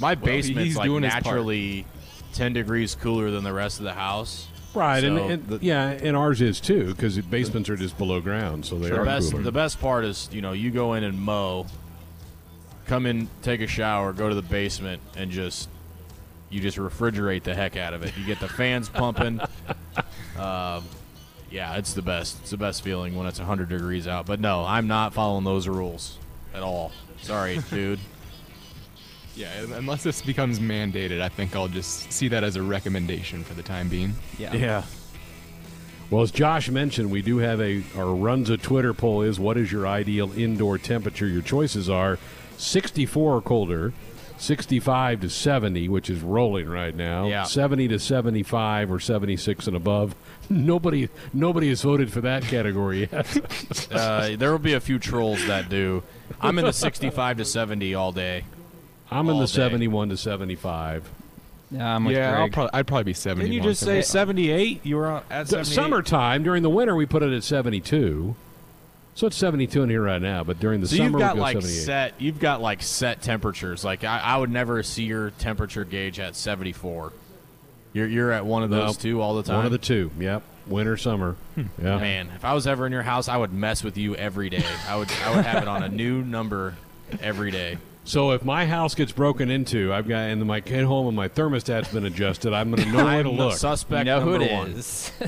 My 0.00 0.10
he- 0.10 0.16
basement's 0.16 0.64
he's 0.64 0.76
like 0.76 0.86
doing 0.86 1.02
naturally 1.02 1.86
10 2.34 2.52
degrees 2.52 2.94
cooler 2.96 3.30
than 3.30 3.44
the 3.44 3.52
rest 3.52 3.78
of 3.78 3.84
the 3.84 3.94
house. 3.94 4.48
Right, 4.74 5.02
and, 5.02 5.18
and 5.18 5.46
the- 5.48 5.58
yeah, 5.64 5.88
and 5.90 6.16
ours 6.16 6.40
is 6.40 6.60
too 6.60 6.86
because 6.94 7.18
basements 7.18 7.68
are 7.68 7.76
just 7.76 7.98
below 7.98 8.20
ground, 8.20 8.64
so 8.66 8.76
they 8.78 8.88
the 8.88 9.00
are 9.00 9.04
best 9.04 9.30
cooler. 9.32 9.42
the 9.42 9.50
best 9.52 9.80
part 9.80 10.04
is 10.04 10.28
you 10.32 10.40
know 10.42 10.52
you 10.52 10.70
go 10.70 10.94
in 10.94 11.02
and 11.04 11.20
mow, 11.20 11.66
come 12.90 13.06
in, 13.06 13.28
take 13.42 13.60
a 13.60 13.68
shower, 13.68 14.12
go 14.12 14.28
to 14.28 14.34
the 14.34 14.42
basement, 14.42 15.00
and 15.16 15.30
just 15.30 15.68
you 16.50 16.60
just 16.60 16.76
refrigerate 16.76 17.44
the 17.44 17.54
heck 17.54 17.76
out 17.76 17.94
of 17.94 18.02
it. 18.02 18.12
You 18.18 18.26
get 18.26 18.40
the 18.40 18.48
fans 18.48 18.88
pumping. 18.90 19.40
Um, 20.38 20.84
yeah, 21.50 21.76
it's 21.76 21.92
the 21.92 22.00
best. 22.00 22.38
It's 22.40 22.50
the 22.52 22.56
best 22.56 22.82
feeling 22.82 23.14
when 23.14 23.26
it's 23.26 23.38
100 23.38 23.68
degrees 23.68 24.08
out. 24.08 24.24
But 24.24 24.40
no, 24.40 24.64
I'm 24.64 24.86
not 24.86 25.12
following 25.12 25.44
those 25.44 25.68
rules 25.68 26.16
at 26.54 26.62
all. 26.62 26.92
Sorry, 27.20 27.58
dude. 27.70 28.00
yeah, 29.36 29.50
unless 29.74 30.02
this 30.02 30.22
becomes 30.22 30.58
mandated, 30.58 31.20
I 31.20 31.28
think 31.28 31.54
I'll 31.54 31.68
just 31.68 32.10
see 32.10 32.28
that 32.28 32.42
as 32.42 32.56
a 32.56 32.62
recommendation 32.62 33.44
for 33.44 33.52
the 33.52 33.62
time 33.62 33.90
being. 33.90 34.14
yeah. 34.38 34.54
Yeah. 34.54 34.84
Well, 36.08 36.22
as 36.22 36.30
Josh 36.30 36.70
mentioned, 36.70 37.10
we 37.10 37.20
do 37.20 37.36
have 37.38 37.60
a 37.60 37.82
our 37.96 38.14
runs 38.14 38.48
a 38.48 38.56
Twitter 38.56 38.94
poll 38.94 39.20
is 39.20 39.38
what 39.38 39.58
is 39.58 39.70
your 39.70 39.86
ideal 39.86 40.32
indoor 40.32 40.78
temperature? 40.78 41.26
Your 41.26 41.42
choices 41.42 41.90
are 41.90 42.18
64 42.60 43.36
or 43.36 43.40
colder, 43.42 43.92
65 44.38 45.20
to 45.22 45.30
70, 45.30 45.88
which 45.88 46.08
is 46.10 46.20
rolling 46.22 46.68
right 46.68 46.94
now. 46.94 47.26
Yeah. 47.26 47.42
70 47.44 47.88
to 47.88 47.98
75 47.98 48.90
or 48.92 49.00
76 49.00 49.66
and 49.66 49.76
above. 49.76 50.14
Nobody 50.52 51.08
nobody 51.32 51.68
has 51.68 51.82
voted 51.82 52.12
for 52.12 52.20
that 52.22 52.42
category 52.42 53.08
yet. 53.12 53.36
Uh, 53.92 54.36
there 54.36 54.50
will 54.52 54.58
be 54.58 54.72
a 54.74 54.80
few 54.80 54.98
trolls 54.98 55.44
that 55.46 55.68
do. 55.68 56.02
I'm 56.40 56.58
in 56.58 56.64
the 56.64 56.72
65 56.72 57.38
to 57.38 57.44
70 57.44 57.94
all 57.94 58.12
day. 58.12 58.44
I'm 59.10 59.28
in 59.28 59.36
the 59.38 59.46
day. 59.46 59.52
71 59.52 60.08
to 60.10 60.16
75. 60.16 61.08
Yeah, 61.72 61.94
I'm 61.96 62.06
yeah, 62.06 62.30
I'll, 62.32 62.36
Greg. 62.42 62.52
prob- 62.52 62.70
I'd 62.72 62.86
probably 62.86 63.04
be 63.04 63.14
70. 63.14 63.44
Didn't 63.44 63.54
you 63.54 63.68
just 63.68 63.80
say 63.84 64.02
78? 64.02 64.84
You 64.84 64.96
were 64.96 65.06
on- 65.06 65.22
at 65.30 65.44
The 65.46 65.64
78? 65.64 65.74
summertime 65.74 66.42
during 66.42 66.62
the 66.62 66.70
winter 66.70 66.94
we 66.96 67.06
put 67.06 67.22
it 67.22 67.32
at 67.32 67.42
72. 67.44 68.34
So 69.14 69.26
it's 69.26 69.36
72 69.36 69.82
in 69.82 69.90
here 69.90 70.02
right 70.02 70.22
now, 70.22 70.44
but 70.44 70.60
during 70.60 70.80
the 70.80 70.86
So 70.88 70.96
summer 70.96 71.10
you've 71.10 71.18
got 71.18 71.34
go 71.36 71.42
like 71.42 71.56
78. 71.60 71.74
set. 71.84 72.14
You've 72.20 72.38
got 72.40 72.60
like 72.62 72.82
set 72.82 73.20
temperatures. 73.22 73.84
Like 73.84 74.04
I, 74.04 74.18
I 74.18 74.36
would 74.38 74.50
never 74.50 74.82
see 74.82 75.04
your 75.04 75.30
temperature 75.32 75.84
gauge 75.84 76.18
at 76.20 76.36
74. 76.36 77.12
You're 77.92 78.06
you're 78.06 78.30
at 78.32 78.46
one 78.46 78.62
of 78.62 78.70
those 78.70 78.96
No, 78.96 79.02
two 79.02 79.20
all 79.20 79.34
the 79.34 79.42
time. 79.42 79.56
One 79.56 79.66
of 79.66 79.72
the 79.72 79.78
two. 79.78 80.10
Yep. 80.18 80.42
Winter, 80.68 80.96
summer. 80.96 81.36
Hmm. 81.56 81.62
Yeah. 81.82 81.98
Man, 81.98 82.30
if 82.36 82.44
I 82.44 82.54
was 82.54 82.66
ever 82.66 82.86
in 82.86 82.92
your 82.92 83.02
house, 83.02 83.26
I 83.28 83.36
would 83.36 83.52
mess 83.52 83.82
with 83.82 83.98
you 83.98 84.14
every 84.14 84.48
day. 84.48 84.64
I 84.88 84.96
would 84.96 85.10
I 85.24 85.34
would 85.36 85.44
have 85.44 85.62
it 85.62 85.68
on 85.68 85.82
a 85.82 85.88
new 85.88 86.22
number 86.22 86.76
every 87.20 87.50
day. 87.50 87.78
So 88.04 88.32
if 88.32 88.44
my 88.44 88.66
house 88.66 88.94
gets 88.94 89.12
broken 89.12 89.50
into, 89.50 89.92
I've 89.92 90.08
got 90.08 90.30
and 90.30 90.44
my 90.46 90.60
get 90.60 90.84
home 90.84 91.06
and 91.06 91.14
my 91.16 91.28
thermostat's 91.28 91.92
been 91.92 92.06
adjusted, 92.06 92.52
I'm 92.52 92.70
going 92.72 92.82
to 92.88 92.92
know 92.92 93.04
where 93.04 93.22
to 93.22 93.30
look. 93.30 93.52
suspect 93.56 94.06
you 94.06 94.12
know 94.12 94.20
who 94.20 94.30
number 94.38 94.46
it 94.46 94.52
one. 94.52 94.70
is. 94.72 95.12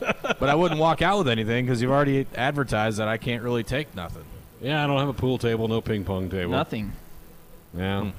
But 0.00 0.48
I 0.48 0.54
wouldn't 0.54 0.80
walk 0.80 1.02
out 1.02 1.18
with 1.18 1.28
anything 1.28 1.66
because 1.66 1.82
you've 1.82 1.90
already 1.90 2.26
advertised 2.34 2.98
that 2.98 3.08
I 3.08 3.16
can't 3.18 3.42
really 3.42 3.62
take 3.64 3.94
nothing. 3.94 4.24
yeah, 4.62 4.82
I 4.82 4.86
don't 4.86 4.98
have 4.98 5.08
a 5.08 5.12
pool 5.12 5.36
table, 5.38 5.68
no 5.68 5.80
ping 5.82 6.04
pong 6.04 6.30
table. 6.30 6.52
Nothing. 6.52 6.92
Yeah. 7.76 8.02
Hmm. 8.04 8.10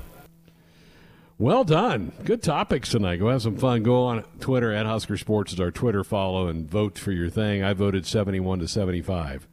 Well 1.40 1.64
done. 1.64 2.12
Good 2.24 2.44
topics 2.44 2.90
tonight. 2.90 3.18
Go 3.18 3.30
have 3.30 3.42
some 3.42 3.58
fun. 3.58 3.82
Go 3.82 4.04
on 4.04 4.24
Twitter 4.40 4.72
at 4.72 4.86
Husker 4.86 5.18
Sports 5.18 5.54
is 5.54 5.60
our 5.60 5.72
Twitter 5.72 6.04
follow 6.04 6.48
and 6.48 6.70
vote 6.70 7.00
for 7.00 7.12
your 7.12 7.30
thing. 7.30 7.64
I 7.64 7.74
voted 7.74 8.06
71 8.06 8.60
to 8.60 8.68
75. 8.68 9.48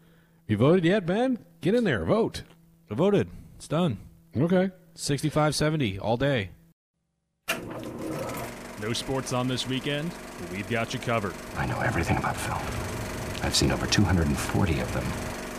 You 0.46 0.56
voted 0.58 0.84
yet, 0.84 1.06
Ben? 1.06 1.38
Get 1.62 1.74
in 1.74 1.84
there. 1.84 2.04
Vote. 2.04 2.42
I 2.90 2.94
voted. 2.94 3.28
It's 3.56 3.68
done. 3.68 3.98
Okay. 4.36 4.70
65 4.94 5.54
70 5.54 5.98
all 5.98 6.16
day. 6.16 6.50
No 8.80 8.92
sports 8.92 9.32
on 9.32 9.48
this 9.48 9.66
weekend? 9.66 10.12
Well, 10.40 10.50
we've 10.52 10.68
got 10.70 10.94
you 10.94 11.00
covered. 11.00 11.34
I 11.56 11.66
know 11.66 11.80
everything 11.80 12.16
about 12.16 12.36
film. 12.36 12.58
I've 13.42 13.54
seen 13.54 13.72
over 13.72 13.86
240 13.86 14.80
of 14.80 14.92
them. 14.92 15.04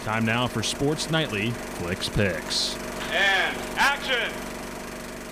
Time 0.04 0.26
now 0.26 0.48
for 0.48 0.64
Sports 0.64 1.12
Nightly 1.12 1.52
Flix 1.52 2.08
Pix. 2.08 2.76
And 3.12 3.58
action! 3.78 4.32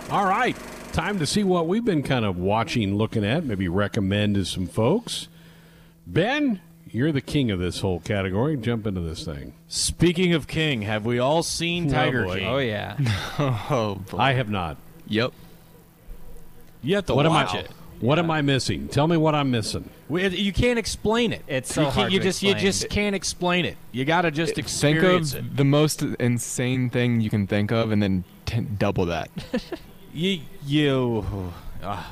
All 0.10 0.26
right. 0.26 0.56
Time 0.92 1.20
to 1.20 1.26
see 1.26 1.44
what 1.44 1.68
we've 1.68 1.86
been 1.86 2.04
kind 2.04 2.26
of 2.26 2.38
watching, 2.38 2.96
looking 2.96 3.24
at, 3.24 3.46
maybe 3.46 3.68
recommend 3.68 4.36
to 4.36 4.46
some 4.46 4.68
folks. 4.68 5.28
Ben, 6.06 6.60
you're 6.92 7.12
the 7.12 7.22
king 7.22 7.52
of 7.52 7.60
this 7.60 7.80
whole 7.82 8.00
category. 8.00 8.58
Jump 8.58 8.86
into 8.88 9.02
this 9.02 9.24
thing. 9.26 9.54
Speaking 9.68 10.34
of 10.34 10.48
King, 10.48 10.84
have 10.84 11.06
we 11.06 11.20
all 11.20 11.44
seen 11.44 11.88
Oh, 11.90 11.94
Tiger 11.94 12.24
boy. 12.26 12.40
King? 12.40 12.48
Oh 12.48 12.58
yeah. 12.58 12.98
Oh, 13.70 13.96
boy. 14.10 14.18
I 14.18 14.34
have 14.34 14.50
not. 14.50 14.78
Yep. 15.08 15.34
You 16.82 16.96
have 16.96 17.06
to 17.08 17.16
what 17.16 17.28
watch 17.28 17.52
am 17.52 17.56
I, 17.58 17.60
it. 17.62 17.72
What 18.00 18.20
am 18.20 18.30
I 18.30 18.42
missing? 18.42 18.88
Tell 18.90 19.08
me 19.08 19.18
what 19.18 19.34
I'm 19.34 19.50
missing. 19.50 19.90
You 20.10 20.54
can't 20.54 20.78
explain 20.78 21.34
it. 21.34 21.42
It's 21.48 21.74
so 21.74 21.82
you 21.82 21.86
can't- 21.86 21.96
hard 21.96 22.14
You 22.14 22.20
to 22.20 22.24
just 22.24 22.44
you 22.44 22.54
just 22.54 22.90
can't 22.90 23.16
explain 23.16 23.66
it. 23.66 23.76
You 23.92 24.06
got 24.06 24.22
to 24.22 24.32
just 24.32 24.54
Think 24.56 24.66
experience 24.66 25.34
of 25.34 25.40
it. 25.46 25.58
the 25.58 25.66
most 25.66 26.02
insane 26.04 26.90
thing 26.92 27.22
you 27.22 27.30
can 27.32 27.48
think 27.48 27.72
of, 27.72 27.92
and 27.92 28.02
then 28.02 28.24
t- 28.46 28.62
double 28.62 29.06
that. 29.08 29.30
You 30.14 30.40
you. 30.66 31.54
Uh, 31.84 32.04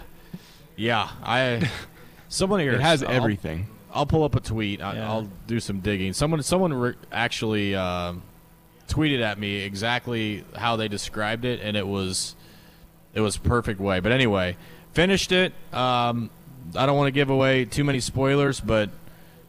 yeah, 0.75 1.09
I. 1.23 1.67
Someone 2.29 2.59
here 2.59 2.73
it 2.73 2.81
has 2.81 3.01
I'll- 3.01 3.09
everything. 3.11 3.67
I'll 3.95 4.05
pull 4.05 4.23
up 4.23 4.35
a 4.35 4.39
tweet. 4.41 4.81
I, 4.81 4.95
Yeah. 4.95 5.09
I'll 5.09 5.27
do 5.47 5.59
some 5.59 5.79
digging. 5.79 6.13
Someone 6.13 6.43
someone 6.43 6.73
re- 6.73 6.93
actually 7.11 7.73
um 7.75 8.21
tweeted 8.87 9.21
at 9.21 9.39
me 9.39 9.61
exactly 9.61 10.43
how 10.55 10.75
they 10.75 10.87
described 10.87 11.45
it, 11.45 11.59
and 11.61 11.75
it 11.75 11.87
was 11.87 12.35
it 13.13 13.21
was 13.21 13.37
perfect 13.37 13.79
way. 13.79 13.99
But 14.01 14.11
anyway, 14.11 14.57
finished 14.93 15.31
it. 15.31 15.53
Um, 15.73 16.29
I 16.75 16.85
don't 16.85 16.97
want 16.97 17.07
to 17.07 17.11
give 17.11 17.29
away 17.29 17.65
too 17.65 17.83
many 17.83 17.99
spoilers, 17.99 18.59
but 18.59 18.89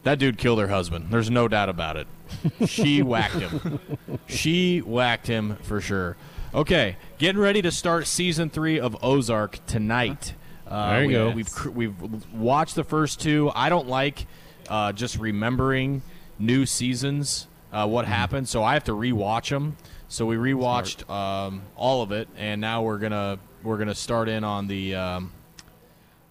that 0.03 0.17
dude 0.19 0.37
killed 0.37 0.59
her 0.59 0.67
husband. 0.69 1.07
There's 1.11 1.29
no 1.29 1.47
doubt 1.47 1.69
about 1.69 1.97
it. 1.97 2.07
She 2.67 3.01
whacked 3.01 3.35
him. 3.35 3.79
She 4.27 4.79
whacked 4.79 5.27
him 5.27 5.57
for 5.63 5.79
sure. 5.81 6.17
Okay, 6.53 6.97
getting 7.17 7.39
ready 7.41 7.61
to 7.61 7.71
start 7.71 8.07
season 8.07 8.49
three 8.49 8.79
of 8.79 8.97
Ozark 9.03 9.59
tonight. 9.65 10.33
Uh, 10.69 10.89
There 10.91 11.01
you 11.01 11.07
we, 11.07 11.13
go. 11.13 11.29
We've 11.31 11.51
cr- 11.51 11.69
we've 11.69 12.33
watched 12.33 12.75
the 12.75 12.83
first 12.83 13.19
two. 13.21 13.51
I 13.55 13.69
don't 13.69 13.87
like 13.87 14.25
uh, 14.69 14.91
just 14.91 15.17
remembering 15.17 16.01
new 16.39 16.65
seasons 16.65 17.47
uh, 17.71 17.87
what 17.87 18.05
Mm-hmm. 18.05 18.13
happened, 18.13 18.49
so 18.49 18.63
I 18.63 18.73
have 18.73 18.83
to 18.85 18.93
rewatch 18.93 19.49
them. 19.49 19.77
So 20.09 20.25
we 20.25 20.35
rewatched 20.37 21.09
um, 21.09 21.63
all 21.75 22.01
of 22.01 22.11
it, 22.11 22.29
and 22.37 22.61
now 22.61 22.81
we're 22.83 22.97
gonna 22.97 23.39
we're 23.63 23.77
gonna 23.77 23.95
start 23.95 24.29
in 24.29 24.43
on 24.43 24.67
the 24.67 24.95
um, 24.95 25.31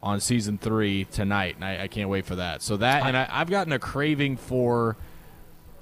on 0.03 0.21
season 0.21 0.57
three 0.59 1.05
tonight, 1.05 1.57
and 1.57 1.65
I, 1.65 1.83
I 1.85 1.89
can't 1.89 2.09
wait 2.09 2.25
for 2.25 2.37
that. 2.37 2.63
So 2.63 2.77
that, 2.79 3.05
and 3.07 3.17
I, 3.17 3.29
I've 3.31 3.51
gotten 3.51 3.73
a 3.73 3.79
craving 3.79 4.37
for 4.39 4.97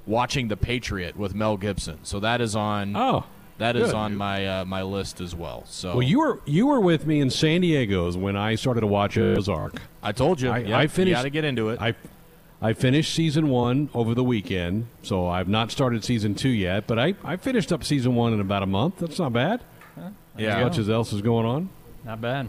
watching 0.06 0.48
The 0.48 0.56
Patriot 0.56 1.16
with 1.16 1.34
Mel 1.34 1.56
Gibson. 1.56 1.98
So 2.04 2.20
that 2.20 2.40
is 2.40 2.56
on. 2.56 2.96
Oh, 2.96 3.24
that 3.58 3.76
is 3.76 3.86
good. 3.86 3.94
on 3.94 4.16
my 4.16 4.46
uh, 4.46 4.64
my 4.64 4.82
list 4.82 5.20
as 5.20 5.34
well. 5.34 5.64
So 5.66 5.92
Well, 5.96 6.02
you 6.02 6.18
were 6.18 6.40
you 6.44 6.66
were 6.66 6.80
with 6.80 7.06
me 7.06 7.20
in 7.20 7.30
San 7.30 7.60
Diego's 7.60 8.16
when 8.16 8.36
I 8.36 8.54
started 8.56 8.80
to 8.80 8.86
watch 8.86 9.16
Ozark. 9.18 9.80
I 10.02 10.12
told 10.12 10.40
you. 10.40 10.50
I, 10.50 10.58
Yep, 10.58 10.70
I 10.78 10.86
finished. 10.86 11.14
gotta 11.16 11.30
get 11.30 11.44
into 11.44 11.68
it. 11.70 11.80
I 11.80 11.94
I 12.62 12.72
finished 12.72 13.14
season 13.14 13.48
one 13.48 13.90
over 13.92 14.14
the 14.14 14.24
weekend, 14.24 14.86
so 15.02 15.26
I've 15.28 15.48
not 15.48 15.70
started 15.70 16.02
season 16.04 16.34
two 16.34 16.48
yet. 16.48 16.86
But 16.86 16.98
I, 16.98 17.14
I 17.22 17.36
finished 17.36 17.72
up 17.72 17.84
season 17.84 18.14
one 18.14 18.32
in 18.32 18.40
about 18.40 18.62
a 18.62 18.66
month. 18.66 18.98
That's 18.98 19.18
not 19.18 19.32
bad. 19.32 19.60
Yeah. 20.36 20.58
as 20.58 20.64
much 20.64 20.78
as 20.78 20.90
else 20.90 21.12
is 21.12 21.20
going 21.20 21.46
on. 21.46 21.68
Not 22.04 22.20
bad. 22.20 22.48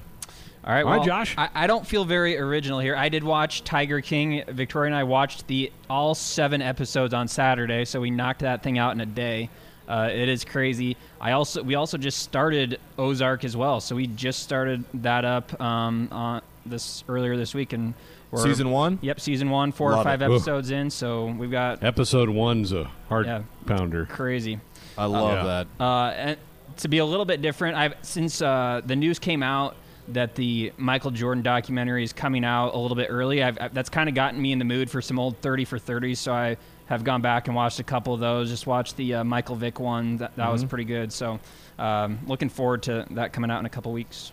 All 0.63 0.73
right, 0.73 0.83
All 0.83 0.89
right, 0.89 0.97
well, 0.97 1.05
Josh. 1.05 1.35
I, 1.37 1.49
I 1.53 1.67
don't 1.67 1.85
feel 1.85 2.05
very 2.05 2.37
original 2.39 2.79
here. 2.79 2.95
I 2.95 3.09
did 3.09 3.23
watch 3.23 3.63
Tiger 3.63 4.01
King. 4.01 4.43
Victoria 4.47 4.87
and 4.87 4.95
I 4.95 5.03
watched 5.03 5.45
the 5.47 5.71
all 5.87 6.15
seven 6.15 6.63
episodes 6.63 7.13
on 7.13 7.27
Saturday, 7.27 7.85
so 7.85 8.01
we 8.01 8.09
knocked 8.09 8.39
that 8.39 8.63
thing 8.63 8.79
out 8.79 8.93
in 8.93 9.01
a 9.01 9.05
day. 9.05 9.49
Uh, 9.87 10.09
it 10.11 10.29
is 10.29 10.43
crazy. 10.43 10.97
I 11.21 11.33
also 11.33 11.61
we 11.63 11.75
also 11.75 11.97
just 11.97 12.19
started 12.19 12.79
Ozark 12.97 13.43
as 13.43 13.55
well, 13.55 13.79
so 13.79 13.95
we 13.95 14.07
just 14.07 14.41
started 14.43 14.83
that 14.95 15.25
up 15.25 15.59
um, 15.61 16.07
on 16.11 16.41
this 16.65 17.03
earlier 17.07 17.37
this 17.37 17.53
week 17.53 17.73
and 17.73 17.93
we're, 18.31 18.41
Season 18.41 18.71
one? 18.71 18.97
Yep, 19.01 19.19
season 19.19 19.49
one, 19.49 19.71
four 19.71 19.91
Love 19.91 20.01
or 20.01 20.03
five 20.03 20.21
it. 20.21 20.25
Ugh. 20.25 20.31
episodes 20.31 20.71
in. 20.71 20.89
So 20.89 21.27
we've 21.27 21.51
got 21.51 21.83
Episode 21.83 22.27
one's 22.29 22.73
a 22.73 22.89
heart 23.07 23.27
Yeah. 23.27 23.43
pounder. 23.67 24.05
crazy. 24.07 24.59
I 24.97 25.05
love 25.05 25.45
Yeah. 25.45 25.65
that. 25.77 25.83
Uh, 25.83 26.09
and 26.09 26.37
to 26.77 26.87
be 26.87 26.97
a 26.97 27.05
little 27.05 27.25
bit 27.25 27.41
different, 27.41 27.77
I've 27.77 27.93
since 28.01 28.41
uh, 28.41 28.81
the 28.85 28.95
news 28.95 29.19
came 29.19 29.43
out 29.43 29.75
that 30.09 30.35
the 30.35 30.71
Michael 30.77 31.11
Jordan 31.11 31.43
documentary 31.43 32.03
is 32.03 32.13
coming 32.13 32.43
out 32.43 32.73
a 32.73 32.77
little 32.77 32.95
bit 32.97 33.07
early. 33.09 33.41
I've, 33.43 33.57
i 33.59 33.67
that's 33.69 33.89
kind 33.89 34.09
of 34.09 34.15
gotten 34.15 34.41
me 34.41 34.51
in 34.51 34.59
the 34.59 34.65
mood 34.65 34.89
for 34.89 35.01
some 35.01 35.17
old 35.19 35.37
30 35.37 35.65
for 35.65 35.79
30s, 35.79 36.17
so 36.17 36.33
I 36.33 36.57
have 36.87 37.03
gone 37.03 37.21
back 37.21 37.47
and 37.47 37.55
watched 37.55 37.79
a 37.79 37.83
couple 37.83 38.13
of 38.13 38.19
those. 38.19 38.49
Just 38.49 38.67
watched 38.67 38.95
the 38.97 39.15
uh, 39.15 39.23
Michael 39.23 39.55
Vick 39.55 39.79
one; 39.79 40.17
that, 40.17 40.35
that 40.35 40.51
was 40.51 40.61
Mm-hmm. 40.61 40.69
pretty 40.69 40.83
good. 40.85 41.11
So, 41.13 41.39
um, 41.79 42.19
looking 42.27 42.49
forward 42.49 42.83
to 42.83 43.05
that 43.11 43.33
coming 43.33 43.49
out 43.51 43.59
in 43.59 43.65
a 43.65 43.69
couple 43.69 43.91
weeks. 43.91 44.31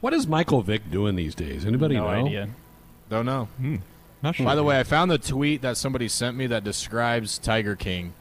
What 0.00 0.14
is 0.14 0.26
Michael 0.26 0.62
Vick 0.62 0.90
doing 0.90 1.16
these 1.16 1.34
days? 1.34 1.64
Anybody 1.66 1.96
no 1.96 2.02
know? 2.04 2.26
idea. 2.26 2.48
Don't 3.10 3.26
know. 3.26 3.48
Hmm. 3.58 3.76
Not 4.22 4.34
sure. 4.36 4.46
By 4.46 4.54
the 4.54 4.64
way, 4.64 4.78
I 4.78 4.82
found 4.82 5.10
the 5.10 5.18
tweet 5.18 5.62
that 5.62 5.76
somebody 5.76 6.08
sent 6.08 6.36
me 6.36 6.46
that 6.48 6.64
describes 6.64 7.38
Tiger 7.38 7.74
King. 7.76 8.12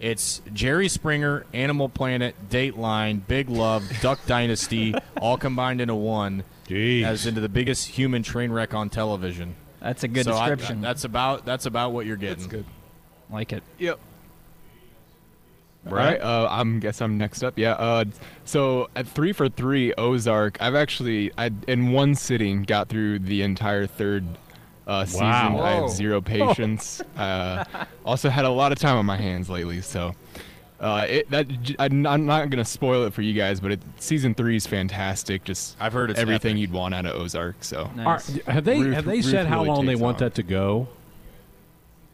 It's 0.00 0.42
Jerry 0.52 0.88
Springer, 0.88 1.46
Animal 1.54 1.88
Planet, 1.88 2.34
Dateline, 2.50 3.26
Big 3.26 3.48
Love, 3.48 3.84
Duck 4.02 4.18
Dynasty, 4.26 4.94
all 5.20 5.36
combined 5.38 5.80
into 5.80 5.94
one, 5.94 6.42
Jeez. 6.68 7.04
as 7.04 7.26
into 7.26 7.40
the 7.40 7.48
biggest 7.48 7.86
human 7.88 8.22
train 8.22 8.50
wreck 8.50 8.74
on 8.74 8.90
television. 8.90 9.54
That's 9.80 10.02
a 10.02 10.08
good 10.08 10.24
So 10.24 10.34
I- 10.34 10.48
description. 10.50 10.80
that's 10.80 11.04
about 11.04 11.44
that's 11.44 11.66
about 11.66 11.92
what 11.92 12.04
you're 12.06 12.16
getting. 12.16 12.36
That's 12.38 12.46
good. 12.48 12.64
Like 13.30 13.52
it. 13.52 13.62
Yep. 13.78 13.98
Right. 15.86 16.18
uh, 16.18 16.48
I'm 16.50 16.80
guess 16.80 17.02
I'm 17.02 17.18
next 17.18 17.42
up. 17.42 17.58
Yeah. 17.58 17.72
Uh, 17.72 18.04
so 18.46 18.88
at 18.96 19.06
three 19.06 19.32
for 19.32 19.50
three 19.50 19.92
Ozark, 19.98 20.56
I've 20.62 20.74
actually 20.74 21.30
I 21.36 21.50
in 21.68 21.92
one 21.92 22.14
sitting 22.14 22.62
got 22.62 22.88
through 22.88 23.18
the 23.18 23.42
entire 23.42 23.86
third 23.86 24.24
uh, 24.86 25.04
season. 25.04 25.26
Wow. 25.26 25.58
I 25.58 25.74
Whoa. 25.74 25.80
have 25.82 25.90
zero 25.90 26.20
patience. 26.22 27.02
uh, 27.18 27.64
also 28.04 28.30
had 28.30 28.46
a 28.46 28.50
lot 28.50 28.72
of 28.72 28.78
time 28.78 28.96
on 28.96 29.04
my 29.06 29.16
hands 29.18 29.50
lately, 29.50 29.80
so. 29.82 30.14
Uh, 30.80 31.06
it, 31.08 31.30
that 31.30 31.48
j- 31.62 31.76
I'm 31.78 32.04
I'm 32.06 32.26
not 32.26 32.50
gonna 32.50 32.64
spoil 32.64 33.04
it 33.06 33.14
for 33.14 33.22
you 33.22 33.32
guys, 33.32 33.60
but 33.60 33.70
it, 33.72 33.80
season 33.98 34.34
three 34.34 34.56
is 34.56 34.66
fantastic. 34.66 35.44
Just 35.44 35.76
I've 35.80 35.92
heard 35.94 36.10
it's 36.10 36.18
everything 36.18 36.52
epic. 36.52 36.60
you'd 36.62 36.72
want 36.72 36.94
out 36.94 37.06
of 37.06 37.14
Ozark. 37.14 37.56
So 37.62 37.88
Nice. 37.94 38.36
Are- 38.46 38.52
have 38.52 38.64
they 38.64 38.80
Ruth- 38.80 38.94
have 38.94 39.04
they 39.04 39.16
Ruth 39.16 39.24
said 39.26 39.46
how 39.46 39.62
really 39.62 39.68
long 39.68 39.86
they 39.86 39.94
want 39.94 40.16
on. 40.16 40.20
that 40.24 40.34
to 40.34 40.42
go? 40.42 40.88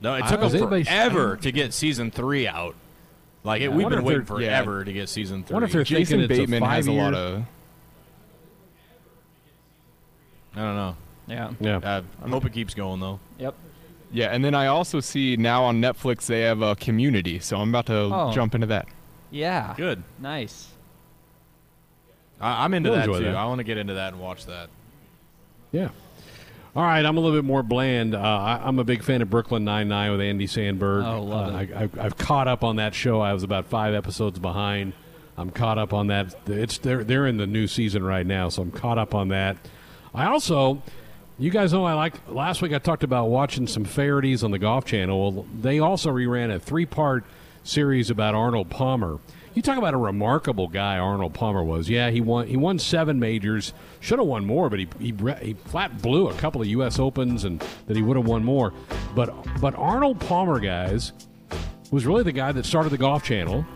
No, 0.00 0.14
it 0.14 0.26
took 0.26 0.40
has 0.40 0.52
them 0.52 0.62
anybody- 0.62 0.84
forever 0.84 1.36
to 1.36 1.52
get 1.52 1.74
season 1.74 2.10
three 2.10 2.46
out. 2.48 2.74
Like 3.44 3.62
it, 3.62 3.72
we've 3.72 3.88
been 3.88 4.02
waiting 4.04 4.24
they're- 4.24 4.40
yeah. 4.40 4.58
forever 4.62 4.84
to 4.84 4.92
get 4.92 5.08
season 5.08 5.44
three. 5.44 5.54
wonder 5.54 5.66
if 5.66 5.72
they're 5.72 5.84
Jason 5.84 6.20
thinking 6.20 6.24
it's 6.24 6.38
a 6.38 6.42
Bateman 6.52 6.62
has 6.70 6.86
a 6.86 6.92
lot 6.92 7.14
of 7.14 7.44
I 10.54 10.58
don't 10.60 10.74
know. 10.76 10.96
Yeah. 11.28 11.50
Yeah. 11.60 11.76
Uh, 11.78 12.02
I 12.24 12.28
hope 12.28 12.44
it 12.44 12.52
keeps 12.52 12.74
going 12.74 13.00
though. 13.00 13.20
Yep. 13.38 13.54
yeah. 14.12 14.26
And 14.34 14.44
then 14.44 14.54
I 14.54 14.66
also 14.66 15.00
see 15.00 15.36
now 15.36 15.64
on 15.64 15.80
Netflix 15.80 16.26
they 16.26 16.40
have 16.40 16.60
a 16.62 16.74
Community, 16.76 17.38
so 17.38 17.58
I'm 17.58 17.68
about 17.68 17.86
to 17.86 17.96
Oh. 18.12 18.32
jump 18.34 18.54
into 18.54 18.66
that. 18.68 18.88
Yeah. 19.30 19.74
Good. 19.76 20.02
Nice. 20.18 20.68
I, 22.40 22.64
I'm 22.64 22.74
into 22.74 22.90
We'll 22.90 22.98
that 22.98 23.06
too. 23.06 23.24
that. 23.24 23.36
I 23.36 23.44
want 23.46 23.58
to 23.58 23.64
get 23.64 23.78
into 23.78 23.94
that 23.94 24.12
and 24.12 24.20
watch 24.20 24.46
that. 24.46 24.70
Yeah. 25.72 25.90
All 26.76 26.84
right, 26.84 27.04
I'm 27.04 27.16
a 27.16 27.20
little 27.20 27.36
bit 27.36 27.44
more 27.44 27.64
bland. 27.64 28.14
Uh, 28.14 28.20
I, 28.20 28.60
I'm 28.64 28.78
a 28.78 28.84
big 28.84 29.02
fan 29.02 29.22
of 29.22 29.30
Brooklyn 29.30 29.64
Nine 29.64 29.88
Nine 29.88 30.12
with 30.12 30.20
Andy 30.20 30.46
Sandberg. 30.46 31.04
Oh, 31.04 31.22
love 31.22 31.52
uh, 31.52 31.58
it. 31.58 31.72
I, 31.72 31.82
I've, 31.82 31.98
I've 31.98 32.16
caught 32.16 32.46
up 32.46 32.62
on 32.62 32.76
that 32.76 32.94
show. 32.94 33.20
I 33.20 33.32
was 33.32 33.42
about 33.42 33.66
five 33.66 33.92
episodes 33.92 34.38
behind. 34.38 34.92
I'm 35.36 35.50
caught 35.50 35.78
up 35.78 35.92
on 35.92 36.08
that. 36.08 36.36
It's 36.46 36.78
they're 36.78 37.02
they're 37.02 37.26
in 37.26 37.38
the 37.38 37.46
new 37.46 37.66
season 37.66 38.04
right 38.04 38.26
now, 38.26 38.50
so 38.50 38.62
I'm 38.62 38.70
caught 38.70 38.98
up 38.98 39.14
on 39.14 39.28
that. 39.28 39.56
I 40.14 40.26
also, 40.26 40.82
you 41.38 41.50
guys 41.50 41.72
know, 41.72 41.84
I 41.84 41.94
like 41.94 42.14
last 42.28 42.62
week. 42.62 42.72
I 42.72 42.78
talked 42.78 43.02
about 43.02 43.30
watching 43.30 43.66
some 43.66 43.84
Fehertys 43.84 44.44
on 44.44 44.52
the 44.52 44.58
Golf 44.58 44.84
Channel. 44.84 45.32
Well, 45.32 45.46
they 45.60 45.80
also 45.80 46.10
reran 46.10 46.54
a 46.54 46.60
three 46.60 46.86
part 46.86 47.24
series 47.64 48.10
about 48.10 48.34
Arnold 48.36 48.70
Palmer. 48.70 49.18
You 49.54 49.62
talk 49.62 49.78
about 49.78 49.94
a 49.94 49.98
remarkable 49.98 50.68
guy 50.68 50.98
Arnold 50.98 51.34
Palmer 51.34 51.64
was. 51.64 51.88
Yeah, 51.88 52.10
he 52.10 52.20
won. 52.20 52.46
He 52.46 52.56
won 52.56 52.78
seven 52.78 53.18
majors. 53.18 53.72
Should 53.98 54.18
have 54.20 54.28
won 54.28 54.46
more, 54.46 54.70
but 54.70 54.78
he 54.78 54.88
he, 55.00 55.14
he 55.42 55.54
flat 55.54 56.00
blew 56.00 56.28
a 56.28 56.34
couple 56.34 56.60
of 56.60 56.68
U.S. 56.68 56.98
Opens, 56.98 57.44
and 57.44 57.60
that 57.86 57.96
he 57.96 58.02
would 58.02 58.16
have 58.16 58.26
won 58.26 58.44
more. 58.44 58.72
But 59.14 59.34
but 59.60 59.74
Arnold 59.76 60.20
Palmer, 60.20 60.60
guys, 60.60 61.12
was 61.90 62.06
really 62.06 62.22
the 62.22 62.32
guy 62.32 62.52
that 62.52 62.64
started 62.64 62.90
the 62.90 62.98
Golf 62.98 63.24
Channel. 63.24 63.66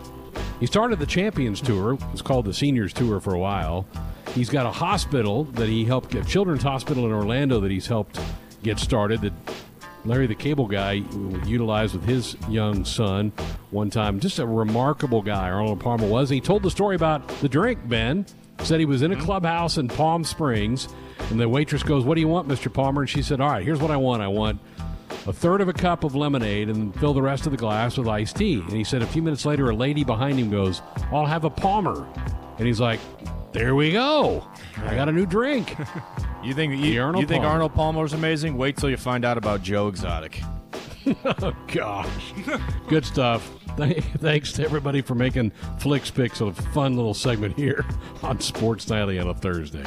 He 0.60 0.66
started 0.66 1.00
the 1.00 1.06
Champions 1.06 1.60
Tour. 1.60 1.94
It 1.94 2.12
was 2.12 2.22
called 2.22 2.46
the 2.46 2.54
Seniors 2.54 2.92
Tour 2.92 3.20
for 3.20 3.34
a 3.34 3.38
while. 3.38 3.86
He's 4.34 4.50
got 4.50 4.66
a 4.66 4.70
hospital 4.70 5.44
that 5.44 5.68
he 5.68 5.84
helped 5.84 6.10
get, 6.10 6.26
Children's 6.26 6.62
Hospital 6.62 7.04
in 7.06 7.12
Orlando 7.12 7.60
that 7.60 7.70
he's 7.70 7.86
helped 7.86 8.20
get 8.62 8.78
started. 8.78 9.20
That 9.20 9.32
Larry 10.04 10.26
the 10.26 10.34
Cable 10.34 10.66
Guy 10.66 11.02
utilized 11.46 11.94
with 11.94 12.04
his 12.04 12.36
young 12.48 12.84
son 12.84 13.32
one 13.70 13.90
time. 13.90 14.20
Just 14.20 14.38
a 14.38 14.46
remarkable 14.46 15.22
guy, 15.22 15.50
Arnold 15.50 15.80
Palmer 15.80 16.06
was. 16.06 16.28
He 16.28 16.40
told 16.40 16.62
the 16.62 16.70
story 16.70 16.96
about 16.96 17.26
the 17.40 17.48
drink, 17.48 17.78
Ben. 17.88 18.26
Said 18.60 18.78
he 18.78 18.86
was 18.86 19.02
in 19.02 19.10
a 19.10 19.16
mm-hmm. 19.16 19.24
clubhouse 19.24 19.78
in 19.78 19.88
Palm 19.88 20.22
Springs, 20.22 20.88
and 21.30 21.40
the 21.40 21.48
waitress 21.48 21.82
goes, 21.82 22.04
What 22.04 22.14
do 22.14 22.20
you 22.20 22.28
want, 22.28 22.46
Mr. 22.46 22.72
Palmer? 22.72 23.02
And 23.02 23.10
she 23.10 23.20
said, 23.20 23.40
All 23.40 23.50
right, 23.50 23.64
here's 23.64 23.80
what 23.80 23.90
I 23.90 23.96
want. 23.96 24.22
I 24.22 24.28
want 24.28 24.60
a 25.26 25.32
third 25.32 25.60
of 25.60 25.68
a 25.68 25.72
cup 25.72 26.04
of 26.04 26.14
lemonade 26.14 26.68
and 26.68 26.94
fill 27.00 27.14
the 27.14 27.22
rest 27.22 27.46
of 27.46 27.52
the 27.52 27.58
glass 27.58 27.98
with 27.98 28.06
iced 28.06 28.36
tea. 28.36 28.60
And 28.60 28.72
he 28.72 28.84
said 28.84 29.02
a 29.02 29.06
few 29.06 29.22
minutes 29.22 29.44
later, 29.44 29.70
a 29.70 29.74
lady 29.74 30.04
behind 30.04 30.38
him 30.38 30.50
goes, 30.50 30.82
I'll 31.10 31.26
have 31.26 31.44
a 31.44 31.50
Palmer. 31.50 32.06
And 32.58 32.66
he's 32.66 32.80
like, 32.80 33.00
There 33.52 33.74
we 33.74 33.92
go. 33.92 34.46
I 34.84 34.94
got 34.94 35.08
a 35.08 35.12
new 35.12 35.26
drink. 35.26 35.76
You 36.44 36.52
think 36.52 36.84
you, 36.84 37.00
Arnold 37.00 37.22
you 37.22 37.26
think 37.26 37.42
Palmer. 37.42 37.54
Arnold 37.54 37.74
Palmer's 37.74 38.12
amazing? 38.12 38.56
Wait 38.58 38.76
till 38.76 38.90
you 38.90 38.98
find 38.98 39.24
out 39.24 39.38
about 39.38 39.62
Joe 39.62 39.88
Exotic. 39.88 40.42
oh, 41.24 41.56
gosh. 41.68 42.34
Good 42.88 43.06
stuff. 43.06 43.50
Thanks 43.76 44.52
to 44.52 44.64
everybody 44.64 45.00
for 45.00 45.14
making 45.14 45.52
Flix 45.78 46.10
Pix 46.10 46.40
a 46.40 46.52
fun 46.52 46.96
little 46.96 47.14
segment 47.14 47.56
here 47.56 47.84
on 48.22 48.40
Sports 48.40 48.88
Nightly 48.88 49.18
on 49.18 49.28
a 49.28 49.34
Thursday. 49.34 49.84